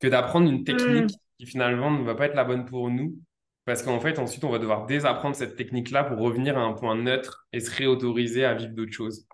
que 0.00 0.08
d'apprendre 0.08 0.50
une 0.50 0.64
technique 0.64 1.14
qui 1.38 1.46
finalement 1.46 1.90
ne 1.90 2.04
va 2.04 2.14
pas 2.14 2.26
être 2.26 2.34
la 2.34 2.44
bonne 2.44 2.64
pour 2.64 2.90
nous. 2.90 3.16
Parce 3.64 3.82
qu'en 3.82 3.98
fait, 3.98 4.18
ensuite, 4.20 4.44
on 4.44 4.50
va 4.50 4.60
devoir 4.60 4.86
désapprendre 4.86 5.34
cette 5.34 5.56
technique-là 5.56 6.04
pour 6.04 6.18
revenir 6.18 6.56
à 6.56 6.62
un 6.62 6.72
point 6.72 6.94
neutre 6.94 7.48
et 7.52 7.58
se 7.58 7.70
réautoriser 7.74 8.44
à 8.44 8.54
vivre 8.54 8.72
d'autres 8.72 8.92
choses. 8.92 9.26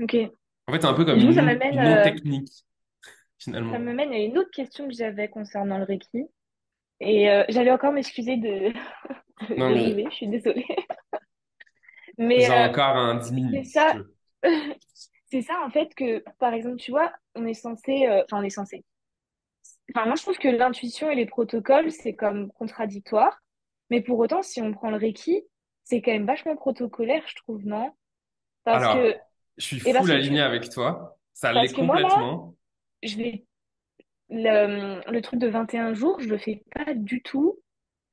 Ok. 0.00 0.14
En 0.68 0.72
fait, 0.72 0.80
c'est 0.80 0.86
un 0.86 0.94
peu 0.94 1.04
comme 1.04 1.18
une, 1.18 1.34
ça 1.34 1.42
une 1.42 1.48
euh, 1.50 1.96
non-technique. 1.96 2.48
ça 2.48 2.62
finalement. 3.38 3.78
me 3.80 3.92
mène 3.92 4.12
à 4.12 4.18
une 4.18 4.38
autre 4.38 4.52
question 4.52 4.86
que 4.86 4.94
j'avais 4.94 5.28
concernant 5.28 5.78
le 5.78 5.84
Reiki. 5.84 6.28
Et 7.00 7.28
euh, 7.28 7.42
j'allais 7.48 7.72
encore 7.72 7.92
m'excuser 7.92 8.36
de, 8.36 8.72
Non, 9.56 9.70
de 9.70 9.74
mais 9.74 10.04
je 10.04 10.14
suis 10.14 10.28
désolée. 10.28 10.64
j'ai 10.68 10.76
Mais 12.18 12.48
euh, 12.48 12.68
encore 12.68 12.96
un 12.96 13.16
10 13.16 13.26
c'est 13.26 13.34
minutes, 13.34 13.64
tu 13.64 13.70
ça, 13.70 13.94
c'est 15.30 15.42
ça 15.42 15.60
en 15.66 15.70
fait 15.70 15.92
que, 15.96 16.22
par 16.38 16.54
exemple, 16.54 16.76
tu 16.76 16.92
vois, 16.92 17.12
on 17.34 17.44
est 17.46 17.54
censé, 17.54 18.06
enfin, 18.08 18.40
on 18.40 18.42
est 18.42 18.50
censé. 18.50 18.84
Enfin, 19.94 20.06
moi, 20.06 20.16
je 20.16 20.22
trouve 20.22 20.38
que 20.38 20.48
l'intuition 20.48 21.10
et 21.10 21.14
les 21.14 21.26
protocoles, 21.26 21.90
c'est 21.90 22.14
comme 22.14 22.50
contradictoire. 22.52 23.42
Mais 23.90 24.00
pour 24.00 24.18
autant, 24.18 24.42
si 24.42 24.60
on 24.62 24.72
prend 24.72 24.90
le 24.90 24.96
Reiki, 24.96 25.42
c'est 25.84 26.00
quand 26.02 26.12
même 26.12 26.26
vachement 26.26 26.56
protocolaire, 26.56 27.22
je 27.26 27.36
trouve, 27.36 27.64
non? 27.66 27.92
Parce 28.64 28.88
que, 28.88 28.98
Alors, 29.04 29.16
je 29.58 29.64
suis 29.66 29.80
que 30.04 30.12
aligné 30.12 30.40
tu, 30.40 30.42
avec 30.42 30.68
toi. 30.70 31.18
Ça 31.34 31.52
l'est 31.52 31.72
que 31.72 31.80
moi, 31.82 32.00
là, 32.00 32.08
complètement. 32.08 32.56
je 33.02 33.16
vais, 33.16 33.46
le, 34.30 35.02
le 35.10 35.22
truc 35.22 35.40
de 35.40 35.48
21 35.48 35.94
jours, 35.94 36.20
je 36.20 36.28
le 36.28 36.38
fais 36.38 36.64
pas 36.74 36.94
du 36.94 37.22
tout 37.22 37.60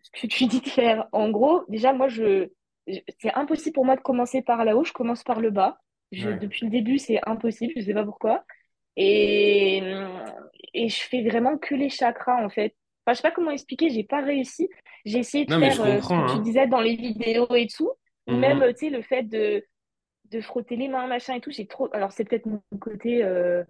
ce 0.01 0.11
que 0.21 0.27
tu 0.27 0.45
dis 0.47 0.61
de 0.61 0.69
faire. 0.69 1.07
En 1.13 1.29
gros, 1.31 1.63
déjà, 1.69 1.93
moi, 1.93 2.09
je, 2.09 2.49
je- 2.87 2.99
c'est 3.19 3.33
impossible 3.35 3.75
pour 3.75 3.85
moi 3.85 3.95
de 3.97 4.01
commencer 4.01 4.41
par 4.41 4.65
là-haut, 4.65 4.83
je 4.83 4.93
commence 4.93 5.23
par 5.23 5.41
le 5.41 5.51
bas. 5.51 5.79
Je, 6.11 6.31
Ouais. 6.31 6.39
depuis 6.39 6.65
le 6.65 6.71
début, 6.71 6.99
c'est 6.99 7.19
impossible, 7.27 7.73
je 7.77 7.81
sais 7.83 7.93
pas 7.93 8.05
pourquoi. 8.05 8.45
Et, 9.01 9.81
et 10.73 10.89
je 10.89 11.01
fais 11.03 11.23
vraiment 11.23 11.57
que 11.57 11.73
les 11.73 11.89
chakras, 11.89 12.43
en 12.43 12.49
fait. 12.49 12.75
Enfin, 13.05 13.13
je 13.13 13.15
sais 13.15 13.21
pas 13.29 13.31
comment 13.31 13.51
expliquer, 13.51 13.89
j'ai 13.89 14.03
pas 14.03 14.21
réussi. 14.21 14.69
J'ai 15.05 15.19
essayé 15.19 15.45
de 15.45 15.53
Non, 15.53 15.59
faire 15.59 15.81
euh, 15.81 16.01
ce 16.01 16.07
que 16.09 16.31
tu 16.31 16.37
hein. 16.37 16.41
disais 16.41 16.67
dans 16.67 16.81
les 16.81 16.95
vidéos 16.95 17.47
et 17.55 17.67
tout, 17.67 17.91
ou 18.27 18.33
même, 18.33 18.61
euh, 18.61 18.67
Mhm. 18.67 18.73
tu 18.73 18.85
sais, 18.85 18.89
le 18.89 19.01
fait 19.01 19.23
de, 19.23 19.65
de 20.31 20.41
frotter 20.41 20.75
les 20.75 20.89
mains, 20.89 21.07
machin 21.07 21.35
et 21.35 21.41
tout, 21.41 21.51
j'ai 21.51 21.65
trop... 21.65 21.87
Alors, 21.93 22.11
c'est 22.11 22.25
peut-être 22.25 22.45
mon 22.45 22.61
côté, 22.79 23.23
euh, 23.23 23.63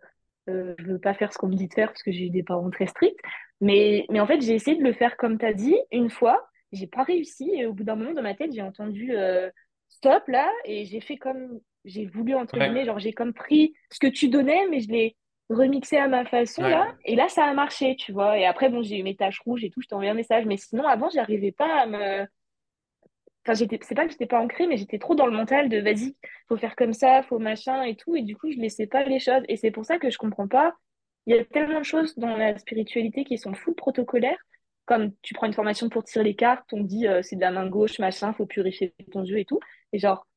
euh, 0.50 0.74
je 0.80 0.86
veux 0.86 1.00
pas 1.00 1.14
faire 1.14 1.32
ce 1.32 1.38
qu'on 1.38 1.48
me 1.48 1.56
dit 1.56 1.68
de 1.68 1.74
faire 1.74 1.90
parce 1.90 2.04
que 2.04 2.12
j'ai 2.12 2.26
eu 2.26 2.30
des 2.32 2.44
parents 2.44 2.70
très 2.72 2.88
stricts. 2.88 3.20
Mais, 3.62 4.06
mais 4.10 4.20
en 4.20 4.26
fait, 4.28 4.42
j'ai 4.42 4.56
essayé 4.56 4.78
de 4.78 4.84
le 4.84 4.94
faire 4.94 5.16
comme 5.18 5.38
tu 5.38 5.46
as 5.46 5.54
dit, 5.54 5.78
une 5.92 6.10
fois, 6.10 6.48
j'ai 6.72 6.88
pas 6.88 7.04
réussi. 7.04 7.52
Et 7.54 7.68
au 7.68 7.74
bout 7.74 7.84
d'un 7.84 7.96
moment, 7.96 8.14
dans 8.14 8.24
ma 8.24 8.34
tête, 8.34 8.52
j'ai 8.54 8.64
entendu 8.64 9.16
euh, 9.16 9.50
stop 9.90 10.28
là, 10.28 10.52
et 10.66 10.86
j'ai 10.86 11.02
fait 11.02 11.18
comme 11.18 11.60
j'ai 11.90 12.06
voulu, 12.06 12.36
entre 12.36 12.58
guillemets, 12.58 12.86
genre 12.86 13.00
j'ai 13.00 13.14
comme 13.14 13.34
pris 13.34 13.74
ce 13.92 14.00
que 14.00 14.08
tu 14.08 14.30
donnais, 14.30 14.68
mais 14.70 14.80
je 14.80 14.90
l'ai 14.90 15.16
remixé 15.50 15.98
à 15.98 16.08
ma 16.08 16.26
façon 16.26 16.62
là, 16.62 16.96
et 17.06 17.16
là, 17.16 17.28
ça 17.28 17.46
a 17.46 17.54
marché, 17.54 17.96
tu 17.96 18.12
vois. 18.12 18.38
Et 18.38 18.46
après, 18.46 18.70
bon, 18.70 18.84
j'ai 18.84 19.00
eu 19.00 19.04
mes 19.04 19.16
taches 19.16 19.40
rouges 19.40 19.64
et 19.64 19.70
tout, 19.70 19.82
je 19.82 19.88
t'ai 19.88 19.96
envoyé 19.96 20.12
un 20.12 20.16
message, 20.16 20.46
mais 20.46 20.58
sinon, 20.58 20.88
avant, 20.88 21.10
j'arrivais 21.10 21.52
pas 21.52 21.82
à 21.82 21.86
me. 21.88 22.28
Enfin, 23.46 23.54
j'étais, 23.54 23.80
c'est 23.82 23.96
pas 23.96 24.06
que 24.06 24.12
j'étais 24.12 24.28
pas 24.28 24.40
ancrée, 24.40 24.68
mais 24.68 24.78
j'étais 24.78 25.00
trop 25.00 25.16
dans 25.16 25.26
le 25.26 25.32
mental 25.32 25.70
de 25.70 25.80
vas-y, 25.80 26.16
faut 26.48 26.58
faire 26.58 26.76
comme 26.76 26.94
ça, 26.94 27.24
faut 27.24 27.40
machin 27.40 27.84
et 27.84 27.96
tout. 27.96 28.16
Et 28.16 28.22
du 28.22 28.36
coup, 28.36 28.52
je 28.52 28.58
laissais 28.58 28.86
pas 28.86 29.04
les 29.04 29.20
choses. 29.20 29.42
Et 29.48 29.56
c'est 29.56 29.72
pour 29.72 29.86
ça 29.86 29.98
que 29.98 30.10
je 30.12 30.18
comprends 30.18 30.48
pas. 30.48 30.76
Il 31.26 31.36
y 31.36 31.40
a 31.40 31.46
tellement 31.46 31.80
de 31.80 31.86
choses 31.86 32.16
dans 32.18 32.36
la 32.36 32.58
spiritualité 32.58 33.24
qui 33.24 33.38
sont 33.38 33.54
full 33.54 33.76
protocolaires. 33.76 34.38
Comme 34.86 35.14
tu 35.22 35.34
prends 35.34 35.48
une 35.48 35.54
formation 35.54 35.90
pour 35.90 36.04
tirer 36.04 36.26
les 36.26 36.36
cartes, 36.36 36.72
on 36.74 36.82
dit 36.84 37.08
euh, 37.08 37.22
c'est 37.24 37.36
de 37.38 37.42
la 37.42 37.52
main 37.52 37.68
gauche, 37.68 38.00
machin, 38.00 38.34
faut 38.34 38.46
purifier 38.46 38.94
ton 39.12 39.26
jeu 39.26 39.40
et 39.40 39.46
tout. 39.46 39.60
Et 39.94 40.00
genre, 40.00 40.28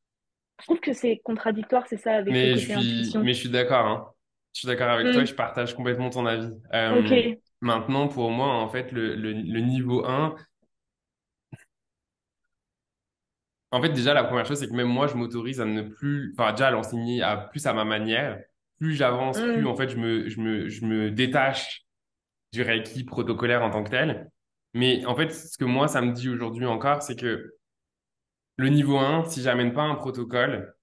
je 0.62 0.66
trouve 0.66 0.80
que 0.80 0.94
c'est 0.94 1.18
contradictoire, 1.18 1.86
c'est 1.88 1.98
ça, 1.98 2.14
avec 2.16 2.40
le 2.40 2.48
Mais 2.48 2.56
je 2.56 2.64
côté 2.64 2.72
suis, 2.72 2.74
intuition. 2.74 3.22
mais 3.22 3.34
je 3.34 3.40
suis 3.40 3.50
d'accord, 3.50 3.86
hein. 3.86 4.08
Je 4.54 4.60
suis 4.60 4.68
d'accord 4.68 4.90
avec 4.90 5.10
toi 5.10 5.22
et 5.22 5.26
Hmm, 5.26 5.26
je 5.26 5.34
partage 5.34 5.74
complètement 5.74 6.10
ton 6.10 6.26
avis. 6.26 6.50
Euh, 6.74 7.22
maintenant, 7.60 8.08
pour 8.08 8.30
moi, 8.30 8.48
en 8.54 8.68
fait, 8.68 8.92
le, 8.92 9.14
le, 9.16 9.32
le 9.32 9.60
niveau 9.60 10.04
un 10.06 10.34
en 13.70 13.80
fait, 13.80 13.88
déjà, 13.90 14.12
la 14.14 14.24
première 14.24 14.44
chose, 14.46 14.58
c'est 14.60 14.68
que 14.68 14.74
même 14.74 14.88
moi, 14.88 15.06
je 15.06 15.14
m'autorise 15.14 15.60
à 15.60 15.64
ne 15.64 15.82
plus, 15.82 16.34
enfin, 16.38 16.52
déjà, 16.52 16.68
à 16.68 16.70
l'enseigner 16.70 17.22
à 17.22 17.36
plus 17.36 17.66
à 17.66 17.72
ma 17.72 17.84
manière. 17.84 18.38
Plus 18.78 18.94
j'avance, 18.94 19.42
plus, 19.52 19.64
Hmm, 19.64 19.66
en 19.66 19.76
fait, 19.76 19.88
je 19.88 19.96
me, 19.96 20.28
je 20.28 20.40
me, 20.40 20.68
je 20.68 20.84
me 20.84 21.10
détache 21.10 21.84
du 22.52 22.62
Reiki 22.62 23.04
protocolaire 23.04 23.62
en 23.62 23.70
tant 23.70 23.84
que 23.84 23.90
tel. 23.90 24.30
Mais 24.74 25.04
en 25.06 25.16
fait, 25.16 25.30
ce 25.32 25.58
que 25.58 25.64
moi, 25.66 25.88
ça 25.88 26.02
me 26.02 26.12
dit 26.12 26.28
aujourd'hui 26.30 26.66
encore, 26.66 27.02
c'est 27.02 27.16
que 27.16 27.54
le 28.57 28.70
niveau 28.70 28.96
un 28.98 29.24
si 29.26 29.42
j'amène 29.42 29.74
pas 29.74 29.82
un 29.82 29.94
protocole, 29.94 30.74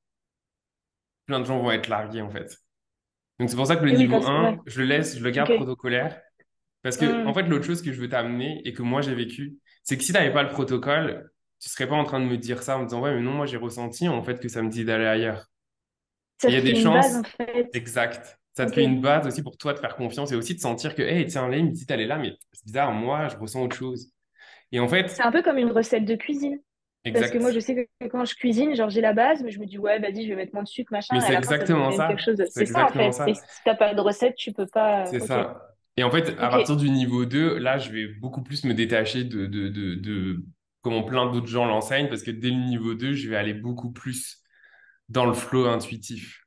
plein 1.25 1.39
de 1.39 1.45
gens 1.45 1.59
vont 1.59 1.71
être 1.71 1.87
largués, 1.87 2.21
en 2.21 2.29
fait. 2.29 2.57
Donc, 3.39 3.49
c'est 3.49 3.55
pour 3.55 3.67
ça 3.67 3.77
que 3.77 3.85
le 3.85 3.91
oui, 3.91 3.93
niveau 3.93 4.17
parce 4.19 4.29
que, 4.29 4.37
ouais, 4.39 4.57
un 4.57 4.63
je 4.67 4.81
le 4.81 4.87
laisse, 4.87 5.17
je 5.19 5.23
le 5.23 5.31
garde 5.31 5.53
protocolaire. 5.53 6.21
Parce 6.83 6.97
que, 6.97 7.21
en 7.25 7.33
Hmm. 7.33 7.35
fait, 7.35 7.43
l'autre 7.43 7.65
chose 7.65 7.81
que 7.81 7.93
je 7.93 8.01
veux 8.01 8.09
t'amener 8.09 8.61
et 8.65 8.73
que 8.73 8.83
moi, 8.83 9.01
j'ai 9.01 9.15
vécu, 9.15 9.57
c'est 9.83 9.97
que 9.97 10.03
si 10.03 10.13
t'avais 10.13 10.33
pas 10.33 10.43
le 10.43 10.49
protocole, 10.49 11.31
tu 11.59 11.69
serais 11.69 11.87
pas 11.87 11.95
en 11.95 12.05
train 12.05 12.19
de 12.21 12.25
me 12.25 12.37
dire 12.37 12.63
ça 12.63 12.77
en 12.77 12.81
me 12.81 12.85
disant, 12.85 13.01
ouais, 13.01 13.15
mais 13.15 13.21
non, 13.21 13.33
moi, 13.33 13.45
j'ai 13.47 13.57
ressenti, 13.57 14.07
en 14.09 14.23
fait, 14.23 14.39
que 14.41 14.49
ça 14.49 14.63
me 14.63 14.69
dit 14.69 14.85
d'aller 14.85 15.05
ailleurs. 15.05 15.47
Il 16.45 16.53
y 16.53 16.57
a 16.57 16.61
des 16.61 16.75
base, 16.75 16.75
chances, 16.75 17.17
en 17.17 17.23
fait. 17.23 17.71
exact. 17.73 18.39
Ça 18.55 18.65
te 18.67 18.73
fait 18.73 18.83
une 18.83 19.01
base 19.01 19.27
aussi 19.27 19.43
pour 19.43 19.57
toi 19.57 19.73
de 19.73 19.79
faire 19.79 19.95
confiance 19.95 20.31
et 20.31 20.35
aussi 20.35 20.55
de 20.55 20.59
sentir 20.59 20.95
que, 20.95 21.01
hey, 21.01 21.25
tiens, 21.27 21.47
là, 21.49 21.57
il 21.57 21.65
me 21.67 21.71
dit 21.71 21.85
d'aller 21.85 22.05
là, 22.07 22.17
mais 22.17 22.35
c'est 22.53 22.65
bizarre, 22.65 22.91
moi, 22.93 23.27
je 23.29 23.37
ressens 23.37 23.63
autre 23.63 23.75
chose. 23.77 24.11
Et 24.71 24.79
en 24.79 24.87
C'est 25.07 25.21
fait, 25.21 25.23
un 25.23 25.31
peu 25.33 25.41
comme 25.43 25.57
une 25.57 25.71
recette 25.73 26.05
de 26.05 26.15
cuisine. 26.15 26.61
Parce 27.13 27.31
que 27.31 27.37
moi, 27.37 27.51
je 27.51 27.59
sais 27.59 27.75
que 27.75 28.07
quand 28.07 28.25
je 28.25 28.35
cuisine, 28.35 28.75
genre 28.75 28.89
j'ai 28.89 29.01
la 29.01 29.13
base, 29.13 29.41
mais 29.41 29.51
je 29.51 29.59
me 29.59 29.65
dis, 29.65 29.77
ouais, 29.77 29.99
vas-y, 29.99 30.23
je 30.25 30.29
vais 30.29 30.35
mettre 30.35 30.53
moins 30.53 30.63
de 30.63 30.67
sucre, 30.67 30.91
Mais 30.91 30.97
machin, 30.97 31.15
et 31.15 31.17
à 31.19 31.21
c'est 31.21 31.33
exactement 31.35 31.91
ça. 31.91 32.09
C'est 32.49 32.65
ça, 32.65 32.85
en 32.85 32.89
fait. 32.89 33.11
Ça. 33.11 33.25
si 33.33 33.41
t'as 33.65 33.75
pas 33.75 33.93
de 33.93 34.01
recette, 34.01 34.35
tu 34.35 34.51
peux 34.51 34.67
pas. 34.67 35.05
C'est 35.05 35.19
ça. 35.19 35.75
Et 35.97 36.03
en 36.03 36.11
fait, 36.11 36.29
à 36.39 36.49
partir 36.49 36.77
du 36.77 36.89
niveau 36.89 37.25
2 37.25 37.57
là, 37.57 37.77
je 37.77 37.91
vais 37.91 38.07
beaucoup 38.07 38.43
plus 38.43 38.63
me 38.65 38.73
détacher 38.73 39.23
de, 39.23 39.45
de, 39.47 39.69
de, 39.69 39.95
de 39.95 40.45
comment 40.81 41.03
plein 41.03 41.31
d'autres 41.31 41.47
gens 41.47 41.65
l'enseignent, 41.65 42.09
parce 42.09 42.23
que 42.23 42.31
dès 42.31 42.49
le 42.49 42.55
niveau 42.55 42.93
2 42.93 43.13
je 43.13 43.29
vais 43.29 43.35
aller 43.35 43.53
beaucoup 43.53 43.91
plus 43.91 44.41
dans 45.09 45.25
le 45.25 45.33
flow 45.33 45.67
intuitif. 45.67 46.45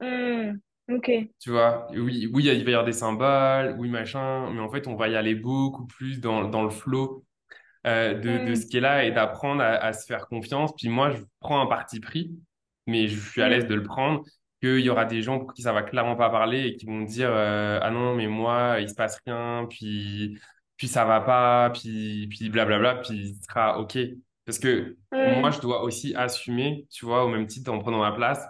Hmm, 0.00 0.58
ok. 0.88 1.08
Tu 1.38 1.50
vois, 1.50 1.86
oui, 1.92 2.28
oui, 2.32 2.44
il 2.46 2.64
va 2.64 2.70
y 2.70 2.74
avoir 2.74 2.84
des 2.84 2.92
symboles, 2.92 3.76
oui, 3.78 3.88
machin, 3.88 4.50
mais 4.52 4.60
en 4.60 4.70
fait, 4.70 4.86
on 4.88 4.96
va 4.96 5.08
y 5.08 5.16
aller 5.16 5.34
beaucoup 5.34 5.86
plus 5.86 6.20
dans, 6.20 6.48
dans 6.48 6.62
le 6.64 6.70
flow 6.70 7.25
euh, 7.86 8.14
de, 8.14 8.48
de 8.48 8.54
ce 8.54 8.66
qui 8.66 8.78
est 8.78 8.80
là 8.80 9.04
et 9.04 9.12
d'apprendre 9.12 9.62
à, 9.62 9.76
à 9.76 9.92
se 9.92 10.06
faire 10.06 10.26
confiance. 10.26 10.72
Puis 10.76 10.88
moi, 10.88 11.10
je 11.10 11.22
prends 11.40 11.60
un 11.60 11.66
parti 11.66 12.00
pris, 12.00 12.32
mais 12.86 13.08
je 13.08 13.18
suis 13.18 13.42
à 13.42 13.46
hmm, 13.46 13.50
l'aise 13.50 13.66
de 13.66 13.74
le 13.74 13.82
prendre, 13.82 14.22
qu'il 14.62 14.80
y 14.80 14.90
aura 14.90 15.04
des 15.04 15.22
gens 15.22 15.38
pour 15.38 15.52
qui 15.54 15.62
ça 15.62 15.72
va 15.72 15.82
clairement 15.82 16.16
pas 16.16 16.30
parler 16.30 16.66
et 16.66 16.76
qui 16.76 16.86
vont 16.86 17.02
dire 17.02 17.30
euh, 17.30 17.78
ah 17.82 17.90
non, 17.90 18.14
mais 18.14 18.26
moi, 18.26 18.80
il 18.80 18.88
se 18.88 18.94
passe 18.94 19.20
rien, 19.26 19.66
puis 19.68 20.38
puis 20.76 20.88
ça 20.88 21.04
va 21.04 21.20
pas, 21.20 21.70
puis 21.70 22.26
puis 22.28 22.50
blablabla, 22.50 22.96
puis 22.96 23.34
ce 23.34 23.44
sera 23.44 23.78
OK. 23.78 23.98
Parce 24.44 24.58
que 24.58 24.96
moi, 25.12 25.50
hmm. 25.50 25.52
je 25.52 25.60
dois 25.60 25.82
aussi 25.82 26.14
assumer, 26.14 26.86
tu 26.90 27.04
vois, 27.04 27.24
au 27.24 27.28
même 27.28 27.46
titre 27.46 27.72
en 27.72 27.78
prenant 27.78 28.00
ma 28.00 28.12
place, 28.12 28.44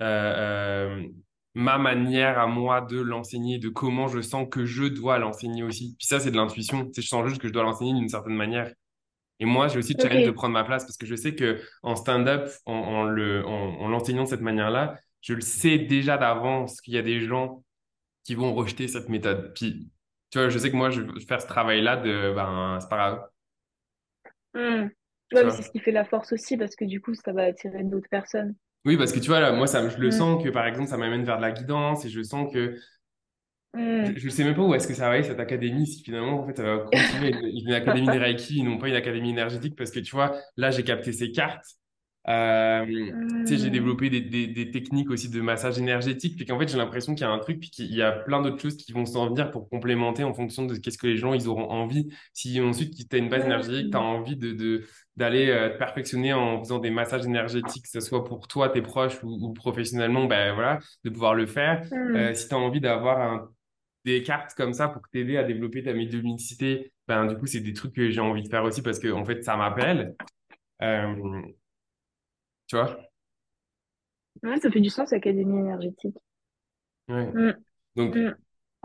euh, 0.00 1.06
ma 1.54 1.78
manière 1.78 2.38
à 2.38 2.46
moi 2.46 2.80
de 2.80 3.00
l'enseigner, 3.00 3.58
de 3.58 3.68
comment 3.68 4.08
je 4.08 4.20
sens 4.20 4.48
que 4.50 4.64
je 4.64 4.84
dois 4.84 5.18
l'enseigner 5.18 5.62
aussi. 5.62 5.94
Puis 5.98 6.06
ça, 6.06 6.20
c'est 6.20 6.30
de 6.30 6.36
l'intuition. 6.36 6.90
Je 6.96 7.02
sens 7.02 7.28
juste 7.28 7.40
que 7.40 7.48
je 7.48 7.52
dois 7.52 7.62
l'enseigner 7.62 7.94
d'une 7.94 8.08
certaine 8.08 8.34
manière. 8.36 8.72
Et 9.40 9.44
moi, 9.46 9.68
j'ai 9.68 9.78
aussi 9.78 9.94
le 9.94 10.00
challenge 10.00 10.24
de 10.24 10.30
prendre 10.30 10.54
ma 10.54 10.64
place 10.64 10.84
parce 10.84 10.96
que 10.96 11.06
je 11.06 11.14
sais 11.16 11.34
que 11.34 11.60
en 11.82 11.96
stand-up, 11.96 12.50
en, 12.66 12.74
en 12.74 13.04
le, 13.04 13.44
en, 13.46 13.80
en 13.80 13.88
l'enseignant 13.88 14.24
de 14.24 14.28
cette 14.28 14.40
manière-là, 14.40 14.98
je 15.20 15.34
le 15.34 15.40
sais 15.40 15.78
déjà 15.78 16.18
d'avance 16.18 16.80
qu'il 16.80 16.94
y 16.94 16.98
a 16.98 17.02
des 17.02 17.20
gens 17.20 17.64
qui 18.24 18.34
vont 18.34 18.54
rejeter 18.54 18.88
cette 18.88 19.08
méthode. 19.08 19.52
Puis, 19.54 19.90
tu 20.30 20.38
vois, 20.38 20.48
je 20.50 20.58
sais 20.58 20.70
que 20.70 20.76
moi, 20.76 20.90
je 20.90 21.02
veux 21.02 21.20
faire 21.20 21.40
ce 21.42 21.46
travail-là 21.46 21.96
de, 21.98 22.32
ben, 22.34 22.78
c'est 22.80 22.88
pas 22.88 22.96
grave, 22.96 23.28
Hmm. 24.54 24.88
Ouais, 25.32 25.50
c'est 25.50 25.62
ce 25.62 25.70
qui 25.70 25.80
fait 25.80 25.90
la 25.92 26.04
force 26.04 26.32
aussi, 26.32 26.56
parce 26.56 26.76
que 26.76 26.84
du 26.84 27.00
coup, 27.00 27.14
ça 27.14 27.32
va 27.32 27.44
attirer 27.44 27.82
d'autres 27.84 28.08
personnes. 28.08 28.54
Oui, 28.84 28.96
parce 28.98 29.12
que 29.12 29.18
tu 29.18 29.28
vois, 29.28 29.40
là, 29.40 29.52
moi, 29.52 29.66
ça, 29.66 29.88
je 29.88 29.96
le 29.98 30.10
Hmm, 30.10 30.10
sens 30.10 30.42
que, 30.42 30.48
par 30.50 30.66
exemple, 30.66 30.88
ça 30.88 30.98
m'amène 30.98 31.24
vers 31.24 31.38
de 31.38 31.42
la 31.42 31.52
guidance 31.52 32.04
et 32.04 32.10
je 32.10 32.22
sens 32.22 32.52
que 32.52 32.78
je 34.02 34.10
hmm, 34.12 34.24
ne 34.26 34.30
sais 34.30 34.44
même 34.44 34.54
pas 34.54 34.62
où 34.62 34.74
est-ce 34.74 34.86
que 34.86 34.94
ça 34.94 35.08
va 35.08 35.14
aller, 35.14 35.22
cette 35.24 35.40
académie, 35.40 35.86
si 35.86 36.02
finalement, 36.02 36.40
en 36.42 36.46
fait, 36.46 36.56
ça 36.56 36.62
va 36.62 36.78
continuer 36.84 37.30
une, 37.30 37.44
une 37.68 37.72
académie 37.72 38.10
de 38.10 38.18
Reiki 38.18 38.62
non 38.62 38.78
pas 38.78 38.88
une 38.88 38.94
académie 38.94 39.30
énergétique, 39.30 39.76
parce 39.76 39.90
que 39.90 40.00
tu 40.00 40.14
vois, 40.14 40.38
là, 40.56 40.70
j'ai 40.70 40.84
capté 40.84 41.12
ces 41.12 41.32
cartes. 41.32 41.64
Euh, 42.26 42.86
j'ai 43.46 43.70
développé 43.70 44.08
des, 44.08 44.20
des, 44.22 44.46
des 44.46 44.70
techniques 44.70 45.10
aussi 45.10 45.28
de 45.28 45.40
massage 45.40 45.78
énergétique, 45.78 46.36
puis 46.36 46.46
qu'en 46.46 46.58
fait, 46.58 46.68
j'ai 46.68 46.78
l'impression 46.78 47.14
qu'il 47.14 47.26
y 47.26 47.28
a 47.28 47.30
un 47.30 47.38
truc, 47.38 47.60
puis 47.60 47.70
qu'il 47.70 47.94
y 47.94 48.02
a 48.02 48.12
plein 48.12 48.40
d'autres 48.40 48.60
choses 48.60 48.76
qui 48.76 48.92
vont 48.92 49.04
s'en 49.04 49.28
venir 49.28 49.50
pour 49.50 49.68
complémenter 49.68 50.24
en 50.24 50.32
fonction 50.32 50.64
de 50.64 50.74
qu'est-ce 50.76 50.98
que 50.98 51.06
les 51.06 51.16
gens, 51.16 51.34
ils 51.34 51.48
auront 51.48 51.68
envie. 51.70 52.08
Si 52.32 52.60
ensuite, 52.60 53.08
tu 53.08 53.16
as 53.16 53.18
une 53.18 53.28
base 53.28 53.44
énergétique, 53.44 53.90
tu 53.90 53.96
as 53.96 54.00
envie 54.00 54.36
de, 54.36 54.52
de, 54.52 54.84
d'aller 55.16 55.48
euh, 55.50 55.70
te 55.70 55.78
perfectionner 55.78 56.32
en 56.32 56.58
faisant 56.60 56.78
des 56.78 56.90
massages 56.90 57.26
énergétiques, 57.26 57.84
que 57.84 57.90
ce 57.90 58.00
soit 58.00 58.24
pour 58.24 58.48
toi, 58.48 58.70
tes 58.70 58.82
proches 58.82 59.22
ou, 59.22 59.28
ou 59.28 59.52
professionnellement, 59.52 60.24
ben 60.24 60.54
voilà, 60.54 60.78
de 61.04 61.10
pouvoir 61.10 61.34
le 61.34 61.46
faire. 61.46 61.82
hmm. 61.90 62.16
Euh, 62.16 62.34
si 62.34 62.48
tu 62.48 62.54
as 62.54 62.58
envie 62.58 62.80
d'avoir 62.80 63.20
un 63.20 63.48
des 64.04 64.22
cartes 64.22 64.54
comme 64.54 64.72
ça 64.74 64.88
pour 64.88 65.02
t'aider 65.08 65.36
à 65.36 65.44
développer 65.44 65.82
ta 65.82 65.94
médiumnicité, 65.94 66.92
ben 67.08 67.26
du 67.26 67.36
coup 67.36 67.46
c'est 67.46 67.60
des 67.60 67.72
trucs 67.72 67.94
que 67.94 68.10
j'ai 68.10 68.20
envie 68.20 68.42
de 68.42 68.48
faire 68.48 68.62
aussi 68.64 68.82
parce 68.82 68.98
que 68.98 69.10
en 69.10 69.24
fait 69.24 69.42
ça 69.42 69.56
m'appelle, 69.56 70.14
euh, 70.82 71.14
tu 72.66 72.76
vois? 72.76 72.98
Ouais, 74.42 74.58
ça 74.58 74.70
fait 74.70 74.80
du 74.80 74.90
sens, 74.90 75.12
Académie 75.12 75.58
énergétique. 75.58 76.16
Ouais. 77.08 77.26
Hmm, 77.26 77.54
Donc 77.96 78.16
hmm, 78.16 78.34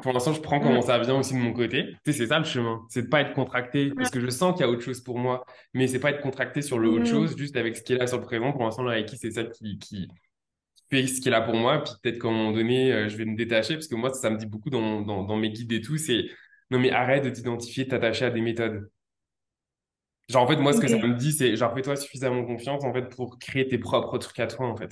pour 0.02 0.14
l'instant 0.14 0.34
je 0.34 0.42
prends 0.42 0.60
comment 0.60 0.80
hmm. 0.80 0.84
ça 0.84 1.00
vient 1.00 1.18
aussi 1.20 1.34
de 1.34 1.40
mon 1.40 1.54
côté. 1.54 1.96
Tu 2.04 2.12
sais 2.12 2.20
c'est 2.20 2.28
ça 2.28 2.40
le 2.40 2.46
chemin, 2.46 2.86
c'est 2.90 3.04
de 3.04 3.08
pas 3.08 3.22
être 3.22 3.34
contracté 3.34 3.92
parce 3.96 4.10
que 4.10 4.20
je 4.20 4.30
sens 4.30 4.54
qu'il 4.54 4.62
y 4.62 4.70
a 4.70 4.70
autre 4.70 4.82
chose 4.82 5.02
pour 5.02 5.18
moi, 5.18 5.46
mais 5.74 5.88
c'est 5.88 6.00
pas 6.00 6.12
être 6.12 6.22
contracté 6.22 6.62
sur 6.62 6.80
le 6.80 6.90
autre 6.90 7.06
chose 7.06 7.38
juste 7.38 7.56
avec 7.56 7.78
ce 7.78 7.82
qui 7.82 7.94
est 7.94 7.98
là 7.98 8.08
sur 8.08 8.18
le 8.18 8.24
présent. 8.24 8.52
Pour 8.52 8.64
l'instant 8.64 8.84
le 8.84 8.90
Reiki 8.90 9.18
c'est 9.18 9.32
ça 9.32 9.44
qui 9.44 9.80
qui 9.80 10.08
fais 10.90 11.08
ce 11.08 11.22
qui 11.22 11.28
est 11.28 11.32
là 11.32 11.42
pour 11.42 11.56
moi, 11.56 11.84
puis 11.84 11.94
peut-être 12.02 12.20
qu'à 12.20 12.28
un 12.28 12.32
moment 12.32 12.52
donné, 12.52 12.92
euh, 12.92 13.10
je 13.10 13.18
vais 13.18 13.26
me 13.26 13.36
détacher, 13.36 13.76
parce 13.76 13.88
que 13.88 13.96
moi, 13.96 14.10
ça, 14.10 14.22
ça 14.22 14.30
me 14.30 14.38
dit 14.38 14.46
beaucoup 14.46 14.70
dans, 14.70 15.02
dans, 15.02 15.24
dans 15.24 15.38
mes 15.38 15.52
guides 15.52 15.72
et 15.72 15.82
tout, 15.82 15.98
c'est 15.98 16.26
non 16.72 16.80
mais 16.80 16.92
arrête 16.92 17.24
de 17.24 17.30
t'identifier, 17.30 17.86
de 17.86 17.90
t'attacher 17.90 18.26
à 18.26 18.32
des 18.32 18.42
méthodes. 18.42 18.90
Genre, 20.30 20.44
en 20.44 20.48
fait, 20.48 20.58
moi, 20.58 20.74
ce 20.74 20.80
que 20.82 20.88
ça 20.88 20.98
me 20.98 21.16
dit, 21.16 21.34
c'est 21.34 21.56
genre, 21.56 21.74
fais-toi 21.74 21.96
suffisamment 21.96 22.46
confiance, 22.46 22.84
en 22.84 22.94
fait, 22.94 23.10
pour 23.16 23.40
créer 23.40 23.68
tes 23.68 23.78
propres 23.80 24.18
trucs 24.20 24.40
à 24.40 24.48
toi, 24.48 24.68
en 24.68 24.76
fait. 24.78 24.92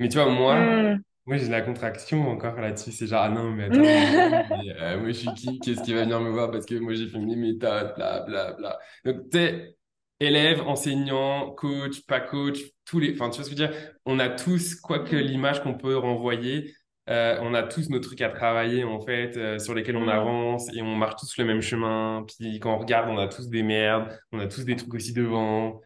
Mais 0.00 0.08
tu 0.08 0.16
vois, 0.18 0.30
moi, 0.30 0.76
Hmm. 0.92 1.02
moi, 1.26 1.36
j'ai 1.38 1.48
la 1.48 1.62
contraction 1.62 2.28
encore 2.30 2.56
là-dessus. 2.60 2.92
C'est 2.92 3.06
genre, 3.06 3.22
ah 3.22 3.28
non, 3.30 3.50
mais 3.52 3.64
attends, 3.64 3.84
mais, 4.48 4.70
euh, 4.80 4.98
moi, 5.00 5.08
je 5.08 5.12
suis 5.14 5.34
qui? 5.34 5.60
Qu'est-ce 5.60 5.82
qui 5.82 5.92
va 5.94 6.02
venir 6.02 6.20
me 6.20 6.30
voir? 6.30 6.50
Parce 6.50 6.66
que 6.66 6.74
moi, 6.76 6.94
j'ai 6.94 7.08
fait 7.08 7.18
mes 7.18 7.36
méthodes, 7.36 7.94
bla, 7.96 8.20
bla, 8.22 8.52
bla. 8.52 8.78
Donc, 9.04 9.30
tu 9.30 9.38
sais, 9.38 9.76
élève, 10.20 10.62
enseignant, 10.62 11.50
coach, 11.52 12.04
pas 12.06 12.20
coach, 12.20 12.58
tous 12.84 12.98
les, 13.00 13.12
enfin, 13.14 13.30
tu 13.30 13.36
vois 13.36 13.44
ce 13.44 13.50
que 13.50 13.56
je 13.56 13.62
veux 13.62 13.68
dire? 13.68 13.92
On 14.06 14.18
a 14.18 14.28
tous, 14.28 14.74
quoi 14.76 15.00
que 15.00 15.16
l'image 15.16 15.62
qu'on 15.62 15.74
peut 15.74 15.96
renvoyer, 15.96 16.74
euh, 17.08 17.38
on 17.40 17.54
a 17.54 17.62
tous 17.62 17.88
nos 17.90 18.00
trucs 18.00 18.20
à 18.20 18.28
travailler, 18.30 18.84
en 18.84 19.00
fait, 19.00 19.36
euh, 19.36 19.58
sur 19.58 19.74
lesquels 19.74 19.96
on 19.96 20.08
avance 20.08 20.68
et 20.74 20.82
on 20.82 20.94
marche 20.96 21.16
tous 21.20 21.36
le 21.38 21.44
même 21.44 21.60
chemin. 21.62 22.24
Puis 22.26 22.60
quand 22.60 22.74
on 22.74 22.78
regarde, 22.78 23.08
on 23.10 23.18
a 23.18 23.28
tous 23.28 23.48
des 23.48 23.62
merdes, 23.62 24.18
on 24.32 24.38
a 24.40 24.46
tous 24.46 24.64
des 24.64 24.76
trucs 24.76 24.94
aussi 24.94 25.12
devant. 25.14 25.80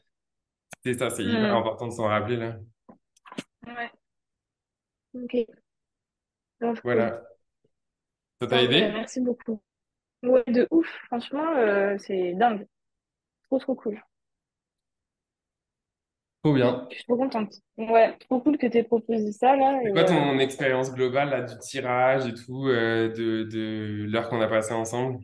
C'est 0.85 0.95
ça, 0.99 1.11
c'est 1.11 1.25
hyper 1.25 1.55
important 1.55 1.87
de 1.89 1.93
s'en 1.93 2.09
rappeler, 2.09 2.37
là. 2.37 2.57
Ouais. 3.67 3.91
Ok. 5.15 5.37
Voilà. 6.85 7.23
Ça 8.41 8.47
t'a 8.47 8.57
mais 8.57 8.65
aidé? 8.65 8.93
merci 8.93 9.21
beaucoup. 9.21 9.63
Ouais, 10.23 10.45
de 10.49 10.67
ouf. 10.71 10.89
Franchement, 11.07 11.57
euh, 11.57 11.97
c'est 11.99 12.35
dingue. 12.35 12.67
Trop, 13.49 13.59
trop 13.59 13.75
cool. 13.75 14.03
Trop 16.43 16.55
bien. 16.55 16.89
Je 16.91 16.95
suis 16.97 17.05
trop 17.05 17.17
contente. 17.17 17.55
Ouais, 17.77 18.17
trop 18.19 18.41
cool 18.41 18.57
que 18.59 18.67
t'aies 18.67 18.85
proposé 18.85 19.33
ça, 19.33 19.57
là. 19.57 19.81
C'est 19.83 19.91
quoi 19.91 20.05
euh, 20.05 20.05
ton 20.05 20.39
expérience 20.41 20.93
globale 20.93 21.31
là, 21.31 21.43
du 21.43 21.57
tirage 21.59 22.27
et 22.27 22.35
tout, 22.35 22.67
euh, 22.69 23.09
de, 23.11 23.45
de 23.45 24.05
l'heure 24.11 24.29
qu'on 24.29 24.41
a 24.41 24.49
passée 24.49 24.75
ensemble? 24.75 25.21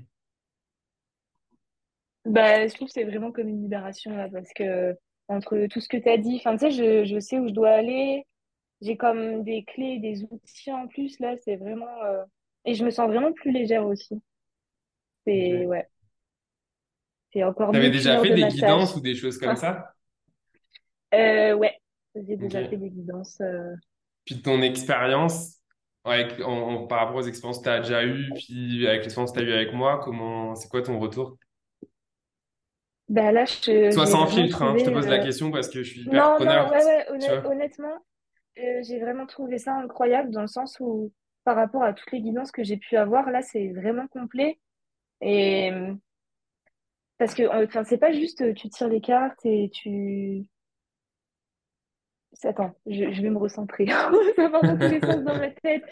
bah, 2.24 2.66
je 2.66 2.74
trouve 2.74 2.88
que 2.88 2.94
c'est 2.94 3.04
vraiment 3.04 3.32
comme 3.32 3.48
une 3.48 3.62
libération, 3.62 4.16
là, 4.16 4.28
parce 4.30 4.52
que 4.54 4.96
entre 5.28 5.66
tout 5.68 5.80
ce 5.80 5.88
que 5.88 5.96
t'as 5.96 6.16
dit, 6.18 6.36
enfin, 6.36 6.56
tu 6.56 6.70
sais, 6.70 6.70
je, 6.70 7.04
je 7.04 7.20
sais 7.20 7.38
où 7.38 7.48
je 7.48 7.52
dois 7.54 7.70
aller. 7.70 8.24
J'ai 8.82 8.96
comme 8.96 9.44
des 9.44 9.64
clés, 9.64 9.98
des 10.00 10.24
outils 10.24 10.72
en 10.72 10.88
plus, 10.88 11.18
là. 11.20 11.36
C'est 11.44 11.56
vraiment... 11.56 12.02
euh, 12.04 12.24
Et 12.66 12.74
je 12.74 12.84
me 12.84 12.90
sens 12.90 13.08
vraiment 13.08 13.32
plus 13.32 13.52
légère 13.52 13.86
aussi. 13.86 14.22
C'est, 15.24 15.66
Ok. 15.66 15.66
ouais, 15.66 15.88
c'est 17.32 17.42
encore 17.44 17.72
T'avais 17.72 17.88
déjà 17.90 18.18
fait 18.18 18.30
de 18.30 18.34
des 18.34 18.44
massage. 18.44 18.46
guidances 18.46 18.94
ou 18.96 19.00
des 19.00 19.14
choses 19.14 19.38
comme 19.38 19.56
ça? 19.56 19.94
Euh, 21.14 21.55
ouais, 21.55 21.76
j'ai 22.14 22.36
déjà 22.36 22.64
fait 22.64 22.76
des 22.76 22.90
guidances. 22.90 23.40
euh, 23.40 23.74
Puis 24.24 24.43
ton 24.43 24.62
expérience, 24.62 25.56
avec, 26.05 26.40
en, 26.40 26.51
en- 26.82 26.86
par 26.86 27.01
rapport 27.01 27.16
aux 27.16 27.22
expériences 27.22 27.59
que 27.59 27.64
tu 27.64 27.68
as 27.70 27.80
déjà 27.80 28.05
eues, 28.05 28.35
puis 28.35 28.86
avec 28.86 29.02
l'expérience 29.02 29.32
que 29.32 29.40
tu 29.40 29.44
as 29.47 29.48
eue 29.48 29.52
avec 29.55 29.72
moi, 29.74 30.01
comment, 30.02 30.55
c'est 30.55 30.68
quoi 30.68 30.82
ton 30.82 30.98
retour? 30.98 31.36
Bah 33.09 33.32
là, 33.32 33.44
je- 33.47 33.97
j'ai 33.97 34.16
sans 34.16 34.26
filtre, 34.26 34.62
hein. 34.62 34.76
Je 34.78 34.85
te 34.85 34.90
pose 34.90 35.09
la 35.09 35.18
euh, 35.18 35.24
question 35.24 35.51
parce 35.51 35.68
que 35.68 35.82
je 35.82 35.90
suis 35.90 36.02
hyper 36.05 36.32
Non, 36.32 36.40
non, 36.43 36.68
preneur, 36.68 36.70
ouais, 36.70 36.85
ouais, 36.85 37.06
tu 37.18 37.30
honn- 37.30 37.32
vois? 37.32 37.44
honnêtement, 37.44 37.98
euh, 38.59 38.82
j'ai 38.85 39.01
vraiment 39.01 39.26
trouvé 39.26 39.59
ça 39.59 39.74
incroyable 39.76 40.30
dans 40.32 40.43
le 40.43 40.48
sens 40.48 40.78
où, 40.80 41.12
par 41.44 41.56
rapport 41.56 41.82
à 41.85 41.94
toutes 41.94 42.12
les 42.12 42.20
guidances 42.22 42.52
que 42.52 42.64
j'ai 42.64 42.78
pu 42.78 42.97
avoir, 42.97 43.30
là, 43.30 43.43
c'est 43.43 43.68
vraiment 43.72 44.09
complet. 44.09 44.60
Et 45.22 45.72
parce 47.18 47.35
que, 47.35 47.43
enfin, 47.66 47.85
c'est 47.85 47.98
pas 47.98 48.12
juste 48.12 48.40
euh, 48.43 48.55
tu 48.55 48.68
tires 48.70 48.89
les 48.89 49.01
cartes 49.01 49.44
et 49.44 49.70
tu. 49.72 50.44
Attends, 52.44 52.74
je, 52.86 53.10
je 53.12 53.22
vais 53.22 53.30
me 53.30 53.38
recentrer. 53.38 53.86
Ça 54.36 54.50
part 54.50 54.62
dans 54.62 54.78
tous 54.78 54.88
les 54.88 55.00
sens 55.00 55.22
dans 55.24 55.36
ma 55.36 55.50
tête. 55.50 55.84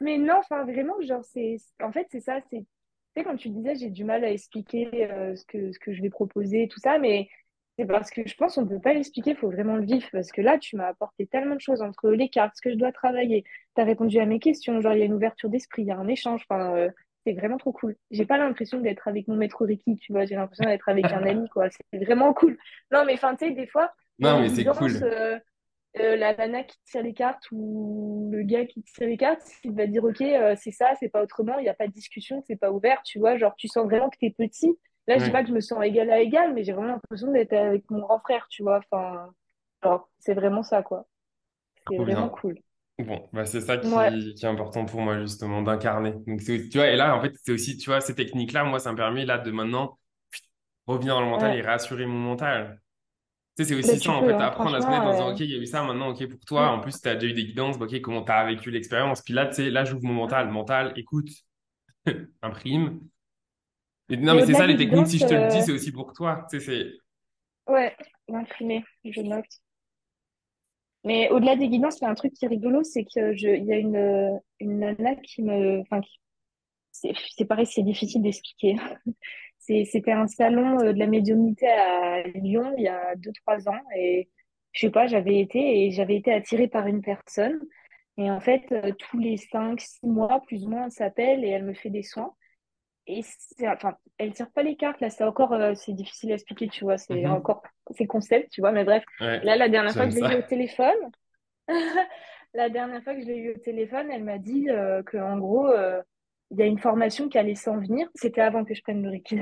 Mais 0.00 0.18
non, 0.18 0.34
enfin, 0.38 0.64
vraiment, 0.64 1.00
genre, 1.02 1.24
c'est. 1.24 1.56
En 1.82 1.92
fait, 1.92 2.06
c'est 2.10 2.20
ça, 2.20 2.40
c'est. 2.50 2.58
Tu 2.60 2.66
sais, 3.16 3.24
comme 3.24 3.36
tu 3.36 3.48
disais, 3.50 3.74
j'ai 3.74 3.90
du 3.90 4.04
mal 4.04 4.24
à 4.24 4.30
expliquer 4.30 5.10
euh, 5.10 5.34
ce 5.34 5.44
que, 5.44 5.72
ce 5.72 5.78
que 5.78 5.92
je 5.92 6.00
vais 6.00 6.10
proposer, 6.10 6.68
tout 6.68 6.78
ça, 6.78 6.98
mais 6.98 7.28
c'est 7.76 7.84
parce 7.86 8.10
que 8.10 8.26
je 8.26 8.34
pense 8.36 8.54
qu'on 8.54 8.62
ne 8.62 8.68
peut 8.68 8.80
pas 8.80 8.92
l'expliquer, 8.94 9.30
il 9.30 9.36
faut 9.36 9.50
vraiment 9.50 9.76
le 9.76 9.84
vivre. 9.84 10.06
Parce 10.12 10.30
que 10.32 10.40
là, 10.40 10.58
tu 10.58 10.76
m'as 10.76 10.86
apporté 10.88 11.26
tellement 11.26 11.56
de 11.56 11.60
choses 11.60 11.82
entre 11.82 12.10
les 12.10 12.28
cartes, 12.28 12.54
ce 12.56 12.62
que 12.62 12.70
je 12.70 12.76
dois 12.76 12.92
travailler. 12.92 13.44
Tu 13.74 13.82
as 13.82 13.84
répondu 13.84 14.18
à 14.20 14.26
mes 14.26 14.38
questions, 14.38 14.80
genre, 14.80 14.92
il 14.94 15.00
y 15.00 15.02
a 15.02 15.06
une 15.06 15.12
ouverture 15.14 15.50
d'esprit, 15.50 15.82
il 15.82 15.88
y 15.88 15.90
a 15.90 15.98
un 15.98 16.08
échange. 16.08 16.42
Enfin, 16.48 16.74
euh, 16.76 16.88
c'est 17.26 17.32
vraiment 17.34 17.56
trop 17.58 17.72
cool. 17.72 17.96
J'ai 18.10 18.24
pas 18.26 18.38
l'impression 18.38 18.80
d'être 18.80 19.06
avec 19.08 19.28
mon 19.28 19.36
maître 19.36 19.64
Reiki, 19.66 19.96
tu 19.96 20.12
vois, 20.12 20.24
j'ai 20.24 20.36
l'impression 20.36 20.64
d'être 20.64 20.88
avec 20.88 21.04
un 21.06 21.22
ami, 21.24 21.48
quoi. 21.50 21.68
C'est 21.70 22.04
vraiment 22.04 22.32
cool. 22.32 22.56
Non, 22.92 23.04
mais 23.04 23.14
enfin, 23.14 23.34
tu 23.34 23.46
sais, 23.46 23.52
des 23.52 23.66
fois, 23.66 23.92
Non, 24.18 24.40
mais 24.40 24.48
c'est 24.50 24.64
cool. 24.64 24.92
euh, 25.02 25.38
euh, 25.98 26.16
la 26.16 26.34
nana 26.36 26.62
qui 26.64 26.76
tire 26.84 27.02
les 27.02 27.14
cartes 27.14 27.44
ou 27.52 28.28
le 28.32 28.42
gars 28.42 28.64
qui 28.66 28.82
tire 28.82 29.06
les 29.08 29.16
cartes, 29.16 29.42
il 29.64 29.72
va 29.74 29.86
dire, 29.86 30.04
OK, 30.04 30.20
euh, 30.20 30.54
c'est 30.60 30.70
ça, 30.70 30.92
c'est 31.00 31.08
pas 31.08 31.22
autrement, 31.22 31.58
il 31.58 31.62
n'y 31.64 31.68
a 31.68 31.74
pas 31.74 31.86
de 31.88 31.92
discussion, 31.92 32.42
c'est 32.46 32.56
pas 32.56 32.70
ouvert, 32.72 33.02
tu 33.04 33.18
vois, 33.18 33.36
genre, 33.38 33.54
tu 33.56 33.68
sens 33.68 33.84
vraiment 33.86 34.08
que 34.10 34.16
t'es 34.18 34.30
petit. 34.30 34.78
Là, 35.08 35.18
je 35.18 35.24
dis 35.24 35.30
pas 35.30 35.42
que 35.42 35.48
je 35.48 35.54
me 35.54 35.60
sens 35.60 35.82
égal 35.84 36.10
à 36.10 36.20
égal, 36.20 36.54
mais 36.54 36.62
j'ai 36.64 36.72
vraiment 36.72 36.88
l'impression 36.94 37.32
d'être 37.32 37.52
avec 37.52 37.90
mon 37.90 38.00
grand 38.00 38.20
frère, 38.20 38.46
tu 38.50 38.62
vois, 38.62 38.78
enfin, 38.78 39.32
genre, 39.82 40.08
c'est 40.20 40.34
vraiment 40.34 40.62
ça, 40.62 40.82
quoi. 40.82 41.06
C'est 41.88 41.98
vraiment 41.98 42.28
bien. 42.28 42.30
cool. 42.30 42.58
Bon, 42.98 43.28
bah 43.32 43.46
c'est 43.46 43.62
ça 43.62 43.78
Ouais, 43.82 44.10
qui, 44.10 44.34
qui 44.36 44.46
est 44.46 44.48
important 44.48 44.84
pour 44.86 45.00
moi, 45.02 45.20
justement, 45.20 45.62
d'incarner. 45.62 46.12
Donc, 46.26 46.40
tu 46.44 46.70
vois, 46.74 46.88
et 46.88 46.96
là, 46.96 47.16
en 47.16 47.22
fait, 47.22 47.32
c'est 47.44 47.52
aussi, 47.52 47.78
tu 47.78 47.90
vois, 47.90 48.00
ces 48.00 48.14
techniques-là, 48.14 48.64
moi, 48.64 48.78
ça 48.80 48.92
me 48.92 48.96
permet, 48.96 49.24
là, 49.26 49.38
de 49.38 49.50
maintenant, 49.50 49.98
revenir 50.86 51.14
dans 51.16 51.22
le 51.22 51.28
mental 51.28 51.54
et 51.54 51.62
rassurer 51.62 52.06
mon 52.06 52.18
mental. 52.18 52.80
Tu 53.60 53.66
sais, 53.66 53.74
c'est 53.82 53.92
aussi 53.92 54.00
ça, 54.00 54.12
en 54.12 54.24
fait, 54.24 54.32
hein, 54.32 54.38
apprendre 54.38 54.74
à 54.74 54.80
se 54.80 54.86
connaître 54.86 55.04
en 55.04 55.12
disant, 55.12 55.28
euh, 55.28 55.32
OK, 55.32 55.40
il 55.40 55.50
y 55.50 55.54
a 55.54 55.58
eu 55.58 55.66
ça, 55.66 55.82
maintenant, 55.82 56.08
OK, 56.08 56.26
pour 56.26 56.40
toi. 56.46 56.70
En 56.70 56.80
plus, 56.80 56.98
tu 56.98 57.06
as 57.06 57.14
déjà 57.14 57.26
eu 57.26 57.34
des 57.34 57.44
guidances, 57.44 57.78
bah, 57.78 57.84
OK, 57.84 58.00
comment 58.00 58.22
tu 58.22 58.32
as 58.32 58.46
vécu 58.46 58.70
l'expérience? 58.70 59.20
Puis 59.20 59.34
là, 59.34 59.46
tu 59.48 59.56
sais, 59.56 59.70
là, 59.70 59.84
j'ouvre 59.84 60.02
mon 60.02 60.14
mental. 60.14 60.48
Mental, 60.48 60.94
écoute, 60.96 61.28
imprime. 62.42 63.00
Et, 64.08 64.16
non, 64.16 64.34
Mais 64.34 64.40
mais 64.40 64.46
c'est 64.46 64.54
ça, 64.54 64.66
les 64.66 64.78
techniques, 64.78 65.08
si 65.08 65.18
je 65.18 65.26
te 65.26 65.34
le 65.34 65.48
dis, 65.48 65.58
euh, 65.58 65.60
c'est 65.60 65.72
aussi 65.72 65.92
pour 65.92 66.14
toi. 66.14 66.46
Tu 66.50 66.58
sais, 66.58 66.64
c'est... 66.64 67.72
ouais, 67.72 67.94
imprimé, 68.32 68.82
je 69.04 69.20
note. 69.20 69.44
Mais 71.04 71.28
au-delà 71.28 71.56
des 71.56 71.68
guidances, 71.68 71.98
il 72.00 72.04
y 72.04 72.06
a 72.06 72.10
un 72.10 72.14
truc 72.14 72.32
qui 72.32 72.46
est 72.46 72.48
rigolo, 72.48 72.82
c'est 72.82 73.04
que 73.04 73.36
je, 73.36 73.48
il 73.48 73.66
y 73.66 73.72
a 73.74 73.76
une, 73.76 74.40
une 74.58 74.78
nana 74.78 75.16
qui 75.16 75.42
me, 75.42 75.80
enfin, 75.80 76.00
c'est 76.92 77.44
pareil, 77.44 77.66
c'est 77.66 77.82
difficile 77.82 78.22
d'expliquer. 78.22 78.76
C'était 79.60 80.12
un 80.12 80.26
salon 80.26 80.80
euh, 80.80 80.92
de 80.92 80.98
la 80.98 81.06
médiumnité 81.06 81.68
à 81.68 82.22
Lyon 82.22 82.74
il 82.76 82.84
y 82.84 82.88
a 82.88 83.14
deux, 83.16 83.32
trois 83.44 83.68
ans 83.68 83.80
et 83.96 84.28
je 84.72 84.80
sais 84.86 84.90
pas, 84.90 85.06
j'avais 85.06 85.38
été 85.40 85.86
et 85.86 85.90
j'avais 85.90 86.16
été 86.16 86.32
attirée 86.32 86.68
par 86.68 86.86
une 86.86 87.02
personne 87.02 87.60
et 88.16 88.30
en 88.30 88.40
fait, 88.40 88.62
euh, 88.72 88.92
tous 88.98 89.18
les 89.18 89.36
cinq, 89.36 89.80
six 89.80 90.06
mois, 90.06 90.40
plus 90.46 90.64
ou 90.66 90.70
moins, 90.70 90.86
elle 90.86 90.92
s'appelle 90.92 91.44
et 91.44 91.48
elle 91.48 91.64
me 91.64 91.72
fait 91.74 91.90
des 91.90 92.02
soins. 92.02 92.34
Et 93.06 93.22
enfin, 93.66 93.96
elle 94.18 94.32
tire 94.34 94.50
pas 94.52 94.62
les 94.62 94.76
cartes, 94.76 95.00
là, 95.00 95.10
c'est 95.10 95.24
encore, 95.24 95.52
euh, 95.52 95.74
c'est 95.74 95.94
difficile 95.94 96.30
à 96.32 96.34
expliquer, 96.34 96.68
tu 96.68 96.84
vois, 96.84 96.98
c'est 96.98 97.26
Mhm. 97.26 97.32
encore, 97.32 97.62
c'est 97.96 98.06
concept, 98.06 98.50
tu 98.52 98.60
vois, 98.60 98.72
mais 98.72 98.84
bref. 98.84 99.04
Ouais, 99.20 99.44
Là, 99.44 99.56
la 99.56 99.68
dernière 99.68 99.96
fois 99.96 100.06
que 100.06 100.12
je 100.12 100.16
l'ai 100.16 100.34
eu 100.36 100.38
au 100.38 100.42
téléphone, 100.42 101.10
La 102.54 102.68
dernière 102.68 103.02
fois 103.02 103.14
que 103.14 103.20
je 103.20 103.26
l'ai 103.26 103.36
eu 103.36 103.54
au 103.54 103.58
téléphone, 103.58 104.10
elle 104.10 104.24
m'a 104.24 104.38
dit 104.38 104.68
euh, 104.70 105.02
que 105.02 105.16
en 105.18 105.38
gros, 105.38 105.66
euh, 105.68 106.02
il 106.50 106.58
y 106.58 106.62
a 106.62 106.66
une 106.66 106.78
formation 106.78 107.28
qui 107.28 107.38
allait 107.38 107.54
s'en 107.54 107.78
venir. 107.78 108.08
C'était 108.14 108.40
avant 108.40 108.64
que 108.64 108.74
je 108.74 108.82
prenne 108.82 109.02
le 109.02 109.10
Reiki. 109.10 109.38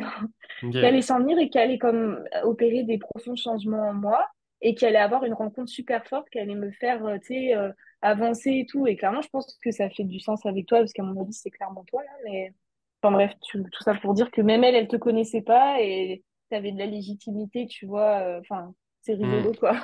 qui 0.79 0.87
allait 0.87 1.03
s'en 1.03 1.21
venir 1.21 1.39
et 1.39 1.51
qui 1.51 1.59
allait 1.59 1.79
comme 1.79 2.23
opérer 2.45 2.83
des 2.85 2.99
profonds 2.99 3.37
changements 3.37 3.89
en 3.89 3.95
moi 3.95 4.27
et 4.61 4.75
qui 4.75 4.87
allait 4.87 4.99
avoir 4.99 5.25
une 5.25 5.35
rencontre 5.35 5.71
super 5.71 6.07
forte 6.07 6.29
qui 6.31 6.39
allait 6.39 6.55
me 6.55 6.71
faire, 6.73 7.05
euh, 7.07 7.19
tu 7.25 7.53
euh, 7.55 7.73
avancer 8.03 8.51
et 8.51 8.67
tout. 8.67 8.87
Et 8.87 8.97
clairement, 8.97 9.23
je 9.23 9.29
pense 9.29 9.57
que 9.63 9.71
ça 9.71 9.89
fait 9.91 10.05
du 10.05 10.21
sens 10.21 10.45
avec 10.47 10.67
toi 10.67 10.79
parce 10.81 10.93
qu'à 10.93 11.03
mon 11.03 11.21
avis, 11.21 11.33
c'est 11.33 11.51
clairement 11.51 11.85
toi 11.85 12.03
là. 12.03 12.11
Mais 12.25 12.53
enfin 13.03 13.13
bref, 13.13 13.33
tu- 13.43 13.63
tout 13.63 13.83
ça 13.85 13.95
pour 13.95 14.15
dire 14.15 14.31
que 14.31 14.41
même 14.43 14.65
elle, 14.65 14.75
elle 14.75 14.89
te 14.89 14.97
connaissait 14.97 15.43
pas 15.43 15.81
et 15.81 16.25
t'avais 16.51 16.73
de 16.73 16.79
la 16.79 16.87
légitimité, 16.87 17.67
tu 17.67 17.87
vois. 17.87 18.21
euh, 18.21 18.41
Enfin, 18.41 18.75
c'est 19.03 19.15
rigolo 19.15 19.53
Mhm. 19.53 19.55
quoi. 19.55 19.77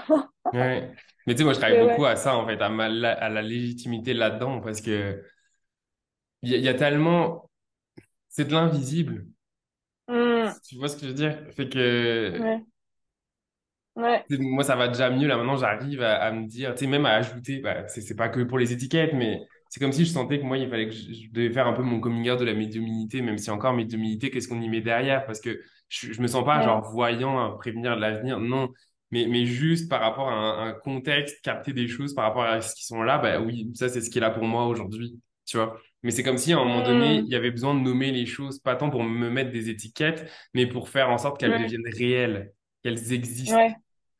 Ouais. 0.53 0.93
Mais 1.27 1.35
tu 1.35 1.39
sais, 1.41 1.45
moi, 1.45 1.53
je 1.55 1.59
travaille 1.61 1.79
beaucoup 1.79 2.05
ouais. 2.05 2.07
à 2.07 2.17
ça, 2.17 2.37
en 2.37 2.47
fait, 2.47 2.61
à, 2.63 2.69
ma, 2.71 2.89
la- 2.89 3.13
à 3.15 3.29
la 3.31 3.43
légitimité 3.43 4.15
là-dedans, 4.15 4.61
parce 4.61 4.81
que 4.81 5.25
il 6.45 6.51
y, 6.53 6.55
a 6.55 6.59
il 6.59 6.65
y 6.65 6.69
a 6.69 6.75
tellement... 6.75 7.51
C'est 8.29 8.47
de 8.47 8.53
l'invisible. 8.53 9.27
Hmm. 10.09 10.51
Tu 10.69 10.77
vois 10.77 10.89
ce 10.89 10.97
que 10.97 11.03
je 11.03 11.09
veux 11.09 11.15
dire? 11.15 11.39
Fait 11.53 11.69
que 11.69 12.39
Ouais. 12.39 12.65
Ouais. 13.97 14.25
moi, 14.31 14.65
ça 14.65 14.77
va 14.77 14.89
déjà 14.89 15.11
mieux. 15.11 15.27
Là, 15.29 15.37
maintenant, 15.37 15.57
j'arrive 15.57 16.03
à, 16.03 16.17
à 16.23 16.33
me 16.33 16.47
dire, 16.47 16.75
tu 16.75 16.81
sais, 16.81 16.87
même 16.87 17.07
à 17.07 17.15
ajouter, 17.15 17.59
bah, 17.61 17.87
c'est 17.89 18.17
pas 18.17 18.29
que 18.29 18.41
pour 18.43 18.59
les 18.59 18.73
étiquettes, 18.73 19.13
mais 19.15 19.41
c'est 19.69 19.81
comme 19.81 19.93
si 19.93 20.05
je 20.05 20.11
sentais 20.11 20.39
que 20.41 20.45
moi, 20.45 20.59
il 20.59 20.69
fallait 20.69 20.87
que 20.89 20.95
je, 20.95 21.13
je 21.13 21.31
devais 21.31 21.51
faire 21.51 21.67
un 21.67 21.73
peu 21.73 21.83
mon 21.83 22.01
coming 22.01 22.29
out 22.31 22.39
de 22.41 22.45
la 22.45 22.55
médiumnité, 22.55 23.23
même 23.23 23.39
si 23.39 23.51
encore 23.51 23.73
médiumnité, 23.75 24.31
qu'est-ce 24.31 24.49
qu'on 24.49 24.61
y 24.61 24.69
met 24.69 24.81
derrière? 24.81 25.25
Parce 25.27 25.41
que 25.41 25.61
je, 25.89 26.13
je 26.13 26.21
me 26.23 26.27
sens 26.27 26.45
pas 26.45 26.61
genre 26.63 26.83
voyant 26.93 27.39
à 27.39 27.57
prévenir 27.57 27.95
de 27.97 28.01
l'avenir, 28.01 28.41
non. 28.41 28.71
Mais, 29.11 29.27
mais 29.29 29.47
juste 29.47 29.89
par 29.89 30.01
rapport 30.01 30.29
à 30.29 30.33
un, 30.35 30.69
un 30.71 30.73
contexte, 30.73 31.41
capter 31.45 31.73
des 31.73 31.87
choses 31.87 32.15
par 32.15 32.25
rapport 32.25 32.43
à 32.45 32.61
ce 32.61 32.75
qui 32.75 32.85
sont 32.85 33.03
là, 33.03 33.19
bah 33.19 33.41
oui, 33.41 33.71
ça, 33.75 33.89
c'est 33.89 34.01
ce 34.01 34.11
qui 34.11 34.19
est 34.19 34.21
là 34.21 34.31
pour 34.31 34.45
moi 34.45 34.67
aujourd'hui, 34.67 35.21
tu 35.47 35.57
vois? 35.57 35.79
Mais 36.05 36.13
c'est 36.13 36.23
comme 36.25 36.39
si 36.39 36.53
à 36.55 36.59
un 36.61 36.65
moment 36.65 36.83
donné, 36.83 37.17
il 37.17 37.25
Hmm. 37.25 37.29
y 37.29 37.37
avait 37.37 37.51
besoin 37.53 37.75
de 37.75 37.81
nommer 37.81 38.13
les 38.13 38.27
choses, 38.27 38.61
pas 38.61 38.77
tant 38.77 38.91
pour 38.91 39.05
me 39.05 39.31
mettre 39.31 39.51
des 39.53 39.71
étiquettes, 39.71 40.31
mais 40.55 40.67
pour 40.69 40.89
faire 40.91 41.11
en 41.11 41.19
sorte 41.19 41.41
qu'elles 41.41 41.53
Ouais. 41.53 41.63
deviennent 41.65 41.89
réelles, 41.93 42.53
qu'elles 42.85 43.13
existent. 43.15 43.57
Ouais. 43.57 43.75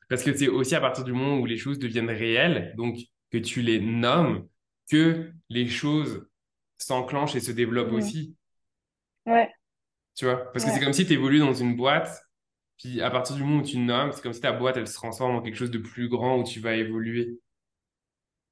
Parce 0.09 0.23
que 0.23 0.35
c'est 0.35 0.47
aussi 0.49 0.75
à 0.75 0.81
partir 0.81 1.03
du 1.05 1.13
moment 1.13 1.39
où 1.39 1.45
les 1.47 1.57
choses 1.57 1.79
deviennent 1.79 2.09
réelles, 2.11 2.73
donc 2.77 2.97
que 3.31 3.37
tu 3.39 3.61
les 3.61 3.79
nommes 3.81 4.47
que 4.91 5.31
les 5.49 5.67
choses 5.69 6.27
s'enclenchent 6.77 7.35
et 7.35 7.41
se 7.41 7.51
développent 7.51 7.91
Mm. 7.91 7.95
aussi. 7.95 8.35
Ouais, 9.25 9.49
Tu 10.15 10.25
vois? 10.25 10.51
Parce 10.51 10.65
que 10.65 10.71
c'est 10.71 10.79
comme 10.79 10.93
si 10.93 11.05
tu 11.05 11.13
évolues 11.13 11.39
dans 11.39 11.53
une 11.53 11.75
boîte, 11.75 12.21
puis 12.79 13.01
à 13.01 13.09
partir 13.11 13.35
du 13.37 13.43
moment 13.43 13.59
où 13.61 13.63
tu 13.65 13.77
nommes, 13.79 14.11
c'est 14.13 14.21
comme 14.21 14.33
si 14.33 14.41
ta 14.41 14.51
boîte, 14.53 14.77
elle 14.77 14.87
se 14.87 14.93
transforme 14.95 15.35
en 15.35 15.41
quelque 15.41 15.55
chose 15.57 15.71
de 15.71 15.77
plus 15.79 16.09
grand 16.09 16.39
où 16.39 16.43
tu 16.43 16.59
vas 16.59 16.75
évoluer. 16.75 17.39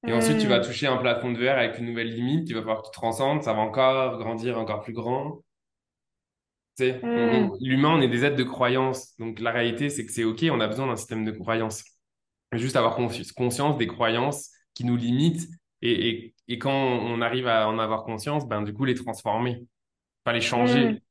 Et 0.07 0.13
ensuite, 0.13 0.37
tu 0.39 0.47
vas 0.47 0.59
Mm. 0.59 0.63
toucher 0.63 0.87
un 0.87 0.97
plafond 0.97 1.31
de 1.31 1.37
verre 1.37 1.57
avec 1.57 1.77
une 1.79 1.85
nouvelle 1.85 2.09
limite, 2.13 2.49
il 2.49 2.53
va 2.55 2.61
falloir 2.61 2.81
que 2.81 2.87
tu 2.87 2.91
transcendes, 2.93 3.43
ça 3.43 3.53
va 3.53 3.59
encore 3.61 4.17
grandir 4.19 4.57
encore 4.59 4.81
plus 4.81 4.93
grand. 4.93 5.43
Tu 6.77 6.85
sais, 6.85 6.99
Mm. 7.03 7.51
on- 7.51 7.57
l'humain, 7.61 7.89
on 7.97 8.01
est 8.01 8.07
des 8.07 8.25
êtres 8.25 8.35
de 8.35 8.43
croyance. 8.43 9.15
Donc 9.19 9.39
la 9.39 9.51
réalité, 9.51 9.89
c'est 9.89 10.05
que 10.05 10.11
c'est 10.11 10.23
OK, 10.23 10.43
on 10.51 10.59
a 10.59 10.67
besoin 10.67 10.87
d'un 10.87 10.95
système 10.95 11.23
de 11.23 11.31
croyance. 11.31 11.83
Juste 12.53 12.75
avoir 12.75 12.97
consci- 12.99 13.31
conscience 13.33 13.77
des 13.77 13.87
croyances 13.87 14.51
qui 14.73 14.85
nous 14.85 14.95
limitent 14.97 15.47
et, 15.81 16.09
et, 16.09 16.35
et 16.47 16.59
quand 16.59 16.71
on 16.73 17.21
arrive 17.21 17.47
à 17.47 17.67
en 17.67 17.79
avoir 17.79 18.03
conscience, 18.03 18.47
ben 18.47 18.61
du 18.63 18.73
coup 18.73 18.85
les 18.85 18.95
transformer, 18.95 19.63
enfin 20.25 20.33
les 20.33 20.41
changer. 20.41 21.02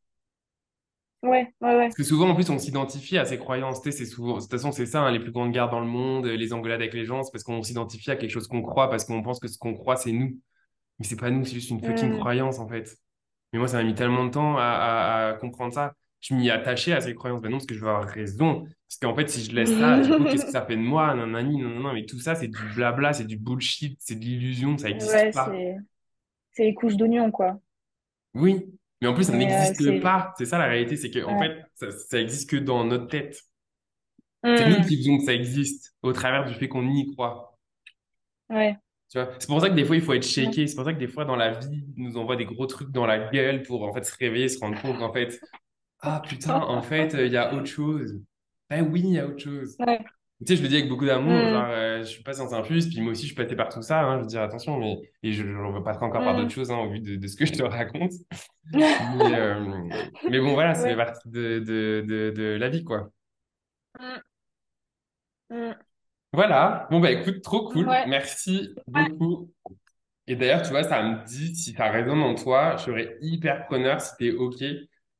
Ouais, 1.22 1.54
ouais, 1.60 1.76
ouais. 1.76 1.86
Parce 1.86 1.94
que 1.94 2.02
souvent 2.02 2.28
en 2.30 2.34
plus 2.34 2.50
on 2.50 2.58
s'identifie 2.58 3.16
à 3.18 3.24
ces 3.24 3.38
croyances, 3.38 3.80
c'est 3.82 3.92
souvent, 4.06 4.36
de 4.36 4.40
toute 4.42 4.50
façon 4.50 4.72
c'est 4.72 4.86
ça, 4.86 5.02
hein, 5.02 5.12
les 5.12 5.20
plus 5.20 5.30
grandes 5.30 5.52
guerres 5.52 5.70
dans 5.70 5.80
le 5.80 5.86
monde, 5.86 6.26
les 6.26 6.52
engueulades 6.52 6.80
avec 6.80 6.94
les 6.94 7.04
gens, 7.04 7.22
c'est 7.22 7.30
parce 7.32 7.44
qu'on 7.44 7.62
s'identifie 7.62 8.10
à 8.10 8.16
quelque 8.16 8.30
chose 8.30 8.48
qu'on 8.48 8.62
croit, 8.62 8.90
parce 8.90 9.04
qu'on 9.04 9.22
pense 9.22 9.38
que 9.38 9.46
ce 9.48 9.56
qu'on 9.58 9.74
croit 9.74 9.96
c'est 9.96 10.12
nous. 10.12 10.38
Mais 10.98 11.06
c'est 11.06 11.16
pas 11.16 11.30
nous, 11.30 11.44
c'est 11.44 11.54
juste 11.54 11.70
une 11.70 11.82
fucking 11.82 12.12
Mm. 12.12 12.18
croyance 12.18 12.58
en 12.60 12.68
fait. 12.68 12.96
Mais 13.52 13.58
moi 13.60 13.68
ça 13.68 13.78
m'a 13.78 13.84
mis 13.84 13.94
tellement 13.94 14.24
de 14.26 14.30
temps 14.30 14.56
à, 14.58 14.62
à, 14.62 15.28
à 15.30 15.34
comprendre 15.34 15.74
ça. 15.74 15.94
Je 16.20 16.34
m'y 16.34 16.50
attachais 16.50 16.92
à 16.92 17.00
ces 17.00 17.14
croyances. 17.14 17.40
Ben 17.42 17.50
non, 17.50 17.58
parce 17.58 17.66
que 17.66 17.74
je 17.74 17.80
veux 17.80 17.88
avoir 17.88 18.06
raison. 18.08 18.64
Parce 18.64 18.98
qu'en 19.00 19.14
fait, 19.14 19.28
si 19.28 19.44
je 19.44 19.54
laisse 19.54 19.76
ça, 19.78 19.98
du 19.98 20.14
coup, 20.14 20.26
qu'est-ce 20.26 20.44
que 20.46 20.50
ça 20.52 20.62
fait 20.66 20.76
de 20.76 20.82
moi? 20.82 21.14
Nanani, 21.14 21.58
non, 21.58 21.70
non, 21.70 21.80
non, 21.80 21.92
mais 21.94 22.06
tout 22.06 22.18
ça, 22.20 22.34
c'est 22.36 22.48
du 22.48 22.58
blabla, 22.76 23.12
c'est 23.12 23.24
du 23.26 23.38
bullshit, 23.38 23.98
c'est 24.00 24.16
de 24.16 24.20
l'illusion, 24.24 24.78
ça 24.78 24.88
n'existe 24.88 25.12
Ouais, 25.14 25.30
pas. 25.32 25.46
c'est 25.50 25.76
c'est 26.52 26.64
les 26.64 26.74
couches 26.74 26.96
d'oignon, 26.96 27.30
quoi. 27.30 27.60
Oui, 28.34 28.66
mais 29.02 29.08
en 29.08 29.14
plus, 29.14 29.24
ça 29.26 29.34
euh, 29.34 29.36
n'existe 29.36 30.00
pas. 30.00 30.34
C'est 30.38 30.46
ça 30.46 30.58
la 30.58 30.66
réalité, 30.66 30.96
c'est 30.96 31.10
qu'en 31.10 31.36
Ouais. 31.36 31.38
fait, 31.38 31.62
ça, 31.74 31.90
ça 31.92 32.20
existe 32.20 32.50
que 32.50 32.56
dans 32.56 32.84
notre 32.86 33.08
tête. 33.08 33.42
C'est 34.54 34.66
nous 34.66 34.80
qui 34.86 34.96
faisons 34.98 35.18
que 35.18 35.24
ça 35.24 35.34
existe, 35.34 35.94
au 36.02 36.12
travers 36.14 36.44
du 36.46 36.54
fait 36.54 36.68
qu'on 36.68 36.88
y 36.88 37.12
croit. 37.14 37.58
Ouais. 38.48 38.78
Tu 39.10 39.18
vois? 39.18 39.30
C'est 39.38 39.46
pour 39.46 39.60
ça 39.60 39.68
que 39.68 39.74
des 39.74 39.84
fois, 39.84 39.96
il 39.96 40.02
faut 40.02 40.14
être 40.14 40.26
shaké. 40.26 40.66
C'est 40.66 40.74
pour 40.74 40.84
ça 40.84 40.92
que 40.94 40.98
des 40.98 41.08
fois, 41.08 41.24
dans 41.24 41.36
la 41.36 41.50
vie, 41.52 41.84
ils 41.96 42.02
nous 42.02 42.16
envoie 42.16 42.36
des 42.36 42.46
gros 42.46 42.66
trucs 42.66 42.90
dans 42.90 43.06
la 43.06 43.18
gueule 43.30 43.62
pour 43.62 43.82
en 43.84 43.92
fait 43.92 44.04
se 44.04 44.16
réveiller, 44.16 44.48
se 44.48 44.58
rendre 44.58 44.80
compte 44.80 44.98
qu'en 44.98 45.12
fait, 45.12 45.38
ah 46.00 46.22
putain, 46.26 46.60
en 46.60 46.82
fait, 46.82 47.14
il 47.14 47.32
y 47.32 47.36
a 47.36 47.54
autre 47.54 47.66
chose. 47.66 48.20
Ben 48.70 48.88
oui, 48.90 49.02
il 49.04 49.12
y 49.14 49.18
a 49.18 49.26
autre 49.26 49.40
chose. 49.42 49.78
Ouais. 49.78 50.04
Tu 50.44 50.52
sais, 50.54 50.56
je 50.56 50.62
le 50.62 50.68
dis 50.68 50.76
avec 50.76 50.88
beaucoup 50.88 51.04
d'amour, 51.06 51.48
genre, 51.48 51.66
Mm. 51.66 51.70
euh, 51.70 51.98
je 51.98 52.04
suis 52.08 52.22
pas 52.22 52.32
science 52.32 52.52
infuse, 52.52 52.88
puis 52.88 53.00
moi 53.00 53.12
aussi, 53.12 53.22
je 53.22 53.26
suis 53.28 53.34
passé 53.36 53.54
par 53.56 53.68
tout 53.68 53.82
ça, 53.82 54.00
hein, 54.02 54.16
je 54.18 54.22
veux 54.22 54.26
dire, 54.28 54.42
attention, 54.42 54.78
mais, 54.78 55.00
et 55.22 55.32
je, 55.32 55.42
veux 55.44 55.82
passer 55.84 56.02
encore 56.02 56.24
par 56.24 56.34
d'autres 56.34 56.46
Mm. 56.46 56.50
choses, 56.50 56.70
hein, 56.70 56.78
au 56.78 56.90
vu 56.90 57.00
de, 57.00 57.16
de 57.16 57.26
ce 57.26 57.36
que 57.36 57.46
je 57.46 57.52
te 57.52 57.62
raconte. 57.62 58.12
Mais, 58.72 59.34
euh, 59.34 59.64
mais 60.30 60.38
bon, 60.40 60.54
voilà, 60.54 60.74
fait 60.74 60.82
Ouais. 60.84 60.96
partie 60.96 61.28
de, 61.28 61.58
de, 61.60 62.04
de, 62.06 62.30
de 62.34 62.42
la 62.58 62.68
vie, 62.68 62.84
quoi. 62.84 63.10
Mm. 63.98 64.22
Mm. 65.50 65.72
Voilà. 66.32 66.86
Bon, 66.90 67.00
bah, 67.00 67.10
écoute, 67.10 67.42
trop 67.42 67.68
cool. 67.68 67.88
Ouais. 67.88 68.06
Merci 68.06 68.74
Ouais. 68.94 69.04
beaucoup. 69.10 69.50
Et 70.26 70.36
d'ailleurs, 70.36 70.62
tu 70.62 70.70
vois, 70.70 70.84
ça 70.84 71.02
me 71.02 71.24
dit, 71.26 71.54
si 71.54 71.72
ça 71.72 71.90
résonne 71.90 72.22
en 72.22 72.34
toi, 72.34 72.76
je 72.76 72.84
serais 72.84 73.16
hyper 73.20 73.66
preneur 73.66 74.00
si 74.00 74.16
t'es 74.18 74.30
OK. 74.32 74.60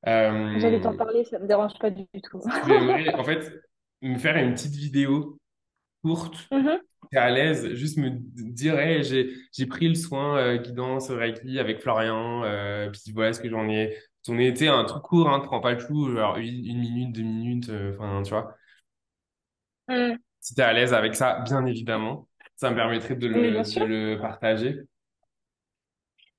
J'allais 0.05 0.81
t'en 0.81 0.93
Euh, 0.93 0.97
parler, 0.97 1.25
ça 1.25 1.39
me 1.39 1.47
dérange 1.47 1.79
pas 1.79 1.91
du 1.91 2.07
tout. 2.23 2.41
en 3.19 3.25
fait, 3.25 3.53
me 4.03 4.19
faire 4.19 4.37
une 4.37 4.55
petite 4.55 4.75
vidéo 4.75 5.39
courte 6.03 6.49
Mhm. 6.51 6.81
t'es 7.11 7.19
à 7.19 7.31
l'aise, 7.31 7.75
juste 7.75 7.99
me 7.99 8.11
dire, 8.11 8.79
hey, 8.79 9.05
j'ai, 9.05 9.67
pris 9.67 9.89
le 9.89 9.95
soin 9.95 10.39
euh, 10.39 10.57
guidance 10.57 11.11
Reiki 11.11 11.59
avec 11.59 11.81
Florian, 11.81 12.43
euh, 12.45 12.91
puis 12.91 13.13
voilà 13.13 13.33
ce 13.33 13.41
que 13.41 13.49
j'en 13.49 13.69
ai. 13.69 13.97
Ai 14.29 14.47
été 14.47 14.69
un 14.69 14.85
truc 14.85 15.03
court, 15.03 15.29
hein, 15.29 15.41
prends 15.41 15.61
pas 15.61 15.73
le 15.73 15.85
tout, 15.85 16.11
genre 16.11 16.37
une, 16.37 16.65
une 16.65 16.79
minute, 16.79 17.13
deux 17.13 17.23
minutes, 17.23 17.69
euh, 17.71 17.97
enfin, 17.99 18.23
tu 18.23 18.31
vois. 18.31 18.57
Mm. 19.89 20.17
Si 20.41 20.55
t'es 20.55 20.63
à 20.63 20.73
l'aise 20.73 20.95
avec 20.95 21.15
ça, 21.15 21.41
bien 21.41 21.67
évidemment, 21.67 22.29
ça 22.57 22.71
me 22.71 22.77
permettrait 22.77 23.17
de 23.17 23.27
le, 23.27 23.63
de 23.63 23.85
le 23.85 24.21
partager. 24.21 24.81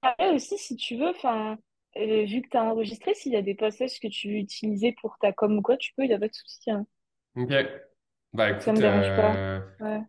Après 0.01 0.33
aussi, 0.33 0.57
si 0.57 0.75
tu 0.75 0.95
veux, 0.97 1.09
enfin, 1.09 1.57
euh, 1.97 2.25
vu 2.25 2.41
que 2.41 2.49
tu 2.49 2.57
as 2.57 2.63
enregistré, 2.63 3.13
s'il 3.13 3.33
y 3.33 3.37
a 3.37 3.41
des 3.41 3.55
passages 3.55 3.99
que 3.99 4.07
tu 4.07 4.29
veux 4.29 4.37
utiliser 4.37 4.95
pour 5.01 5.17
ta 5.19 5.31
com 5.31 5.57
ou 5.57 5.61
quoi, 5.61 5.77
tu 5.77 5.93
peux, 5.95 6.03
il 6.03 6.07
n'y 6.07 6.13
a 6.13 6.19
pas 6.19 6.27
de 6.27 6.33
souci. 6.33 6.71
hein. 6.71 6.85
Ok. 7.35 7.51
Bah 8.33 8.49
Ça 8.59 8.71
écoute, 8.71 8.73
me 8.73 8.79
dérange 8.81 9.13
pas. 9.13 9.35
euh, 9.35 9.59
Ouais. 9.79 10.01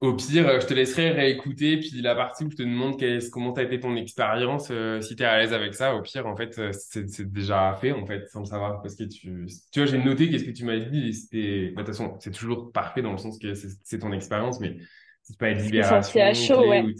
Au 0.00 0.14
pire, 0.14 0.60
je 0.60 0.66
te 0.66 0.74
laisserai 0.74 1.10
réécouter, 1.10 1.78
puis 1.80 1.90
la 2.02 2.14
partie 2.14 2.44
où 2.44 2.50
je 2.52 2.56
te 2.56 2.62
demande 2.62 3.02
comment 3.32 3.52
t'as 3.52 3.64
été 3.64 3.80
ton 3.80 3.96
expérience, 3.96 4.68
euh, 4.70 5.00
si 5.00 5.16
t'es 5.16 5.24
à 5.24 5.38
l'aise 5.38 5.52
avec 5.52 5.74
ça, 5.74 5.96
au 5.96 6.02
pire, 6.02 6.24
en 6.28 6.36
fait, 6.36 6.56
euh, 6.60 6.70
c'est 6.72 7.08
c'est 7.10 7.28
déjà 7.32 7.76
fait, 7.80 7.90
en 7.90 8.06
fait, 8.06 8.24
sans 8.28 8.38
le 8.40 8.44
savoir. 8.44 8.80
Parce 8.80 8.94
que 8.94 9.02
tu, 9.02 9.46
tu 9.72 9.80
vois, 9.80 9.86
j'ai 9.86 9.98
noté 9.98 10.30
qu'est-ce 10.30 10.44
que 10.44 10.52
tu 10.52 10.64
m'as 10.64 10.78
dit, 10.78 11.08
et 11.08 11.12
c'était, 11.12 11.72
bah, 11.74 11.82
de 11.82 11.86
toute 11.88 11.96
façon, 11.96 12.16
c'est 12.20 12.30
toujours 12.30 12.70
parfait 12.70 13.02
dans 13.02 13.10
le 13.10 13.18
sens 13.18 13.40
que 13.40 13.54
c'est 13.54 13.70
c'est 13.82 13.98
ton 13.98 14.12
expérience, 14.12 14.60
mais 14.60 14.76
ça 15.24 15.34
peut 15.36 15.46
être 15.46 15.62
C'est 15.70 15.82
sorti 15.82 16.20
à 16.20 16.32
libération, 16.32 16.34
chaud, 16.34 16.68
clé, 16.68 16.68
ouais. 16.68 16.94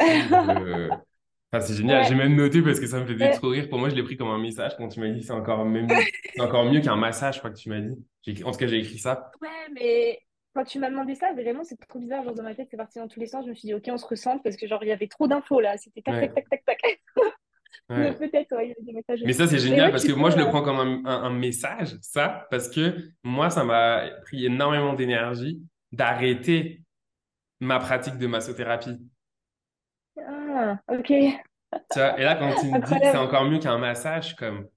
euh, 0.45 0.91
enfin, 1.53 1.65
c'est 1.65 1.75
génial. 1.75 2.05
J'ai 2.07 2.15
même 2.15 2.35
noté 2.35 2.63
parce 2.63 2.81
que 2.81 2.87
ça 2.87 3.01
me 3.01 3.07
faisait 3.07 3.27
Ouais. 3.27 3.35
trop 3.35 3.49
rire. 3.49 3.69
Pour 3.69 3.79
moi, 3.79 3.89
je 3.89 3.95
l'ai 3.95 4.03
pris 4.03 4.17
comme 4.17 4.29
un 4.29 4.39
message 4.39 4.73
quand 4.77 4.89
tu 4.89 5.01
m'as 5.01 5.09
dit, 5.11 5.23
c'est 5.23 5.33
encore 5.33 5.65
même, 5.65 5.89
c'est 6.35 6.41
encore 6.41 6.65
mieux 6.65 6.81
qu'un 6.81 6.97
massage, 6.97 7.35
je 7.35 7.39
crois 7.41 7.51
que 7.51 7.57
tu 7.59 7.69
m'as 7.69 7.81
dit. 7.81 7.97
En 8.45 8.53
tout 8.53 8.59
cas, 8.59 8.67
j'ai 8.67 8.79
écrit 8.79 8.99
ça. 8.99 9.31
Ouais, 9.41 9.49
mais 9.75 10.21
quand 10.55 10.65
tu 10.65 10.79
m'as 10.79 10.91
demandé 10.91 11.15
ça, 11.15 11.33
vraiment, 11.33 11.65
c'est 11.65 11.77
trop 11.89 11.99
bizarre. 11.99 12.25
Genre, 12.25 12.35
dans 12.35 12.43
ma 12.43 12.55
tête, 12.55 12.69
c'est 12.71 12.77
parti 12.77 12.99
dans 12.99 13.09
tous 13.09 13.21
les 13.21 13.27
sens. 13.27 13.45
Je 13.45 13.51
me 13.51 13.55
suis 13.55 13.67
dit, 13.67 13.75
OK, 13.75 13.85
on 13.89 13.97
se 13.99 14.07
ressent 14.07 14.39
parce 14.41 14.57
que, 14.57 14.67
genre, 14.67 14.83
il 14.83 14.89
y 14.89 14.93
avait 14.93 15.07
trop 15.09 15.27
d'infos 15.29 15.61
là. 15.61 15.77
C'était 15.79 16.03
tac, 16.03 16.15
tac, 16.21 16.35
Ouais, 16.37 16.43
tac, 16.51 16.65
tac, 16.65 16.81
tac. 16.81 17.01
Mais 17.91 18.13
peut-être, 18.15 18.49
il 18.61 18.69
y 18.69 18.73
avait 18.73 18.75
des 18.83 18.93
messages 18.93 19.21
Mais 19.25 19.33
ça, 19.33 19.47
c'est 19.47 19.59
génial 19.59 19.91
parce 19.91 20.05
que 20.05 20.13
moi, 20.13 20.29
je 20.31 20.37
le 20.37 20.43
euh, 20.43 20.47
prends 20.49 20.63
comme 20.63 20.79
un, 20.79 21.03
un- 21.07 21.23
un 21.25 21.31
message, 21.31 21.97
ça, 22.03 22.47
parce 22.51 22.69
que 22.69 22.95
moi, 23.23 23.49
ça 23.49 23.65
m'a 23.65 24.05
pris 24.25 24.45
énormément 24.45 24.93
d'énergie 24.93 25.63
d'arrêter 25.93 26.83
ma 27.61 27.79
pratique 27.79 28.19
de 28.19 28.27
massothérapie. 28.27 28.99
Ah, 30.61 30.81
OK. 30.89 31.13
Tu 31.91 31.99
vois, 31.99 32.19
et 32.21 32.25
là, 32.25 32.37
quand 32.37 32.55
tu 32.55 32.67
me 32.67 32.81
dis 32.83 33.01
que 33.01 33.07
c'est 33.07 33.17
encore 33.17 33.45
mieux 33.45 33.59
qu'un 33.59 33.79
massage, 33.79 34.37
comme, 34.37 34.69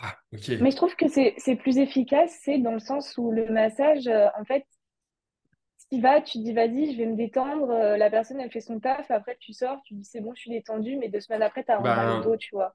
ah, 0.00 0.16
ok. 0.32 0.52
Mais 0.60 0.70
je 0.70 0.76
trouve 0.76 0.94
que 0.94 1.08
c'est 1.08 1.56
plus 1.56 1.78
efficace, 1.78 2.38
c'est 2.44 2.58
dans 2.58 2.70
le 2.72 2.78
sens 2.78 3.16
où 3.18 3.32
le 3.32 3.46
massage, 3.50 4.06
euh, 4.06 4.28
en 4.38 4.44
fait, 4.44 4.64
tu 5.90 6.00
vas, 6.00 6.20
tu 6.20 6.38
te 6.38 6.44
dis, 6.44 6.52
vas-y, 6.52 6.92
je 6.92 6.98
vais 6.98 7.06
me 7.06 7.16
détendre. 7.16 7.70
euh, 7.70 7.96
la 7.96 8.10
personne, 8.10 8.40
elle 8.40 8.50
fait 8.50 8.60
son 8.60 8.78
taf. 8.80 9.10
Après, 9.10 9.36
tu 9.40 9.52
sors, 9.52 9.80
tu 9.84 9.94
dis, 9.94 10.04
c'est 10.04 10.20
bon, 10.20 10.34
je 10.34 10.40
suis 10.42 10.50
détendue. 10.50 10.96
Mais 10.96 11.08
deux 11.08 11.20
semaines 11.20 11.42
après, 11.42 11.64
t'as 11.64 11.80
Ben, 11.82 12.20
dos, 12.22 12.36
tu 12.36 12.54
vois. 12.54 12.74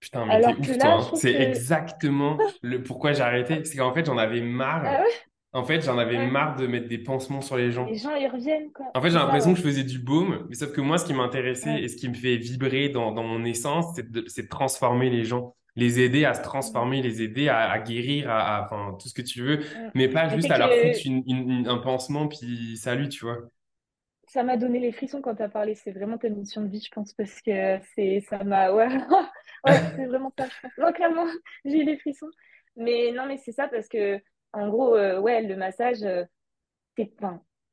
putain, 0.00 0.26
mais 0.26 0.36
hein. 0.82 1.00
C'est 1.14 1.32
que. 1.32 1.42
exactement 1.42 2.38
le 2.62 2.82
pourquoi 2.82 3.12
j'ai 3.12 3.22
arrêté. 3.22 3.64
C'est 3.64 3.76
qu'en 3.76 3.94
fait, 3.94 4.06
j'en 4.06 4.18
avais 4.18 4.40
marre. 4.40 4.84
Ah 4.86 5.00
ouais? 5.02 5.24
En 5.54 5.64
fait, 5.64 5.80
j'en 5.82 5.98
avais 5.98 6.18
Ouais. 6.18 6.26
marre 6.26 6.56
de 6.56 6.66
mettre 6.66 6.88
des 6.88 6.98
pansements 6.98 7.40
sur 7.40 7.56
les 7.56 7.70
gens. 7.72 7.86
Les 7.86 7.96
gens, 7.96 8.14
ils 8.16 8.28
reviennent, 8.28 8.72
quoi. 8.72 8.86
En 8.94 9.00
fait, 9.00 9.10
j'ai 9.10 9.16
l'impression 9.18 9.50
ouais. 9.50 9.54
que 9.54 9.60
je 9.62 9.64
faisais 9.64 9.84
du 9.84 9.98
baume, 10.00 10.46
mais 10.48 10.56
sauf 10.56 10.72
que 10.72 10.80
moi, 10.82 10.98
ce 10.98 11.04
qui 11.06 11.14
m'intéressait 11.14 11.70
Ouais. 11.70 11.82
et 11.84 11.88
ce 11.88 11.96
qui 11.96 12.08
me 12.08 12.14
fait 12.14 12.36
vibrer 12.36 12.88
dans, 12.90 13.12
dans 13.12 13.22
mon 13.24 13.44
essence, 13.44 13.94
c'est 13.94 14.10
de, 14.10 14.22
transformer 14.48 15.10
les 15.10 15.24
gens, 15.24 15.54
les 15.76 16.00
aider 16.00 16.24
à 16.24 16.34
se 16.34 16.42
transformer, 16.42 17.02
les 17.02 17.22
aider 17.22 17.48
à, 17.48 17.70
à 17.70 17.78
guérir, 17.80 18.28
à, 18.30 18.68
tout 19.00 19.08
ce 19.08 19.14
que 19.14 19.22
tu 19.22 19.42
veux, 19.42 19.60
mais 19.94 20.08
pas 20.08 20.28
Mais 20.28 20.36
juste 20.36 20.50
à 20.50 20.58
leur 20.58 20.70
foutre 20.72 20.98
que 21.02 21.08
une, 21.08 21.22
une- 21.26 21.50
une- 21.50 21.68
un 21.68 21.78
pansement, 21.78 22.28
puis 22.28 22.76
salut, 22.76 23.08
tu 23.08 23.24
vois. 23.24 23.38
ça 24.26 24.42
m'a 24.42 24.56
donné 24.56 24.80
les 24.80 24.92
frissons 24.92 25.20
quand 25.22 25.34
t'as 25.36 25.48
parlé. 25.48 25.74
C'est 25.76 25.92
vraiment 25.92 26.18
ta 26.18 26.28
mission 26.28 26.62
de 26.62 26.68
vie, 26.68 26.82
je 26.84 26.90
pense, 26.90 27.12
parce 27.14 27.40
que 27.42 27.78
c'est, 27.94 28.20
ça 28.28 28.42
m'a, 28.44 28.72
ouais, 28.72 28.88
ouais, 29.66 29.72
c'est 29.96 30.06
vraiment 30.06 30.32
ça, 30.38 30.46
je 30.48 30.54
pense. 30.62 30.72
Non, 30.78 30.92
clairement, 30.92 31.26
j'ai 31.64 31.78
eu 31.78 31.84
les 31.84 31.98
frissons. 31.98 32.30
Mais 32.76 33.12
non, 33.12 33.26
mais 33.26 33.36
c'est 33.38 33.52
ça 33.52 33.68
parce 33.68 33.88
que, 33.88 34.20
en 34.54 34.68
gros, 34.68 34.94
euh, 34.96 35.20
ouais, 35.20 35.42
le 35.42 35.56
massage, 35.56 36.02
euh, 36.02 36.24
t'es, 36.96 37.10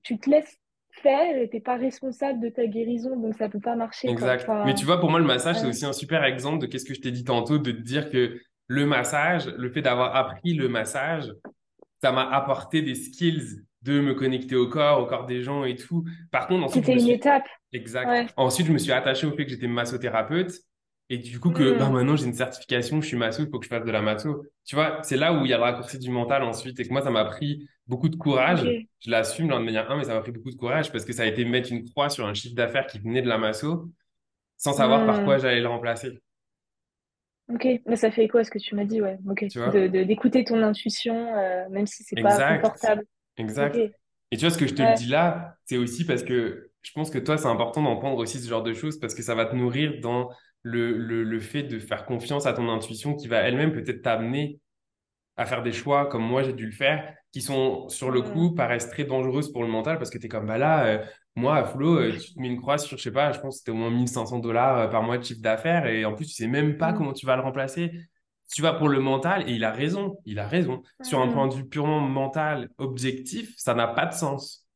tu 0.04 0.20
te 0.20 0.30
laisses 0.30 0.58
faire 0.92 1.38
et 1.38 1.50
t'es 1.50 1.60
pas 1.60 1.78
responsable 1.78 2.40
de 2.40 2.50
ta 2.50 2.66
guérison, 2.66 3.18
donc 3.18 3.36
ça 3.36 3.48
peut 3.50 3.60
pas 3.60 3.76
marcher, 3.76 4.08
quoi. 4.08 4.36
Exact. 4.36 4.50
Mais 4.66 4.74
tu 4.74 4.86
vois, 4.86 5.00
pour 5.00 5.10
moi, 5.10 5.20
le 5.20 5.26
massage, 5.26 5.60
c'est 5.60 5.68
aussi 5.68 5.86
un 5.86 5.94
super 5.94 6.24
exemple 6.24 6.60
de 6.60 6.66
qu'est-ce 6.66 6.86
que 6.86 6.94
je 6.94 7.02
t'ai 7.02 7.12
dit 7.12 7.24
tantôt, 7.24 7.58
de 7.58 7.72
te 7.72 7.82
dire 7.82 8.10
que 8.10 8.40
le 8.68 8.86
massage, 8.86 9.48
le 9.48 9.70
fait 9.70 9.82
d'avoir 9.82 10.16
appris 10.16 10.54
le 10.54 10.68
massage, 10.68 11.34
ça 12.02 12.12
m'a 12.12 12.30
apporté 12.30 12.82
des 12.82 12.96
skills 12.96 13.64
de 13.84 14.00
me 14.00 14.14
connecter 14.14 14.56
au 14.56 14.68
corps, 14.68 15.02
au 15.02 15.06
corps 15.06 15.26
des 15.26 15.42
gens 15.42 15.66
et 15.66 15.76
tout. 15.76 16.04
Par 16.32 16.48
contre, 16.48 16.66
ensuite, 16.66 16.86
C'était 16.86 16.98
une 16.98 17.06
suis 17.06 17.12
étape. 17.12 17.48
Exact. 17.74 18.08
Ouais. 18.08 18.28
Ensuite, 18.38 18.68
je 18.68 18.74
me 18.74 18.78
suis 18.78 18.92
attaché 18.92 19.26
au 19.26 19.32
fait 19.32 19.46
que 19.46 19.52
j'étais 19.52 19.68
massothérapeute 19.68 20.52
et 21.14 21.18
du 21.20 21.40
coup 21.40 21.52
que 21.52 21.74
bah, 21.78 21.90
Mm, 21.90 21.92
maintenant 21.92 22.16
j'ai 22.16 22.26
une 22.26 22.34
certification, 22.34 23.02
je 23.02 23.08
suis 23.08 23.18
masso, 23.18 23.44
il 23.44 23.50
faut 23.50 23.60
que 23.60 23.66
je 23.66 23.70
fasse 23.70 23.86
de 23.86 23.92
la 23.92 24.02
masso. 24.02 24.44
Tu 24.66 24.76
vois, 24.76 25.00
c'est 25.04 25.18
là 25.18 25.34
où 25.34 25.46
il 25.46 25.50
y 25.52 25.54
a 25.54 25.58
le 25.58 25.64
raccourci 25.64 26.00
du 26.00 26.10
mental 26.12 26.44
ensuite 26.44 26.80
et 26.80 26.86
que 26.88 26.92
moi, 26.94 27.02
ça 27.02 27.12
m'a 27.12 27.26
pris 27.26 27.68
beaucoup 27.88 28.10
de 28.10 28.16
courage. 28.16 28.72
Je 29.00 29.12
l'assume 29.12 29.48
de 29.50 29.56
manière 29.56 29.90
un, 29.92 29.98
mais 29.98 30.06
ça 30.06 30.14
m'a 30.14 30.22
pris 30.22 30.32
beaucoup 30.32 30.52
de 30.52 30.56
courage 30.56 30.92
parce 30.92 31.06
que 31.06 31.14
ça 31.14 31.24
a 31.24 31.26
été 31.26 31.46
mettre 31.46 31.72
une 31.72 31.90
croix 31.90 32.10
sur 32.10 32.26
un 32.28 32.34
chiffre 32.34 32.56
d'affaires 32.56 32.88
qui 32.88 33.00
venait 33.00 33.22
de 33.22 33.28
la 33.30 33.38
masso 33.38 33.90
sans 34.58 34.74
savoir 34.74 35.06
par 35.06 35.24
quoi 35.24 35.38
Mm, 35.38 35.40
j'allais 35.40 35.62
le 35.62 35.68
remplacer. 35.70 36.22
ok. 37.54 37.68
Mais 37.86 37.96
ça 37.96 38.12
fait 38.12 38.24
écho 38.26 38.38
à 38.38 38.44
ce 38.44 38.52
que 38.52 38.60
tu 38.60 38.76
m'as 38.76 38.86
dit, 38.86 39.02
ouais. 39.02 39.18
Ok. 39.30 39.46
Vois? 39.56 39.72
De, 39.74 39.88
de, 39.88 40.04
d'écouter 40.04 40.44
ton 40.44 40.62
intuition, 40.64 41.36
euh, 41.36 41.68
même 41.70 41.88
si 41.88 42.04
c'est 42.04 42.18
pas 42.18 42.42
confortable. 42.42 43.06
Exact. 43.38 43.76
Et 44.32 44.38
tu 44.38 44.42
vois, 44.46 44.50
ce 44.52 44.58
que 44.58 44.68
je 44.68 44.74
te 44.76 44.82
le 44.82 44.94
dis 44.94 45.08
là, 45.08 45.58
c'est 45.66 45.78
aussi 45.78 46.06
parce 46.06 46.24
que 46.24 46.72
je 46.82 46.92
pense 46.94 47.10
que 47.12 47.18
toi, 47.20 47.38
c'est 47.38 47.48
important 47.48 47.82
d'entendre 47.84 48.18
aussi 48.18 48.40
ce 48.40 48.48
genre 48.50 48.64
de 48.64 48.74
choses 48.74 49.00
parce 49.00 49.14
que 49.14 49.22
ça 49.24 49.36
va 49.36 49.46
te 49.46 49.56
nourrir 49.56 50.00
dans 50.02 50.30
le, 50.64 50.98
le, 50.98 51.24
le 51.24 51.40
fait 51.40 51.64
de 51.64 51.80
faire 51.80 52.06
confiance 52.06 52.46
à 52.46 52.54
ton 52.54 52.70
intuition 52.70 53.16
qui 53.16 53.28
va 53.28 53.38
elle-même 53.40 53.74
peut-être 53.74 54.02
t'amener 54.02 54.60
à 55.38 55.46
faire 55.46 55.64
des 55.64 55.72
choix 55.74 56.06
comme 56.08 56.24
moi 56.24 56.44
j'ai 56.44 56.54
dû 56.54 56.66
le 56.66 56.72
faire, 56.72 57.16
qui 57.32 57.42
sont 57.42 57.88
sur 57.90 58.12
le 58.12 58.22
Mm. 58.22 58.34
coup 58.34 58.56
paraissent 58.56 58.90
très 58.90 59.06
dangereuses 59.06 59.52
pour 59.52 59.64
le 59.64 59.70
mental 59.70 59.98
parce 59.98 60.10
que 60.10 60.18
tu 60.18 60.26
es 60.26 60.30
comme 60.30 60.46
bah 60.48 60.58
là, 60.58 60.86
euh, 60.86 61.06
moi 61.36 61.56
à 61.58 61.64
Flo, 61.66 61.98
euh, 62.00 62.12
tu 62.18 62.34
te 62.34 62.40
mets 62.40 62.48
une 62.50 62.60
croix 62.62 62.78
sur, 62.78 62.98
je 62.98 63.04
sais 63.04 63.12
pas, 63.12 63.32
je 63.32 63.40
pense 63.40 63.56
que 63.56 63.60
c'était 63.60 63.72
au 63.72 63.76
moins 63.76 63.90
1500 63.90 64.40
dollars 64.40 64.78
euh, 64.78 64.88
par 64.88 65.04
mois 65.04 65.18
de 65.18 65.24
chiffre 65.24 65.42
d'affaires 65.42 65.88
et 65.88 66.06
en 66.06 66.14
plus 66.14 66.28
tu 66.28 66.34
sais 66.34 66.48
même 66.48 66.78
pas 66.78 66.92
Mm. 66.92 66.98
comment 66.98 67.14
tu 67.14 67.26
vas 67.26 67.36
le 67.38 67.42
remplacer. 67.42 67.92
Tu 68.54 68.62
vas 68.62 68.74
pour 68.74 68.90
le 68.90 69.00
mental 69.00 69.50
et 69.50 69.54
il 69.54 69.64
a 69.64 69.72
raison, 69.72 70.18
il 70.26 70.38
a 70.38 70.48
raison. 70.48 70.84
Sur 71.02 71.22
un 71.22 71.30
point 71.30 71.48
Mm. 71.48 71.50
de 71.50 71.56
vue 71.56 71.66
purement 71.70 72.02
mental, 72.02 72.70
objectif, 72.78 73.54
ça 73.58 73.74
n'a 73.74 73.88
pas 73.88 74.06
de 74.08 74.14
sens. 74.14 74.68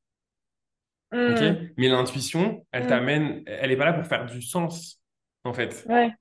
Ok? 1.28 1.42
Mm. 1.42 1.70
Mais 1.78 1.88
l'intuition, 1.90 2.66
elle 2.72 2.88
t'amène, 2.88 3.44
elle 3.46 3.72
est 3.72 3.78
pas 3.78 3.86
là 3.86 3.94
pour 3.94 4.06
faire 4.06 4.26
du 4.26 4.42
sens, 4.42 5.02
en 5.46 5.54
fait. 5.54 5.88
Ouais, 5.88 6.12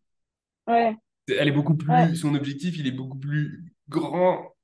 ouais, 0.68 0.96
Elle 1.28 1.48
est 1.48 1.52
beaucoup 1.52 1.74
ouais, 1.88 2.08
plus, 2.08 2.16
son 2.16 2.34
objectif, 2.34 2.76
il 2.78 2.86
est 2.86 2.90
beaucoup 2.90 3.18
plus 3.18 3.64
grand 3.88 4.54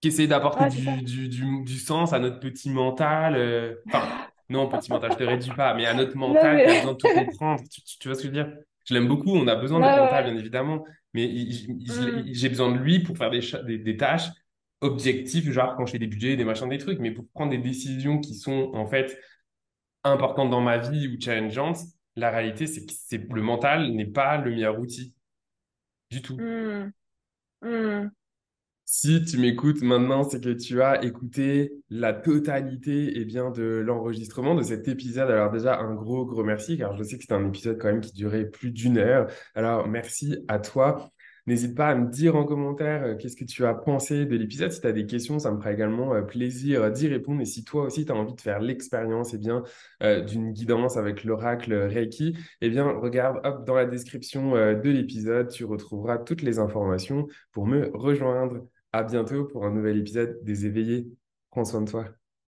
qui 0.00 0.08
essaie 0.08 0.28
d'apporter 0.28 0.64
ouais, 0.64 0.68
du, 0.68 1.02
du, 1.02 1.28
du, 1.28 1.64
du 1.64 1.78
sens 1.78 2.12
à 2.14 2.20
notre 2.20 2.40
petit 2.40 2.70
mental. 2.70 3.36
euh, 3.36 3.76
Enfin, 3.92 4.14
non, 4.50 4.68
petit 4.68 4.90
mental, 4.92 5.12
je 5.12 5.18
te 5.18 5.24
réduis 5.24 5.52
pas, 5.54 5.74
mais 5.74 5.86
à 5.86 5.94
notre 5.94 6.16
Non, 6.26 6.48
mental 6.48 6.62
qui 6.62 6.68
a 6.70 6.74
besoin 6.74 6.92
mais. 6.92 6.94
de 6.94 6.98
tout 6.98 7.10
comprendre. 7.10 7.64
Tu, 7.70 7.82
tu- 7.84 7.98
tu 7.98 8.08
vois 8.08 8.16
ce 8.16 8.22
que 8.22 8.28
je 8.28 8.32
veux 8.40 8.44
dire? 8.44 8.54
Je 8.86 8.94
l'aime 8.94 9.08
beaucoup, 9.08 9.30
on 9.36 9.48
a 9.48 9.56
besoin 9.56 9.80
de 9.80 9.84
notre 9.86 9.98
mental, 9.98 10.24
bien 10.26 10.36
évidemment, 10.36 10.84
mais 11.14 11.30
Mm. 11.88 12.30
j'ai 12.32 12.48
besoin 12.50 12.72
de 12.72 12.78
lui 12.78 13.00
pour 13.00 13.18
faire 13.18 13.30
des, 13.30 13.40
des, 13.66 13.78
des 13.78 13.96
tâches 13.98 14.28
objectives, 14.82 15.50
genre 15.52 15.76
quand 15.76 15.86
je 15.86 15.92
fais 15.92 15.98
des 16.00 16.06
budgets, 16.08 16.36
des 16.36 16.44
machins, 16.44 16.68
des 16.68 16.78
trucs, 16.78 17.00
mais 17.00 17.12
pour 17.12 17.26
prendre 17.34 17.50
des 17.52 17.58
décisions 17.58 18.20
qui 18.20 18.34
sont 18.36 18.72
en 18.74 18.86
fait 18.86 19.18
importantes 20.04 20.50
dans 20.50 20.60
ma 20.60 20.78
vie 20.78 21.08
ou 21.08 21.20
challengeantes, 21.20 21.78
la 22.16 22.30
réalité, 22.30 22.66
c'est 22.66 22.84
que 22.84 22.92
c'est, 22.92 23.18
le 23.18 23.42
mental 23.42 23.92
n'est 23.92 24.06
pas 24.06 24.38
le 24.38 24.50
meilleur 24.50 24.78
outil 24.78 25.14
du 26.10 26.22
tout. 26.22 26.36
Mm. 26.36 26.92
Mm. 27.62 28.10
Si 28.84 29.24
tu 29.24 29.38
m'écoutes 29.38 29.82
maintenant, 29.82 30.24
c'est 30.24 30.42
que 30.42 30.50
tu 30.50 30.82
as 30.82 31.04
écouté 31.04 31.72
la 31.90 32.12
totalité 32.12 33.12
eh 33.14 33.24
bien, 33.24 33.50
de 33.50 33.62
l'enregistrement 33.62 34.56
de 34.56 34.64
cet 34.64 34.88
épisode. 34.88 35.30
Alors 35.30 35.52
déjà, 35.52 35.78
un 35.78 35.94
gros, 35.94 36.26
gros 36.26 36.42
merci, 36.42 36.76
car 36.76 36.96
je 36.96 37.04
sais 37.04 37.16
que 37.16 37.22
c'était 37.22 37.34
un 37.34 37.46
épisode 37.46 37.78
quand 37.78 37.86
même 37.86 38.00
qui 38.00 38.12
durait 38.12 38.46
plus 38.46 38.72
d'une 38.72 38.98
heure. 38.98 39.30
Alors 39.54 39.86
merci 39.86 40.44
à 40.48 40.58
toi. 40.58 41.12
N'hésite 41.46 41.74
pas 41.74 41.88
à 41.88 41.94
me 41.94 42.10
dire 42.10 42.36
en 42.36 42.44
commentaire 42.44 43.02
euh, 43.02 43.16
qu'est-ce 43.16 43.36
que 43.36 43.44
tu 43.44 43.64
as 43.64 43.74
pensé 43.74 44.26
de 44.26 44.36
l'épisode. 44.36 44.72
Si 44.72 44.80
tu 44.80 44.86
as 44.86 44.92
des 44.92 45.06
questions, 45.06 45.38
ça 45.38 45.50
me 45.50 45.58
fera 45.58 45.72
également 45.72 46.14
euh, 46.14 46.22
plaisir 46.22 46.90
d'y 46.90 47.08
répondre. 47.08 47.40
Et 47.40 47.44
si 47.46 47.64
toi 47.64 47.84
aussi, 47.84 48.04
tu 48.04 48.12
as 48.12 48.14
envie 48.14 48.34
de 48.34 48.40
faire 48.40 48.60
l'expérience 48.60 49.34
eh 49.34 49.38
bien, 49.38 49.62
euh, 50.02 50.20
d'une 50.20 50.52
guidance 50.52 50.96
avec 50.96 51.24
l'oracle 51.24 51.72
Reiki, 51.74 52.36
eh 52.60 52.70
bien, 52.70 52.90
regarde 52.90 53.64
dans 53.64 53.74
la 53.74 53.86
description 53.86 54.56
euh, 54.56 54.74
de 54.74 54.90
l'épisode, 54.90 55.48
tu 55.48 55.64
retrouveras 55.64 56.18
toutes 56.18 56.42
les 56.42 56.58
informations 56.58 57.26
pour 57.52 57.66
me 57.66 57.90
rejoindre. 57.94 58.66
À 58.92 59.04
bientôt 59.04 59.44
pour 59.44 59.64
un 59.64 59.70
nouvel 59.70 59.98
épisode 59.98 60.38
des 60.42 60.66
éveillés. 60.66 61.06
Prends 61.50 61.64
soin 61.64 61.82
de 61.82 61.90
toi. 61.90 62.19